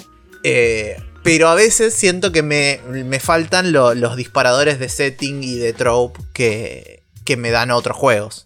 Eh, 0.43 0.97
pero 1.23 1.49
a 1.49 1.55
veces 1.55 1.93
siento 1.93 2.33
que 2.33 2.43
me, 2.43 2.81
faltan 3.21 3.73
los 3.73 4.17
disparadores 4.17 4.79
de 4.79 4.89
setting 4.89 5.45
y 5.45 5.57
de 5.57 5.75
trope 5.75 6.19
que, 6.33 7.03
que 7.25 7.37
me 7.37 7.51
dan 7.51 7.71
otros 7.71 7.97
juegos. 7.97 8.43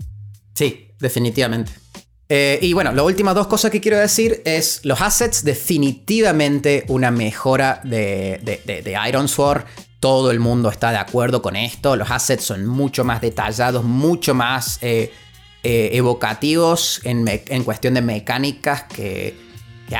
Sí, 0.54 0.90
definitivamente. 0.98 1.72
Eh, 2.28 2.58
y 2.60 2.72
bueno, 2.72 2.92
las 2.92 3.04
últimas 3.04 3.34
dos 3.34 3.46
cosas 3.46 3.70
que 3.70 3.80
quiero 3.80 3.98
decir 3.98 4.42
es 4.44 4.80
los 4.82 5.00
assets, 5.00 5.44
definitivamente 5.44 6.84
una 6.88 7.10
mejora 7.10 7.80
de, 7.84 8.40
de, 8.42 8.98
Iron 9.08 9.28
Sword. 9.28 9.64
Todo 10.06 10.30
el 10.30 10.38
mundo 10.38 10.70
está 10.70 10.92
de 10.92 10.98
acuerdo 10.98 11.42
con 11.42 11.56
esto. 11.56 11.96
Los 11.96 12.10
assets 12.10 12.44
son 12.44 12.64
mucho 12.66 13.02
más 13.02 13.20
detallados, 13.20 13.82
mucho 13.82 14.34
más 14.34 14.78
eh, 14.80 15.12
eh, 15.64 15.90
evocativos 15.94 17.00
en, 17.02 17.64
cuestión 17.64 17.94
de 17.94 18.02
mecánicas 18.02 18.84
que, 18.84 19.36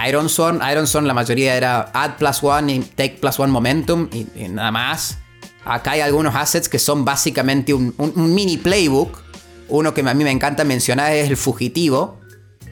Iron 0.08 0.28
Sword. 0.28 0.60
Iron 0.70 0.86
Sword 0.86 1.06
la 1.06 1.14
mayoría 1.14 1.56
era 1.56 1.90
add 1.92 2.18
plus 2.18 2.42
one 2.42 2.72
y 2.72 2.78
take 2.80 3.18
plus 3.20 3.40
one 3.40 3.50
momentum 3.50 4.08
y, 4.12 4.48
nada 4.48 4.70
más. 4.70 5.18
Acá 5.64 5.92
hay 5.92 6.02
algunos 6.02 6.36
assets 6.36 6.68
que 6.68 6.78
son 6.78 7.04
básicamente 7.04 7.74
un 7.74 8.34
mini 8.34 8.56
playbook 8.56 9.26
uno 9.68 9.94
que 9.94 10.00
a 10.02 10.14
mí 10.14 10.24
me 10.24 10.30
encanta 10.30 10.64
mencionar 10.64 11.12
es 11.12 11.28
el 11.28 11.36
fugitivo, 11.36 12.20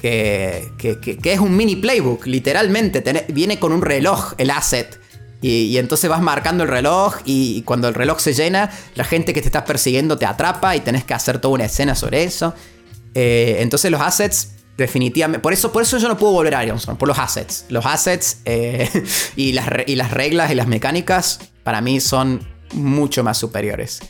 que, 0.00 0.70
es 1.24 1.40
un 1.40 1.56
mini 1.56 1.76
playbook, 1.76 2.26
literalmente. 2.26 3.02
viene 3.28 3.58
con 3.58 3.72
un 3.72 3.82
reloj 3.82 4.34
el 4.38 4.50
asset. 4.50 5.00
Y, 5.46 5.76
entonces 5.76 6.08
vas 6.08 6.22
marcando 6.22 6.64
el 6.64 6.70
reloj 6.70 7.16
y, 7.26 7.60
cuando 7.62 7.86
el 7.86 7.92
reloj 7.92 8.18
se 8.18 8.32
llena, 8.32 8.70
la 8.94 9.04
gente 9.04 9.34
que 9.34 9.42
te 9.42 9.48
está 9.48 9.66
persiguiendo 9.66 10.16
te 10.16 10.24
atrapa 10.24 10.74
y 10.74 10.80
tenés 10.80 11.04
que 11.04 11.12
hacer 11.12 11.38
toda 11.38 11.52
una 11.52 11.66
escena 11.66 11.94
sobre 11.94 12.24
eso. 12.24 12.54
Eh, 13.14 13.58
entonces 13.60 13.90
los 13.90 14.00
assets 14.00 14.52
definitivamente. 14.78 15.42
Por 15.42 15.52
eso, 15.52 15.70
por 15.70 15.82
eso 15.82 15.98
yo 15.98 16.08
no 16.08 16.16
puedo 16.16 16.32
volver 16.32 16.54
a 16.54 16.64
Ironson, 16.64 16.96
por 16.96 17.08
los 17.08 17.18
assets. 17.18 17.66
Los 17.68 17.84
assets 17.84 18.38
eh, 18.46 18.88
y, 19.36 19.52
las, 19.52 19.68
y 19.86 19.96
las 19.96 20.12
reglas 20.12 20.50
y 20.50 20.54
las 20.54 20.66
mecánicas 20.66 21.40
para 21.62 21.82
mí 21.82 22.00
son 22.00 22.40
mucho 22.72 23.22
más 23.22 23.36
superiores. 23.36 24.00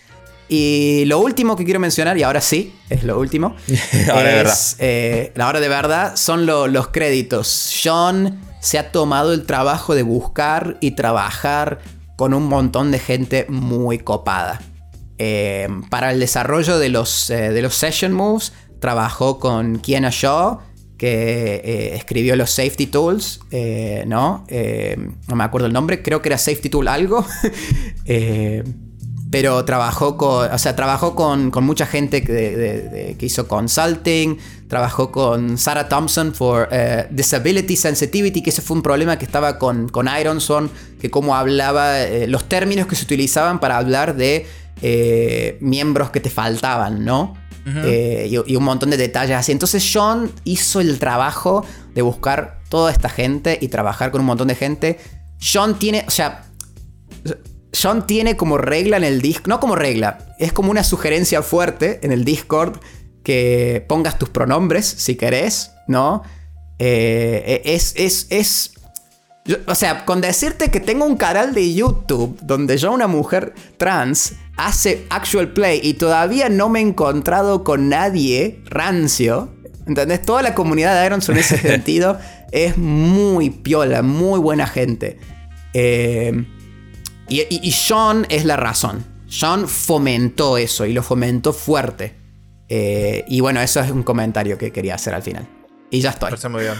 Y 0.49 1.03
lo 1.07 1.18
último 1.18 1.57
que 1.57 1.64
quiero 1.64 1.80
mencionar, 1.80 2.16
y 2.16 2.22
ahora 2.22 2.41
sí, 2.41 2.76
es 2.91 3.03
lo 3.03 3.18
último, 3.18 3.57
es, 3.66 4.76
eh, 4.78 5.32
la 5.35 5.49
hora 5.49 5.59
de 5.59 5.68
verdad, 5.68 6.14
son 6.14 6.47
los 6.47 6.89
créditos. 6.89 7.49
Sean 7.49 8.41
se 8.64 8.78
ha 8.78 8.90
tomado 8.90 9.34
el 9.34 9.44
trabajo 9.44 9.94
de 9.94 10.02
buscar 10.02 10.78
y 10.80 10.92
trabajar 10.92 11.80
con 12.16 12.32
un 12.32 12.44
montón 12.44 12.90
de 12.90 12.98
gente 12.98 13.44
muy 13.50 13.98
copada. 13.98 14.62
Eh, 15.18 15.68
para 15.90 16.12
el 16.12 16.18
desarrollo 16.18 16.78
de 16.78 16.88
los, 16.88 17.28
eh, 17.28 17.52
de 17.52 17.60
los 17.60 17.74
Session 17.74 18.12
Moves, 18.12 18.54
trabajó 18.80 19.38
con 19.38 19.80
Kiana 19.80 20.08
Shaw, 20.10 20.60
que 20.96 21.92
escribió 21.94 22.36
los 22.36 22.50
Safety 22.50 22.86
Tools, 22.86 23.40
¿no? 24.06 24.46
no 25.28 25.36
me 25.36 25.44
acuerdo 25.44 25.66
el 25.66 25.72
nombre, 25.72 26.02
creo 26.02 26.22
que 26.22 26.30
era 26.30 26.38
Safety 26.38 26.70
Tool 26.70 26.88
algo. 26.88 27.26
pero 29.35 29.64
trabajó 29.64 30.16
con, 30.16 30.49
o 30.49 30.59
sea, 30.59 30.76
trabajó 30.76 31.16
con, 31.16 31.51
mucha 31.64 31.87
gente 31.87 32.22
que, 32.22 33.16
hizo 33.20 33.49
consulting, 33.49 34.39
trabajó 34.68 35.11
con 35.11 35.59
Sarah 35.59 35.89
Thompson 35.89 36.32
for 36.32 36.68
eh, 36.70 37.09
Disability 37.11 37.74
Sensitivity, 37.74 38.45
que 38.45 38.51
ese 38.51 38.62
fue 38.62 38.76
un 38.76 38.82
problema 38.85 39.18
que 39.18 39.24
estaba 39.24 39.59
con, 39.59 39.89
con 39.89 40.09
Ironson, 40.20 40.70
que 41.01 41.11
como 41.11 41.35
hablaba, 41.35 42.03
eh, 42.03 42.28
los 42.28 42.49
términos 42.49 42.87
que 42.87 42.95
se 42.95 43.03
utilizaban 43.03 43.59
para 43.59 43.76
hablar 43.76 44.14
de 44.14 44.47
eh, 44.82 45.59
miembros 45.61 46.11
que 46.11 46.20
te 46.20 46.30
faltaban, 46.30 47.05
¿no? 47.05 47.37
y, 47.66 48.37
y, 48.37 48.57
un 48.57 48.62
montón 48.62 48.91
de 48.91 48.97
detalles 48.97 49.37
así. 49.37 49.51
Entonces 49.51 49.91
John 49.93 50.30
hizo 50.45 50.80
el 50.80 51.01
trabajo 51.01 51.66
de 51.93 52.03
buscar 52.03 52.61
toda 52.68 52.93
esta 52.93 53.09
gente 53.09 53.59
y 53.61 53.66
trabajar 53.66 54.12
con 54.12 54.20
un 54.20 54.28
montón 54.28 54.47
de 54.47 54.55
gente. 54.55 55.01
John 55.41 55.76
tiene, 55.76 56.05
o 56.07 56.11
sea, 56.12 56.45
John 57.80 58.06
tiene 58.06 58.36
como 58.36 58.58
regla 58.58 58.96
en 58.96 59.04
el 59.04 59.20
Discord, 59.20 59.48
no 59.48 59.60
como 59.60 59.76
regla, 59.76 60.18
es 60.38 60.52
como 60.52 60.70
una 60.70 60.84
sugerencia 60.84 61.42
fuerte 61.42 62.00
en 62.02 62.12
el 62.12 62.24
Discord 62.24 62.78
que 63.22 63.84
pongas 63.88 64.18
tus 64.18 64.28
pronombres 64.28 64.86
si 64.86 65.16
querés, 65.16 65.72
¿no? 65.88 66.22
Eh, 66.78 67.62
es, 67.64 67.94
es, 67.96 68.26
es, 68.30 68.72
o 69.66 69.74
sea, 69.74 70.04
con 70.04 70.20
decirte 70.20 70.70
que 70.70 70.80
tengo 70.80 71.06
un 71.06 71.16
canal 71.16 71.54
de 71.54 71.74
YouTube 71.74 72.38
donde 72.42 72.76
yo, 72.76 72.92
una 72.92 73.06
mujer 73.06 73.54
trans, 73.76 74.34
hace 74.56 75.06
actual 75.10 75.52
play 75.52 75.80
y 75.82 75.94
todavía 75.94 76.48
no 76.48 76.68
me 76.68 76.80
he 76.80 76.82
encontrado 76.82 77.64
con 77.64 77.88
nadie 77.88 78.62
rancio, 78.66 79.54
¿entendés? 79.86 80.22
Toda 80.22 80.42
la 80.42 80.54
comunidad 80.54 81.00
de 81.00 81.06
Ironson 81.06 81.36
en 81.36 81.40
ese 81.40 81.58
sentido 81.58 82.18
es 82.52 82.76
muy 82.76 83.50
piola, 83.50 84.02
muy 84.02 84.38
buena 84.38 84.66
gente. 84.66 85.18
Eh, 85.72 86.46
y, 87.28 87.72
Sean 87.72 88.26
es 88.28 88.44
la 88.44 88.56
razón. 88.56 89.04
Sean 89.28 89.68
fomentó 89.68 90.58
eso 90.58 90.86
y 90.86 90.92
lo 90.92 91.02
fomentó 91.02 91.52
fuerte. 91.52 92.16
Eh, 92.68 93.24
y 93.28 93.40
bueno, 93.40 93.60
eso 93.60 93.80
es 93.80 93.90
un 93.90 94.02
comentario 94.02 94.58
que 94.58 94.72
quería 94.72 94.94
hacer 94.94 95.14
al 95.14 95.22
final. 95.22 95.46
Y 95.90 96.00
ya 96.00 96.10
estoy. 96.10 96.32
muy 96.50 96.62
bien. 96.62 96.74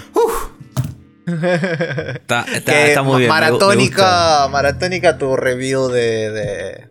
está, 1.27 3.03
muy 3.03 3.19
bien. 3.19 3.29
Maratónica, 3.29 4.49
maratónica 4.51 5.19
tu 5.19 5.37
review 5.37 5.89
de, 5.89 6.31
de, 6.31 6.91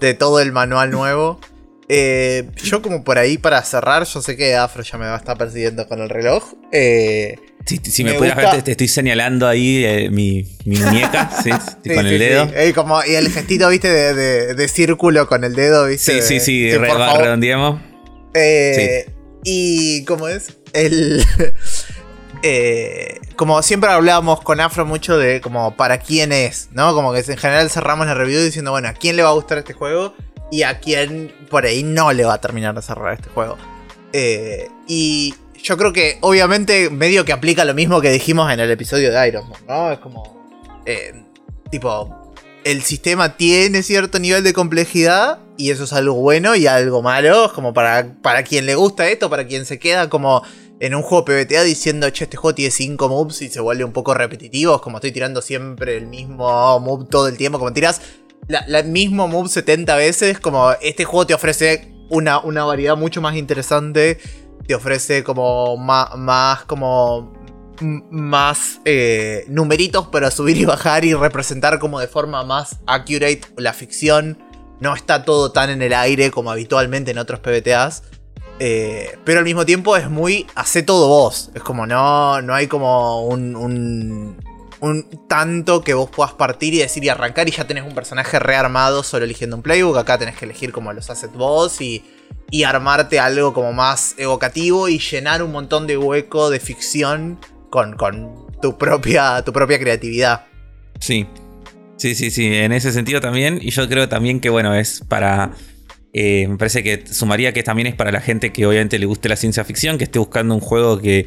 de 0.00 0.14
todo 0.14 0.40
el 0.40 0.52
manual 0.52 0.90
nuevo. 0.90 1.40
Eh, 1.88 2.50
yo 2.56 2.80
como 2.80 3.04
por 3.04 3.18
ahí 3.18 3.38
para 3.38 3.62
cerrar, 3.62 4.04
yo 4.04 4.22
sé 4.22 4.36
que 4.36 4.56
Afro 4.56 4.82
ya 4.82 4.98
me 4.98 5.06
va 5.06 5.14
a 5.14 5.18
estar 5.18 5.36
persiguiendo 5.36 5.86
con 5.86 6.00
el 6.00 6.08
reloj. 6.08 6.54
Eh, 6.72 7.36
si, 7.66 8.04
me, 8.04 8.14
puedes 8.14 8.34
ver, 8.36 8.62
te, 8.62 8.72
estoy 8.72 8.88
señalando 8.88 9.48
ahí 9.48 9.84
eh, 9.84 10.10
mi, 10.10 10.44
muñeca, 10.64 11.30
¿sí? 11.42 11.50
con 11.94 12.06
el 12.06 12.18
dedo. 12.18 12.48
como, 12.74 13.02
y 13.04 13.14
el 13.14 13.30
gestito, 13.30 13.68
viste, 13.68 13.88
de, 13.88 14.68
círculo 14.68 15.26
con 15.26 15.44
el 15.44 15.54
dedo, 15.54 15.86
viste. 15.86 16.22
Sí, 16.22 16.40
sí, 16.40 16.40
sí, 16.40 16.76
redondeamos. 16.76 17.80
Y 19.44 20.04
¿cómo 20.04 20.28
es? 20.28 20.56
El... 20.72 21.24
como 23.36 23.62
siempre 23.62 23.90
hablábamos 23.90 24.40
con 24.42 24.60
Afro 24.60 24.84
mucho 24.84 25.18
de 25.18 25.40
como 25.40 25.76
para 25.76 25.98
quién 25.98 26.32
es, 26.32 26.68
¿no? 26.72 26.94
Como 26.94 27.12
que 27.12 27.20
en 27.20 27.36
general 27.36 27.70
cerramos 27.70 28.06
la 28.06 28.14
review 28.14 28.40
diciendo, 28.42 28.70
bueno, 28.70 28.88
¿a 28.88 28.92
quién 28.92 29.16
le 29.16 29.22
va 29.22 29.30
a 29.30 29.34
gustar 29.34 29.58
este 29.58 29.72
juego? 29.72 30.14
y 30.54 30.62
a 30.62 30.78
quien 30.78 31.32
por 31.50 31.64
ahí 31.64 31.82
no 31.82 32.12
le 32.12 32.24
va 32.24 32.34
a 32.34 32.40
terminar 32.40 32.74
de 32.74 32.82
cerrar 32.82 33.14
este 33.14 33.28
juego. 33.30 33.56
Eh, 34.12 34.68
y 34.86 35.34
yo 35.64 35.78
creo 35.78 35.92
que 35.94 36.18
obviamente 36.20 36.90
medio 36.90 37.24
que 37.24 37.32
aplica 37.32 37.64
lo 37.64 37.72
mismo 37.72 38.02
que 38.02 38.10
dijimos 38.10 38.52
en 38.52 38.60
el 38.60 38.70
episodio 38.70 39.10
de 39.10 39.28
Iron 39.28 39.48
Man, 39.48 39.62
¿no? 39.66 39.92
Es 39.92 39.98
como, 39.98 40.46
eh, 40.84 41.24
tipo, 41.70 42.34
el 42.64 42.82
sistema 42.82 43.38
tiene 43.38 43.82
cierto 43.82 44.18
nivel 44.18 44.44
de 44.44 44.52
complejidad 44.52 45.38
y 45.56 45.70
eso 45.70 45.84
es 45.84 45.94
algo 45.94 46.14
bueno 46.14 46.54
y 46.54 46.66
algo 46.66 47.00
malo, 47.00 47.46
es 47.46 47.52
como 47.52 47.72
para, 47.72 48.12
para 48.20 48.42
quien 48.42 48.66
le 48.66 48.74
gusta 48.74 49.08
esto, 49.08 49.30
para 49.30 49.46
quien 49.46 49.64
se 49.64 49.78
queda 49.78 50.10
como 50.10 50.42
en 50.80 50.94
un 50.94 51.00
juego 51.00 51.24
PBTA 51.24 51.62
diciendo, 51.62 52.10
che, 52.10 52.24
este 52.24 52.36
juego 52.36 52.54
tiene 52.54 52.70
5 52.70 53.08
moves 53.08 53.40
y 53.40 53.48
se 53.48 53.60
vuelve 53.60 53.84
un 53.84 53.92
poco 53.92 54.12
repetitivo, 54.12 54.74
es 54.74 54.82
como 54.82 54.98
estoy 54.98 55.12
tirando 55.12 55.40
siempre 55.40 55.96
el 55.96 56.06
mismo 56.06 56.78
move 56.78 57.06
todo 57.10 57.26
el 57.28 57.38
tiempo, 57.38 57.58
como 57.58 57.72
tiras 57.72 58.02
la, 58.48 58.82
mismo 58.82 59.28
move 59.28 59.48
70 59.48 59.96
veces, 59.96 60.40
como 60.40 60.72
este 60.82 61.06
juego 61.06 61.26
te 61.26 61.32
ofrece 61.32 61.90
una, 62.10 62.40
una 62.40 62.64
variedad 62.64 62.98
mucho 62.98 63.22
más 63.22 63.36
interesante, 63.36 64.18
te 64.66 64.74
ofrece 64.74 65.24
como 65.24 65.76
más, 65.76 66.16
más 66.16 66.64
como 66.64 67.32
más 68.10 68.80
eh, 68.84 69.44
numeritos 69.48 70.08
para 70.08 70.30
subir 70.30 70.56
y 70.56 70.64
bajar 70.64 71.04
y 71.04 71.14
representar 71.14 71.78
como 71.78 71.98
de 72.00 72.06
forma 72.06 72.44
más 72.44 72.78
accurate 72.86 73.42
la 73.56 73.72
ficción. 73.72 74.38
No 74.80 74.94
está 74.94 75.24
todo 75.24 75.52
tan 75.52 75.70
en 75.70 75.82
el 75.82 75.92
aire 75.92 76.30
como 76.30 76.50
habitualmente 76.50 77.10
en 77.10 77.18
otros 77.18 77.40
PBTAs. 77.40 78.02
Eh, 78.60 79.18
pero 79.24 79.40
al 79.40 79.44
mismo 79.44 79.66
tiempo 79.66 79.96
es 79.96 80.08
muy 80.08 80.46
hace 80.54 80.82
todo 80.82 81.08
vos. 81.08 81.50
Es 81.54 81.62
como 81.62 81.86
no, 81.86 82.40
no 82.42 82.54
hay 82.54 82.68
como 82.68 83.26
un 83.26 84.36
un 84.84 85.08
tanto 85.28 85.82
que 85.82 85.94
vos 85.94 86.10
puedas 86.10 86.34
partir 86.34 86.74
y 86.74 86.78
decir 86.78 87.02
y 87.04 87.08
arrancar 87.08 87.48
y 87.48 87.52
ya 87.52 87.66
tenés 87.66 87.84
un 87.84 87.94
personaje 87.94 88.38
rearmado 88.38 89.02
solo 89.02 89.24
eligiendo 89.24 89.56
un 89.56 89.62
playbook. 89.62 89.96
Acá 89.96 90.18
tenés 90.18 90.36
que 90.36 90.44
elegir 90.44 90.72
como 90.72 90.92
los 90.92 91.08
assets 91.08 91.34
vos 91.34 91.80
y, 91.80 92.04
y 92.50 92.64
armarte 92.64 93.18
algo 93.18 93.52
como 93.52 93.72
más 93.72 94.14
evocativo 94.18 94.88
y 94.88 94.98
llenar 94.98 95.42
un 95.42 95.52
montón 95.52 95.86
de 95.86 95.96
hueco 95.96 96.50
de 96.50 96.60
ficción 96.60 97.38
con, 97.70 97.96
con 97.96 98.46
tu, 98.62 98.78
propia, 98.78 99.42
tu 99.44 99.52
propia 99.52 99.78
creatividad. 99.78 100.46
Sí, 101.00 101.26
sí, 101.96 102.14
sí, 102.14 102.30
sí, 102.30 102.46
en 102.46 102.72
ese 102.72 102.92
sentido 102.92 103.20
también. 103.20 103.58
Y 103.60 103.70
yo 103.70 103.88
creo 103.88 104.08
también 104.08 104.40
que, 104.40 104.50
bueno, 104.50 104.74
es 104.74 105.02
para... 105.08 105.52
Eh, 106.12 106.46
me 106.46 106.56
parece 106.56 106.84
que 106.84 107.04
sumaría 107.08 107.52
que 107.52 107.64
también 107.64 107.88
es 107.88 107.96
para 107.96 108.12
la 108.12 108.20
gente 108.20 108.52
que 108.52 108.66
obviamente 108.66 109.00
le 109.00 109.06
guste 109.06 109.28
la 109.28 109.34
ciencia 109.34 109.64
ficción, 109.64 109.98
que 109.98 110.04
esté 110.04 110.20
buscando 110.20 110.54
un 110.54 110.60
juego 110.60 111.00
que, 111.00 111.26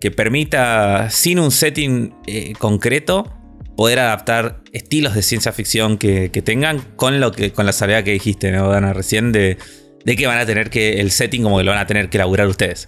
que 0.00 0.10
permita, 0.10 1.10
sin 1.10 1.38
un 1.38 1.50
setting 1.50 2.14
eh, 2.26 2.54
concreto, 2.58 3.30
poder 3.76 3.98
adaptar 3.98 4.62
estilos 4.72 5.14
de 5.14 5.22
ciencia 5.22 5.52
ficción 5.52 5.98
que, 5.98 6.28
tengan 6.44 6.80
con 6.96 7.20
lo 7.20 7.32
que 7.32 7.52
con 7.52 7.66
la 7.66 7.72
salida 7.72 8.02
que 8.02 8.12
dijiste, 8.12 8.50
¿no, 8.52 8.68
Dana? 8.68 8.92
Recién 8.92 9.32
de, 9.32 9.58
de 10.04 10.16
que 10.16 10.26
van 10.26 10.38
a 10.38 10.46
tener 10.46 10.70
que, 10.70 11.00
el 11.00 11.10
setting 11.10 11.42
como 11.42 11.58
que 11.58 11.64
lo 11.64 11.70
van 11.70 11.80
a 11.80 11.86
tener 11.86 12.08
que 12.08 12.18
elaborar 12.18 12.48
ustedes. 12.48 12.86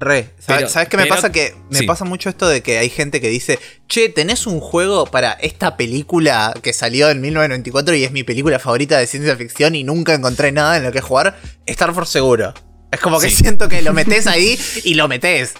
Re. 0.00 0.30
¿Sabes, 0.38 0.88
qué 0.88 0.96
me 0.96 1.06
pasa? 1.06 1.32
Que 1.32 1.54
me 1.70 1.82
pasa 1.82 2.04
mucho 2.04 2.28
esto 2.28 2.48
de 2.48 2.62
que 2.62 2.78
hay 2.78 2.88
gente 2.88 3.20
que 3.20 3.28
dice, 3.28 3.58
che, 3.88 4.08
¿tenés 4.08 4.46
un 4.46 4.60
juego 4.60 5.06
para 5.06 5.32
esta 5.32 5.76
película 5.76 6.54
que 6.62 6.72
salió 6.72 7.10
en 7.10 7.20
1994 7.20 7.96
y 7.96 8.04
es 8.04 8.12
mi 8.12 8.22
película 8.22 8.60
favorita 8.60 8.96
de 8.98 9.08
ciencia 9.08 9.36
ficción 9.36 9.74
y 9.74 9.82
nunca 9.82 10.14
encontré 10.14 10.52
nada 10.52 10.76
en 10.76 10.84
lo 10.84 10.92
que 10.92 11.00
jugar? 11.00 11.36
Star 11.66 11.92
Force 11.94 12.12
seguro. 12.12 12.54
Es 12.92 13.00
como 13.00 13.18
que 13.18 13.28
siento 13.28 13.68
que 13.68 13.82
lo 13.82 13.92
metes 13.92 14.26
ahí 14.28 14.58
y 14.84 14.94
lo 14.94 15.08
metes. 15.08 15.54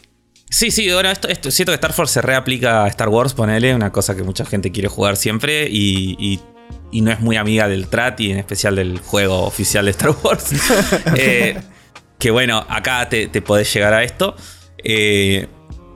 Sí, 0.51 0.71
sí, 0.71 0.89
ahora 0.89 1.13
esto, 1.13 1.29
esto, 1.29 1.51
siento 1.51 1.73
que 1.73 1.75
Star 1.75 1.93
Force 1.93 2.15
se 2.15 2.23
reaplica 2.23 2.85
a 2.85 2.89
Star 2.89 3.09
Wars, 3.09 3.35
ponele, 3.35 3.75
una 3.75 3.93
cosa 3.93 4.17
que 4.17 4.23
mucha 4.23 4.47
gente 4.47 4.73
quiere 4.73 4.89
jugar 4.89 5.17
siempre 5.17 5.69
y, 5.71 6.41
no 6.93 7.11
es 7.11 7.21
muy 7.21 7.37
amiga 7.37 7.69
del 7.69 7.89
TRAT 7.89 8.21
y 8.21 8.33
en 8.33 8.39
especial 8.39 8.77
del 8.77 8.99
juego 9.01 9.45
oficial 9.45 9.85
de 9.85 9.91
Star 9.93 10.15
Wars. 10.23 10.53
eh, 11.17 11.61
que 12.19 12.31
bueno, 12.31 12.65
acá 12.69 13.09
te, 13.09 13.29
podés 13.43 13.73
llegar 13.73 13.95
a 13.95 14.03
esto. 14.03 14.35
Eh, 14.83 15.49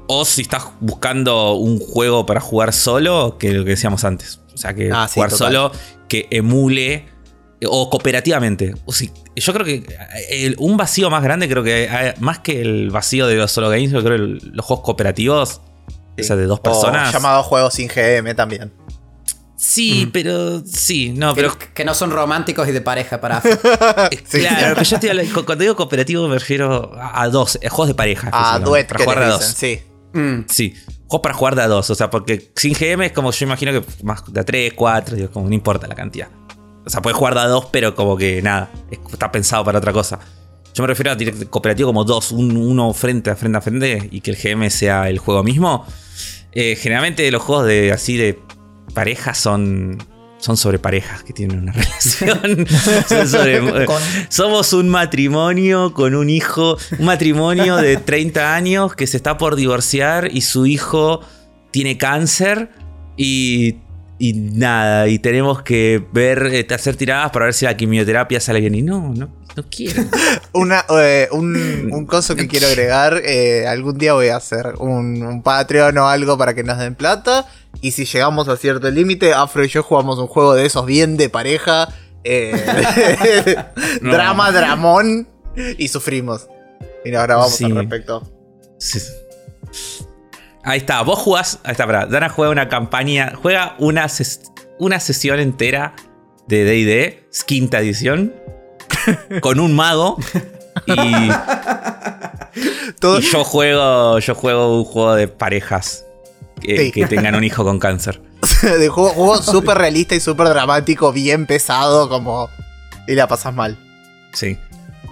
o 0.09 0.24
si 0.24 0.43
estás 0.43 0.64
buscando 0.80 1.55
un 1.55 1.78
juego 1.78 2.26
para 2.26 2.40
jugar 2.40 2.72
solo, 2.72 3.38
que 3.38 3.53
lo 3.53 3.64
que 3.64 3.70
decíamos 3.70 4.05
antes. 4.05 4.40
O 4.55 4.57
sea, 4.57 4.74
que 4.74 4.90
ah, 4.93 5.09
jugar 5.12 5.30
solo 5.30 5.72
que 6.09 6.28
emule 6.30 7.07
o 7.66 7.88
cooperativamente. 7.88 8.74
yo 9.36 9.53
creo 9.53 9.64
que 9.64 10.55
un 10.59 10.76
vacío 10.76 11.11
más 11.11 11.22
grande, 11.22 11.49
creo 11.49 11.62
que 11.62 12.14
más 12.20 12.40
que 12.40 12.61
el 12.61 12.90
vacío 12.90 13.26
de 13.26 13.36
los 13.36 13.53
solo 13.53 13.70
games, 13.70 13.90
yo 13.90 14.03
creo 14.03 14.18
que 14.18 14.47
los 14.53 14.66
juegos 14.66 14.84
cooperativos, 14.84 15.61
o 16.18 16.22
sea, 16.22 16.36
de 16.36 16.47
dos 16.47 16.61
personas. 16.61 17.11
O 17.11 17.12
llamados 17.12 17.47
juegos 17.47 17.74
sin 17.74 17.88
GM 17.88 18.34
también. 18.34 18.72
Sí, 19.63 20.11
pero 20.13 20.61
sí, 20.67 21.11
no, 21.11 21.37
pero. 21.37 21.57
Que 21.73 21.85
no 21.85 21.95
son 21.95 22.11
románticos 22.11 22.67
y 22.67 22.73
de 22.73 22.81
pareja 22.81 23.21
para. 23.21 23.41
claro, 24.31 24.75
pero 24.75 25.23
yo 25.23 25.45
cuando 25.45 25.63
digo 25.63 25.77
cooperativo 25.77 26.27
me 26.27 26.35
refiero 26.41 26.91
a, 27.01 27.29
dos, 27.29 27.61
eh, 27.63 27.69
juegos 27.69 27.87
de 27.87 27.95
pareja. 27.95 28.29
A 28.33 28.59
duet, 28.59 28.89
para 28.89 29.05
jugar 29.05 29.19
de 29.21 29.25
a 29.25 29.29
dos. 29.29 29.45
Sí. 29.45 29.81
Mm. 30.15 30.41
Sí, 30.49 30.75
juegos 31.07 31.23
para 31.23 31.35
jugar 31.37 31.55
de 31.55 31.63
a 31.63 31.69
dos, 31.69 31.89
o 31.91 31.95
sea, 31.95 32.11
porque 32.11 32.51
sin 32.57 32.75
GM 32.75 33.07
es 33.07 33.13
como 33.13 33.31
yo 33.31 33.47
imagino 33.47 33.71
que 33.71 33.85
más 34.03 34.25
de 34.33 34.41
a 34.41 34.45
tres, 34.45 34.73
cuatro, 34.75 35.15
digo, 35.15 35.31
como 35.31 35.47
no 35.49 35.55
importa 35.55 35.87
la 35.87 35.95
cantidad. 35.95 36.29
O 36.85 36.91
sea, 36.91 37.01
puedes 37.01 37.17
jugar 37.17 37.35
de 37.35 37.41
a 37.41 37.47
dos, 37.47 37.67
pero 37.67 37.95
como 37.95 38.17
que 38.17 38.43
nada, 38.43 38.69
está 38.91 39.31
pensado 39.31 39.65
para 39.65 39.79
otra 39.79 39.93
cosa. 39.93 40.19
Yo 40.75 40.83
me 40.83 40.89
refiero 40.89 41.13
a 41.13 41.17
cooperativo 41.51 41.91
como 41.91 42.03
dos, 42.03 42.33
uno 42.33 42.93
frente 42.95 43.31
a 43.31 43.37
frente 43.37 43.59
a 43.59 43.61
frente 43.61 44.09
y 44.11 44.23
que 44.23 44.33
el 44.33 44.37
GM 44.37 44.69
sea 44.71 45.09
el 45.09 45.21
juego 45.21 45.45
mismo. 45.45 45.87
Eh, 46.51 46.77
generalmente 46.77 47.31
los 47.31 47.43
juegos 47.43 47.67
de 47.67 47.93
así 47.93 48.17
de 48.17 48.41
parejas 48.95 49.39
son, 49.39 49.99
son 50.39 50.57
sobre 50.57 50.78
parejas 50.78 51.22
que 51.22 51.33
tienen 51.33 51.61
una 51.61 51.72
relación. 51.72 52.66
somos 54.28 54.72
un 54.72 54.89
matrimonio 54.89 55.93
con 55.95 56.14
un 56.14 56.30
hijo, 56.30 56.76
un 56.99 57.05
matrimonio 57.05 57.76
de 57.76 57.97
30 57.99 58.55
años 58.55 58.95
que 58.95 59.07
se 59.07 59.16
está 59.16 59.39
por 59.39 59.57
divorciar 59.57 60.28
y 60.33 60.43
su 60.43 60.66
hijo 60.66 61.20
tiene 61.70 61.97
cáncer 61.97 62.70
y, 63.16 63.76
y 64.18 64.35
nada, 64.35 65.09
y 65.09 65.18
tenemos 65.18 65.62
que 65.62 66.05
ver, 66.12 66.49
eh, 66.53 66.66
hacer 66.74 66.97
tiradas 66.97 67.30
para 67.30 67.47
ver 67.47 67.55
si 67.55 67.64
la 67.64 67.76
quimioterapia 67.76 68.41
sale 68.41 68.61
bien. 68.61 68.74
Y 68.74 68.83
no, 68.83 69.12
no, 69.14 69.30
no 69.57 69.65
quiero. 69.71 70.05
Una, 70.53 70.85
eh, 71.01 71.29
un, 71.33 71.91
un 71.93 72.07
coso 72.07 72.37
que 72.37 72.49
quiero 72.49 72.67
agregar, 72.67 73.21
eh, 73.25 73.67
algún 73.67 73.99
día 73.99 74.15
voy 74.15 74.29
a 74.29 74.37
hacer 74.37 74.75
un, 74.79 75.23
un 75.23 75.43
Patreon 75.43 75.97
o 75.99 76.09
algo 76.09 76.39
para 76.39 76.55
que 76.55 76.63
nos 76.63 76.79
den 76.79 76.95
plata 76.95 77.47
y 77.81 77.93
si 77.93 78.05
llegamos 78.05 78.49
a 78.49 78.57
cierto 78.57 78.91
límite, 78.91 79.33
Afro 79.33 79.65
y 79.65 79.69
yo 79.69 79.83
jugamos 79.83 80.19
un 80.19 80.27
juego 80.27 80.55
de 80.55 80.67
esos 80.67 80.85
bien 80.85 81.17
de 81.17 81.29
pareja. 81.31 81.89
Eh, 82.25 82.53
drama, 84.03 84.53
dramón. 84.53 85.27
Y 85.79 85.89
sufrimos. 85.89 86.49
Y 87.05 87.15
ahora 87.15 87.37
vamos 87.37 87.61
al 87.61 87.75
respecto. 87.75 88.23
Ahí 90.63 90.79
está, 90.79 91.03
vos 91.03 91.19
jugás. 91.19 91.59
Ahí 91.65 91.73
está, 91.73 91.87
para. 91.87 92.07
Dana 92.07 92.29
juega 92.29 92.53
una 92.53 92.69
campaña. 92.69 93.33
Juega 93.41 93.75
una, 93.79 94.07
una 94.79 95.01
sesión 95.01 95.41
entera 95.41 95.95
de 96.47 96.65
DD, 96.65 97.45
quinta 97.47 97.81
edición. 97.81 98.35
Con 99.41 99.61
un 99.61 99.75
mago. 99.75 100.17
Y, 100.87 101.31
y 103.03 103.21
yo 103.21 103.45
juego. 103.45 104.19
Yo 104.19 104.35
juego 104.35 104.79
un 104.79 104.85
juego 104.85 105.15
de 105.15 105.29
parejas 105.29 106.05
que, 106.63 107.07
tengan 107.09 107.35
un 107.35 107.45
hijo 107.45 107.65
con 107.65 107.79
cáncer. 107.79 108.21
de 108.63 108.89
juego, 108.89 109.43
súper 109.43 109.77
realista 109.79 110.15
y 110.15 110.21
súper 110.21 110.49
dramático, 110.49 111.13
bien 111.13 111.47
pesado, 111.47 112.09
como. 112.09 112.49
Y 113.07 113.15
la 113.15 113.29
pasas 113.29 113.55
mal. 113.55 113.79
Sí. 114.33 114.59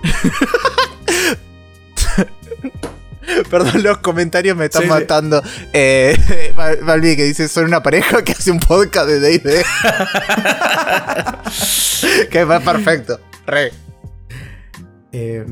Perdón, 3.48 3.82
los 3.82 3.98
comentarios 3.98 4.56
me 4.56 4.66
están 4.66 4.86
matando. 4.88 5.42
Eh, 5.72 6.16
que 7.16 7.24
dice: 7.24 7.48
Son 7.48 7.64
una 7.64 7.82
pareja 7.82 8.22
que 8.22 8.32
hace 8.32 8.50
un 8.50 8.60
podcast 8.60 9.08
de 9.08 9.20
DD. 9.20 9.64
que 12.30 12.44
va 12.44 12.60
perfecto. 12.60 13.18
Eh, 15.12 15.44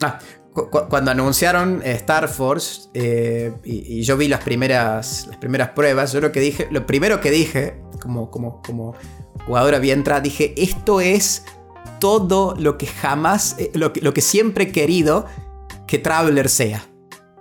ah, 0.00 0.18
cuando 0.52 1.10
anunciaron 1.10 1.80
eh, 1.82 1.92
Star 1.92 2.28
Force 2.28 2.90
eh, 2.92 3.52
y, 3.64 4.02
yo 4.02 4.16
vi 4.16 4.28
las 4.28 4.40
primeras, 4.40 5.26
las 5.28 5.38
primeras 5.38 5.70
pruebas, 5.70 6.12
yo 6.12 6.20
lo 6.20 6.30
que 6.30 6.40
dije, 6.40 6.68
lo 6.70 6.86
primero 6.86 7.20
que 7.20 7.30
dije, 7.30 7.80
como, 8.00 8.30
como, 8.30 8.60
como 8.62 8.94
jugadora 9.46 9.78
bien 9.78 10.00
entrada, 10.00 10.20
dije, 10.20 10.52
esto 10.56 11.00
es 11.00 11.44
todo 12.00 12.54
lo 12.58 12.76
que 12.76 12.86
jamás, 12.86 13.56
eh, 13.58 13.70
lo, 13.74 13.92
que, 13.92 14.20
siempre 14.20 14.64
he 14.64 14.72
querido 14.72 15.26
que 15.86 15.98
Traveler 15.98 16.48
sea. 16.50 16.86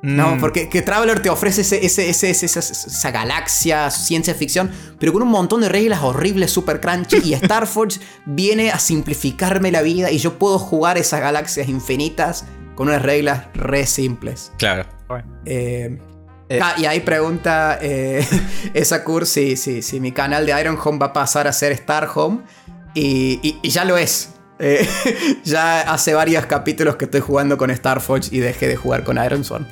No, 0.02 0.36
mm. 0.36 0.39
porque 0.39 0.68
que 0.68 0.82
Traveler 0.82 1.22
te 1.22 1.30
ofrece 1.30 1.62
ese, 1.62 2.10
esa, 2.10 3.12
galaxia, 3.12 3.91
ciencia 3.91 4.34
ficción, 4.34 4.72
pero 4.99 5.14
con 5.14 5.22
un 5.22 5.30
montón 5.30 5.62
de 5.62 5.70
reglas 5.70 6.02
horribles, 6.02 6.52
super 6.52 6.82
crunchy. 6.82 7.18
Y 7.24 7.34
Star 7.41 7.68
Force 7.68 7.99
viene 8.26 8.72
a 8.72 8.80
simplificarme 8.80 9.72
la 9.72 9.82
vida 9.82 10.12
y 10.12 10.18
yo 10.18 10.39
puedo 10.39 10.58
jugar 10.58 10.97
esas 10.97 11.22
galaxias 11.22 11.70
infinitas 11.70 12.45
con 12.76 12.88
unas 12.88 13.02
reglas 13.02 13.45
re 13.54 13.86
simples. 13.86 14.52
Claro. 14.58 14.86
Eh, 15.45 15.99
eh. 16.49 16.60
Ah, 16.62 16.76
y 16.78 16.86
ahí 16.86 16.99
pregunta 16.99 17.78
eh, 17.82 18.28
esa 18.74 19.04
si, 19.26 19.56
si, 19.56 19.99
mi 19.99 20.12
canal 20.12 20.45
de 20.45 20.60
Iron 20.60 20.78
Home 20.84 20.97
va 20.97 21.08
a 21.08 21.14
pasar 21.14 21.47
a 21.47 21.54
ser 21.54 21.72
Star 21.74 22.10
Home. 22.16 22.39
Y, 22.93 23.58
ya 23.70 23.86
lo 23.86 23.97
es. 23.97 24.32
Eh, 24.62 24.88
ya 25.43 25.82
hace 25.82 26.14
varios 26.14 26.45
capítulos 26.45 26.95
que 26.95 27.05
estoy 27.05 27.22
jugando 27.22 27.57
con 27.57 27.72
Star 27.72 27.99
Fox 27.99 28.32
y 28.32 28.39
dejé 28.39 28.68
de 28.68 28.76
jugar 28.76 29.03
con 29.03 29.24
Iron 29.24 29.43
Swan. 29.43 29.68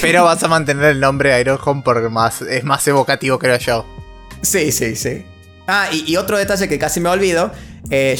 Pero 0.00 0.24
vas 0.24 0.42
a 0.42 0.48
mantener 0.48 0.84
el 0.86 1.00
nombre 1.00 1.38
Iron 1.40 1.58
Home 1.64 1.82
porque 1.84 2.08
más, 2.08 2.42
es 2.42 2.64
más 2.64 2.86
evocativo, 2.88 3.38
creo 3.38 3.58
yo. 3.58 3.86
Sí, 4.40 4.72
sí, 4.72 4.96
sí. 4.96 5.24
Ah, 5.66 5.88
y, 5.92 6.16
otro 6.16 6.38
detalle 6.38 6.68
que 6.68 6.78
casi 6.78 7.00
me 7.00 7.08
olvido. 7.08 7.52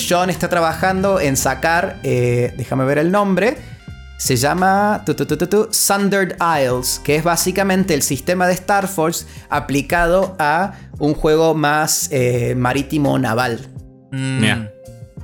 John 0.09 0.29
está 0.29 0.49
trabajando 0.49 1.21
en 1.21 1.37
sacar, 1.37 2.01
déjame 2.03 2.85
ver 2.85 2.99
el 2.99 3.11
nombre, 3.11 3.57
se 4.23 4.37
llama 4.37 5.05
Sundered 5.71 6.37
Isles, 6.41 7.01
que 7.03 7.17
es 7.17 7.25
básicamente 7.25 7.93
el 7.93 8.03
sistema 8.03 8.47
de 8.47 8.55
Star 8.55 8.87
Force 8.87 9.27
aplicado 9.51 10.37
a 10.39 10.75
un 11.01 11.15
juego 11.15 11.55
más 11.55 12.09
eh, 12.13 12.55
marítimo 12.57 13.19
naval. 13.19 13.69
Mm 14.13 14.67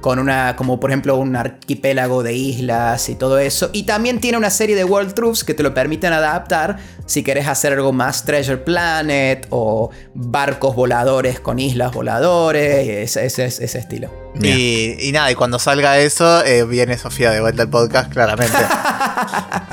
con 0.01 0.18
una, 0.18 0.57
como 0.57 0.78
por 0.78 0.90
ejemplo 0.90 1.16
un 1.16 1.34
arquipélago 1.36 2.22
de 2.22 2.34
islas 2.34 3.09
y 3.09 3.14
todo 3.14 3.38
eso. 3.38 3.70
Y 3.72 3.84
también 3.84 4.20
tiene 4.20 4.38
una 4.38 4.51
serie 4.51 4.76
de 4.76 4.84
World 4.84 5.14
Truths 5.14 5.44
que 5.44 5.55
te 5.55 5.62
lo 5.62 5.74
permiten 5.74 6.12
adaptar 6.12 6.78
si 7.07 7.22
querés 7.22 7.49
hacer 7.49 7.72
algo 7.72 7.92
más 7.92 8.24
Treasure 8.24 8.59
Planet 8.59 9.46
o 9.51 9.90
barcos 10.14 10.74
voladores 10.74 11.40
con 11.40 11.59
islas 11.59 11.92
voladores, 11.92 13.16
ese, 13.16 13.44
ese, 13.46 13.78
estilo. 13.78 14.11
Y, 14.40 15.11
nada, 15.12 15.30
y 15.32 15.34
cuando 15.34 15.59
salga 15.59 15.99
eso, 15.99 16.44
eh, 16.44 16.64
viene 16.64 16.96
Sofía 16.99 17.30
de 17.30 17.40
vuelta 17.40 17.62
al 17.62 17.70
podcast, 17.70 18.12
claramente. 18.12 18.59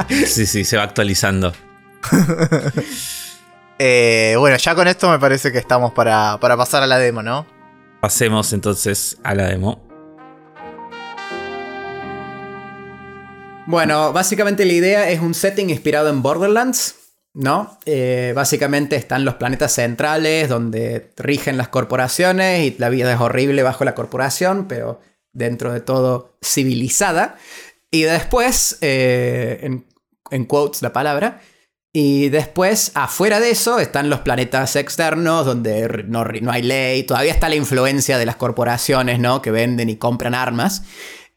sí, 0.27 0.45
sí, 0.45 0.65
se 0.65 0.77
va 0.77 0.83
actualizando. 0.83 1.53
Eh, 3.77 4.35
bueno, 4.39 4.55
ya 4.55 4.73
con 4.73 4.87
esto 4.87 5.09
me 5.09 5.19
parece 5.19 5.51
que 5.51 5.57
estamos 5.57 5.91
para, 5.91 6.39
para 6.39 6.55
pasar 6.55 6.81
a 6.81 6.87
la 6.87 6.97
demo, 6.97 7.21
¿no? 7.21 7.45
Pasemos 7.99 8.53
entonces 8.53 9.17
a 9.21 9.35
la 9.35 9.47
demo. 9.47 9.84
Bueno, 13.67 14.13
básicamente 14.13 14.63
la 14.65 14.73
idea 14.73 15.09
es 15.09 15.21
un 15.21 15.33
setting 15.33 15.69
inspirado 15.69 16.09
en 16.09 16.21
Borderlands, 16.21 16.95
¿no? 17.33 17.79
Eh, 17.85 18.31
básicamente 18.35 18.95
están 18.95 19.25
los 19.25 19.35
planetas 19.35 19.73
centrales 19.73 20.49
donde 20.49 21.11
rigen 21.17 21.57
las 21.57 21.69
corporaciones 21.69 22.63
y 22.63 22.75
la 22.77 22.89
vida 22.89 23.11
es 23.13 23.19
horrible 23.19 23.63
bajo 23.63 23.83
la 23.83 23.95
corporación, 23.95 24.67
pero 24.67 25.01
dentro 25.33 25.73
de 25.73 25.81
todo 25.81 26.37
civilizada. 26.43 27.37
Y 27.89 28.03
después, 28.03 28.77
eh, 28.81 29.59
en, 29.63 29.85
en 30.29 30.45
quotes 30.45 30.83
la 30.83 30.93
palabra, 30.93 31.41
y 31.97 32.27
después, 32.27 32.91
afuera 32.93 33.39
de 33.39 33.51
eso, 33.51 33.79
están 33.79 34.09
los 34.09 34.19
planetas 34.19 34.75
externos, 34.75 35.45
donde 35.45 36.03
no, 36.05 36.25
hay 36.51 36.61
ley, 36.61 37.03
todavía 37.03 37.31
está 37.31 37.47
la 37.47 37.55
influencia 37.55 38.17
de 38.17 38.25
las 38.25 38.35
corporaciones, 38.35 39.17
¿no? 39.17 39.41
Que 39.41 39.49
venden 39.49 39.89
y 39.89 39.95
compran 39.95 40.35
armas. 40.35 40.83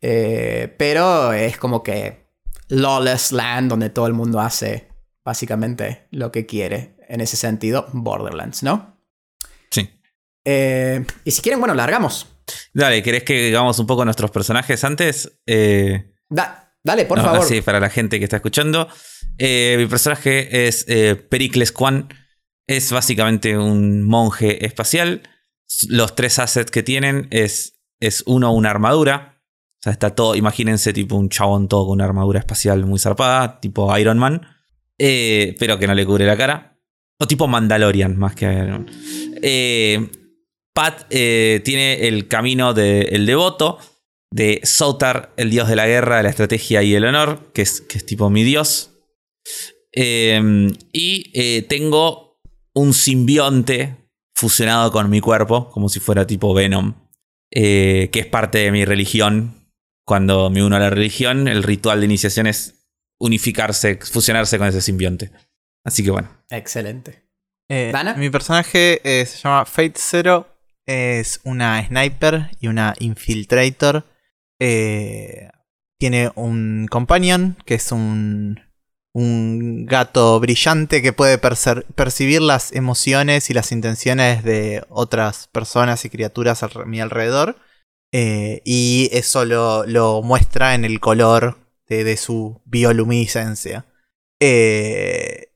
Eh, 0.00 0.74
pero 0.78 1.32
es 1.32 1.58
como 1.58 1.82
que 1.82 2.28
lawless 2.68 3.32
land, 3.32 3.70
donde 3.70 3.90
todo 3.90 4.06
el 4.06 4.12
mundo 4.12 4.40
hace 4.40 4.88
básicamente 5.24 6.06
lo 6.10 6.30
que 6.32 6.46
quiere. 6.46 6.96
En 7.08 7.20
ese 7.20 7.36
sentido, 7.36 7.86
Borderlands, 7.92 8.62
¿no? 8.62 8.98
Sí. 9.70 9.90
Eh, 10.44 11.04
y 11.24 11.30
si 11.30 11.42
quieren, 11.42 11.58
bueno, 11.58 11.74
largamos. 11.74 12.26
Dale, 12.72 13.02
¿querés 13.02 13.24
que 13.24 13.46
digamos 13.46 13.78
un 13.78 13.86
poco 13.86 14.04
nuestros 14.04 14.30
personajes 14.30 14.84
antes? 14.84 15.40
Eh... 15.46 16.14
Dale, 16.28 17.04
por 17.06 17.20
favor. 17.20 17.44
Sí, 17.44 17.60
para 17.60 17.80
la 17.80 17.90
gente 17.90 18.18
que 18.18 18.24
está 18.24 18.36
escuchando. 18.36 18.88
Eh, 19.38 19.76
mi 19.78 19.86
personaje 19.86 20.68
es 20.68 20.84
Pericles 21.28 21.72
Quan. 21.72 22.08
Es 22.66 22.92
básicamente 22.92 23.56
un 23.56 24.02
monje 24.02 24.64
espacial. 24.64 25.22
Los 25.88 26.14
tres 26.14 26.38
assets 26.38 26.70
que 26.70 26.82
tienen 26.82 27.28
es, 27.30 27.80
es 28.00 28.22
uno, 28.26 28.52
una 28.52 28.70
armadura. 28.70 29.37
O 29.80 29.82
sea, 29.82 29.92
está 29.92 30.14
todo, 30.14 30.34
imagínense 30.34 30.92
tipo 30.92 31.16
un 31.16 31.28
chabón 31.28 31.68
todo 31.68 31.86
con 31.86 31.94
una 31.94 32.04
armadura 32.04 32.40
espacial 32.40 32.84
muy 32.84 32.98
zarpada, 32.98 33.60
tipo 33.60 33.96
Iron 33.96 34.18
Man. 34.18 34.42
Eh, 34.98 35.54
pero 35.58 35.78
que 35.78 35.86
no 35.86 35.94
le 35.94 36.04
cubre 36.04 36.26
la 36.26 36.36
cara. 36.36 36.78
O 37.20 37.26
tipo 37.26 37.46
Mandalorian, 37.46 38.18
más 38.18 38.34
que 38.34 38.46
Iron 38.46 38.70
Man. 38.70 40.10
Pat 40.74 41.08
tiene 41.08 42.06
el 42.06 42.28
camino 42.28 42.74
del 42.74 43.26
devoto 43.26 43.78
de 44.30 44.60
Sotar, 44.62 45.32
el 45.36 45.50
dios 45.50 45.68
de 45.68 45.76
la 45.76 45.86
guerra, 45.86 46.18
de 46.18 46.22
la 46.24 46.30
estrategia 46.30 46.82
y 46.82 46.94
el 46.94 47.04
honor, 47.04 47.50
que 47.52 47.62
es, 47.62 47.80
que 47.80 47.98
es 47.98 48.06
tipo 48.06 48.30
mi 48.30 48.44
dios. 48.44 48.92
Y 49.92 51.30
eh, 51.34 51.66
tengo 51.68 52.40
un 52.74 52.94
simbionte 52.94 53.96
fusionado 54.34 54.92
con 54.92 55.10
mi 55.10 55.20
cuerpo, 55.20 55.70
como 55.70 55.88
si 55.88 55.98
fuera 55.98 56.26
tipo 56.26 56.54
Venom, 56.54 56.94
eh, 57.50 58.08
que 58.12 58.20
es 58.20 58.26
parte 58.26 58.58
de 58.58 58.70
mi 58.70 58.84
religión. 58.84 59.57
Cuando 60.08 60.48
me 60.48 60.64
uno 60.64 60.76
a 60.76 60.78
la 60.80 60.88
religión, 60.88 61.48
el 61.48 61.62
ritual 61.62 62.00
de 62.00 62.06
iniciación 62.06 62.46
es 62.46 62.86
unificarse, 63.18 63.98
fusionarse 63.98 64.56
con 64.56 64.66
ese 64.66 64.80
simbionte. 64.80 65.30
Así 65.84 66.02
que 66.02 66.10
bueno. 66.10 66.30
Excelente. 66.48 67.28
Eh, 67.68 67.92
mi 68.16 68.30
personaje 68.30 69.02
se 69.04 69.38
llama 69.38 69.66
Fate 69.66 69.98
Zero. 69.98 70.48
Es 70.86 71.40
una 71.44 71.86
sniper 71.86 72.50
y 72.58 72.68
una 72.68 72.94
infiltrator 73.00 74.06
eh, 74.58 75.50
tiene 75.98 76.30
un 76.36 76.86
companion, 76.90 77.58
que 77.66 77.74
es 77.74 77.92
un, 77.92 78.60
un 79.12 79.84
gato 79.84 80.40
brillante 80.40 81.02
que 81.02 81.12
puede 81.12 81.36
percibir 81.36 82.40
las 82.40 82.72
emociones 82.72 83.50
y 83.50 83.54
las 83.54 83.72
intenciones 83.72 84.42
de 84.42 84.84
otras 84.88 85.48
personas 85.48 86.06
y 86.06 86.08
criaturas 86.08 86.62
a 86.62 86.70
mi 86.86 86.98
alrededor. 86.98 87.56
Eh, 88.12 88.62
y 88.64 89.10
eso 89.12 89.44
lo, 89.44 90.22
muestra 90.22 90.74
en 90.74 90.84
el 90.84 91.00
color 91.00 91.58
de, 91.88 92.16
su 92.16 92.60
bioluminiscencia. 92.64 93.86
Eh, 94.40 95.52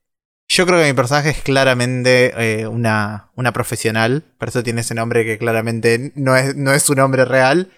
yo 0.49 0.67
creo 0.67 0.81
que 0.81 0.87
mi 0.87 0.93
personaje 0.93 1.31
es 1.31 1.43
claramente 1.43 2.67
una, 2.69 3.31
una, 3.37 3.53
profesional, 3.53 4.23
por 4.39 4.49
eso 4.49 4.63
tiene 4.63 4.83
ese 4.83 4.95
nombre 4.95 5.25
que 5.25 5.39
claramente 5.39 6.13
no 6.15 6.37
es, 6.37 6.55
no 6.57 6.73
es 6.73 6.83
su 6.83 6.95
nombre 6.95 7.25
real. 7.25 7.71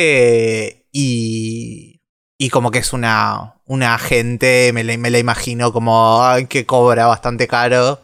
Eh, 0.00 0.86
y, 0.92 2.02
y 2.38 2.50
como 2.50 2.70
que 2.70 2.78
es 2.78 2.92
una, 2.92 3.60
una 3.66 3.94
agente, 3.94 4.72
me 4.72 4.84
la, 4.84 5.18
imagino 5.18 5.72
como 5.72 6.22
que 6.48 6.66
cobra 6.66 7.06
bastante 7.06 7.48
caro. 7.48 8.00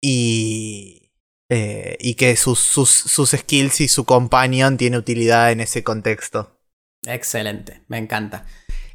Y, 0.00 1.03
eh, 1.50 1.98
y 2.00 2.14
que 2.14 2.36
sus, 2.36 2.58
sus, 2.58 2.88
sus, 2.88 3.30
skills 3.32 3.82
y 3.82 3.88
su 3.88 4.06
companion 4.06 4.78
tiene 4.78 4.96
utilidad 4.96 5.52
en 5.52 5.60
ese 5.60 5.82
contexto. 5.82 6.58
Excelente, 7.06 7.82
me 7.88 7.98
encanta. 7.98 8.46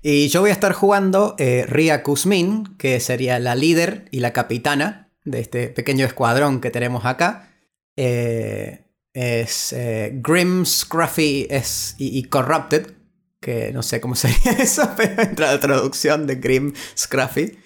Y 0.02 0.30
yo 0.30 0.42
voy 0.42 0.50
a 0.50 0.54
estar 0.54 0.74
jugando 0.74 1.36
eh, 1.38 1.66
Ria 1.68 2.02
Kuzmin, 2.02 2.76
que 2.78 3.00
sería 3.02 3.38
la 3.38 3.54
líder 3.54 4.06
y 4.10 4.22
la 4.22 4.34
capitana 4.34 5.12
de 5.26 5.42
este 5.42 5.68
pequeño 5.68 6.08
escuadrón 6.08 6.60
que 6.60 6.72
tenemos 6.72 7.06
acá. 7.06 7.54
Eh, 7.96 8.86
es 9.14 9.76
Grim, 10.14 10.66
Scruffy 10.66 11.46
es, 11.50 11.96
y, 12.00 12.24
Corrupted, 12.24 12.94
que 13.40 13.72
no 13.74 13.84
sé 13.84 14.02
cómo 14.02 14.16
sería 14.16 14.54
eso, 14.54 14.90
pero 14.98 15.22
entra 15.22 15.52
la 15.52 15.60
traducción 15.60 16.26
de 16.26 16.36
Grim, 16.36 16.74
Scruffy, 16.98 17.60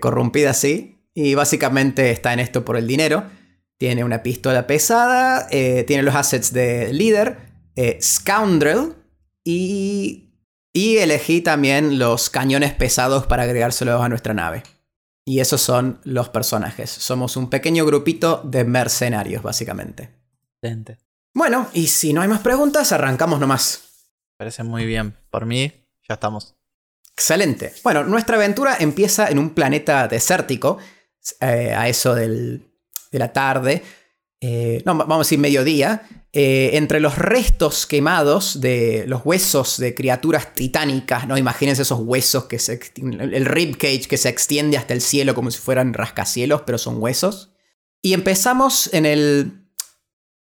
corrompida 0.00 0.50
así, 0.50 0.98
y 1.14 1.34
básicamente 1.34 2.10
está 2.10 2.34
en 2.34 2.40
esto 2.40 2.66
por 2.66 2.76
el 2.76 2.86
dinero. 2.86 3.24
Tiene 3.78 4.04
una 4.04 4.22
pistola 4.22 4.66
pesada, 4.66 5.46
eh, 5.50 5.84
tiene 5.84 6.02
los 6.02 6.14
assets 6.14 6.52
de 6.52 6.92
líder, 6.92 7.38
Scoundrel, 8.00 8.94
y, 9.42 10.30
y 10.72 10.96
elegí 10.98 11.40
también 11.40 11.98
los 11.98 12.30
cañones 12.30 12.72
pesados 12.72 13.26
para 13.26 13.42
agregárselos 13.42 14.00
a 14.00 14.08
nuestra 14.08 14.34
nave. 14.34 14.62
Y 15.26 15.40
esos 15.40 15.60
son 15.60 16.00
los 16.04 16.28
personajes. 16.28 16.90
Somos 16.90 17.36
un 17.36 17.48
pequeño 17.48 17.86
grupito 17.86 18.42
de 18.44 18.64
mercenarios, 18.64 19.42
básicamente. 19.42 20.10
Bueno, 21.32 21.68
y 21.72 21.88
si 21.88 22.12
no 22.12 22.22
hay 22.22 22.28
más 22.28 22.40
preguntas, 22.40 22.92
arrancamos 22.92 23.40
nomás. 23.40 24.08
Parece 24.36 24.62
muy 24.62 24.86
bien. 24.86 25.16
Por 25.30 25.46
mí, 25.46 25.72
ya 26.08 26.14
estamos. 26.14 26.54
Excelente. 27.12 27.72
Bueno, 27.82 28.04
nuestra 28.04 28.36
aventura 28.36 28.76
empieza 28.78 29.28
en 29.28 29.38
un 29.38 29.50
planeta 29.50 30.08
desértico, 30.08 30.78
eh, 31.40 31.74
a 31.76 31.88
eso 31.88 32.14
de 33.14 33.18
la 33.18 33.32
tarde. 33.32 33.82
Eh, 34.40 34.82
no, 34.84 34.94
vamos 34.94 35.16
a 35.16 35.18
decir 35.20 35.38
mediodía. 35.38 36.02
Eh, 36.32 36.70
entre 36.76 36.98
los 36.98 37.16
restos 37.16 37.86
quemados 37.86 38.60
de 38.60 39.04
los 39.06 39.24
huesos 39.24 39.78
de 39.78 39.94
criaturas 39.94 40.52
titánicas, 40.52 41.28
¿no? 41.28 41.38
Imagínense 41.38 41.82
esos 41.82 42.00
huesos 42.00 42.46
que 42.46 42.58
se. 42.58 42.80
el 42.96 43.46
rib 43.46 43.78
cage 43.78 44.08
que 44.08 44.16
se 44.16 44.28
extiende 44.28 44.76
hasta 44.76 44.94
el 44.94 45.00
cielo 45.00 45.34
como 45.34 45.52
si 45.52 45.60
fueran 45.60 45.94
rascacielos, 45.94 46.62
pero 46.66 46.76
son 46.76 47.00
huesos. 47.00 47.52
Y 48.02 48.14
empezamos 48.14 48.92
en 48.92 49.06
el 49.06 49.64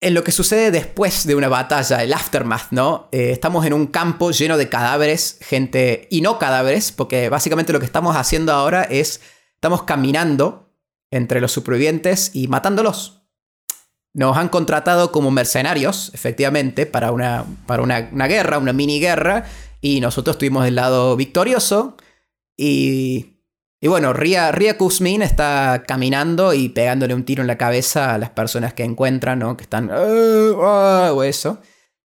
en 0.00 0.14
lo 0.14 0.24
que 0.24 0.32
sucede 0.32 0.72
después 0.72 1.26
de 1.26 1.36
una 1.36 1.48
batalla, 1.48 2.02
el 2.02 2.12
aftermath, 2.12 2.72
¿no? 2.72 3.08
Eh, 3.12 3.30
estamos 3.30 3.64
en 3.66 3.72
un 3.72 3.86
campo 3.86 4.32
lleno 4.32 4.56
de 4.56 4.68
cadáveres, 4.68 5.38
gente 5.42 6.08
y 6.10 6.22
no 6.22 6.40
cadáveres, 6.40 6.90
porque 6.90 7.28
básicamente 7.28 7.72
lo 7.72 7.78
que 7.78 7.86
estamos 7.86 8.16
haciendo 8.16 8.52
ahora 8.52 8.82
es, 8.82 9.20
estamos 9.54 9.84
caminando 9.84 10.71
entre 11.12 11.40
los 11.40 11.52
supervivientes 11.52 12.32
y 12.34 12.48
matándolos. 12.48 13.22
Nos 14.12 14.36
han 14.36 14.48
contratado 14.48 15.12
como 15.12 15.30
mercenarios, 15.30 16.10
efectivamente, 16.12 16.84
para 16.84 17.12
una, 17.12 17.46
para 17.66 17.84
una, 17.84 18.10
una 18.12 18.26
guerra, 18.26 18.58
una 18.58 18.72
mini 18.72 18.98
guerra, 18.98 19.44
y 19.80 20.00
nosotros 20.00 20.34
estuvimos 20.34 20.64
del 20.64 20.74
lado 20.74 21.16
victorioso 21.16 21.96
y 22.56 23.32
y 23.84 23.88
bueno, 23.88 24.12
Ria, 24.12 24.52
Ria 24.52 24.78
Kuzmin 24.78 25.22
está 25.22 25.82
caminando 25.84 26.54
y 26.54 26.68
pegándole 26.68 27.14
un 27.14 27.24
tiro 27.24 27.40
en 27.40 27.48
la 27.48 27.58
cabeza 27.58 28.14
a 28.14 28.18
las 28.18 28.30
personas 28.30 28.74
que 28.74 28.84
encuentran, 28.84 29.40
¿no? 29.40 29.56
Que 29.56 29.64
están... 29.64 29.90
Ah, 29.90 29.96
ah", 30.62 31.12
o 31.12 31.24
eso. 31.24 31.60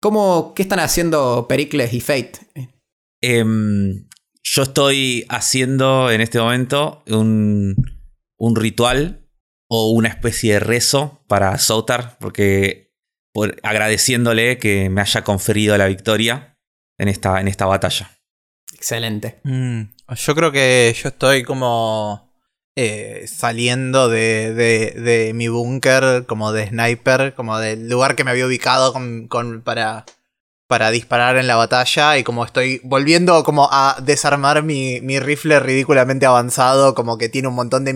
¿Cómo, 0.02 0.56
¿Qué 0.56 0.64
están 0.64 0.80
haciendo 0.80 1.46
Pericles 1.48 1.94
y 1.94 2.02
Fate? 2.02 2.40
Em, 3.22 4.08
yo 4.42 4.64
estoy 4.64 5.28
haciendo 5.30 6.10
en 6.10 6.22
este 6.22 6.40
momento 6.40 7.04
un, 7.08 7.76
un 8.40 8.56
ritual 8.56 9.28
o 9.68 9.92
una 9.92 10.10
especie 10.10 10.54
de 10.54 10.60
rezo 10.60 11.24
para 11.28 11.56
Sotar, 11.60 12.18
porque 12.20 12.96
por, 13.32 13.58
agradeciéndole 13.62 14.58
que 14.58 14.90
me 14.90 15.02
haya 15.02 15.24
conferido 15.24 15.78
la 15.78 15.86
victoria 15.86 16.58
en 16.98 17.08
esta, 17.08 17.40
en 17.40 17.48
esta 17.48 17.68
batalla. 17.68 18.10
Excelente. 18.74 19.40
Mm. 19.44 19.82
Yo 20.16 20.36
creo 20.36 20.52
que 20.52 20.96
yo 21.00 21.10
estoy 21.10 21.44
como 21.44 22.34
eh, 22.76 23.26
saliendo 23.28 24.10
de, 24.10 24.54
de, 24.54 25.34
mi 25.34 25.50
búnker, 25.50 26.26
como 26.26 26.52
de 26.52 26.70
sniper, 26.70 27.36
como 27.36 27.60
del 27.60 27.90
lugar 27.90 28.16
que 28.16 28.24
me 28.24 28.32
había 28.32 28.48
ubicado 28.48 28.94
con, 28.94 29.62
para, 29.64 30.06
para 30.70 30.92
disparar 30.92 31.38
en 31.38 31.48
la 31.48 31.56
batalla 31.56 32.20
y 32.20 32.24
como 32.24 32.46
estoy 32.46 32.80
volviendo 32.84 33.44
como 33.44 33.68
a 33.72 33.98
desarmar 34.04 34.62
mi, 34.62 35.00
rifle 35.20 35.60
ridículamente 35.60 36.28
avanzado, 36.28 36.94
como 36.94 37.18
que 37.18 37.28
tiene 37.28 37.48
un 37.48 37.56
montón 37.56 37.86
de, 37.86 37.94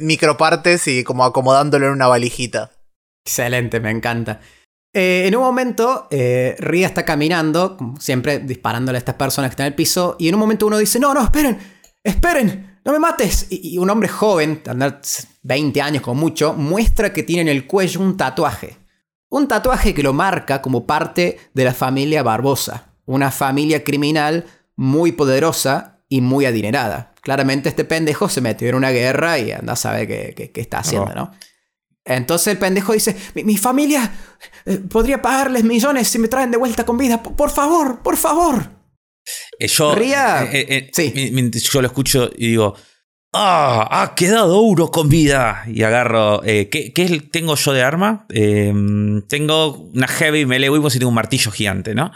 micropartes 0.00 0.86
y 0.86 1.02
como 1.02 1.24
acomodándolo 1.24 1.86
en 1.86 1.92
una 1.92 2.06
valijita. 2.06 2.70
Excelente, 3.24 3.80
me 3.80 3.90
encanta. 3.90 4.40
Eh, 4.94 5.24
en 5.26 5.34
un 5.34 5.42
momento, 5.42 6.06
eh, 6.12 6.54
Ria 6.60 6.86
está 6.86 7.04
caminando, 7.04 7.76
siempre 7.98 8.38
disparándole 8.38 8.98
a 8.98 9.00
estas 9.00 9.16
personas 9.16 9.50
que 9.50 9.54
están 9.54 9.66
en 9.66 9.72
el 9.72 9.76
piso, 9.76 10.14
y 10.20 10.28
en 10.28 10.36
un 10.36 10.40
momento 10.40 10.68
uno 10.68 10.78
dice, 10.78 11.00
no, 11.00 11.12
no, 11.12 11.24
esperen, 11.24 11.58
esperen, 12.04 12.78
no 12.84 12.92
me 12.92 13.00
mates. 13.00 13.48
Y, 13.50 13.78
un 13.78 13.90
hombre 13.90 14.08
joven, 14.08 14.62
andar 14.68 15.00
20 15.42 15.82
años 15.82 16.04
como 16.04 16.20
mucho, 16.20 16.52
muestra 16.52 17.12
que 17.12 17.24
tiene 17.24 17.42
en 17.42 17.48
el 17.48 17.66
cuello 17.66 18.00
un 18.00 18.16
tatuaje. 18.16 18.85
Un 19.28 19.48
tatuaje 19.48 19.94
que 19.94 20.02
lo 20.02 20.12
marca 20.12 20.62
como 20.62 20.86
parte 20.86 21.38
de 21.52 21.64
la 21.64 21.74
familia 21.74 22.22
Barbosa, 22.22 22.92
una 23.06 23.30
familia 23.30 23.82
criminal 23.82 24.46
muy 24.76 25.12
poderosa 25.12 26.00
y 26.08 26.20
muy 26.20 26.46
adinerada. 26.46 27.12
Claramente 27.22 27.68
este 27.68 27.84
pendejo 27.84 28.28
se 28.28 28.40
metió 28.40 28.68
en 28.68 28.76
una 28.76 28.90
guerra 28.90 29.38
y 29.38 29.50
anda 29.50 29.72
a 29.72 29.76
saber 29.76 30.06
qué, 30.06 30.52
está 30.54 30.78
haciendo, 30.78 31.12
¿no? 31.14 31.32
Entonces 32.04 32.52
el 32.52 32.58
pendejo 32.58 32.92
dice, 32.92 33.16
mi, 33.34 33.56
familia 33.56 34.12
eh, 34.64 34.78
podría 34.78 35.20
pagarles 35.20 35.64
millones 35.64 36.06
si 36.06 36.20
me 36.20 36.28
traen 36.28 36.52
de 36.52 36.56
vuelta 36.56 36.86
con 36.86 36.96
vida. 36.96 37.20
Por, 37.20 37.50
favor, 37.50 38.00
por 38.02 38.16
favor. 38.16 38.70
Eh, 39.58 39.66
yo, 39.66 39.92
eh, 39.96 40.90
sí. 40.92 41.12
yo 41.52 41.82
lo 41.82 41.88
escucho 41.88 42.30
y 42.36 42.50
digo, 42.50 42.76
¡ah! 43.32 43.88
Ha 43.90 44.14
quedado 44.14 44.60
uno 44.60 44.90
con 44.90 45.08
vida. 45.08 45.64
Y 45.66 45.82
agarro, 45.82 46.40
¿qué, 46.42 47.28
tengo 47.30 47.54
yo 47.56 47.72
de 47.72 47.82
arma? 47.82 48.26
Em, 48.30 49.22
tengo 49.28 49.88
una 49.94 50.08
heavy 50.08 50.46
melee 50.46 50.70
weapon 50.70 50.90
y 50.94 50.98
tengo 50.98 51.08
un 51.08 51.14
martillo 51.14 51.50
gigante, 51.50 51.94
¿no? 51.94 52.12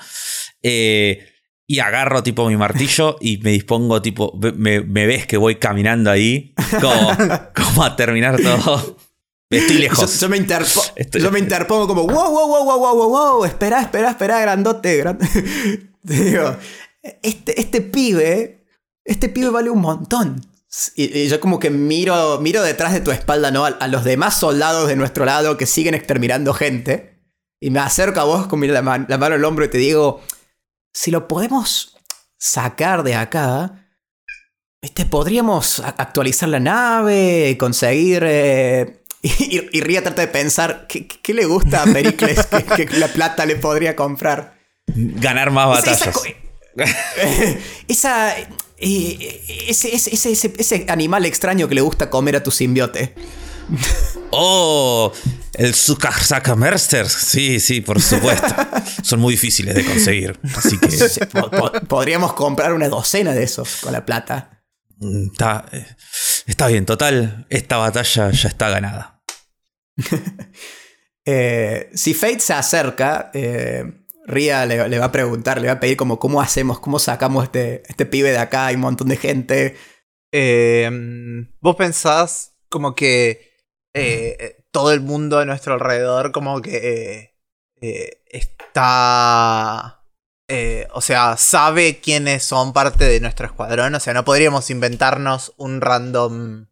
y 1.70 1.78
agarro 1.78 2.20
tipo 2.24 2.48
mi 2.48 2.56
martillo 2.56 3.16
y 3.20 3.38
me 3.38 3.52
dispongo 3.52 4.02
tipo, 4.02 4.36
me, 4.56 4.80
ves 4.80 5.26
que 5.26 5.36
voy 5.36 5.54
caminando 5.54 6.10
ahí 6.10 6.52
como, 6.80 7.16
como 7.54 7.84
a 7.84 7.94
terminar 7.94 8.40
todo. 8.42 8.96
Estoy 9.48 9.78
lejos. 9.78 10.18
Yo, 10.20 10.28
me, 10.28 10.36
interpongo 11.38 11.86
como, 11.86 12.06
wow, 12.06 12.30
wow, 12.30 12.48
wow, 12.48 12.64
wow, 12.64 12.78
wow, 12.78 12.96
wow, 12.96 13.08
wow, 13.08 13.44
espera, 13.44 13.82
espera, 13.82 14.10
espera, 14.10 14.40
grandote. 14.40 15.04
Te 16.06 16.24
digo, 16.24 16.56
este, 17.22 17.60
este 17.60 17.80
pibe, 17.80 18.64
este 19.04 19.28
pibe 19.28 19.50
vale 19.50 19.70
un 19.70 19.80
montón. 19.80 20.40
Y, 20.94 21.26
yo 21.28 21.40
como 21.40 21.58
que 21.58 21.70
miro, 21.70 22.38
miro 22.40 22.62
detrás 22.62 22.92
de 22.92 23.00
tu 23.00 23.10
espalda, 23.10 23.50
¿no? 23.50 23.64
A, 23.64 23.88
los 23.88 24.04
demás 24.04 24.38
soldados 24.38 24.88
de 24.88 24.96
nuestro 24.96 25.24
lado 25.24 25.56
que 25.56 25.66
siguen 25.66 25.94
exterminando 25.94 26.54
gente. 26.54 27.18
Y 27.60 27.70
me 27.70 27.80
acerco 27.80 28.20
a 28.20 28.24
vos 28.24 28.46
con 28.46 28.66
la, 28.66 28.82
mano, 28.82 29.06
la 29.08 29.18
mano 29.18 29.34
al 29.34 29.44
hombro 29.44 29.64
y 29.64 29.68
te 29.68 29.78
digo, 29.78 30.22
si 30.94 31.10
lo 31.10 31.28
podemos 31.28 31.96
sacar 32.38 33.02
de 33.02 33.14
acá, 33.14 33.86
este, 34.80 35.04
podríamos 35.04 35.80
actualizar 35.80 36.48
la 36.48 36.60
nave, 36.60 37.56
conseguir... 37.58 38.22
Eh, 38.26 39.02
y, 39.22 39.76
y, 39.76 39.80
Ría 39.82 40.02
trata 40.02 40.22
de 40.22 40.28
pensar 40.28 40.86
qué, 40.86 41.34
le 41.34 41.44
gusta 41.44 41.82
a 41.82 41.86
Pericles 41.86 42.46
que, 42.76 42.86
la 42.98 43.08
plata 43.08 43.44
le 43.44 43.56
podría 43.56 43.94
comprar. 43.94 44.58
Ganar 44.86 45.50
más 45.50 45.68
batallas. 45.68 46.18
Esa, 47.88 48.34
ese, 48.80 49.94
ese, 49.94 50.86
animal 50.88 51.26
extraño 51.26 51.68
que 51.68 51.74
le 51.74 51.80
gusta 51.80 52.08
comer 52.10 52.36
a 52.36 52.42
tu 52.42 52.50
simbiote. 52.50 53.14
Oh, 54.30 55.12
el 55.54 55.74
Sakamerster. 55.74 57.08
Sí, 57.08 57.60
sí, 57.60 57.80
por 57.80 58.00
supuesto. 58.00 58.46
Son 59.02 59.20
muy 59.20 59.34
difíciles 59.34 59.74
de 59.74 59.84
conseguir. 59.84 60.38
Así 60.56 60.78
que. 60.78 61.26
podríamos 61.86 62.32
comprar 62.34 62.72
una 62.72 62.88
docena 62.88 63.32
de 63.32 63.42
esos 63.42 63.76
con 63.76 63.92
la 63.92 64.04
plata. 64.04 64.62
Mm, 64.98 65.32
está, 65.32 65.66
eh, 65.72 65.86
está 66.46 66.66
bien, 66.68 66.84
total, 66.84 67.46
esta 67.48 67.76
batalla 67.78 68.30
ya 68.30 68.48
está 68.48 68.68
ganada. 68.70 69.22
Eh, 71.26 71.90
si 71.94 72.14
Fate 72.14 72.40
se 72.40 72.54
acerca, 72.54 73.30
eh, 73.34 73.84
Ria 74.30 74.66
le, 74.66 74.98
va 74.98 75.04
a 75.04 75.12
preguntar, 75.12 75.60
le 75.60 75.66
va 75.68 75.74
a 75.74 75.80
pedir 75.80 75.96
como 75.96 76.18
cómo 76.18 76.40
hacemos, 76.40 76.80
cómo 76.80 76.98
sacamos 76.98 77.44
este, 77.44 77.82
este 77.88 78.06
pibe 78.06 78.30
de 78.30 78.38
acá, 78.38 78.66
hay 78.66 78.76
un 78.76 78.82
montón 78.82 79.08
de 79.08 79.16
gente. 79.16 79.76
Vos 81.60 81.76
pensás 81.76 82.54
como 82.68 82.94
que 82.94 83.50
todo 84.70 84.92
el 84.92 85.00
mundo 85.00 85.38
a 85.38 85.44
nuestro 85.44 85.74
alrededor 85.74 86.32
como 86.32 86.62
que 86.62 87.34
está 88.26 90.00
eh, 90.52 90.88
o 90.94 91.00
sea, 91.00 91.36
sabe 91.36 92.00
quiénes 92.00 92.42
son 92.42 92.72
parte 92.72 93.04
de 93.04 93.20
nuestro 93.20 93.46
escuadrón. 93.46 93.94
O 93.94 94.00
sea, 94.00 94.12
no 94.14 94.24
podríamos 94.24 94.68
inventarnos 94.70 95.54
un 95.56 95.80
random. 95.80 96.66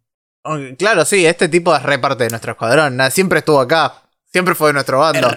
Claro, 0.77 1.05
sí, 1.05 1.25
este 1.25 1.49
tipo 1.49 1.77
es 1.77 1.83
re 1.85 2.01
parte 2.01 2.25
de 2.25 2.31
nuestro 2.31 2.53
escuadrón. 2.53 2.99
Siempre 3.13 3.39
estuvo 3.39 3.61
acá. 3.61 4.03
Siempre 4.33 4.57
fue 4.57 4.71
de 4.71 4.73
nuestro 4.73 4.99
bando. 4.99 5.29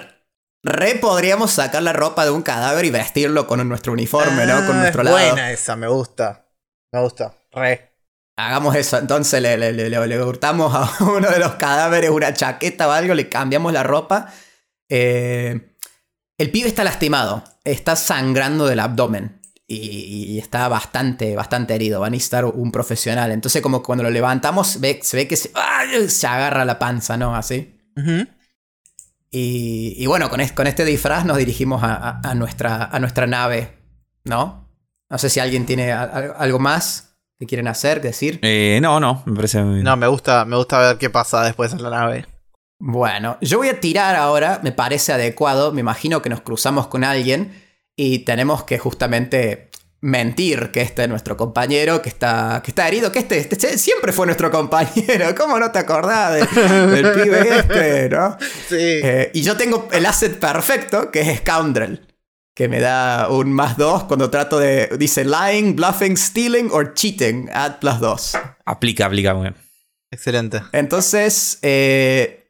Re 0.64 0.96
podríamos 0.96 1.52
sacar 1.52 1.82
la 1.82 1.94
ropa 1.94 2.24
de 2.24 2.32
un 2.32 2.44
cadáver 2.44 2.86
y 2.86 2.92
vestirlo 2.92 3.48
con 3.48 3.68
nuestro 3.68 3.94
uniforme, 3.94 4.46
¿no? 4.46 4.66
Con 4.68 4.78
ah, 4.78 4.82
nuestro 4.82 5.04
lado. 5.04 5.18
Buena 5.18 5.52
esa, 5.52 5.76
me 5.76 5.88
gusta. 5.88 6.46
Me 6.92 7.02
gusta. 7.02 7.34
Re. 7.52 7.92
Hagamos 8.38 8.76
eso. 8.76 8.98
Entonces 8.98 9.42
le, 9.42 9.58
le, 9.58 9.90
le, 9.90 10.24
hurtamos 10.24 10.74
a 10.74 11.04
uno 11.04 11.30
de 11.30 11.40
los 11.40 11.54
cadáveres 11.54 12.12
una 12.12 12.34
chaqueta 12.34 12.88
o 12.88 12.92
algo, 12.92 13.14
le 13.16 13.28
cambiamos 13.28 13.74
la 13.74 13.84
ropa. 13.84 14.32
Eh, 14.90 15.76
el 16.38 16.52
pibe 16.52 16.68
está 16.68 16.84
lastimado, 16.84 17.44
está 17.64 17.96
sangrando 17.96 18.66
del 18.68 18.80
abdomen 18.80 19.42
y, 19.68 20.38
está 20.38 20.68
bastante, 20.68 21.36
bastante 21.36 21.74
herido. 21.74 22.02
Va 22.02 22.08
a 22.08 22.10
necesitar 22.10 22.46
un 22.46 22.72
profesional. 22.72 23.32
Entonces, 23.32 23.62
como 23.62 23.82
cuando 23.82 24.04
lo 24.04 24.10
levantamos, 24.10 24.68
se 24.68 24.80
ve 24.80 25.28
que 25.28 25.36
se, 25.38 25.52
agarra 26.28 26.66
la 26.66 26.78
panza, 26.78 27.18
¿no? 27.18 27.36
Así. 27.36 27.78
Y, 29.32 30.06
bueno, 30.08 30.30
con, 30.30 30.42
este 30.42 30.84
disfraz 30.84 31.26
nos 31.26 31.38
dirigimos 31.38 31.82
a, 31.84 32.34
nuestra, 32.36 32.86
a 32.86 33.00
nuestra 33.00 33.28
nave, 33.28 33.78
¿no? 34.26 34.68
No 35.10 35.18
sé 35.18 35.30
si 35.30 35.40
alguien 35.40 35.66
tiene 35.66 35.92
algo 35.92 36.60
más 36.60 37.18
que 37.40 37.48
quieren 37.48 37.68
hacer, 37.68 38.02
decir. 38.02 38.40
Eh, 38.44 38.80
no, 38.82 39.00
no, 39.00 39.24
me 39.26 39.36
parece. 39.36 39.62
No, 39.62 39.98
me 39.98 40.08
gusta, 40.08 40.46
me 40.46 40.58
gusta 40.58 40.80
ver 40.80 40.98
qué 40.98 41.10
pasa 41.10 41.44
después 41.44 41.72
en 41.74 41.82
la 41.82 41.90
nave. 41.90 42.26
Bueno, 42.78 43.38
yo 43.42 43.58
voy 43.58 43.70
a 43.70 43.80
tirar 43.80 44.16
ahora, 44.16 44.60
me 44.64 44.72
parece 44.72 45.14
adecuado, 45.14 45.72
me 45.72 45.82
imagino 45.82 46.22
que 46.22 46.30
nos 46.30 46.42
cruzamos 46.42 46.88
con 46.88 47.04
alguien 47.04 47.54
y 47.96 48.20
tenemos 48.20 48.64
que 48.64 48.80
justamente 48.80 49.70
mentir 50.02 50.72
que 50.72 50.82
este 50.82 51.04
es 51.04 51.10
nuestro 51.10 51.38
compañero, 51.38 52.02
que 52.02 52.10
está, 52.10 52.62
que 52.64 52.72
está 52.72 52.88
herido, 52.88 53.12
que 53.12 53.20
este, 53.20 53.38
este 53.38 53.78
siempre 53.78 54.12
fue 54.12 54.26
nuestro 54.26 54.50
compañero, 54.52 55.34
¿cómo 55.38 55.60
no 55.60 55.72
te 55.72 55.80
acordás 55.80 56.34
del, 56.34 57.12
pibe 57.12 57.60
este, 57.60 58.10
no? 58.10 58.38
Sí. 58.68 58.76
Eh, 58.78 59.32
y 59.34 59.44
yo 59.44 59.56
tengo 59.56 59.88
el 59.92 60.06
asset 60.06 60.40
perfecto, 60.40 61.12
que 61.12 61.22
es 61.22 61.40
Scoundrel, 61.40 62.08
que 62.56 62.68
me 62.68 62.80
da 62.80 63.30
un 63.30 63.54
más 63.54 63.78
dos 63.78 64.04
cuando 64.04 64.30
trato 64.30 64.58
de, 64.60 64.90
dice 64.98 65.24
lying, 65.24 65.76
bluffing, 65.76 66.18
stealing 66.18 66.70
or 66.72 66.94
cheating, 66.94 67.50
add 67.54 67.80
plus 67.80 68.00
dos. 68.00 68.38
Aplica, 68.66 69.06
aplica 69.06 69.34
muy 69.34 69.44
bien. 69.44 69.56
Excelente. 70.12 70.62
Entonces, 70.74 71.60
eh, 71.62 72.50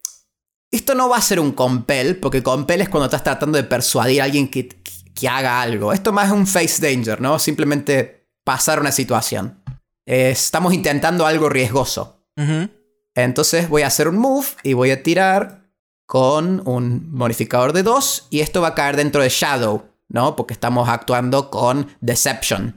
esto 0.72 0.96
no 0.96 1.10
va 1.10 1.18
a 1.18 1.22
ser 1.22 1.40
un 1.40 1.52
compel, 1.52 2.18
porque 2.18 2.42
compel 2.42 2.82
es 2.82 2.90
cuando 2.90 3.06
estás 3.06 3.24
tratando 3.24 3.58
de 3.58 3.66
persuadir 3.66 4.22
a 4.22 4.24
alguien 4.24 4.50
que, 4.50 4.81
que 5.22 5.30
haga 5.30 5.62
algo. 5.62 5.94
Esto 5.94 6.12
más 6.12 6.30
es 6.30 6.34
un 6.34 6.48
face 6.48 6.82
danger, 6.82 7.22
¿no? 7.22 7.38
Simplemente 7.38 8.28
pasar 8.44 8.80
una 8.80 8.92
situación. 8.92 9.62
estamos 10.04 10.74
intentando 10.74 11.28
algo 11.28 11.48
riesgoso. 11.48 12.26
Entonces 13.14 13.70
voy 13.70 13.84
a 13.84 13.88
hacer 13.88 14.08
un 14.08 14.18
move 14.18 14.48
y 14.64 14.74
voy 14.74 14.90
a 14.90 15.04
tirar 15.04 15.70
con 16.08 16.68
un 16.68 17.14
modificador 17.14 17.72
de 17.72 17.84
2 17.84 18.30
y 18.32 18.40
esto 18.40 18.62
va 18.62 18.70
a 18.70 18.76
caer 18.76 18.96
dentro 18.96 19.22
de 19.22 19.30
Shadow, 19.30 19.84
¿no? 20.10 20.36
Porque 20.36 20.56
estamos 20.56 20.90
actuando 20.90 21.52
con 21.52 21.96
Deception. 22.02 22.76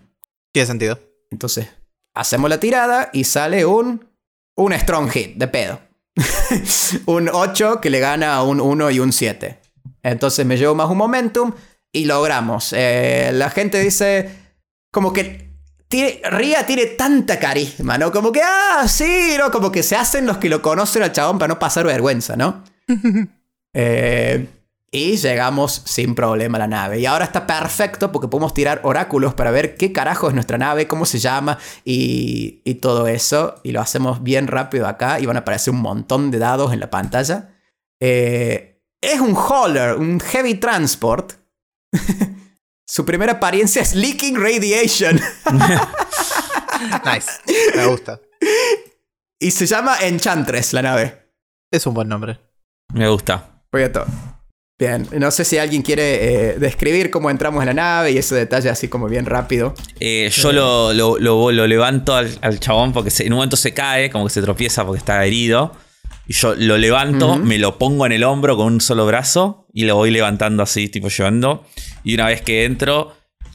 Tiene 0.53 0.67
sentido. 0.67 0.99
Entonces, 1.31 1.69
hacemos 2.13 2.51
la 2.51 2.61
tirada 2.61 3.09
y 3.15 3.25
sale 3.25 3.65
un, 3.65 4.07
un 4.55 4.73
strong 4.75 5.09
hit 5.09 5.37
de 5.37 5.49
pedo. 5.49 5.81
un 7.07 7.31
8 7.33 7.81
que 7.81 7.89
le 7.89 8.01
gana 8.01 8.35
a 8.35 8.43
un 8.43 8.61
1 8.61 8.91
y 8.91 9.01
un 9.01 9.15
7. 9.15 9.59
Entonces 10.03 10.45
me 10.45 10.59
llevo 10.59 10.75
más 10.75 10.91
un 10.91 10.99
momentum 10.99 11.55
y 11.95 12.05
logramos. 12.05 12.75
Eh, 12.77 13.31
la 13.33 13.49
gente 13.49 13.81
dice 13.81 14.29
como 14.91 15.13
que 15.13 15.49
tiene, 15.89 16.21
Ria 16.25 16.67
tiene 16.67 16.87
tanta 16.87 17.39
carisma, 17.39 17.97
¿no? 17.97 18.13
Como 18.13 18.33
que, 18.33 18.43
ah, 18.43 18.87
sí, 18.89 19.37
¿no? 19.39 19.51
Como 19.51 19.73
que 19.73 19.83
se 19.83 19.97
hacen 19.97 20.27
los 20.27 20.39
que 20.39 20.49
lo 20.49 20.61
conocen 20.61 21.05
al 21.05 21.13
chabón 21.13 21.39
para 21.39 21.55
no 21.55 21.59
pasar 21.59 21.87
vergüenza, 21.87 22.37
¿no? 22.37 22.65
eh, 23.75 24.47
y 24.91 25.17
llegamos 25.17 25.83
sin 25.85 26.15
problema 26.15 26.57
a 26.57 26.61
la 26.61 26.67
nave. 26.67 27.01
Y 27.01 27.07
ahora 27.07 27.25
está 27.25 27.47
perfecto 27.47 28.11
porque 28.11 28.29
podemos 28.29 28.55
tirar 28.55 28.81
oráculos 28.83 29.35
para 29.35 29.51
ver 29.51 29.77
qué 29.77 29.93
carajo 29.93 30.29
es 30.29 30.35
nuestra 30.35 30.59
nave, 30.59 30.87
cómo 30.87 31.07
se 31.07 31.19
llama 31.19 31.59
y, 31.85 32.75
todo 32.81 33.07
eso. 33.07 33.57
Y 33.63 33.73
lo 33.73 33.81
hacemos 33.81 34.23
bien 34.23 34.47
rápido 34.49 34.87
acá 34.87 35.21
y 35.21 35.27
van 35.27 35.37
a 35.37 35.41
aparecer 35.41 35.75
un 35.75 35.81
montón 35.81 36.31
de 36.31 36.39
dados 36.39 36.73
en 36.73 36.81
la 36.81 36.91
pantalla. 36.91 37.55
Eh, 38.01 38.81
es 39.01 39.21
un 39.21 39.37
hauler, 39.37 39.97
un 39.97 40.21
heavy 40.21 40.55
transport. 40.55 41.44
Su 42.87 43.05
primera 43.05 43.33
apariencia 43.33 43.83
es 43.83 43.95
Leaking 43.95 44.37
Radiation. 44.37 45.17
nice, 47.05 47.31
me 47.75 47.87
gusta. 47.87 48.21
Y 49.41 49.51
se 49.51 49.67
llama 49.67 49.99
Enchantress 50.01 50.73
la 50.73 50.83
nave. 50.83 51.33
Es 51.73 51.87
un 51.87 51.95
buen 51.95 52.09
nombre. 52.09 52.39
Me 52.93 53.09
gusta. 53.09 53.63
Voy 53.73 53.83
a 53.83 53.93
todo. 53.93 54.07
Bien, 54.79 55.09
no 55.19 55.31
sé 55.31 55.45
si 55.45 55.57
alguien 55.57 55.83
quiere 55.83 56.53
eh, 56.53 56.59
describir 56.59 57.11
cómo 57.11 57.31
entramos 57.31 57.63
en 57.63 57.69
la 57.69 57.75
nave 57.75 58.11
y 58.11 58.19
ese 58.19 58.35
detalle 58.35 58.69
así 58.71 58.89
como 58.89 59.09
bien 59.09 59.25
rápido. 59.25 59.73
Eh, 60.01 60.31
yo 60.33 60.53
lo, 60.53 60.93
lo, 60.93 61.67
levanto 61.67 62.15
al, 62.17 62.61
chabón 62.61 62.93
porque 62.93 63.11
en 63.21 63.33
un 63.33 63.37
momento 63.37 63.57
se 63.57 63.73
cae, 63.73 64.11
como 64.11 64.27
que 64.27 64.33
se 64.33 64.43
tropieza 64.43 64.85
porque 64.85 64.99
está 64.99 65.25
herido. 65.25 65.73
Y 66.27 66.33
yo 66.33 66.55
lo 66.55 66.79
levanto, 66.79 67.37
me 67.37 67.59
lo 67.59 67.79
pongo 67.79 68.07
en 68.07 68.13
el 68.13 68.25
hombro 68.25 68.57
con 68.57 68.67
un 68.67 68.81
solo 68.81 69.07
brazo 69.07 69.67
y 69.73 69.85
lo 69.85 69.97
voy 69.97 70.11
levantando 70.11 70.63
así, 70.63 70.89
tipo 70.89 71.09
llevando. 71.09 71.67
Y 72.03 72.15
una 72.15 72.27
vez 72.27 72.41
que 72.41 72.65
entro, 72.65 73.15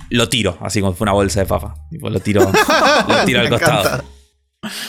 lo 0.09 0.29
tiro, 0.29 0.57
así 0.61 0.81
como 0.81 0.93
fue 0.93 1.05
una 1.05 1.13
bolsa 1.13 1.39
de 1.39 1.45
papa. 1.45 1.75
Tipo, 1.89 2.09
lo 2.09 2.19
tiro, 2.19 2.41
lo 3.07 3.25
tiro 3.25 3.39
al 3.41 3.49
costado. 3.49 4.03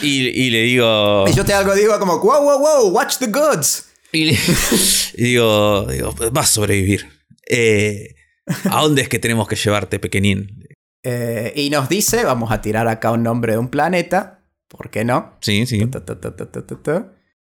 Y, 0.03 0.51
le 0.51 0.63
digo. 0.63 1.25
Y 1.29 1.33
yo 1.33 1.45
te 1.45 1.55
algo 1.55 1.75
digo 1.75 1.99
como, 1.99 2.19
wow, 2.19 2.43
wow, 2.43 2.59
wow, 2.59 2.91
watch 2.91 3.19
the 3.19 3.27
goods. 3.27 3.87
Y, 4.13 4.37
digo, 5.17 5.87
digo, 5.87 6.13
vas 6.33 6.51
a 6.51 6.53
sobrevivir. 6.55 7.07
Eh, 7.49 8.17
¿A 8.65 8.81
dónde 8.81 9.03
es 9.03 9.09
que 9.09 9.21
tenemos 9.21 9.47
que 9.47 9.55
llevarte, 9.55 10.01
pequeñín? 10.01 10.67
Eh, 11.05 11.53
y 11.55 11.71
nos 11.71 11.89
dice, 11.89 12.25
vamos 12.25 12.51
a 12.51 12.61
tirar 12.61 12.89
acá 12.89 13.13
un 13.13 13.23
nombre 13.23 13.53
de 13.53 13.59
un 13.59 13.69
planeta. 13.69 14.43
¿Por 14.67 14.91
qué 14.91 15.05
no? 15.05 15.37
Sí, 15.41 15.65
sí. 15.67 15.81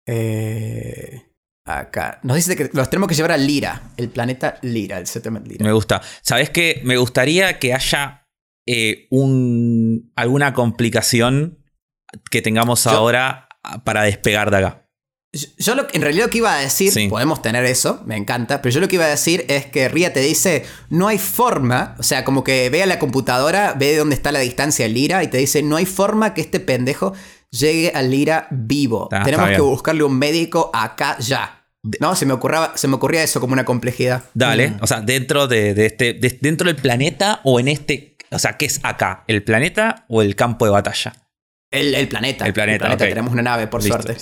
Eh, 0.08 1.22
acá. 1.66 2.20
Nos 2.24 2.38
dice 2.38 2.56
que 2.56 2.70
los 2.74 2.90
tenemos 2.90 3.10
que 3.10 3.16
llevar 3.16 3.32
a 3.32 3.38
Lira, 3.38 3.94
el 3.98 4.10
planeta 4.10 4.60
Lira, 4.62 4.98
el 4.98 5.08
settlement 5.08 5.48
Lira. 5.48 5.66
Me 5.66 5.74
gusta. 5.74 6.02
¿Sabes 6.22 6.50
qué? 6.50 6.82
Me 6.84 6.98
gustaría 6.98 7.60
que 7.60 7.74
haya 7.74 8.26
un, 9.10 10.12
alguna 10.16 10.54
complicación 10.54 11.64
que 12.32 12.42
tengamos 12.42 12.88
ahora 12.88 13.50
para 13.84 14.04
despegar 14.04 14.52
de 14.52 14.58
acá. 14.58 14.82
Yo 15.58 15.76
lo, 15.76 15.86
en 15.92 16.02
realidad 16.02 16.26
lo 16.26 16.30
que 16.30 16.38
iba 16.38 16.56
a 16.56 16.62
decir, 16.62 17.10
podemos 17.10 17.42
tener 17.42 17.66
eso, 17.66 18.02
me 18.06 18.16
encanta, 18.16 18.62
pero 18.62 18.74
yo 18.74 18.80
lo 18.80 18.88
que 18.88 18.96
iba 18.96 19.04
a 19.04 19.10
decir 19.10 19.44
es 19.50 19.66
que 19.66 19.90
Ria 19.90 20.14
te 20.14 20.22
dice, 20.22 20.64
no 20.90 21.10
hay 21.10 21.18
forma, 21.18 21.96
o 22.00 22.04
sea, 22.04 22.24
como 22.24 22.42
que 22.46 22.70
ve 22.70 22.84
a 22.84 22.86
la 22.86 23.00
computadora, 23.00 23.74
ve 23.74 23.98
dónde 23.98 24.16
está 24.16 24.32
la 24.32 24.40
distancia 24.40 24.88
Lira 24.88 25.24
y 25.26 25.28
te 25.28 25.38
dice, 25.38 25.62
no 25.62 25.76
hay 25.76 25.86
forma 25.86 26.34
que 26.34 26.40
este 26.40 26.62
pendejo 26.62 27.14
llegue 27.50 27.92
a 27.94 28.02
Lira 28.02 28.48
vivo. 28.52 29.10
Tenemos 29.24 29.50
que 29.50 29.62
buscarle 29.62 30.04
un 30.04 30.18
médico 30.18 30.70
acá 30.74 31.18
ya. 31.20 31.62
No, 32.00 32.16
se 32.16 32.26
me, 32.26 32.34
ocurría, 32.34 32.72
se 32.76 32.88
me 32.88 32.96
ocurría 32.96 33.22
eso 33.22 33.40
como 33.40 33.54
una 33.54 33.64
complejidad. 33.64 34.24
Dale, 34.34 34.70
mm. 34.70 34.78
o 34.82 34.88
sea, 34.88 35.02
dentro 35.02 35.48
de, 35.48 35.86
este, 35.86 36.14
dentro 36.42 36.66
del 36.66 36.78
planeta 36.78 37.42
o 37.44 37.60
en 37.60 37.68
este, 37.68 38.18
o 38.32 38.40
sea, 38.40 38.58
¿qué 38.58 38.66
es 38.66 38.80
acá? 38.82 39.24
¿El 39.28 39.44
planeta 39.44 40.06
o 40.10 40.24
el 40.24 40.36
campo 40.36 40.66
de 40.66 40.72
batalla? 40.72 41.14
El, 41.70 42.08
planeta. 42.08 42.46
El 42.46 42.54
planeta. 42.54 42.98
Tenemos 42.98 43.34
una 43.34 43.44
nave, 43.44 43.68
por 43.68 43.84
suerte. 43.84 44.18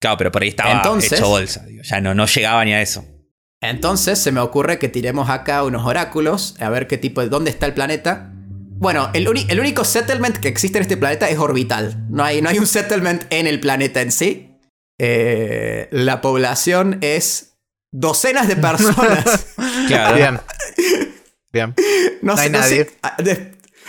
Claro, 0.00 0.16
pero 0.16 0.32
por 0.32 0.42
ahí 0.42 0.48
estaba 0.48 0.82
hecho 0.98 1.28
bolsa. 1.28 1.64
ya 1.82 2.00
no, 2.00 2.14
no 2.14 2.26
llegaba 2.26 2.64
ni 2.64 2.72
a 2.72 2.80
eso. 2.80 3.04
Entonces 3.60 4.18
se 4.18 4.32
me 4.32 4.40
ocurre 4.40 4.78
que 4.78 4.88
tiremos 4.88 5.30
acá 5.30 5.64
unos 5.64 5.86
oráculos 5.86 6.54
a 6.60 6.68
ver 6.68 6.86
qué 6.86 6.98
tipo 6.98 7.20
de. 7.22 7.28
dónde 7.28 7.50
está 7.50 7.66
el 7.66 7.74
planeta. 7.74 8.33
Bueno, 8.84 9.08
el, 9.14 9.26
único 9.26 9.82
settlement 9.82 10.36
que 10.36 10.48
existe 10.48 10.76
en 10.76 10.82
este 10.82 10.98
planeta 10.98 11.30
es 11.30 11.38
orbital. 11.38 12.04
No 12.10 12.22
hay, 12.22 12.42
no 12.42 12.50
hay 12.50 12.58
un 12.58 12.66
settlement 12.66 13.24
en 13.30 13.46
el 13.46 13.58
planeta 13.58 14.02
en 14.02 14.12
sí. 14.12 14.58
Eh, 14.98 15.88
la 15.90 16.20
población 16.20 16.98
es 17.00 17.56
docenas 17.90 18.46
de 18.46 18.56
personas. 18.56 19.54
claro. 19.88 20.16
Bien. 20.16 20.40
Bien. 21.50 21.74
No, 22.20 22.34
hay 22.36 22.50
nadie. 22.50 22.90
Ah, 23.02 23.16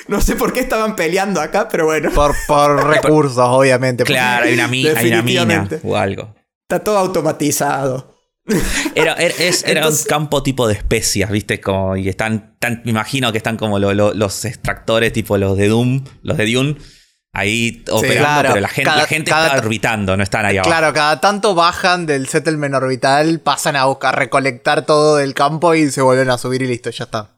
no 0.07 0.21
sé 0.21 0.37
por 0.37 0.53
qué 0.53 0.61
estaban 0.61 0.95
peleando 0.95 1.41
acá, 1.41 1.67
pero 1.67 1.83
bueno. 1.87 2.09
Por, 2.11 2.33
por 2.47 2.87
recursos, 2.87 3.45
obviamente. 3.45 4.05
Claro, 4.05 4.45
hay 4.45 4.53
una, 4.53 4.69
mina 4.69 5.67
o 5.83 5.97
algo. 5.97 6.33
Está 6.69 6.81
todo 6.81 6.99
automatizado. 6.99 8.14
Era, 8.95 9.15
era, 9.15 9.87
un 9.87 9.97
campo 10.07 10.43
tipo 10.43 10.67
de 10.67 10.75
especias, 10.75 11.31
¿viste? 11.31 11.59
Como, 11.59 11.97
y 11.97 12.09
están, 12.09 12.55
me 12.83 12.91
imagino 12.91 13.31
que 13.31 13.39
están 13.39 13.57
como 13.57 13.79
los 13.79 14.45
extractores 14.45 15.11
tipo 15.13 15.37
los 15.37 15.57
de 15.57 15.67
Doom, 15.67 16.03
los 16.21 16.37
de 16.37 16.53
Dune, 16.53 16.75
ahí 17.33 17.83
operando, 17.91 18.49
pero 18.49 18.61
la 18.61 18.67
gente, 18.67 18.91
la 18.91 19.07
gente 19.07 19.31
está 19.31 19.57
orbitando, 19.57 20.15
no 20.15 20.23
están 20.23 20.45
ahí 20.45 20.57
abajo. 20.57 20.69
Claro, 20.69 20.93
cada 20.93 21.19
tanto 21.19 21.55
bajan 21.55 22.05
del 22.05 22.27
settlement 22.27 22.75
orbital, 22.75 23.39
pasan 23.39 23.75
a 23.75 23.85
buscar, 23.85 24.17
recolectar 24.17 24.85
todo 24.85 25.17
del 25.17 25.33
campo 25.33 25.73
y 25.73 25.89
se 25.89 26.01
vuelven 26.01 26.29
a 26.29 26.37
subir 26.37 26.61
y 26.61 26.67
listo, 26.67 26.91
ya 26.91 27.05
está. 27.05 27.34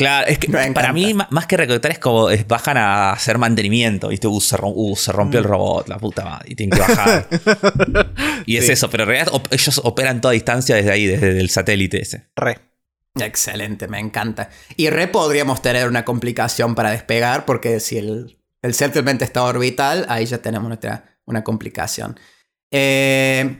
Claro, 0.00 0.28
es 0.28 0.38
que 0.38 0.48
para 0.72 0.94
mí, 0.94 1.12
más 1.12 1.46
que 1.46 1.58
recolectar, 1.58 1.92
es 1.92 1.98
como 1.98 2.28
bajan 2.48 2.78
a 2.78 3.12
hacer 3.12 3.36
mantenimiento. 3.36 4.08
¿viste? 4.08 4.28
Uh, 4.28 4.40
se, 4.40 4.56
rompió 4.56 5.40
el 5.40 5.44
mm. 5.44 5.48
robot, 5.48 5.88
la 5.88 5.98
puta 5.98 6.24
madre, 6.24 6.52
y 6.52 6.54
tienen 6.54 6.70
que 6.70 6.80
bajar. 6.80 7.28
y 8.46 8.56
es 8.56 8.70
eso, 8.70 8.88
pero 8.88 9.02
en 9.02 9.10
realidad 9.10 9.42
ellos 9.50 9.78
operan 9.84 10.22
toda 10.22 10.32
distancia 10.32 10.74
desde 10.74 10.90
ahí, 10.90 11.04
desde 11.04 11.38
el 11.38 11.50
satélite 11.50 12.00
ese. 12.00 12.30
Re. 12.34 12.56
Excelente, 13.14 13.88
me 13.88 13.98
encanta. 13.98 14.48
Y 14.74 14.88
re 14.88 15.06
podríamos 15.06 15.60
tener 15.60 15.86
una 15.86 16.06
complicación 16.06 16.74
para 16.74 16.92
despegar, 16.92 17.44
porque 17.44 17.78
si 17.78 17.98
el, 17.98 18.38
el 18.62 18.72
settlement 18.72 19.20
está 19.20 19.42
orbital, 19.42 20.06
ahí 20.08 20.24
ya 20.24 20.38
tenemos 20.38 20.68
nuestra, 20.68 21.18
una 21.26 21.44
complicación. 21.44 22.18
Eh, 22.70 23.54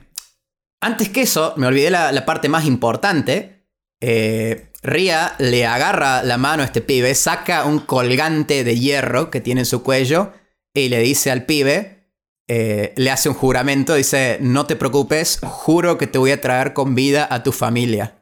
antes 0.81 1.11
que 1.11 1.21
eso, 1.21 1.53
me 1.59 1.67
olvidé 1.67 1.91
la, 1.91 2.13
la 2.13 2.25
parte 2.25 2.49
más 2.49 2.65
importante. 2.65 3.67
Eh, 4.01 4.70
Ria 4.83 5.35
le 5.39 5.67
agarra 5.67 6.23
la 6.23 6.39
mano 6.39 6.63
a 6.63 6.67
este 6.67 6.81
pibe, 6.81 7.15
saca 7.15 7.65
un 7.65 7.81
colgante 7.81 8.65
de 8.65 8.79
hierro 8.79 9.31
que 9.31 9.41
tiene 9.41 9.63
en 9.63 9.67
su 9.67 9.83
cuello 9.83 10.33
y 10.73 10.89
le 10.89 11.01
dice 11.01 11.31
al 11.31 11.45
pibe, 11.45 12.09
eh, 12.49 12.95
le 12.97 13.11
hace 13.11 13.29
un 13.29 13.35
juramento, 13.35 13.95
dice, 13.95 14.39
no 14.41 14.67
te 14.67 14.77
preocupes, 14.77 15.39
juro 15.43 15.99
que 15.99 16.07
te 16.07 16.19
voy 16.19 16.31
a 16.31 16.41
traer 16.41 16.73
con 16.73 16.95
vida 16.95 17.29
a 17.31 17.43
tu 17.43 17.53
familia. 17.53 18.17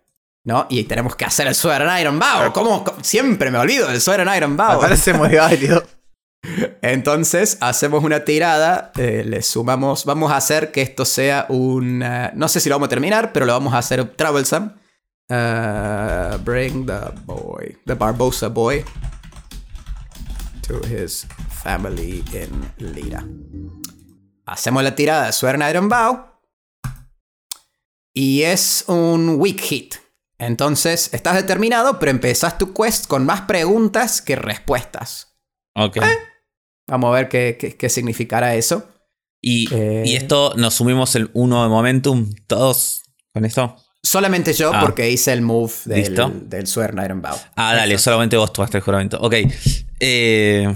¿No? 0.45 0.67
Y 0.71 0.85
tenemos 0.85 1.15
que 1.15 1.27
hacer 1.27 1.47
el 1.47 1.55
Southern 1.55 2.01
Iron 2.01 2.19
Bow. 2.19 2.53
¿Cómo? 2.55 2.83
Siempre 3.03 3.51
me 3.51 3.59
olvido 3.59 3.89
del 3.89 4.01
Southern 4.01 4.35
Iron 4.35 4.57
Bow. 4.57 4.81
parece 4.81 5.13
muy 5.13 5.35
válido. 5.35 5.85
Entonces 6.83 7.59
hacemos 7.61 8.03
una 8.03 8.25
tirada, 8.25 8.93
eh, 8.97 9.25
le 9.27 9.43
sumamos, 9.43 10.07
vamos 10.07 10.33
a 10.33 10.37
hacer 10.37 10.73
que 10.73 10.81
esto 10.81 11.05
sea 11.05 11.45
un... 11.51 11.99
no 12.35 12.49
sé 12.49 12.61
si 12.61 12.69
lo 12.71 12.77
vamos 12.77 12.87
a 12.87 12.91
terminar, 12.91 13.33
pero 13.33 13.45
lo 13.45 13.53
vamos 13.53 13.75
a 13.75 13.79
hacer 13.79 14.05
troublesome. 14.17 14.71
Uh, 15.31 16.39
bring 16.39 16.87
the 16.87 17.13
boy, 17.27 17.77
the 17.85 17.95
Barbosa 17.95 18.49
boy, 18.49 18.83
to 20.63 20.81
his 20.87 21.27
family 21.51 22.25
in 22.33 22.73
Lira. 22.79 23.23
Hacemos 24.47 24.83
la 24.83 24.95
tirada 24.95 25.27
de 25.27 25.33
Swear 25.33 25.59
Iron 25.69 25.91
Bow. 25.91 26.25
Y 28.15 28.43
es 28.43 28.85
un 28.89 29.39
weak 29.39 29.61
hit. 29.61 29.97
Entonces, 30.39 31.13
estás 31.13 31.35
determinado, 31.35 31.99
pero 31.99 32.11
empezás 32.11 32.57
tu 32.57 32.73
quest 32.73 33.07
con 33.07 33.27
más 33.27 33.43
preguntas 33.43 34.23
que 34.23 34.35
respuestas. 34.35 35.37
Ok. 35.75 35.99
Eh, 35.99 36.19
vamos 36.87 37.09
a 37.09 37.13
ver 37.13 37.29
qué, 37.29 37.77
qué, 37.79 37.89
significará 37.91 38.55
eso. 38.55 38.89
Y, 39.43 39.73
eh, 39.75 40.05
y, 40.07 40.17
esto 40.17 40.55
nos 40.57 40.75
sumimos 40.75 41.15
el 41.17 41.31
1 41.35 41.63
de 41.65 41.69
momentum, 41.69 42.31
todos 42.47 43.03
con 43.35 43.45
esto. 43.45 43.77
Solamente 44.09 44.55
yo, 44.55 44.73
ah. 44.73 44.81
porque 44.81 45.11
hice 45.11 45.35
el 45.35 45.43
move 45.43 45.71
del, 45.85 46.49
del 46.49 46.67
Swear 46.67 46.95
Iron 47.05 47.21
Bow. 47.21 47.37
Ah, 47.57 47.75
dale, 47.75 47.99
solamente 47.99 48.39
vos 48.39 48.51
tomaste 48.55 48.79
el 48.79 48.83
juramento. 48.83 49.19
Ok. 49.21 49.35
Eh, 50.01 50.75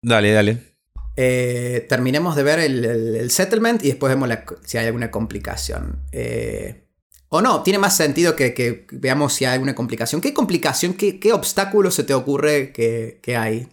dale, 0.00 0.32
dale. 0.32 0.58
Eh, 1.14 1.84
terminemos 1.90 2.36
de 2.36 2.42
ver 2.42 2.60
el, 2.60 3.30
settlement 3.30 3.84
y 3.84 3.88
después 3.88 4.10
vemos 4.10 4.30
si 4.64 4.78
hay 4.78 4.86
alguna 4.86 5.10
complicación. 5.10 6.04
Eh, 6.10 6.86
o 7.28 7.42
no, 7.42 7.62
tiene 7.62 7.78
más 7.78 7.98
sentido 7.98 8.34
que, 8.34 8.86
veamos 8.92 9.34
si 9.34 9.44
hay 9.44 9.52
alguna 9.52 9.74
complicación. 9.74 10.22
¿Qué 10.22 10.32
complicación, 10.32 10.94
qué, 10.94 11.20
qué 11.20 11.34
obstáculo 11.34 11.90
se 11.90 12.04
te 12.04 12.14
ocurre 12.14 12.72
que, 12.72 13.36
hay? 13.36 13.68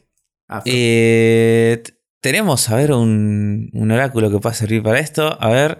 tenemos, 2.20 2.68
a 2.68 2.76
ver, 2.76 2.91
un, 2.91 3.70
un 3.72 3.91
oráculo 3.91 4.30
que 4.30 4.40
pueda 4.40 4.53
servir 4.53 4.84
para 4.84 4.99
esto. 4.99 5.41
A 5.41 5.49
ver. 5.49 5.80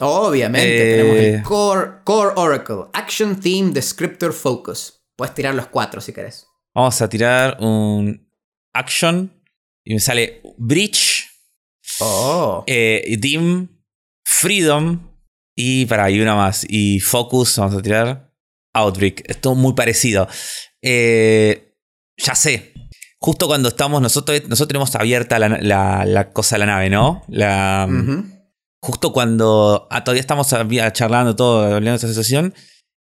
Obviamente, 0.00 0.96
tenemos 0.96 1.16
el 1.16 1.34
eh, 1.36 1.42
core, 1.42 2.02
core 2.04 2.32
Oracle. 2.36 2.84
Action 2.92 3.40
Theme 3.40 3.72
Descriptor 3.72 4.32
Focus. 4.32 5.04
Puedes 5.16 5.34
tirar 5.34 5.54
los 5.54 5.68
cuatro 5.68 6.00
si 6.00 6.12
querés. 6.12 6.46
Vamos 6.74 7.00
a 7.00 7.08
tirar 7.08 7.56
un 7.60 8.30
Action. 8.74 9.32
Y 9.84 9.94
me 9.94 10.00
sale 10.00 10.42
Bridge. 10.58 11.28
Oh. 12.00 12.64
Eh, 12.66 13.16
dim. 13.18 13.68
Freedom. 14.24 15.12
Y 15.54 15.86
para 15.86 16.04
ahí 16.04 16.20
una 16.20 16.34
más. 16.34 16.66
Y 16.68 17.00
Focus. 17.00 17.56
Vamos 17.58 17.76
a 17.76 17.82
tirar 17.82 18.32
Outbreak. 18.74 19.22
Es 19.28 19.40
todo 19.40 19.54
muy 19.54 19.74
parecido. 19.74 20.28
Eh, 20.82 21.74
ya 22.18 22.34
sé. 22.34 22.74
Justo 23.18 23.46
cuando 23.46 23.70
estamos, 23.70 24.02
nosotros, 24.02 24.42
nosotros 24.46 24.68
tenemos 24.68 24.94
abierta 24.94 25.38
la, 25.38 26.30
cosa 26.34 26.56
de 26.56 26.60
la 26.60 26.66
nave, 26.66 26.90
¿no? 26.90 27.24
La 27.28 27.88
justo 28.82 29.12
cuando 29.12 29.88
ah, 29.90 30.04
todavía 30.04 30.20
estamos 30.20 30.48
charlando 30.92 31.36
todo, 31.36 31.62
hablando 31.62 31.90
de 31.90 31.96
esta 31.96 32.08
situación, 32.08 32.54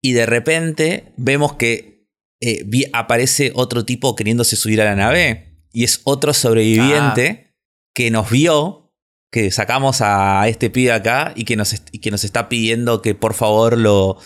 y 0.01 0.13
de 0.13 0.25
repente 0.25 1.13
vemos 1.17 1.53
que 1.53 2.07
eh, 2.41 2.65
aparece 2.93 3.51
otro 3.55 3.85
tipo 3.85 4.15
queriéndose 4.15 4.55
subir 4.55 4.81
a 4.81 4.85
la 4.85 4.95
nave, 4.95 5.63
y 5.71 5.83
es 5.83 6.01
otro 6.03 6.33
sobreviviente 6.33 7.45
ah. 7.47 7.55
que 7.93 8.11
nos 8.11 8.29
vio, 8.29 8.93
que 9.31 9.51
sacamos 9.51 10.01
a 10.01 10.47
este 10.47 10.69
pibe 10.69 10.91
acá 10.91 11.33
y 11.35 11.45
que 11.45 11.55
nos, 11.55 11.75
y 11.91 11.99
que 11.99 12.11
nos 12.11 12.23
está 12.23 12.49
pidiendo 12.49 13.01
que 13.01 13.13
por 13.13 13.35
favor 13.35 13.77
lo, 13.77 14.17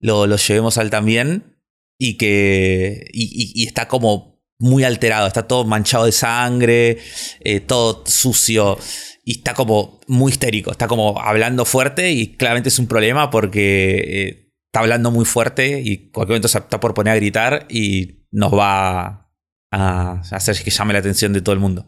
lo, 0.00 0.36
llevemos 0.36 0.78
al 0.78 0.90
también 0.90 1.56
y 1.98 2.16
que 2.16 3.08
y, 3.12 3.64
está 3.66 3.86
como 3.86 4.38
muy 4.58 4.82
alterado, 4.82 5.28
está 5.28 5.46
todo 5.46 5.64
manchado 5.64 6.06
de 6.06 6.12
sangre, 6.12 6.98
eh, 7.40 7.60
todo 7.60 8.02
sucio 8.06 8.76
y 9.28 9.32
está 9.32 9.52
como 9.52 10.00
muy 10.06 10.32
histérico, 10.32 10.70
está 10.70 10.88
como 10.88 11.20
hablando 11.20 11.66
fuerte 11.66 12.12
y 12.12 12.34
claramente 12.38 12.70
es 12.70 12.78
un 12.78 12.86
problema 12.86 13.28
porque 13.28 13.98
eh, 13.98 14.52
está 14.64 14.80
hablando 14.80 15.10
muy 15.10 15.26
fuerte 15.26 15.82
y 15.84 16.08
cualquier 16.10 16.36
momento 16.36 16.48
se 16.48 16.56
está 16.56 16.80
por 16.80 16.94
poner 16.94 17.12
a 17.12 17.16
gritar 17.16 17.66
y 17.68 18.24
nos 18.30 18.54
va 18.54 19.28
a 19.70 20.22
hacer 20.30 20.56
que 20.64 20.70
llame 20.70 20.94
la 20.94 21.00
atención 21.00 21.34
de 21.34 21.42
todo 21.42 21.52
el 21.52 21.60
mundo. 21.60 21.84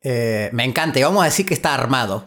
Eh, 0.00 0.48
me 0.54 0.64
encanta 0.64 0.98
y 0.98 1.02
vamos 1.02 1.20
a 1.20 1.26
decir 1.26 1.44
que 1.44 1.52
está 1.52 1.74
armado. 1.74 2.24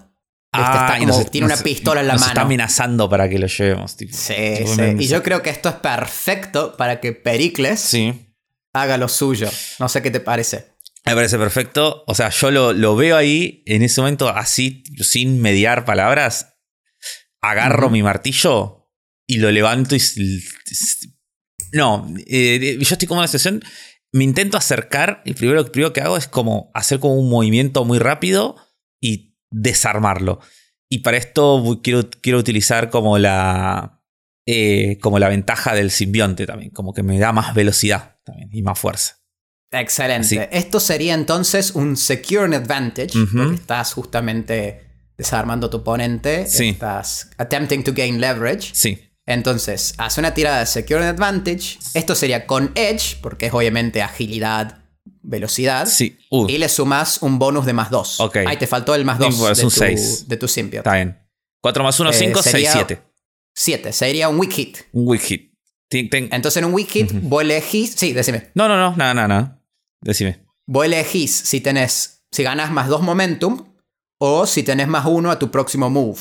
Ah, 0.54 0.96
tiene 1.32 1.48
una 1.48 1.58
pistola 1.58 2.02
en 2.02 2.08
la 2.08 2.14
mano. 2.14 2.28
está 2.28 2.42
amenazando 2.42 3.10
para 3.10 3.28
que 3.28 3.40
lo 3.40 3.48
llevemos. 3.48 3.94
sí, 3.94 4.10
sí. 4.12 4.82
Y 5.00 5.08
yo 5.08 5.24
creo 5.24 5.42
que 5.42 5.50
esto 5.50 5.70
es 5.70 5.76
perfecto 5.76 6.78
para 6.78 7.00
que 7.00 7.14
Pericles 7.14 7.98
haga 8.74 8.98
lo 8.98 9.08
suyo. 9.08 9.50
No 9.80 9.90
sé 9.90 10.04
qué 10.04 10.12
te 10.12 10.20
parece. 10.20 10.78
Me 11.10 11.16
parece 11.16 11.40
perfecto. 11.40 12.04
O 12.06 12.14
sea, 12.14 12.30
yo 12.30 12.52
lo, 12.52 12.96
veo 12.96 13.18
ahí 13.18 13.64
en 13.66 13.82
ese 13.82 14.00
momento 14.00 14.30
así, 14.30 14.84
sin 15.00 15.42
mediar 15.42 15.84
palabras. 15.84 16.60
Agarro 17.42 17.90
mi 17.90 18.04
martillo 18.04 18.92
y 19.28 19.40
lo 19.40 19.50
levanto 19.50 19.96
y... 19.96 20.02
No, 21.72 22.08
eh, 22.28 22.78
yo 22.80 22.94
estoy 22.94 23.08
como 23.08 23.22
en 23.22 23.24
la 23.24 23.28
sesión. 23.28 23.64
Me 24.12 24.24
intento 24.24 24.56
acercar 24.56 25.24
y 25.26 25.34
primero, 25.34 25.60
lo 25.60 25.72
primero 25.72 25.94
que 25.94 26.02
hago 26.02 26.16
es 26.16 26.28
como 26.28 26.70
hacer 26.76 27.00
como 27.00 27.16
un 27.16 27.28
movimiento 27.28 27.86
muy 27.86 27.98
rápido 27.98 28.56
y 29.02 29.36
desarmarlo. 29.50 30.40
Y 30.90 31.00
para 31.00 31.18
esto 31.18 31.80
quiero, 31.84 32.08
quiero 32.22 32.38
utilizar 32.38 32.92
como 32.92 33.18
la, 33.18 34.04
eh, 34.46 35.00
como 35.02 35.18
la 35.18 35.30
ventaja 35.30 35.74
del 35.74 35.90
simbionte 35.90 36.46
también, 36.46 36.70
como 36.70 36.94
que 36.94 37.02
me 37.02 37.18
da 37.18 37.32
más 37.32 37.56
velocidad 37.56 38.20
también 38.24 38.50
y 38.52 38.62
más 38.62 38.78
fuerza. 38.78 39.19
Excelente. 39.72 40.50
Esto 40.52 40.80
sería 40.80 41.14
entonces 41.14 41.72
un 41.76 41.96
Secure 41.96 42.56
Advantage, 42.56 43.12
porque 43.36 43.56
estás 43.56 43.94
justamente 43.94 44.86
desarmando 45.18 45.70
tu 45.70 45.78
oponente, 45.78 46.42
estás 46.42 47.30
attempting 47.38 47.84
to 47.84 47.94
gain 47.94 48.20
leverage. 48.20 48.72
Sí. 48.74 48.98
Entonces, 49.26 49.94
hace 49.98 50.22
una 50.22 50.34
tirada 50.34 50.60
de 50.62 50.66
Secure 50.66 51.06
Advantage. 51.06 51.78
Esto 51.94 52.16
sería 52.16 52.48
con 52.48 52.72
Edge, 52.74 53.18
porque 53.22 53.46
es 53.46 53.54
obviamente 53.54 54.02
agilidad, 54.02 54.80
velocidad. 55.22 55.86
Sí. 55.86 56.18
Y 56.48 56.58
le 56.58 56.68
sumas 56.68 57.22
un 57.22 57.38
bonus 57.38 57.66
de 57.68 57.74
más 57.74 57.92
2. 57.92 58.22
Ok. 58.22 58.38
Ahí 58.48 58.58
te 58.58 58.66
faltó 58.66 58.96
el 58.96 59.06
más 59.06 59.20
2 59.20 59.56
de, 59.56 59.56
tu, 59.62 59.70
de 60.28 60.38
tu 60.38 60.46
Está 60.48 60.96
bien. 60.96 61.20
4 61.62 61.84
más 61.84 62.00
1, 62.00 62.12
5, 62.12 62.42
6, 62.42 62.70
7. 62.72 63.02
7. 63.54 63.94
Sería 63.94 64.30
un 64.30 64.40
weak 64.40 64.52
hit. 64.52 64.78
Un 64.94 65.08
weak 65.08 65.22
hit. 65.22 65.54
Entonces 65.92 66.58
en 66.58 66.66
un 66.66 66.74
weak 66.74 66.90
hit, 66.90 67.12
vos 67.14 67.44
elegís. 67.44 67.94
Sí, 67.96 68.14
decime. 68.14 68.50
No, 68.56 68.68
no, 68.68 68.78
no, 68.78 68.96
nada, 68.96 69.14
nada, 69.14 69.28
nada. 69.28 69.59
Decime. 70.02 70.46
Vos 70.66 70.86
elegís 70.86 71.36
si 71.36 71.62
tenés. 71.62 72.26
Si 72.32 72.44
ganas 72.44 72.72
más 72.72 72.88
2 72.88 73.02
momentum 73.02 73.74
o 74.20 74.46
si 74.46 74.64
tenés 74.64 74.88
más 74.88 75.06
1 75.06 75.32
a 75.32 75.40
tu 75.40 75.52
próximo 75.52 75.90
move. 75.90 76.20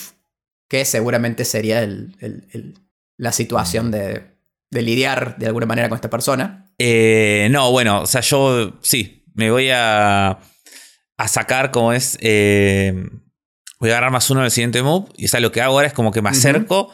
Que 0.68 0.84
seguramente 0.84 1.44
sería 1.44 1.82
el, 1.82 2.16
el, 2.20 2.78
la 3.16 3.32
situación 3.32 3.90
de, 3.90 4.38
de 4.70 4.82
lidiar 4.82 5.38
de 5.38 5.46
alguna 5.46 5.66
manera 5.66 5.88
con 5.88 5.96
esta 5.96 6.10
persona. 6.10 6.72
Eh, 6.78 7.48
no, 7.50 7.70
bueno, 7.72 8.02
o 8.02 8.06
sea, 8.06 8.20
yo 8.20 8.78
sí, 8.82 9.24
me 9.34 9.50
voy 9.50 9.70
a, 9.70 10.38
a 11.16 11.28
sacar 11.28 11.70
como 11.70 11.92
es. 11.92 12.18
Eh, 12.20 12.94
voy 13.80 13.90
a 13.90 13.94
agarrar 13.94 14.12
más 14.12 14.30
uno 14.30 14.40
en 14.40 14.46
el 14.46 14.50
siguiente 14.50 14.82
move. 14.82 15.08
Y 15.16 15.26
o 15.26 15.28
sea, 15.28 15.40
lo 15.40 15.52
que 15.52 15.60
hago 15.60 15.74
ahora 15.74 15.88
es 15.88 15.94
como 15.94 16.12
que 16.12 16.22
me 16.22 16.30
acerco, 16.30 16.92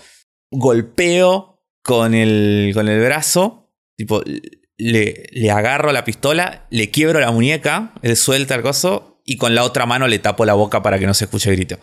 golpeo 0.51 1.63
con 1.83 2.15
el, 2.15 2.73
con 2.75 2.89
el 2.89 3.01
brazo, 3.01 3.71
tipo, 3.97 4.23
le, 4.77 5.27
le 5.33 5.51
agarro 5.51 5.93
la 5.93 6.05
pistola, 6.05 6.67
le 6.71 6.91
quiebro 6.91 7.21
la 7.21 7.31
muñeca, 7.31 7.95
él 8.03 8.17
suelta 8.17 8.55
el 8.55 8.63
coso, 8.63 9.15
y 9.25 9.37
con 9.37 9.55
la 9.55 9.65
otra 9.65 9.87
mano 9.87 10.07
le 10.07 10.19
tapo 10.19 10.45
la 10.45 10.55
boca 10.55 10.83
para 10.83 10.99
que 10.99 11.07
no 11.07 11.15
se 11.15 11.25
escuche 11.25 11.51
el 11.51 11.57
grito. 11.57 11.79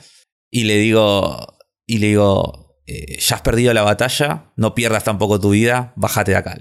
Y 0.50 0.66
le 0.66 0.78
digo. 0.78 1.58
Y 1.86 1.98
le 1.98 2.08
digo. 2.08 2.78
Eh, 2.88 3.20
ya 3.20 3.36
has 3.36 3.42
perdido 3.42 3.74
la 3.74 3.84
batalla, 3.84 4.52
no 4.58 4.76
pierdas 4.76 5.04
tampoco 5.04 5.40
tu 5.40 5.52
vida, 5.52 5.94
bájate 5.96 6.32
de 6.32 6.38
acá. 6.38 6.58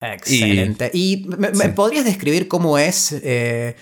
Excelente. 0.00 0.90
¿Y, 0.92 1.26
me, 1.26 1.70
podrías 1.70 2.04
describir 2.04 2.48
cómo 2.48 2.78
es, 2.78 3.12
eh, 3.12 3.74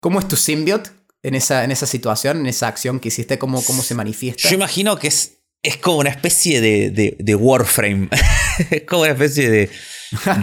cómo 0.00 0.20
es 0.20 0.28
tu 0.28 0.36
symbiote 0.36 0.90
en 1.22 1.34
esa, 1.34 1.64
en 1.64 1.72
esa 1.72 1.86
situación, 1.86 2.38
en 2.38 2.46
esa 2.46 2.68
acción 2.68 3.00
que 3.00 3.08
hiciste, 3.08 3.38
cómo, 3.38 3.62
cómo 3.64 3.82
se 3.82 3.94
manifiesta? 3.94 4.48
Yo 4.48 4.54
imagino 4.54 4.96
que 4.96 5.08
es, 5.08 5.43
es 5.64 5.78
como 5.78 5.98
una 5.98 6.10
especie 6.10 6.60
de, 6.60 7.16
de, 7.18 7.34
Warframe. 7.34 8.08
es 8.70 8.82
como 8.82 9.02
una 9.02 9.12
especie 9.12 9.50
de, 9.50 9.70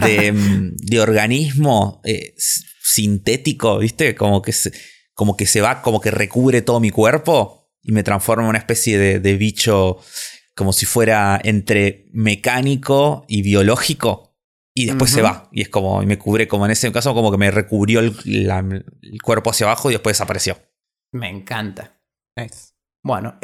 de, 0.00 0.32
mm, 0.32 1.00
organismo 1.00 2.02
eh, 2.04 2.34
sintético, 2.36 3.78
¿viste? 3.78 4.14
Como 4.14 4.42
que, 4.42 4.52
se, 4.52 4.72
como 5.14 5.36
que 5.36 5.46
se 5.46 5.60
va, 5.60 5.80
como 5.80 6.00
que 6.00 6.10
recubre 6.10 6.60
todo 6.60 6.80
mi 6.80 6.90
cuerpo 6.90 7.70
y 7.82 7.92
me 7.92 8.02
transforma 8.02 8.42
en 8.42 8.50
una 8.50 8.58
especie 8.58 8.98
de, 8.98 9.20
de 9.20 9.36
bicho 9.36 9.98
como 10.54 10.72
si 10.72 10.84
fuera 10.84 11.40
entre 11.42 12.06
mecánico 12.12 13.24
y 13.28 13.42
biológico 13.42 14.32
y 14.74 14.86
después 14.86 15.10
se 15.10 15.22
va. 15.22 15.48
Y 15.52 15.62
es 15.62 15.68
como, 15.68 16.02
me 16.02 16.18
cubre 16.18 16.48
como 16.48 16.64
en 16.64 16.72
ese 16.72 16.90
caso, 16.92 17.14
como 17.14 17.30
que 17.30 17.38
me 17.38 17.50
recubrió 17.50 18.00
el, 18.00 18.14
cuerpo 19.22 19.50
hacia 19.50 19.66
abajo 19.66 19.90
y 19.90 19.94
después 19.94 20.14
desapareció. 20.14 20.58
Me 21.12 21.28
encanta. 21.28 22.00
Bueno, 23.02 23.38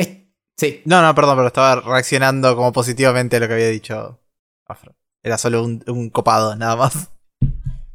sí. 0.59 0.83
No, 0.85 1.01
no, 1.01 1.15
perdón, 1.15 1.37
pero 1.37 1.47
estaba 1.47 1.81
reaccionando 1.81 2.55
como 2.55 2.73
positivamente 2.73 3.37
a 3.37 3.41
lo 3.41 3.49
que 3.49 3.55
había 3.55 3.69
dicho 3.69 4.21
Afro. 4.67 4.95
Era 5.23 5.39
solo 5.39 5.65
un, 5.65 6.11
copado, 6.11 6.55
nada 6.57 6.77
más. 6.77 7.11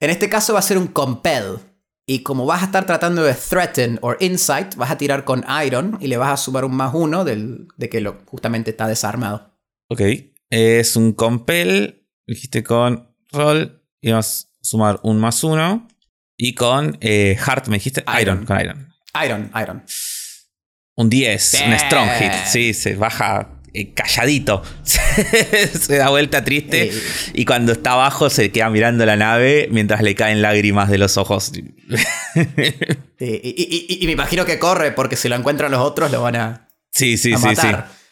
en 0.00 0.10
este 0.10 0.28
caso 0.28 0.52
va 0.52 0.58
a 0.58 0.62
ser 0.62 0.78
un 0.78 0.88
compel. 0.88 1.58
Y 2.06 2.22
como 2.22 2.44
vas 2.44 2.62
a 2.62 2.66
estar 2.66 2.86
tratando 2.86 3.22
de 3.22 3.34
threaten 3.34 3.98
o 4.02 4.16
insight, 4.18 4.74
vas 4.74 4.90
a 4.90 4.98
tirar 4.98 5.24
con 5.24 5.44
iron 5.64 5.96
y 6.00 6.08
le 6.08 6.16
vas 6.16 6.32
a 6.32 6.36
sumar 6.36 6.64
un 6.64 6.74
más 6.74 6.92
uno 6.92 7.24
del, 7.24 7.68
de 7.76 7.88
que 7.88 8.00
lo, 8.00 8.18
justamente 8.26 8.70
está 8.70 8.88
desarmado. 8.88 9.56
Ok. 9.88 10.02
Es 10.50 10.96
un 10.96 11.12
compel. 11.12 12.08
Dijiste 12.26 12.64
con 12.64 13.14
roll. 13.30 13.82
Y 14.00 14.10
vas 14.10 14.50
a 14.60 14.64
sumar 14.64 14.98
un 15.04 15.20
más 15.20 15.44
uno. 15.44 15.86
Y 16.36 16.54
con 16.54 16.98
eh, 17.00 17.36
heart, 17.38 17.68
me 17.68 17.76
dijiste. 17.76 18.04
Iron. 18.20 18.44
con 18.44 18.60
Iron. 18.60 18.92
Iron, 19.24 19.50
Iron. 19.60 19.84
Un 21.00 21.08
10, 21.08 21.62
un 21.66 21.78
strong 21.78 22.10
hit. 22.18 22.32
Sí, 22.46 22.74
se 22.74 22.94
baja 22.94 23.48
eh, 23.72 23.94
calladito. 23.94 24.62
se 24.84 25.96
da 25.96 26.10
vuelta 26.10 26.44
triste. 26.44 26.92
Y 27.32 27.46
cuando 27.46 27.72
está 27.72 27.92
abajo 27.92 28.28
se 28.28 28.52
queda 28.52 28.68
mirando 28.68 29.06
la 29.06 29.16
nave 29.16 29.66
mientras 29.70 30.02
le 30.02 30.14
caen 30.14 30.42
lágrimas 30.42 30.90
de 30.90 30.98
los 30.98 31.16
ojos. 31.16 31.52
y, 33.18 34.02
me 34.04 34.12
imagino 34.12 34.44
que 34.44 34.58
corre 34.58 34.92
porque 34.92 35.16
si 35.16 35.30
lo 35.30 35.36
encuentran 35.36 35.70
los 35.70 35.80
otros 35.80 36.10
lo 36.10 36.20
van 36.20 36.36
a. 36.36 36.68
Sí, 36.90 37.16
sí, 37.16 37.34
sí, 37.34 37.56
sí. 37.56 37.68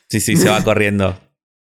Sí, 0.08 0.20
sí, 0.20 0.36
se 0.36 0.48
va 0.48 0.64
corriendo. 0.64 1.20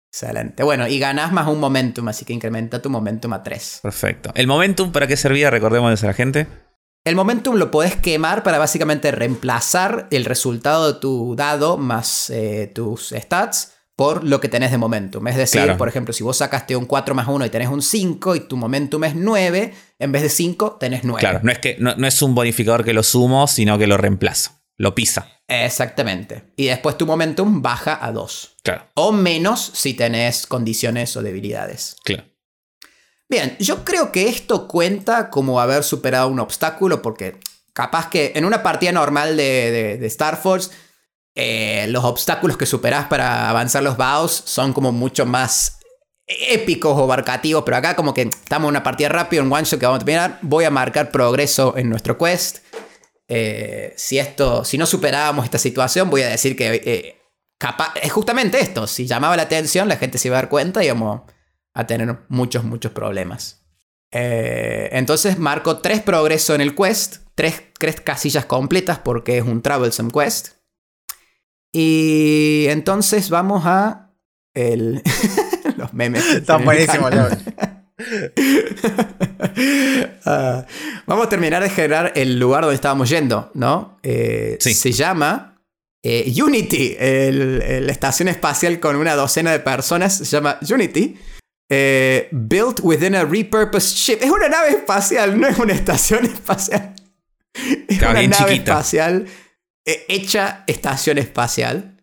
Excelente. 0.08 0.62
Bueno, 0.62 0.86
y 0.86 1.00
ganas 1.00 1.32
más 1.32 1.48
un 1.48 1.58
momentum, 1.58 2.06
así 2.06 2.24
que 2.24 2.34
incrementa 2.34 2.80
tu 2.80 2.88
momentum 2.88 3.32
a 3.32 3.42
3. 3.42 3.80
Perfecto. 3.82 4.30
¿El 4.36 4.46
momentum 4.46 4.92
para 4.92 5.08
qué 5.08 5.16
servía? 5.16 5.50
Recordemos 5.50 6.04
a 6.04 6.06
la 6.06 6.12
gente. 6.14 6.46
El 7.06 7.14
momentum 7.14 7.54
lo 7.54 7.70
podés 7.70 7.94
quemar 7.94 8.42
para 8.42 8.58
básicamente 8.58 9.12
reemplazar 9.12 10.08
el 10.10 10.24
resultado 10.24 10.92
de 10.92 10.98
tu 10.98 11.36
dado 11.36 11.76
más 11.76 12.30
eh, 12.30 12.68
tus 12.74 13.14
stats 13.16 13.74
por 13.94 14.24
lo 14.24 14.40
que 14.40 14.48
tenés 14.48 14.72
de 14.72 14.78
momentum. 14.78 15.24
Es 15.28 15.36
decir, 15.36 15.76
por 15.78 15.86
ejemplo, 15.86 16.12
si 16.12 16.24
vos 16.24 16.38
sacaste 16.38 16.74
un 16.74 16.84
4 16.84 17.14
más 17.14 17.28
1 17.28 17.46
y 17.46 17.50
tenés 17.50 17.68
un 17.68 17.80
5 17.80 18.34
y 18.34 18.40
tu 18.40 18.56
momentum 18.56 19.04
es 19.04 19.14
9, 19.14 19.72
en 20.00 20.10
vez 20.10 20.22
de 20.22 20.28
5 20.28 20.78
tenés 20.80 21.04
9. 21.04 21.20
Claro, 21.20 21.38
no 21.44 21.52
es, 21.52 21.60
que, 21.60 21.76
no, 21.78 21.94
no 21.94 22.08
es 22.08 22.20
un 22.22 22.34
bonificador 22.34 22.84
que 22.84 22.92
lo 22.92 23.04
sumo, 23.04 23.46
sino 23.46 23.78
que 23.78 23.86
lo 23.86 23.96
reemplazo. 23.96 24.50
Lo 24.76 24.96
pisa. 24.96 25.28
Exactamente. 25.46 26.52
Y 26.56 26.66
después 26.66 26.98
tu 26.98 27.06
momentum 27.06 27.62
baja 27.62 28.04
a 28.04 28.10
2. 28.10 28.56
Claro. 28.64 28.84
O 28.94 29.12
menos 29.12 29.70
si 29.74 29.94
tenés 29.94 30.48
condiciones 30.48 31.16
o 31.16 31.22
debilidades. 31.22 31.98
Claro. 32.02 32.24
Bien, 33.28 33.56
yo 33.58 33.84
creo 33.84 34.12
que 34.12 34.28
esto 34.28 34.68
cuenta 34.68 35.30
como 35.30 35.60
haber 35.60 35.82
superado 35.82 36.28
un 36.28 36.38
obstáculo 36.38 37.02
porque 37.02 37.38
capaz 37.72 38.08
que 38.08 38.32
en 38.34 38.44
una 38.44 38.62
partida 38.62 38.92
normal 38.92 39.36
de, 39.36 39.98
Star 40.06 40.36
Force 40.36 40.70
eh, 41.34 41.86
los 41.88 42.04
obstáculos 42.04 42.56
que 42.56 42.66
superás 42.66 43.06
para 43.06 43.50
avanzar 43.50 43.82
los 43.82 43.96
baos 43.96 44.32
son 44.32 44.72
como 44.72 44.92
mucho 44.92 45.26
más 45.26 45.78
épicos 46.26 46.98
o 46.98 47.06
barcativos, 47.06 47.62
pero 47.64 47.76
acá 47.76 47.94
como 47.94 48.14
que 48.14 48.22
estamos 48.22 48.68
en 48.68 48.70
una 48.70 48.82
partida 48.82 49.08
rápida, 49.08 49.42
en 49.42 49.52
one 49.52 49.64
shot 49.64 49.78
que 49.78 49.86
vamos 49.86 49.96
a 50.00 50.04
terminar, 50.04 50.38
voy 50.42 50.64
a 50.64 50.70
marcar 50.70 51.10
progreso 51.10 51.74
en 51.76 51.90
nuestro 51.90 52.16
quest 52.16 52.58
eh, 53.28 53.92
si 53.96 54.18
esto, 54.18 54.64
si 54.64 54.78
no 54.78 54.86
superábamos 54.86 55.44
esta 55.44 55.58
situación, 55.58 56.10
voy 56.10 56.22
a 56.22 56.28
decir 56.28 56.56
que 56.56 56.80
eh, 56.84 57.20
es 58.00 58.12
justamente 58.12 58.60
esto. 58.60 58.86
Si 58.86 59.06
llamaba 59.06 59.36
la 59.36 59.44
atención, 59.44 59.88
la 59.88 59.96
gente 59.96 60.18
se 60.18 60.28
iba 60.28 60.38
a 60.38 60.42
dar 60.42 60.48
cuenta 60.48 60.82
y 60.82 60.86
íbamos 60.86 61.22
a 61.76 61.86
tener 61.86 62.18
muchos, 62.28 62.64
muchos 62.64 62.90
problemas. 62.90 63.62
Eh, 64.10 64.88
entonces 64.92 65.38
marco 65.38 65.78
tres 65.78 66.00
progresos 66.00 66.54
en 66.54 66.62
el 66.62 66.74
quest, 66.74 67.18
tres, 67.34 67.62
tres 67.78 68.00
casillas 68.00 68.46
completas 68.46 68.98
porque 68.98 69.38
es 69.38 69.44
un 69.44 69.60
troublesome 69.60 70.10
quest. 70.10 70.54
Y 71.72 72.66
entonces 72.68 73.28
vamos 73.28 73.64
a 73.66 74.14
el... 74.54 75.02
los 75.76 75.92
memes. 75.92 76.24
Están 76.26 76.64
buenísimos, 76.64 77.10
ah, 80.24 80.64
vamos 81.06 81.26
a 81.26 81.28
terminar 81.28 81.62
de 81.62 81.70
generar 81.70 82.12
el 82.14 82.38
lugar 82.38 82.62
donde 82.62 82.74
estábamos 82.74 83.10
yendo, 83.10 83.50
¿no? 83.54 83.98
Eh, 84.02 84.56
se 84.60 84.92
llama 84.92 85.60
eh, 86.02 86.32
Unity, 86.42 86.96
la 86.98 87.92
estación 87.92 88.28
espacial 88.28 88.80
con 88.80 88.96
una 88.96 89.14
docena 89.14 89.52
de 89.52 89.60
personas, 89.60 90.16
se 90.16 90.24
llama 90.24 90.58
Unity. 90.70 91.18
Eh, 91.68 92.28
built 92.30 92.80
within 92.82 93.14
a 93.14 93.24
repurposed 93.24 93.96
ship. 93.96 94.18
Es 94.20 94.30
una 94.30 94.48
nave 94.48 94.70
espacial, 94.70 95.38
no 95.38 95.48
es 95.48 95.58
una 95.58 95.72
estación 95.72 96.24
espacial. 96.24 96.94
Es 97.88 98.02
una 98.02 98.22
nave 98.26 98.54
espacial 98.54 99.26
hecha 99.84 100.64
estación 100.66 101.16
espacial. 101.16 101.98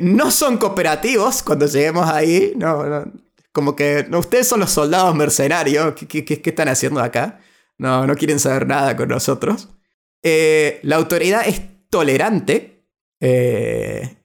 no 0.00 0.30
son 0.30 0.58
cooperativos 0.58 1.42
cuando 1.42 1.66
lleguemos 1.66 2.08
ahí. 2.08 2.52
No, 2.56 2.84
no, 2.84 3.12
como 3.52 3.74
que 3.74 4.06
no, 4.08 4.20
ustedes 4.20 4.46
son 4.46 4.60
los 4.60 4.70
soldados 4.70 5.14
mercenarios. 5.14 5.94
¿Qué, 5.94 6.24
qué, 6.24 6.40
están 6.44 6.68
haciendo 6.68 7.00
acá? 7.00 7.40
No, 7.78 8.06
no 8.06 8.14
quieren 8.14 8.38
saber 8.38 8.66
nada 8.66 8.96
con 8.96 9.08
nosotros. 9.08 9.68
Eh, 10.22 10.80
la 10.82 10.96
autoridad 10.96 11.46
es 11.46 11.62
tolerante 11.88 12.84
eh, 13.20 14.16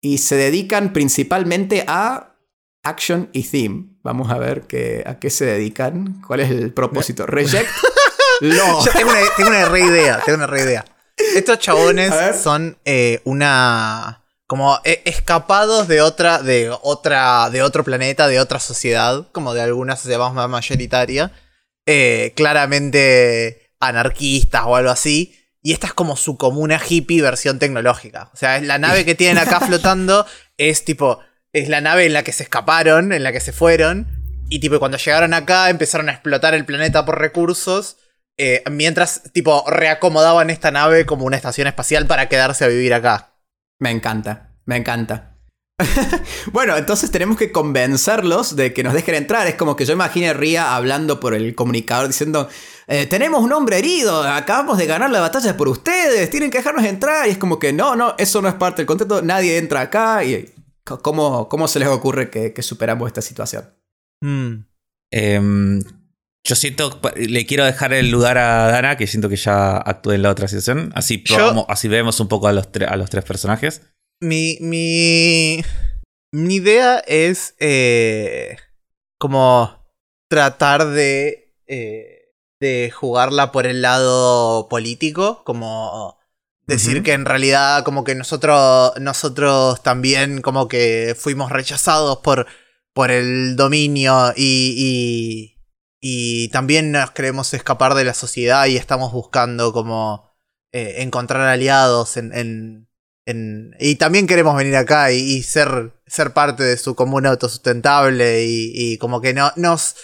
y 0.00 0.18
se 0.18 0.36
dedican 0.36 0.92
principalmente 0.92 1.84
a 1.86 2.36
action 2.82 3.30
y 3.32 3.44
theme. 3.44 3.93
Vamos 4.04 4.30
a 4.30 4.36
ver 4.38 4.64
a 5.06 5.18
qué 5.18 5.30
se 5.30 5.46
dedican. 5.46 6.22
¿Cuál 6.26 6.40
es 6.40 6.50
el 6.50 6.72
propósito? 6.72 7.26
Reject. 7.26 7.70
Yo 8.42 8.84
tengo 8.92 9.10
una, 9.10 9.20
tengo 9.34 9.48
una 9.48 9.64
re 9.64 9.80
idea. 9.80 10.20
Tengo 10.24 10.36
una 10.36 10.46
re 10.46 10.60
idea. 10.60 10.84
Estos 11.16 11.58
chabones 11.58 12.12
son 12.42 12.76
eh, 12.84 13.22
una 13.24 14.20
como 14.46 14.78
e, 14.84 15.00
escapados 15.06 15.88
de 15.88 16.02
otra, 16.02 16.42
de 16.42 16.70
otra, 16.82 17.48
de 17.48 17.62
otro 17.62 17.82
planeta, 17.82 18.28
de 18.28 18.40
otra 18.40 18.60
sociedad, 18.60 19.26
como 19.32 19.54
de 19.54 19.62
alguna 19.62 19.96
sociedad 19.96 20.30
más 20.32 20.50
mayoritaria, 20.50 21.32
eh, 21.86 22.34
claramente 22.36 23.72
anarquistas 23.80 24.64
o 24.66 24.76
algo 24.76 24.90
así. 24.90 25.34
Y 25.62 25.72
esta 25.72 25.86
es 25.86 25.94
como 25.94 26.14
su 26.16 26.36
comuna 26.36 26.78
hippie 26.86 27.22
versión 27.22 27.58
tecnológica. 27.58 28.30
O 28.34 28.36
sea, 28.36 28.58
es 28.58 28.64
la 28.64 28.78
nave 28.78 29.06
que 29.06 29.14
tienen 29.14 29.38
acá 29.38 29.60
flotando 29.66 30.26
es 30.58 30.84
tipo, 30.84 31.20
es 31.54 31.68
la 31.68 31.80
nave 31.80 32.04
en 32.04 32.12
la 32.12 32.24
que 32.24 32.32
se 32.32 32.42
escaparon, 32.42 33.12
en 33.12 33.22
la 33.22 33.32
que 33.32 33.40
se 33.40 33.52
fueron. 33.52 34.08
Y 34.50 34.58
tipo, 34.58 34.78
cuando 34.78 34.98
llegaron 34.98 35.32
acá 35.32 35.70
empezaron 35.70 36.08
a 36.08 36.12
explotar 36.12 36.52
el 36.52 36.66
planeta 36.66 37.06
por 37.06 37.18
recursos. 37.18 37.96
Eh, 38.36 38.64
mientras, 38.70 39.22
tipo, 39.32 39.64
reacomodaban 39.68 40.50
esta 40.50 40.72
nave 40.72 41.06
como 41.06 41.24
una 41.24 41.36
estación 41.36 41.68
espacial 41.68 42.06
para 42.06 42.28
quedarse 42.28 42.64
a 42.64 42.68
vivir 42.68 42.92
acá. 42.92 43.36
Me 43.78 43.92
encanta, 43.92 44.50
me 44.66 44.76
encanta. 44.76 45.38
bueno, 46.52 46.76
entonces 46.76 47.12
tenemos 47.12 47.36
que 47.36 47.52
convencerlos 47.52 48.56
de 48.56 48.74
que 48.74 48.82
nos 48.82 48.92
dejen 48.92 49.14
entrar. 49.14 49.46
Es 49.46 49.54
como 49.54 49.76
que 49.76 49.84
yo 49.84 49.92
imagine 49.92 50.30
a 50.30 50.32
Ria 50.32 50.74
hablando 50.74 51.20
por 51.20 51.34
el 51.34 51.54
comunicador 51.54 52.08
diciendo, 52.08 52.48
eh, 52.88 53.06
tenemos 53.06 53.42
un 53.42 53.52
hombre 53.52 53.78
herido, 53.78 54.24
acabamos 54.24 54.78
de 54.78 54.86
ganar 54.86 55.10
la 55.10 55.20
batalla 55.20 55.56
por 55.56 55.68
ustedes, 55.68 56.30
tienen 56.30 56.50
que 56.50 56.58
dejarnos 56.58 56.84
entrar. 56.84 57.28
Y 57.28 57.30
es 57.30 57.38
como 57.38 57.60
que 57.60 57.72
no, 57.72 57.94
no, 57.94 58.16
eso 58.18 58.42
no 58.42 58.48
es 58.48 58.54
parte 58.54 58.82
del 58.82 58.86
contexto, 58.86 59.22
nadie 59.22 59.58
entra 59.58 59.82
acá. 59.82 60.24
¿Y 60.24 60.52
cómo, 60.84 61.48
cómo 61.48 61.68
se 61.68 61.78
les 61.78 61.88
ocurre 61.88 62.30
que, 62.30 62.62
superamos 62.62 63.06
esta 63.08 63.22
situación? 63.22 63.74
Hmm. 64.20 64.66
Em, 65.10 65.80
yo 66.46 66.54
siento, 66.56 67.00
le 67.16 67.46
quiero 67.46 67.64
dejar 67.64 67.92
el 67.92 68.10
lugar 68.10 68.38
a 68.38 68.68
Dana, 68.68 68.96
que 68.96 69.06
siento 69.06 69.28
que 69.28 69.36
ya 69.36 69.76
actuó 69.76 70.12
en 70.12 70.22
la 70.22 70.30
otra 70.30 70.48
sesión. 70.48 70.92
Así, 70.94 71.24
así 71.68 71.88
vemos 71.88 72.20
un 72.20 72.28
poco 72.28 72.48
a 72.48 72.52
los, 72.52 72.68
a 72.86 72.96
los 72.96 73.10
tres 73.10 73.24
personajes. 73.24 73.82
Mi, 74.20 74.58
mi, 74.60 75.62
mi 76.32 76.56
idea 76.56 76.98
es 76.98 77.54
eh, 77.60 78.56
como 79.18 79.84
tratar 80.28 80.86
de, 80.86 81.54
eh, 81.66 82.32
de 82.60 82.90
jugarla 82.90 83.52
por 83.52 83.66
el 83.66 83.82
lado 83.82 84.68
político, 84.68 85.44
como 85.44 86.18
decir 86.66 87.02
que 87.02 87.12
en 87.12 87.24
realidad 87.24 87.84
como 87.84 88.04
que 88.04 88.14
nosotros, 88.14 88.92
nosotros 89.00 89.82
también 89.82 90.40
como 90.42 90.68
que 90.68 91.16
fuimos 91.18 91.50
rechazados 91.50 92.18
por, 92.18 92.46
por 92.92 93.10
el 93.10 93.56
dominio 93.56 94.32
y 94.36 95.54
y 96.06 96.48
también 96.48 96.92
nos 96.92 97.12
queremos 97.12 97.54
escapar 97.54 97.94
de 97.94 98.04
la 98.04 98.12
sociedad 98.12 98.66
y 98.66 98.76
estamos 98.76 99.10
buscando 99.10 99.72
como 99.72 100.36
eh, 100.70 100.96
encontrar 100.98 101.40
aliados 101.48 102.18
en, 102.18 102.86
en, 103.24 103.74
y 103.80 103.94
también 103.94 104.26
queremos 104.26 104.54
venir 104.54 104.76
acá 104.76 105.12
y, 105.12 105.42
ser, 105.42 105.94
ser 106.06 106.34
parte 106.34 106.62
de 106.62 106.76
su 106.76 106.94
comuna 106.94 107.30
autosustentable 107.30 108.44
y, 108.44 108.70
y 108.74 108.98
como 108.98 109.22
que 109.22 109.32
no 109.32 109.50
nos... 109.56 109.96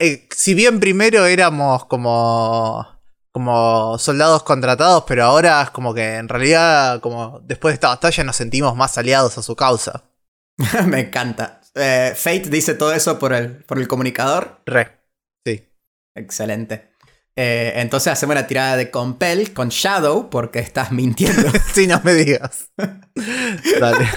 Eh, 0.00 0.26
si 0.34 0.54
bien 0.54 0.80
primero 0.80 1.24
éramos 1.24 1.84
como 1.84 2.93
como 3.34 3.98
soldados 3.98 4.44
contratados, 4.44 5.02
pero 5.08 5.24
ahora 5.24 5.60
es 5.60 5.70
como 5.70 5.92
que 5.92 6.18
en 6.18 6.28
realidad, 6.28 7.00
como 7.00 7.40
después 7.40 7.72
de 7.72 7.74
esta 7.74 7.88
batalla, 7.88 8.22
nos 8.22 8.36
sentimos 8.36 8.76
más 8.76 8.96
aliados 8.96 9.36
a 9.36 9.42
su 9.42 9.56
causa. 9.56 10.04
Me 10.86 11.00
encanta. 11.00 11.60
Eh, 11.74 12.12
Fate 12.14 12.48
dice 12.48 12.74
todo 12.74 12.92
eso 12.92 13.18
por 13.18 13.32
el, 13.32 13.56
por 13.64 13.80
el 13.80 13.88
comunicador. 13.88 14.60
Re. 14.64 15.00
Excelente. 16.14 16.92
Eh, 17.34 17.72
entonces 17.74 18.12
hacemos 18.12 18.36
la 18.36 18.46
tirada 18.46 18.76
de 18.76 18.92
Compel 18.92 19.52
con 19.52 19.70
Shadow 19.70 20.30
porque 20.30 20.60
estás 20.60 20.92
mintiendo. 20.92 21.50
sí, 21.74 21.88
no 21.88 22.00
me 22.04 22.14
digas. 22.14 22.68
Dale. 23.80 24.08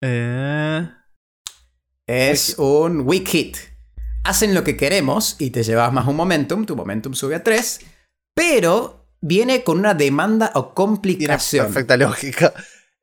Eh. 0.00 0.88
Es 2.06 2.58
un 2.58 3.02
weak 3.02 3.28
hit. 3.28 3.69
Hacen 4.24 4.54
lo 4.54 4.64
que 4.64 4.76
queremos 4.76 5.36
y 5.38 5.50
te 5.50 5.62
llevas 5.62 5.92
más 5.92 6.06
un 6.06 6.16
momentum. 6.16 6.66
Tu 6.66 6.76
momentum 6.76 7.14
sube 7.14 7.34
a 7.34 7.42
3. 7.42 7.80
Pero 8.34 9.06
viene 9.20 9.64
con 9.64 9.78
una 9.78 9.94
demanda 9.94 10.52
o 10.54 10.74
complicación. 10.74 11.66
perfecta 11.66 11.96
lógica. 11.96 12.52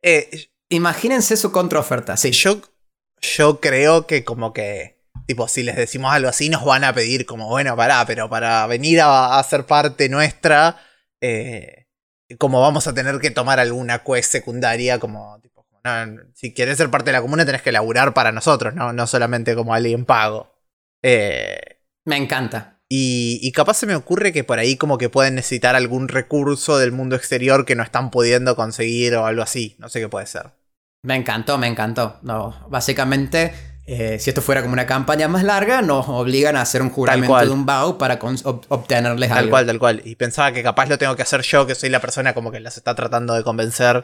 Eh, 0.02 0.50
Imagínense 0.70 1.38
su 1.38 1.52
contraoferta. 1.52 2.18
Sí. 2.18 2.32
Yo, 2.32 2.62
yo 3.22 3.60
creo 3.60 4.06
que 4.06 4.24
como 4.24 4.54
que 4.54 4.98
Tipo, 5.28 5.50
si 5.50 5.62
les 5.62 5.76
decimos 5.76 6.14
algo 6.14 6.30
así, 6.30 6.48
nos 6.48 6.64
van 6.64 6.86
a 6.86 6.94
pedir 6.94 7.26
como, 7.26 7.50
bueno, 7.50 7.76
pará, 7.76 8.06
pero 8.06 8.30
para 8.30 8.66
venir 8.66 9.02
a, 9.04 9.44
ser 9.44 9.66
parte 9.66 10.08
nuestra, 10.08 10.78
eh, 11.20 11.88
como 12.38 12.62
vamos 12.62 12.88
a 12.88 12.94
tener 12.94 13.20
que 13.20 13.30
tomar 13.30 13.60
alguna 13.60 14.04
quest 14.06 14.32
secundaria, 14.32 15.00
como, 15.00 15.38
tipo, 15.42 15.66
si 16.34 16.54
quieres 16.54 16.78
ser 16.78 16.90
parte 16.90 17.08
de 17.08 17.14
la 17.14 17.22
comuna 17.22 17.46
tenés 17.46 17.62
que 17.62 17.74
laburar 17.74 18.14
para 18.14 18.32
nosotros, 18.32 18.74
no, 18.74 18.94
no 18.94 19.06
solamente 19.06 19.54
como 19.54 19.74
alguien 19.74 20.06
pago. 20.06 20.57
Eh, 21.04 21.60
me 22.06 22.18
encanta. 22.18 22.82
Y, 22.90 23.40
y, 23.42 23.52
capaz 23.52 23.76
se 23.76 23.86
me 23.86 23.96
ocurre 23.96 24.32
que 24.32 24.46
por 24.46 24.60
ahí 24.60 24.78
como 24.78 24.98
que 24.98 25.10
pueden 25.10 25.36
necesitar 25.36 25.76
algún 25.76 26.08
recurso 26.08 26.78
del 26.78 26.94
mundo 26.94 27.18
exterior 27.18 27.66
que 27.66 27.76
no 27.76 27.84
están 27.84 28.12
pudiendo 28.12 28.56
conseguir 28.56 29.16
o 29.16 29.26
algo 29.26 29.42
así. 29.42 29.76
No 29.78 29.90
sé 29.90 30.00
qué 30.00 30.08
puede 30.08 30.26
ser. 30.26 30.54
Me 31.04 31.16
encantó, 31.16 31.58
me 31.58 31.68
encantó. 31.68 32.20
No, 32.22 32.66
básicamente 32.70 33.52
eh, 33.90 34.20
si 34.20 34.30
esto 34.30 34.42
fuera 34.42 34.62
como 34.62 34.74
una 34.74 34.86
campaña 34.86 35.30
más 35.30 35.46
larga, 35.46 35.82
nos 35.82 36.10
obligan 36.10 36.58
a 36.58 36.62
hacer 36.62 36.82
un 36.82 36.90
juramento 36.90 37.40
de 37.40 37.50
un 37.50 37.66
BAU 37.66 37.98
para 37.98 38.20
obtenerles 38.22 39.30
tal 39.30 39.38
algo. 39.38 39.48
Tal 39.48 39.50
cual, 39.50 39.66
tal 39.66 39.80
cual. 39.80 40.02
Y 40.04 40.16
pensaba 40.16 40.52
que 40.52 40.62
capaz 40.62 40.90
lo 40.90 40.98
tengo 40.98 41.16
que 41.16 41.22
hacer 41.22 41.42
yo, 41.44 41.66
que 41.66 41.74
soy 41.74 41.90
la 41.90 42.02
persona 42.02 42.34
como 42.34 42.52
que 42.52 42.60
las 42.60 42.76
está 42.76 42.96
tratando 42.96 43.34
de 43.34 43.46
convencer 43.46 44.04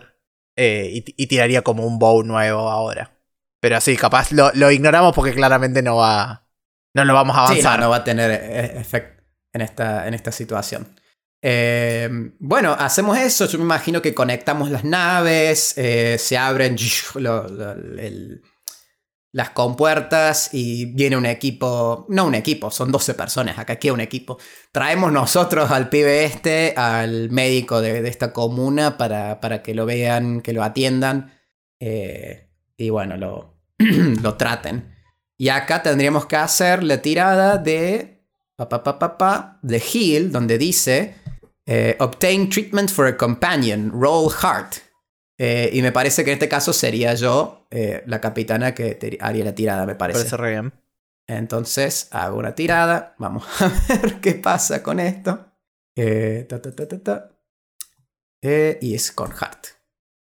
eh, 0.56 0.90
y, 0.94 1.28
tiraría 1.28 1.64
como 1.64 1.86
un 1.86 1.99
BAU 1.99 2.24
nuevo 2.24 2.70
ahora. 2.70 3.11
Pero 3.60 3.82
sí, 3.82 3.98
capaz 3.98 4.32
lo, 4.32 4.72
ignoramos 4.72 5.14
porque 5.14 5.34
claramente 5.34 5.82
no 5.82 5.98
va. 5.98 6.43
No 6.94 7.06
lo 7.06 7.14
vamos 7.14 7.36
a 7.36 7.45
avanzar. 7.45 7.80
no, 7.80 7.90
va 7.90 7.98
a 7.98 8.03
tener 8.03 8.32
eh, 8.32 8.80
efecto 8.80 9.24
en 9.52 9.61
esta, 9.61 10.07
en 10.07 10.14
esta 10.14 10.32
situación. 10.32 10.95
bueno, 12.40 12.76
hacemos 12.78 13.18
eso. 13.18 13.48
Yo 13.48 13.57
me 13.57 13.65
imagino 13.65 14.02
que 14.02 14.14
conectamos 14.14 14.70
las 14.70 14.84
naves, 14.84 15.60
se 15.60 16.38
abren 16.38 16.76
el, 17.15 18.41
las 19.34 19.49
compuertas 19.49 20.53
y 20.53 20.86
viene 20.86 21.18
un 21.18 21.26
equipo, 21.26 22.06
no 22.07 22.28
un 22.28 22.36
equipo, 22.36 22.70
son 22.70 22.91
12 22.91 23.15
personas, 23.15 23.57
acá 23.57 23.78
queda 23.78 23.94
un 23.94 23.99
equipo. 23.99 24.38
Traemos 24.72 25.11
nosotros 25.11 25.72
al 25.72 25.90
pibe 25.90 26.24
este, 26.24 26.76
al 26.78 27.32
médico 27.32 27.82
de, 27.82 28.07
esta 28.07 28.32
comuna 28.32 28.95
para, 28.95 29.41
para, 29.41 29.64
que 29.64 29.74
lo 29.74 29.88
vean, 29.88 30.41
que 30.41 30.53
lo 30.53 30.64
atiendan 30.64 31.34
eh, 31.80 32.52
y 32.78 32.91
bueno, 32.91 33.18
lo, 33.18 33.57
lo 34.22 34.36
traten. 34.36 34.93
Y 35.38 35.49
acá 35.49 35.81
tendríamos 35.81 36.26
que 36.26 36.35
hacer 36.35 36.84
la 36.84 37.01
tirada 37.01 37.57
de, 37.57 38.23
pa, 38.55 38.69
pa, 38.69 39.18
pa, 39.18 39.60
de 39.61 39.80
Heal, 39.80 40.31
donde 40.31 40.57
dice, 40.57 41.15
eh, 41.65 41.95
Obtain 41.99 42.49
treatment 42.49 42.89
for 42.89 43.07
a 43.07 43.18
companion, 43.18 43.91
roll 43.91 44.31
heart. 44.31 44.76
Eh, 45.38 45.72
y 45.73 45.81
me 45.81 45.91
parece 45.91 46.23
que 46.23 46.31
en 46.31 46.35
este 46.35 46.47
caso 46.47 46.73
sería 46.73 47.15
yo 47.15 47.68
eh, 47.72 48.03
la 48.05 48.22
capitana 48.22 48.73
que 48.73 49.18
haría 49.19 49.43
la 49.43 49.55
tirada, 49.55 49.85
me 49.85 49.95
parece. 49.95 50.19
Parece 50.19 50.38
re 50.38 50.51
bien. 50.51 50.73
Entonces 51.27 52.07
hago 52.11 52.38
una 52.38 52.55
tirada. 52.55 53.15
Vamos 53.18 53.45
a 53.61 53.72
ver 53.89 54.22
qué 54.22 54.34
pasa 54.35 54.84
con 54.84 54.99
esto. 54.99 55.45
Eh, 58.41 58.77
y 58.81 58.93
es 58.93 59.11
con 59.11 59.31
Heart. 59.31 59.68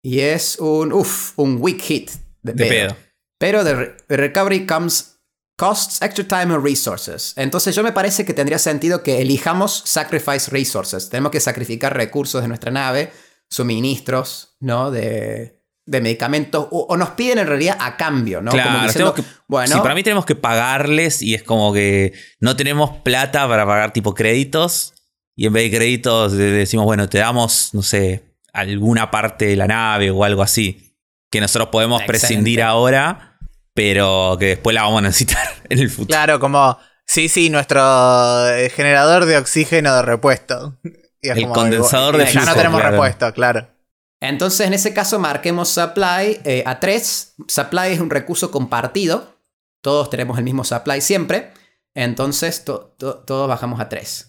Y 0.02 0.20
es 0.20 0.59
un, 0.59 0.93
uff, 0.93 1.39
un 1.39 1.59
weak 1.60 1.80
hit. 1.80 2.10
De, 2.43 2.55
pedo. 2.55 2.97
Pero 3.39 3.65
the, 3.65 3.97
recovery 4.16 4.66
comes 4.66 5.20
costs 5.56 6.02
extra 6.02 6.27
time 6.27 6.55
and 6.55 6.62
resources. 6.62 7.32
Entonces 7.36 7.74
yo 7.74 7.82
me 7.82 7.93
parece 7.93 8.24
que 8.24 8.35
tendría 8.35 8.59
sentido 8.59 9.02
que 9.02 9.23
elijamos 9.23 9.82
sacrifice 9.86 10.51
resources. 10.51 11.09
Tenemos 11.09 11.32
que 11.32 11.40
sacrificar 11.40 11.97
recursos 11.97 12.43
de 12.43 12.48
nuestra 12.48 12.70
nave, 12.70 13.12
suministros, 13.48 14.56
¿no? 14.60 14.90
De, 14.90 15.62
de 15.86 16.01
medicamentos 16.01 16.66
o, 16.70 16.97
nos 16.97 17.10
piden 17.10 17.39
en 17.39 17.47
realidad 17.47 17.77
a 17.81 17.97
cambio, 17.97 18.43
¿no? 18.43 18.51
Claro, 18.51 19.15
bueno, 19.47 19.74
sí, 19.74 19.81
para 19.81 19.94
mí 19.94 20.02
tenemos 20.02 20.27
que 20.27 20.35
pagarles 20.35 21.23
y 21.23 21.35
es 21.35 21.43
como 21.43 21.73
que 21.73 22.12
no 22.40 22.56
tenemos 22.56 22.98
plata 22.98 23.48
para 23.48 23.65
pagar 23.65 23.93
tipo 23.93 24.15
créditos 24.15 24.94
y 25.35 25.47
en 25.47 25.52
vez 25.55 25.70
de 25.70 25.77
créditos 25.78 26.32
decimos, 26.32 26.85
bueno, 26.85 27.09
te 27.09 27.19
damos, 27.19 27.70
no 27.73 27.82
sé, 27.82 28.23
alguna 28.52 29.10
parte 29.10 29.47
de 29.47 29.56
la 29.56 29.66
nave 29.66 30.10
o 30.10 30.24
algo 30.24 30.43
así 30.43 30.88
que 31.30 31.40
nosotros 31.40 31.68
podemos 31.70 32.02
prescindir 32.02 32.62
ahora, 32.62 33.38
pero 33.74 34.36
que 34.38 34.46
después 34.46 34.74
la 34.74 34.82
vamos 34.82 34.98
a 34.98 35.02
necesitar 35.02 35.46
en 35.68 35.78
el 35.78 35.90
futuro. 35.90 36.09
Claro, 36.09 36.40
como, 36.40 36.78
sí, 37.06 37.28
sí, 37.28 37.50
nuestro 37.50 38.48
eh, 38.48 38.70
generador 38.70 39.24
de 39.26 39.36
oxígeno 39.36 39.94
de 39.94 40.02
repuesto. 40.02 40.78
el 41.22 41.48
condensador 41.48 42.16
de 42.16 42.26
flujo. 42.26 42.46
Ya 42.46 42.50
no 42.50 42.56
tenemos 42.56 42.82
repuesto, 42.82 43.32
claro. 43.32 43.68
Entonces, 44.20 44.66
en 44.66 44.74
ese 44.74 44.92
caso, 44.92 45.18
marquemos 45.18 45.68
supply 45.68 46.40
eh, 46.44 46.64
a 46.66 46.80
3. 46.80 47.34
Supply 47.46 47.92
es 47.92 48.00
un 48.00 48.10
recurso 48.10 48.50
compartido. 48.50 49.36
Todos 49.80 50.10
tenemos 50.10 50.38
el 50.38 50.44
mismo 50.44 50.64
supply 50.64 51.00
siempre. 51.00 51.52
Entonces, 51.94 52.64
todos 52.64 53.48
bajamos 53.48 53.80
a 53.80 53.88
3. 53.88 54.28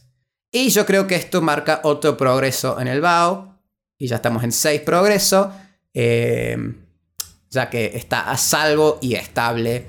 Y 0.52 0.70
yo 0.70 0.86
creo 0.86 1.08
que 1.08 1.16
esto 1.16 1.42
marca 1.42 1.82
otro 1.84 2.18
progreso 2.18 2.80
en 2.80 2.88
el 2.88 3.02
BAO. 3.02 3.60
Y 3.98 4.08
ya 4.08 4.18
estamos 4.18 4.44
en 4.44 4.52
6 4.52 4.82
progreso. 4.82 5.52
Eh, 5.94 6.56
ya 7.50 7.70
que 7.70 7.92
está 7.96 8.32
a 8.32 8.38
salvo 8.38 9.00
y 9.02 9.16
estable. 9.16 9.88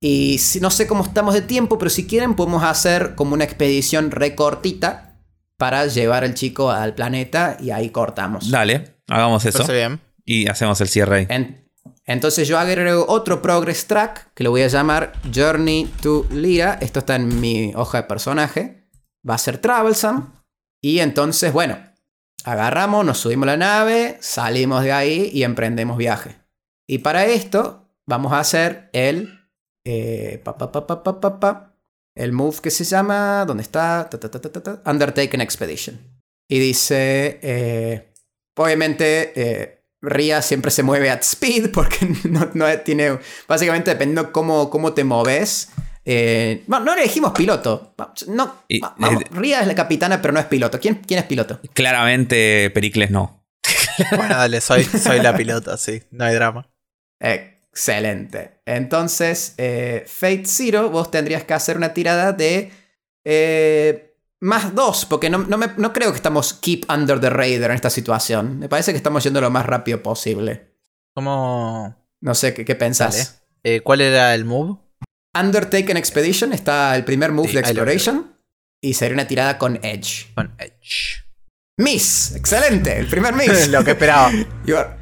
Y 0.00 0.38
si, 0.38 0.60
no 0.60 0.70
sé 0.70 0.86
cómo 0.86 1.04
estamos 1.04 1.34
de 1.34 1.42
tiempo, 1.42 1.78
pero 1.78 1.90
si 1.90 2.06
quieren 2.06 2.34
podemos 2.34 2.62
hacer 2.62 3.14
como 3.14 3.34
una 3.34 3.44
expedición 3.44 4.10
recortita 4.10 5.18
para 5.58 5.86
llevar 5.86 6.24
al 6.24 6.34
chico 6.34 6.70
al 6.70 6.94
planeta 6.94 7.58
y 7.60 7.70
ahí 7.70 7.90
cortamos. 7.90 8.50
Dale. 8.50 8.96
Hagamos 9.08 9.44
eso. 9.44 9.66
Bien. 9.70 10.00
Y 10.24 10.48
hacemos 10.48 10.80
el 10.80 10.88
cierre 10.88 11.28
ahí. 11.30 11.56
entonces 12.06 12.48
yo 12.48 12.58
agrego 12.58 13.04
otro 13.08 13.42
progress 13.42 13.86
track 13.86 14.32
que 14.34 14.44
lo 14.44 14.50
voy 14.50 14.62
a 14.62 14.68
llamar 14.68 15.12
Journey 15.34 15.92
to 16.00 16.26
Lira. 16.30 16.78
Esto 16.80 17.00
está 17.00 17.16
en 17.16 17.40
mi 17.40 17.72
hoja 17.74 18.02
de 18.02 18.08
personaje. 18.08 18.88
Va 19.28 19.34
a 19.34 19.38
ser 19.38 19.58
Travelsome. 19.58 20.22
Y 20.80 21.00
entonces, 21.00 21.52
bueno, 21.52 21.76
agarramos, 22.44 23.04
nos 23.04 23.18
subimos 23.18 23.42
a 23.48 23.52
la 23.52 23.56
nave, 23.58 24.16
salimos 24.20 24.82
de 24.82 24.92
ahí 24.92 25.30
y 25.30 25.42
emprendemos 25.42 25.98
viaje. 25.98 26.39
Y 26.90 26.98
para 26.98 27.24
esto 27.26 27.88
vamos 28.04 28.32
a 28.32 28.40
hacer 28.40 28.90
el... 28.92 29.38
Eh, 29.84 30.42
el 32.16 32.32
move 32.32 32.56
que 32.60 32.70
se 32.70 32.82
llama... 32.82 33.44
¿Dónde 33.46 33.62
está? 33.62 34.10
Undertaken 34.84 35.40
Expedition. 35.40 36.00
Y 36.48 36.58
dice... 36.58 37.38
Eh, 37.42 38.12
Obviamente, 38.56 39.32
eh, 39.36 39.84
Ria 40.02 40.42
siempre 40.42 40.72
se 40.72 40.82
mueve 40.82 41.10
at 41.10 41.22
speed 41.22 41.70
porque 41.72 42.08
no, 42.24 42.48
tiene. 42.84 43.18
Básicamente, 43.46 43.92
dependiendo 43.92 44.32
cómo, 44.32 44.68
cómo 44.68 44.92
te 44.92 45.04
moves. 45.04 45.70
Eh, 46.04 46.64
no 46.66 46.92
elegimos 46.92 47.32
piloto. 47.32 47.94
No, 48.26 48.64
Ria 49.30 49.60
es 49.60 49.66
la 49.66 49.74
capitana, 49.74 50.20
pero 50.20 50.34
no 50.34 50.40
es 50.40 50.46
piloto. 50.46 50.80
¿Quién, 50.80 50.96
quién 51.06 51.20
es 51.20 51.26
piloto? 51.26 51.60
Claramente, 51.72 52.70
Pericles 52.70 53.10
no. 53.10 53.46
bueno, 54.16 54.36
dale, 54.36 54.60
soy, 54.60 54.84
soy 54.84 55.20
la 55.20 55.36
pilota, 55.38 55.76
sí. 55.76 56.02
No 56.10 56.24
hay 56.24 56.34
drama. 56.34 56.69
Excelente. 57.20 58.62
Entonces, 58.66 59.54
eh, 59.58 60.04
Fate 60.06 60.46
Zero, 60.46 60.90
vos 60.90 61.10
tendrías 61.10 61.44
que 61.44 61.54
hacer 61.54 61.76
una 61.76 61.94
tirada 61.94 62.32
de. 62.32 62.72
Más 64.42 64.74
dos, 64.74 65.04
porque 65.04 65.28
no, 65.28 65.38
no, 65.38 65.92
creo 65.92 66.10
que 66.10 66.16
estamos 66.16 66.54
keep 66.54 66.90
under 66.90 67.20
the 67.20 67.28
radar 67.28 67.70
en 67.70 67.76
esta 67.76 67.90
situación. 67.90 68.58
Me 68.58 68.70
parece 68.70 68.92
que 68.92 68.96
estamos 68.96 69.22
yendo 69.22 69.42
lo 69.42 69.50
más 69.50 69.66
rápido 69.66 70.02
posible. 70.02 70.70
¿Cómo? 71.14 71.94
No 72.22 72.34
sé, 72.34 72.54
¿qué, 72.54 72.64
qué 72.64 72.74
pensás? 72.74 73.42
Eh, 73.62 73.82
¿Cuál 73.82 74.00
era 74.00 74.34
el 74.34 74.46
move? 74.46 74.78
Undertaken 75.38 75.96
Expedition 75.96 76.52
está 76.54 76.96
el 76.96 77.04
primer 77.04 77.32
move 77.32 77.52
de 77.52 77.60
Exploration. 77.60 78.34
Y 78.82 78.94
sería 78.94 79.14
una 79.14 79.26
tirada 79.26 79.58
con 79.58 79.78
Edge. 79.82 80.32
Con 80.34 80.54
Edge. 80.58 81.22
Miss. 81.76 82.34
Excelente. 82.34 82.98
El 82.98 83.08
primer 83.08 83.34
miss. 83.34 83.68
lo 83.70 83.84
que 83.84 83.90
esperaba. 83.90 84.30
You 84.64 84.76
are, 84.76 84.96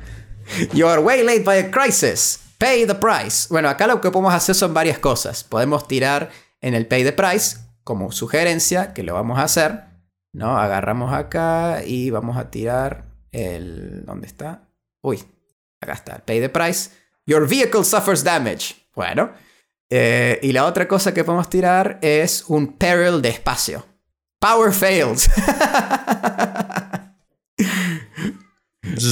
you 0.73 0.87
are 0.87 1.01
way 1.01 1.23
late 1.23 1.45
by 1.45 1.59
a 1.59 1.70
crisis. 1.70 2.41
Pay 2.59 2.87
the 2.87 2.95
price. 2.95 3.47
Bueno, 3.51 3.69
acá 3.69 3.87
lo 3.87 4.01
que 4.01 4.11
podemos 4.11 4.35
hacer 4.35 4.55
son 4.55 4.75
varias 4.75 4.99
cosas. 4.99 5.45
Podemos 5.45 5.87
tirar 5.87 6.31
en 6.61 6.75
el 6.75 6.87
pay 6.87 7.05
the 7.05 7.12
price 7.12 7.59
como 7.85 8.12
sugerencia, 8.12 8.93
que 8.93 9.03
lo 9.03 9.15
vamos 9.15 9.39
a 9.39 9.45
hacer, 9.45 9.85
¿no? 10.33 10.59
Agarramos 10.59 11.15
acá 11.15 11.83
y 11.85 12.11
vamos 12.11 12.37
a 12.37 12.51
tirar 12.51 13.05
el... 13.33 14.05
¿Dónde 14.05 14.27
está? 14.27 14.69
Uy, 15.03 15.25
acá 15.81 15.93
está, 15.93 16.19
pay 16.19 16.41
the 16.41 16.49
price. 16.49 16.91
Your 17.27 17.49
vehicle 17.49 17.85
suffers 17.85 18.25
damage. 18.25 18.75
Bueno. 18.95 19.31
Eh, 19.91 20.39
y 20.43 20.53
la 20.53 20.66
otra 20.66 20.87
cosa 20.87 21.15
que 21.15 21.25
podemos 21.25 21.49
tirar 21.49 21.99
es 22.03 22.45
un 22.49 22.75
peril 22.75 23.23
de 23.23 23.31
espacio. 23.31 23.87
Power 24.39 24.73
fails. 24.73 25.31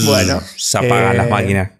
bueno. 0.04 0.42
Se 0.56 0.78
apagan 0.78 1.16
las 1.16 1.26
eh, 1.26 1.30
máquinas. 1.30 1.70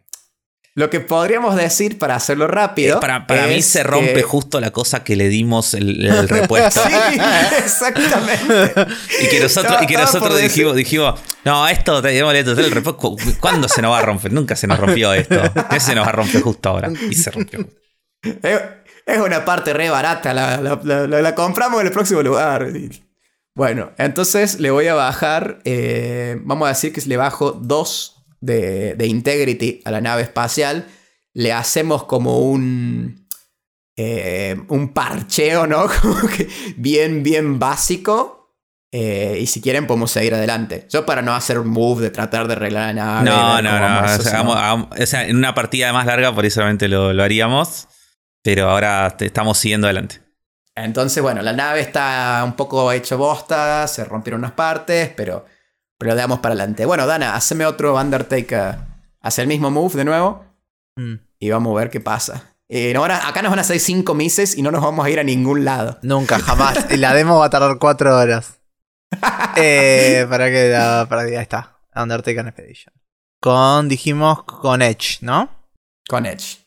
Lo 0.74 0.90
que 0.90 1.00
podríamos 1.00 1.56
decir 1.56 1.98
para 1.98 2.16
hacerlo 2.16 2.46
rápido. 2.46 2.98
Eh, 2.98 3.00
para, 3.00 3.26
para 3.26 3.46
mí 3.46 3.62
se 3.62 3.82
rompe 3.82 4.22
justo 4.22 4.60
la 4.60 4.72
cosa 4.72 5.02
que 5.02 5.16
le 5.16 5.30
dimos 5.30 5.72
el, 5.72 6.28
repuesto. 6.28 6.82
sí, 6.86 7.18
exactamente. 7.64 8.86
y 9.22 9.28
que 9.28 9.40
nosotros, 9.40 9.82
y 9.82 9.86
que 9.86 9.96
nosotros 9.96 10.38
dijimos, 10.38 10.76
dijimos, 10.76 11.18
no, 11.46 11.66
esto 11.66 12.02
tenemos 12.02 12.34
el 12.34 12.70
repuesto. 12.70 13.16
¿Cuándo 13.40 13.68
se 13.68 13.80
nos 13.80 13.92
va 13.92 14.00
a 14.00 14.02
romper? 14.02 14.32
Nunca 14.32 14.54
se 14.54 14.66
nos 14.66 14.78
rompió 14.78 15.14
esto. 15.14 15.40
Ese 15.70 15.86
se 15.86 15.94
nos 15.94 16.04
va 16.04 16.10
a 16.10 16.12
romper 16.12 16.42
justo 16.42 16.68
ahora. 16.68 16.90
Y 17.08 17.14
se 17.14 17.30
rompió. 17.30 17.66
Es 19.06 19.18
una 19.18 19.44
parte 19.44 19.72
re 19.72 19.88
barata. 19.88 20.34
La, 20.34 20.60
la, 20.60 21.34
compramos 21.34 21.80
en 21.80 21.86
el 21.86 21.92
próximo 21.92 22.22
lugar. 22.22 22.68
Bueno, 23.56 23.92
entonces 23.96 24.60
le 24.60 24.70
voy 24.70 24.86
a 24.86 24.94
bajar. 24.94 25.60
Eh, 25.64 26.38
vamos 26.42 26.66
a 26.66 26.68
decir 26.68 26.92
que 26.92 27.00
le 27.00 27.16
bajo 27.16 27.52
dos 27.52 28.22
de, 28.42 28.94
Integrity 29.00 29.80
a 29.86 29.90
la 29.90 30.02
nave 30.02 30.20
espacial, 30.20 30.86
le 31.32 31.54
hacemos 31.54 32.04
como 32.04 32.40
un, 32.40 33.26
eh, 33.96 34.60
un 34.68 34.92
parcheo, 34.92 35.66
¿no? 35.66 35.86
bien, 36.76 37.22
bien 37.22 37.58
básico. 37.58 38.54
Eh, 38.92 39.38
y 39.40 39.46
si 39.46 39.62
quieren 39.62 39.86
podemos 39.86 40.10
seguir 40.10 40.34
adelante. 40.34 40.86
Yo 40.90 41.06
para 41.06 41.22
no 41.22 41.34
hacer 41.34 41.58
un 41.58 41.68
move 41.68 42.02
de 42.02 42.10
tratar 42.10 42.48
de 42.48 42.52
arreglar 42.52 42.94
la 42.94 43.22
nave. 43.22 43.30
No, 43.30 43.62
no, 43.62 43.78
no. 43.78 44.88
o, 44.90 45.06
sea, 45.06 45.26
en 45.26 45.34
una 45.34 45.54
partida 45.54 45.94
más 45.94 46.04
larga 46.04 46.34
por 46.34 46.44
eso 46.44 46.56
solamente 46.56 46.88
lo, 46.88 47.14
lo 47.14 47.22
haríamos. 47.22 47.88
Pero 48.42 48.68
ahora 48.68 49.16
estamos 49.18 49.56
siguiendo 49.56 49.86
adelante. 49.86 50.25
Entonces, 50.76 51.22
bueno, 51.22 51.42
la 51.42 51.52
nave 51.52 51.80
está 51.80 52.42
un 52.44 52.52
poco 52.54 52.92
hecho 52.92 53.18
bosta, 53.18 53.88
se 53.88 54.04
rompieron 54.04 54.40
unas 54.40 54.52
partes, 54.52 55.10
pero 55.16 55.44
pero 55.98 56.14
le 56.14 56.20
damos 56.20 56.40
para 56.40 56.54
adelante. 56.54 56.84
Bueno, 56.84 57.06
Dana, 57.06 57.34
haceme 57.34 57.64
otro 57.64 57.96
Undertaker. 57.96 58.76
Hace 59.20 59.42
el 59.42 59.48
mismo 59.48 59.70
move 59.70 59.94
de 59.94 60.04
nuevo. 60.04 60.44
Mm. 60.96 61.14
Y 61.38 61.50
vamos 61.50 61.72
a 61.74 61.80
ver 61.80 61.90
qué 61.90 62.00
pasa. 62.00 62.54
Eh, 62.68 62.94
acá 62.96 63.42
nos 63.42 63.50
van 63.50 63.60
a 63.60 63.62
hacer 63.62 63.78
5 63.78 64.14
mises 64.14 64.56
y 64.56 64.62
no 64.62 64.70
nos 64.70 64.82
vamos 64.82 65.06
a 65.06 65.10
ir 65.10 65.18
a 65.18 65.24
ningún 65.24 65.64
lado. 65.64 65.98
Nunca, 66.02 66.38
jamás. 66.40 66.86
y 66.90 66.96
la 66.96 67.14
demo 67.14 67.38
va 67.38 67.46
a 67.46 67.50
tardar 67.50 67.78
4 67.78 68.16
horas. 68.16 68.60
eh, 69.56 70.26
para 70.28 70.50
que 70.50 71.06
para 71.08 71.28
ya 71.28 71.40
está. 71.40 71.78
Undertaker 71.94 72.46
Expedition. 72.46 72.94
Con, 73.40 73.88
dijimos, 73.88 74.42
con 74.44 74.82
Edge, 74.82 75.18
¿no? 75.22 75.48
Con 76.08 76.26
Edge. 76.26 76.58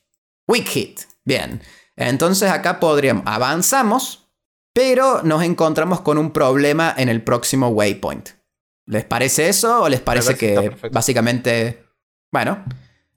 Weak 0.47 0.67
Hit. 0.67 1.01
Bien. 1.23 1.61
Entonces 1.99 2.49
acá 2.49 2.79
podríamos. 2.79 3.23
Avanzamos, 3.25 4.29
pero 4.73 5.21
nos 5.23 5.43
encontramos 5.43 5.99
con 5.99 6.17
un 6.17 6.31
problema 6.31 6.95
en 6.97 7.09
el 7.09 7.21
próximo 7.21 7.67
waypoint. 7.67 8.29
¿Les 8.85 9.03
parece 9.03 9.49
eso 9.49 9.83
o 9.83 9.89
les 9.89 9.99
parece, 9.99 10.35
que 10.35 10.71
básicamente... 10.91 11.83
Bueno, 12.31 12.63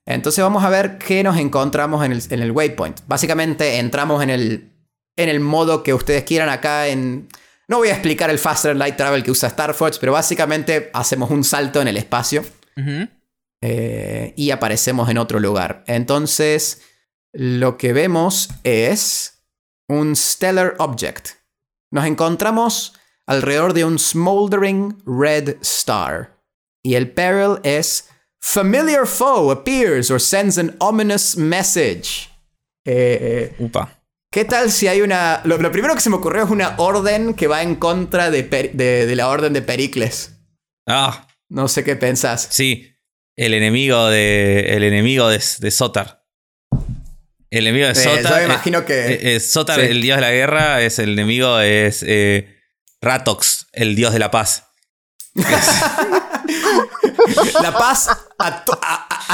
entonces 0.05 0.43
vamos 0.43 0.65
a 0.65 0.69
ver 0.69 0.99
qué 0.99 1.23
nos 1.23 1.39
encontramos 1.39 2.05
en 2.05 2.13
el, 2.13 2.23
en 2.29 2.43
el 2.43 2.51
waypoint. 2.51 3.03
Básicamente 3.07 3.79
entramos 3.79 4.21
en 4.23 4.31
el, 4.31 4.73
en 5.17 5.29
el 5.29 5.39
modo 5.39 5.83
que 5.85 5.95
ustedes 5.95 6.25
quieran 6.25 6.49
acá 6.49 6.89
en... 6.89 7.29
No 7.69 7.79
voy 7.79 7.89
a 7.89 7.93
explicar 7.93 8.31
el 8.31 8.39
Faster 8.41 8.75
Light 8.75 8.97
Travel 8.97 9.23
que 9.23 9.31
usa 9.31 9.49
Starforge, 9.49 9.99
pero 10.01 10.13
básicamente 10.13 10.91
hacemos 10.93 11.31
un 11.31 11.45
salto 11.45 11.81
en 11.81 11.89
el 11.89 11.97
espacio 11.97 12.45
eh, 13.61 14.35
y 14.37 14.51
aparecemos 14.51 15.09
en 15.09 15.19
otro 15.19 15.39
lugar. 15.39 15.85
Entonces, 15.87 16.83
lo 17.33 17.77
que 17.77 17.93
vemos 17.93 18.51
es 18.65 19.43
un 19.89 20.17
Stellar 20.17 20.75
Object. 20.79 21.31
Nos 21.91 22.07
encontramos 22.07 22.95
alrededor 23.27 23.73
de 23.73 23.85
un 23.85 23.99
smoldering 23.99 25.03
red 25.07 25.57
star. 25.63 26.39
Y 26.83 26.95
el 26.95 27.11
peril 27.11 27.59
es 27.63 28.09
Familiar 28.45 29.07
foe 29.07 29.53
appears 29.53 30.11
or 30.11 30.21
sends 30.21 30.59
an 30.59 30.75
ominous 30.81 31.37
message. 31.37 32.29
Eh, 32.85 33.55
Upa. 33.59 34.03
¿Qué 34.33 34.45
tal 34.45 34.73
si 34.73 34.89
hay 34.89 35.01
una... 35.01 35.43
Lo, 35.45 35.59
primero 35.71 35.95
que 35.95 36.01
se 36.01 36.11
me 36.11 36.17
ocurrió 36.17 36.45
es 36.45 36.51
una 36.51 36.75
orden 36.79 37.35
que 37.35 37.47
va 37.47 37.63
en 37.63 37.77
contra 37.77 38.31
de, 38.31 38.43
de, 38.43 39.15
la 39.15 39.29
orden 39.29 39.53
de 39.53 39.63
Pericles. 39.63 40.41
Ah. 40.89 41.29
No 41.51 41.69
sé 41.69 41.85
qué 41.85 41.95
pensás. 41.97 42.49
Sí, 42.51 42.97
el 43.37 43.55
enemigo 43.55 44.09
de, 44.09 44.75
el 44.75 44.83
enemigo 44.83 45.29
de, 45.29 45.41
de 45.61 45.71
Sotar. 45.71 46.22
El 47.53 47.67
enemigo 47.67 47.87
de 47.87 47.95
Sotar. 47.95 48.23
yo 48.23 48.37
me 48.37 48.45
imagino 48.45 48.87
que. 48.87 49.13
Eh, 49.13 49.37
eh, 49.37 49.41
Sotar, 49.41 49.79
el 49.79 50.01
dios 50.01 50.17
de 50.17 50.23
la 50.23 50.31
guerra, 50.31 50.81
es 50.81 50.99
el 50.99 51.11
enemigo, 51.11 51.61
es 51.61 52.03
eh, 52.03 52.49
Ratox, 53.03 53.67
el 53.73 53.95
dios 53.95 54.15
de 54.15 54.19
la 54.19 54.31
paz. 54.31 54.69
la 55.35 55.45
paz 57.73 58.09
a, 58.39 58.65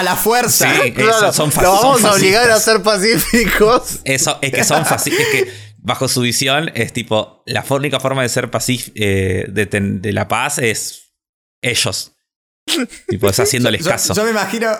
la 0.02 0.16
fuerza. 0.16 0.68
Sí, 0.68 0.92
son 1.32 1.52
Lo 1.62 1.72
vamos 1.72 2.04
a 2.04 2.14
obligar 2.14 2.50
a 2.50 2.58
ser 2.58 2.82
pacíficos. 2.82 4.00
Eso, 4.02 4.40
es 4.42 4.50
que 4.50 4.64
son 4.64 4.82
es 4.82 5.04
que 5.04 5.48
bajo 5.76 6.08
su 6.08 6.22
visión 6.22 6.72
es 6.74 6.92
tipo, 6.92 7.44
la 7.46 7.64
única 7.70 8.00
forma 8.00 8.22
de 8.22 8.30
ser 8.30 8.50
pacífico, 8.50 8.94
de, 8.96 10.10
la 10.12 10.26
paz 10.26 10.58
es 10.58 11.12
ellos. 11.62 12.16
tipo, 13.06 13.30
es 13.30 13.38
haciéndoles 13.44 13.86
caso. 13.86 14.12
Yo 14.12 14.24
me 14.24 14.30
imagino, 14.30 14.76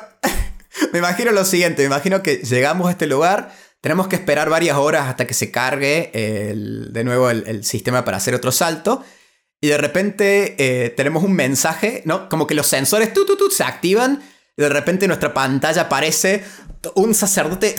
me 0.93 0.99
imagino 0.99 1.33
lo 1.33 1.45
siguiente, 1.45 1.83
me 1.83 1.87
imagino 1.87 2.23
que 2.23 2.37
llegamos 2.37 2.89
a 2.89 2.93
este 2.93 3.07
lugar, 3.07 3.53
tenemos 3.81 4.09
que 4.09 4.17
esperar 4.17 4.51
varias 4.51 4.77
horas 4.77 5.09
hasta 5.09 5.27
que 5.27 5.35
se 5.35 5.51
cargue 5.51 6.11
de 6.13 7.05
nuevo 7.05 7.31
el, 7.31 7.65
sistema 7.65 8.05
para 8.05 8.17
hacer 8.17 8.35
otro 8.35 8.51
salto. 8.51 9.05
Y 9.61 9.69
de 9.69 9.79
repente 9.79 10.55
eh, 10.59 10.91
tenemos 10.91 11.25
un 11.25 11.33
mensaje, 11.33 12.03
¿no? 12.05 12.29
Como 12.29 12.47
que 12.47 12.55
los 12.55 12.67
sensores 12.67 13.13
tu, 13.13 13.25
se 13.51 13.65
activan. 13.65 14.23
Y 14.57 14.63
de 14.63 14.69
repente 14.69 15.07
nuestra 15.07 15.33
pantalla 15.35 15.83
aparece 15.83 16.43
un 16.95 17.15
sacerdote 17.15 17.75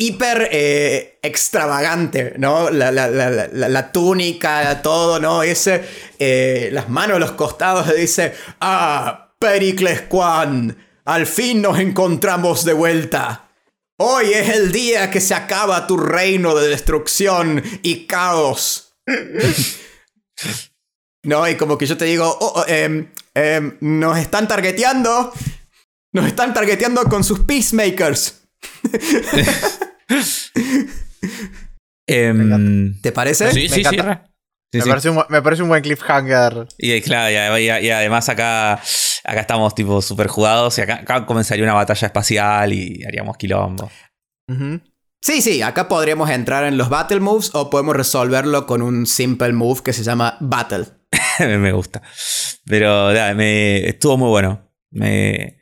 hiper 0.00 0.48
eh, 0.52 1.18
extravagante, 1.22 2.34
¿no? 2.38 2.70
La, 2.70 2.92
la, 2.92 3.92
túnica, 3.92 4.80
todo, 4.80 5.18
¿no? 5.18 5.42
Ese, 5.42 5.84
eh, 6.18 6.68
las 6.72 6.88
manos 6.88 7.16
a 7.16 7.20
los 7.20 7.32
costados 7.32 7.94
dice, 7.96 8.32
ah, 8.60 9.34
Pericles 9.40 10.02
Quan, 10.02 10.76
al 11.08 11.26
fin 11.26 11.62
nos 11.62 11.78
encontramos 11.78 12.66
de 12.66 12.74
vuelta. 12.74 13.50
Hoy 13.98 14.26
es 14.34 14.50
el 14.50 14.70
día 14.72 15.10
que 15.10 15.22
se 15.22 15.34
acaba 15.34 15.86
tu 15.86 15.96
reino 15.96 16.54
de 16.54 16.68
destrucción 16.68 17.62
y 17.82 18.06
caos. 18.06 18.94
no, 21.24 21.48
y 21.48 21.56
como 21.56 21.78
que 21.78 21.86
yo 21.86 21.96
te 21.96 22.04
digo, 22.04 22.26
oh, 22.26 22.52
oh, 22.56 22.64
em, 22.68 23.10
em, 23.34 23.78
nos 23.80 24.18
están 24.18 24.46
targeteando. 24.46 25.32
Nos 26.12 26.26
están 26.26 26.52
targeteando 26.52 27.02
con 27.04 27.24
sus 27.24 27.40
peacemakers. 27.40 28.42
Em, 32.10 32.98
¿Te 33.02 33.12
parece? 33.12 33.52
Sí, 33.52 33.68
sí, 33.68 33.84
sí. 33.84 33.96
Me, 34.72 35.42
Parece 35.42 35.62
un, 35.62 35.68
buen 35.68 35.82
cliffhanger. 35.82 36.66
Y, 36.76 37.00
claro, 37.00 37.58
y, 37.58 37.68
además 37.68 38.28
acá, 38.28 38.74
acá 38.74 39.40
estamos 39.40 39.74
tipo 39.74 40.02
super 40.02 40.26
jugados 40.26 40.76
y 40.78 40.82
acá, 40.82 41.24
comenzaría 41.26 41.64
una 41.64 41.74
batalla 41.74 42.06
espacial 42.06 42.72
y 42.72 43.02
haríamos 43.04 43.36
quilombo. 43.36 43.90
Sí, 45.20 45.42
sí, 45.42 45.62
acá 45.62 45.88
podríamos 45.88 46.30
entrar 46.30 46.64
en 46.64 46.76
los 46.76 46.88
battle 46.88 47.20
moves 47.20 47.50
o 47.54 47.70
podemos 47.70 47.96
resolverlo 47.96 48.66
con 48.66 48.82
un 48.82 49.06
simple 49.06 49.52
move 49.52 49.82
que 49.82 49.92
se 49.92 50.02
llama 50.02 50.36
battle. 50.40 50.84
me 51.40 51.72
gusta. 51.72 52.02
Pero 52.66 53.10
me, 53.34 53.88
estuvo 53.88 54.16
muy 54.18 54.28
bueno. 54.28 54.70
Me, 54.90 55.58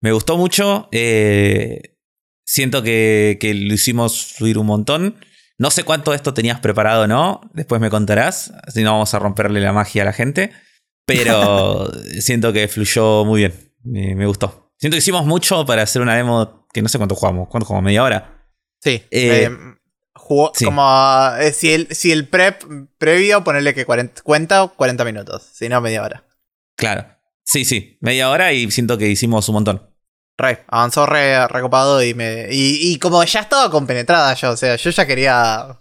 me 0.00 0.12
gustó 0.12 0.36
mucho. 0.36 0.88
Eh, 0.92 1.96
siento 2.44 2.82
que, 2.82 3.38
que 3.40 3.54
lo 3.54 3.74
hicimos 3.74 4.34
fluir 4.34 4.58
un 4.58 4.66
montón. 4.66 5.16
No 5.60 5.70
sé 5.70 5.84
cuánto 5.84 6.12
de 6.12 6.16
esto 6.16 6.32
tenías 6.32 6.58
preparado 6.58 7.02
o 7.02 7.06
no, 7.06 7.42
después 7.52 7.82
me 7.82 7.90
contarás, 7.90 8.50
si 8.68 8.82
no 8.82 8.92
vamos 8.92 9.12
a 9.12 9.18
romperle 9.18 9.60
la 9.60 9.74
magia 9.74 10.00
a 10.00 10.06
la 10.06 10.14
gente, 10.14 10.52
pero 11.04 11.92
siento 12.20 12.54
que 12.54 12.66
fluyó 12.66 13.26
muy 13.26 13.40
bien, 13.40 13.74
me, 13.84 14.24
gustó. 14.24 14.72
Siento 14.78 14.94
que 14.94 15.00
hicimos 15.00 15.26
mucho 15.26 15.66
para 15.66 15.82
hacer 15.82 16.00
una 16.00 16.16
demo 16.16 16.66
que 16.72 16.80
no 16.80 16.88
sé 16.88 16.96
cuánto 16.96 17.14
jugamos, 17.14 17.48
¿cuánto 17.50 17.66
jugamos? 17.66 17.84
¿Media 17.84 18.02
hora? 18.02 18.48
Sí. 18.80 19.02
Eh, 19.10 19.50
jugó 20.14 20.50
como 20.64 20.82
eh, 21.38 21.52
si, 21.52 21.74
el, 21.74 21.88
si 21.94 22.10
el 22.10 22.26
prep 22.26 22.62
previo, 22.96 23.44
ponerle 23.44 23.74
que 23.74 23.84
40, 23.84 24.22
cuenta 24.22 24.66
40 24.66 25.04
minutos, 25.04 25.46
si 25.52 25.68
no 25.68 25.82
media 25.82 26.02
hora. 26.02 26.26
Claro. 26.74 27.04
Sí, 27.44 27.66
sí, 27.66 27.98
media 28.00 28.30
hora 28.30 28.54
y 28.54 28.70
siento 28.70 28.96
que 28.96 29.08
hicimos 29.08 29.46
un 29.50 29.56
montón. 29.56 29.89
Re, 30.40 30.64
avanzó 30.68 31.04
re 31.04 31.46
recopado 31.48 32.02
y 32.02 32.14
me. 32.14 32.48
Y, 32.50 32.98
como 32.98 33.22
ya 33.24 33.40
estaba 33.40 33.70
compenetrada 33.70 34.32
yo, 34.34 34.52
o 34.52 34.56
sea, 34.56 34.76
yo 34.76 34.90
ya 34.90 35.06
quería. 35.06 35.78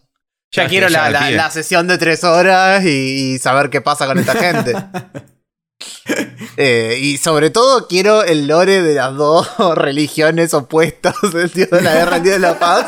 Ya 0.51 0.67
quiero 0.67 0.89
la, 0.89 1.49
sesión 1.51 1.87
de 1.87 1.97
tres 1.97 2.23
horas 2.23 2.83
y, 2.83 3.39
saber 3.39 3.69
qué 3.69 3.81
pasa 3.81 4.05
con 4.05 4.19
esta 4.19 4.33
gente. 4.35 4.73
Eh, 6.61 6.97
y 6.99 7.17
sobre 7.17 7.51
todo 7.51 7.87
quiero 7.87 8.23
el 8.23 8.47
lore 8.47 8.81
de 8.81 8.95
las 8.95 9.15
dos 9.15 9.47
religiones 9.75 10.53
opuestas, 10.53 11.15
el 11.33 11.51
Dios 11.51 11.69
de 11.69 11.81
la 11.81 11.93
guerra 11.93 12.15
y 12.15 12.17
el 12.17 12.23
Dios 12.23 12.35
de 12.35 12.39
la 12.41 12.59
paz. 12.59 12.85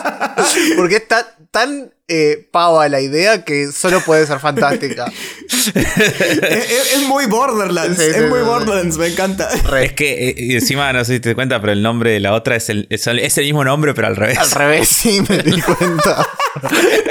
Porque 0.75 0.97
está 0.97 1.37
tan 1.51 1.93
eh, 2.09 2.49
pava 2.51 2.89
la 2.89 2.99
idea 2.99 3.45
que 3.45 3.71
solo 3.71 4.01
puede 4.01 4.27
ser 4.27 4.39
fantástica. 4.39 5.05
es, 5.49 7.03
muy 7.07 7.27
Borderlands, 7.27 7.99
es 7.99 8.29
muy 8.29 8.41
Borderlands, 8.41 8.97
me 8.97 9.07
encanta. 9.07 9.49
Es 9.81 9.93
que 9.93 10.29
eh, 10.29 10.35
encima, 10.55 10.91
no 10.91 11.05
sé 11.05 11.13
si 11.13 11.19
te 11.21 11.35
cuenta, 11.35 11.61
pero 11.61 11.71
el 11.71 11.81
nombre 11.81 12.11
de 12.11 12.19
la 12.19 12.33
otra 12.33 12.57
es 12.57 12.69
el, 12.69 12.87
es 12.89 13.07
el, 13.07 13.45
mismo 13.45 13.63
nombre, 13.63 13.93
pero 13.93 14.07
al 14.07 14.17
revés. 14.17 14.37
Al 14.37 14.51
revés, 14.51 14.89
sí, 14.89 15.21
me 15.29 15.37
di 15.37 15.61
cuenta. 15.61 16.27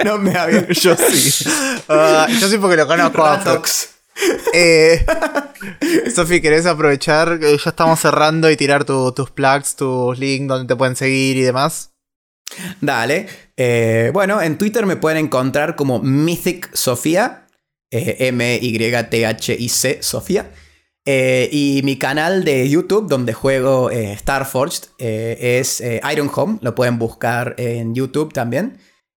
no 0.04 0.18
me 0.18 0.36
había. 0.36 0.68
Yo 0.68 0.94
sí. 0.94 1.48
Ah, 1.88 2.26
yo 2.38 2.48
sí 2.48 2.58
porque 2.58 2.76
lo 2.76 2.86
conozco 2.86 3.24
a 3.24 3.38
Fox. 3.38 3.99
Eh, 4.52 5.04
Sofi, 6.14 6.40
¿querés 6.40 6.66
aprovechar? 6.66 7.38
que 7.38 7.56
Ya 7.56 7.70
estamos 7.70 8.00
cerrando 8.00 8.50
y 8.50 8.56
tirar 8.56 8.84
tus 8.84 9.30
plugs, 9.30 9.76
tus 9.76 10.18
links 10.18 10.48
donde 10.48 10.66
te 10.66 10.76
pueden 10.76 10.96
seguir 10.96 11.36
y 11.36 11.42
demás. 11.42 11.90
Dale. 12.80 13.26
Eh, 13.56 14.10
bueno, 14.12 14.40
en 14.40 14.58
Twitter 14.58 14.86
me 14.86 14.96
pueden 14.96 15.26
encontrar 15.26 15.76
como 15.76 16.00
Mythic 16.00 16.74
Sofía. 16.74 17.46
Eh, 17.90 18.28
M-Y-T-H-I-C 18.28 20.02
Sofía. 20.02 20.50
Eh, 21.04 21.48
y 21.50 21.80
mi 21.82 21.98
canal 21.98 22.44
de 22.44 22.68
YouTube, 22.68 23.08
donde 23.08 23.32
juego 23.32 23.90
Starforged, 23.90 24.90
es 24.98 25.82
Iron 26.12 26.30
Home. 26.34 26.58
Lo 26.62 26.74
pueden 26.74 26.98
buscar 26.98 27.54
en 27.58 27.94
YouTube 27.94 28.32
también. 28.32 28.78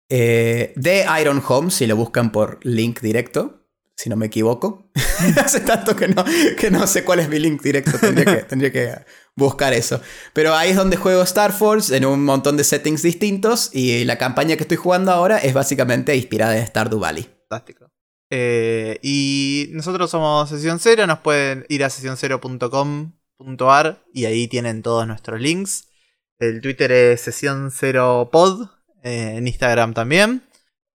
de 0.08 1.06
Iron 1.20 1.42
Home, 1.46 1.70
si 1.70 1.86
lo 1.86 1.96
buscan 1.96 2.32
por 2.32 2.58
link 2.62 3.00
directo, 3.00 3.59
si 4.00 4.08
no 4.08 4.16
me 4.16 4.26
equivoco. 4.26 4.90
Hace 5.44 5.60
tanto 5.60 5.94
que 5.94 6.08
no, 6.08 6.24
que 6.58 6.70
no 6.70 6.86
sé 6.86 7.04
cuál 7.04 7.20
es 7.20 7.28
mi 7.28 7.38
link 7.38 7.60
directo. 7.60 7.98
Tendría 7.98 8.24
que, 8.24 8.36
tendría 8.48 8.72
que 8.72 8.94
buscar 9.36 9.74
eso. 9.74 10.00
Pero 10.32 10.54
ahí 10.54 10.70
es 10.70 10.76
donde 10.76 10.96
juego 10.96 11.20
Star 11.22 11.52
Force 11.52 11.94
en 11.94 12.06
un 12.06 12.24
montón 12.24 12.56
de 12.56 12.64
settings 12.64 13.02
distintos 13.02 13.68
y 13.74 14.06
la 14.06 14.16
campaña 14.16 14.56
que 14.56 14.62
estoy 14.62 14.78
jugando 14.78 15.12
ahora 15.12 15.36
es 15.36 15.52
básicamente 15.52 16.16
inspirada 16.16 16.56
en 16.56 16.66
Stardew 16.66 16.98
Valley. 16.98 17.28
Fantástico. 17.50 17.90
Eh, 18.30 18.98
y 19.02 19.68
nosotros 19.72 20.10
somos 20.10 20.48
Sesión 20.48 20.78
Cero, 20.78 21.06
nos 21.06 21.18
pueden 21.18 21.66
ir 21.68 21.84
a 21.84 21.90
sesión0.com.ar 21.90 24.02
y 24.14 24.24
ahí 24.24 24.48
tienen 24.48 24.82
todos 24.82 25.06
nuestros 25.06 25.42
links. 25.42 25.90
El 26.38 26.62
Twitter 26.62 26.90
es 26.90 27.20
Sesión 27.20 27.70
Cero 27.70 28.30
Pod, 28.32 28.70
eh, 29.02 29.34
en 29.36 29.46
Instagram 29.46 29.92
también. 29.92 30.42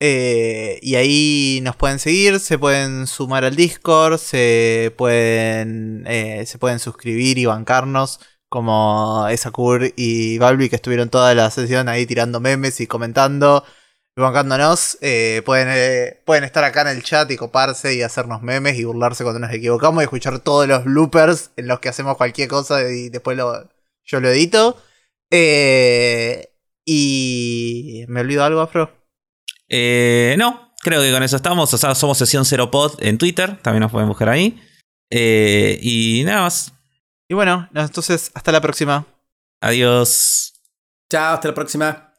Eh, 0.04 0.80
y 0.82 0.96
ahí 0.96 1.60
nos 1.62 1.76
pueden 1.76 2.00
seguir, 2.00 2.40
se 2.40 2.58
pueden 2.58 3.06
sumar 3.06 3.44
al 3.44 3.54
Discord, 3.54 4.18
se 4.18 4.92
pueden, 4.98 6.04
se 6.44 6.58
pueden 6.58 6.80
suscribir 6.80 7.38
y 7.38 7.46
bancarnos 7.46 8.18
como 8.48 9.26
Esakur 9.30 9.92
y 9.96 10.38
Balbi 10.38 10.68
que 10.68 10.76
estuvieron 10.76 11.08
toda 11.08 11.34
la 11.34 11.50
sesión 11.50 11.88
ahí 11.88 12.04
tirando 12.06 12.40
memes 12.40 12.80
y 12.80 12.86
comentando 12.86 13.64
y 14.16 14.20
bancándonos. 14.20 14.98
Eh, 15.00 15.42
pueden, 15.46 15.68
eh, 15.70 16.20
pueden 16.26 16.44
estar 16.44 16.64
acá 16.64 16.82
en 16.82 16.88
el 16.88 17.02
chat 17.02 17.30
y 17.30 17.36
coparse 17.36 17.94
y 17.94 18.02
hacernos 18.02 18.42
memes 18.42 18.78
y 18.78 18.84
burlarse 18.84 19.24
cuando 19.24 19.40
nos 19.40 19.52
equivocamos 19.52 20.02
y 20.02 20.04
escuchar 20.04 20.38
todos 20.40 20.68
los 20.68 20.84
bloopers 20.84 21.52
en 21.56 21.68
los 21.68 21.80
que 21.80 21.88
hacemos 21.88 22.16
cualquier 22.16 22.48
cosa 22.48 22.82
y 22.90 23.08
después 23.08 23.36
lo, 23.36 23.68
yo 24.04 24.20
lo 24.20 24.28
edito. 24.30 24.76
Eh, 25.30 26.50
y. 26.84 28.04
¿Me 28.08 28.20
olvido 28.20 28.44
algo, 28.44 28.60
Afro? 28.60 29.01
No, 30.38 30.72
creo 30.80 31.00
que 31.02 31.12
con 31.12 31.22
eso 31.22 31.36
estamos. 31.36 31.72
O 31.72 31.78
sea, 31.78 31.94
somos 31.94 32.18
Sesión 32.18 32.44
Zero 32.44 32.70
Pod 32.70 32.94
en 33.00 33.18
Twitter, 33.18 33.58
también 33.62 33.80
nos 33.80 33.92
pueden 33.92 34.08
buscar 34.08 34.28
ahí. 34.28 34.60
y 35.10 36.22
nada 36.24 36.42
más. 36.42 36.72
Y 37.28 37.34
bueno, 37.34 37.68
entonces 37.74 38.30
hasta 38.34 38.52
la 38.52 38.60
próxima. 38.60 39.06
Adiós. 39.60 40.54
Chao, 41.10 41.34
hasta 41.34 41.48
la 41.48 41.54
próxima. 41.54 42.11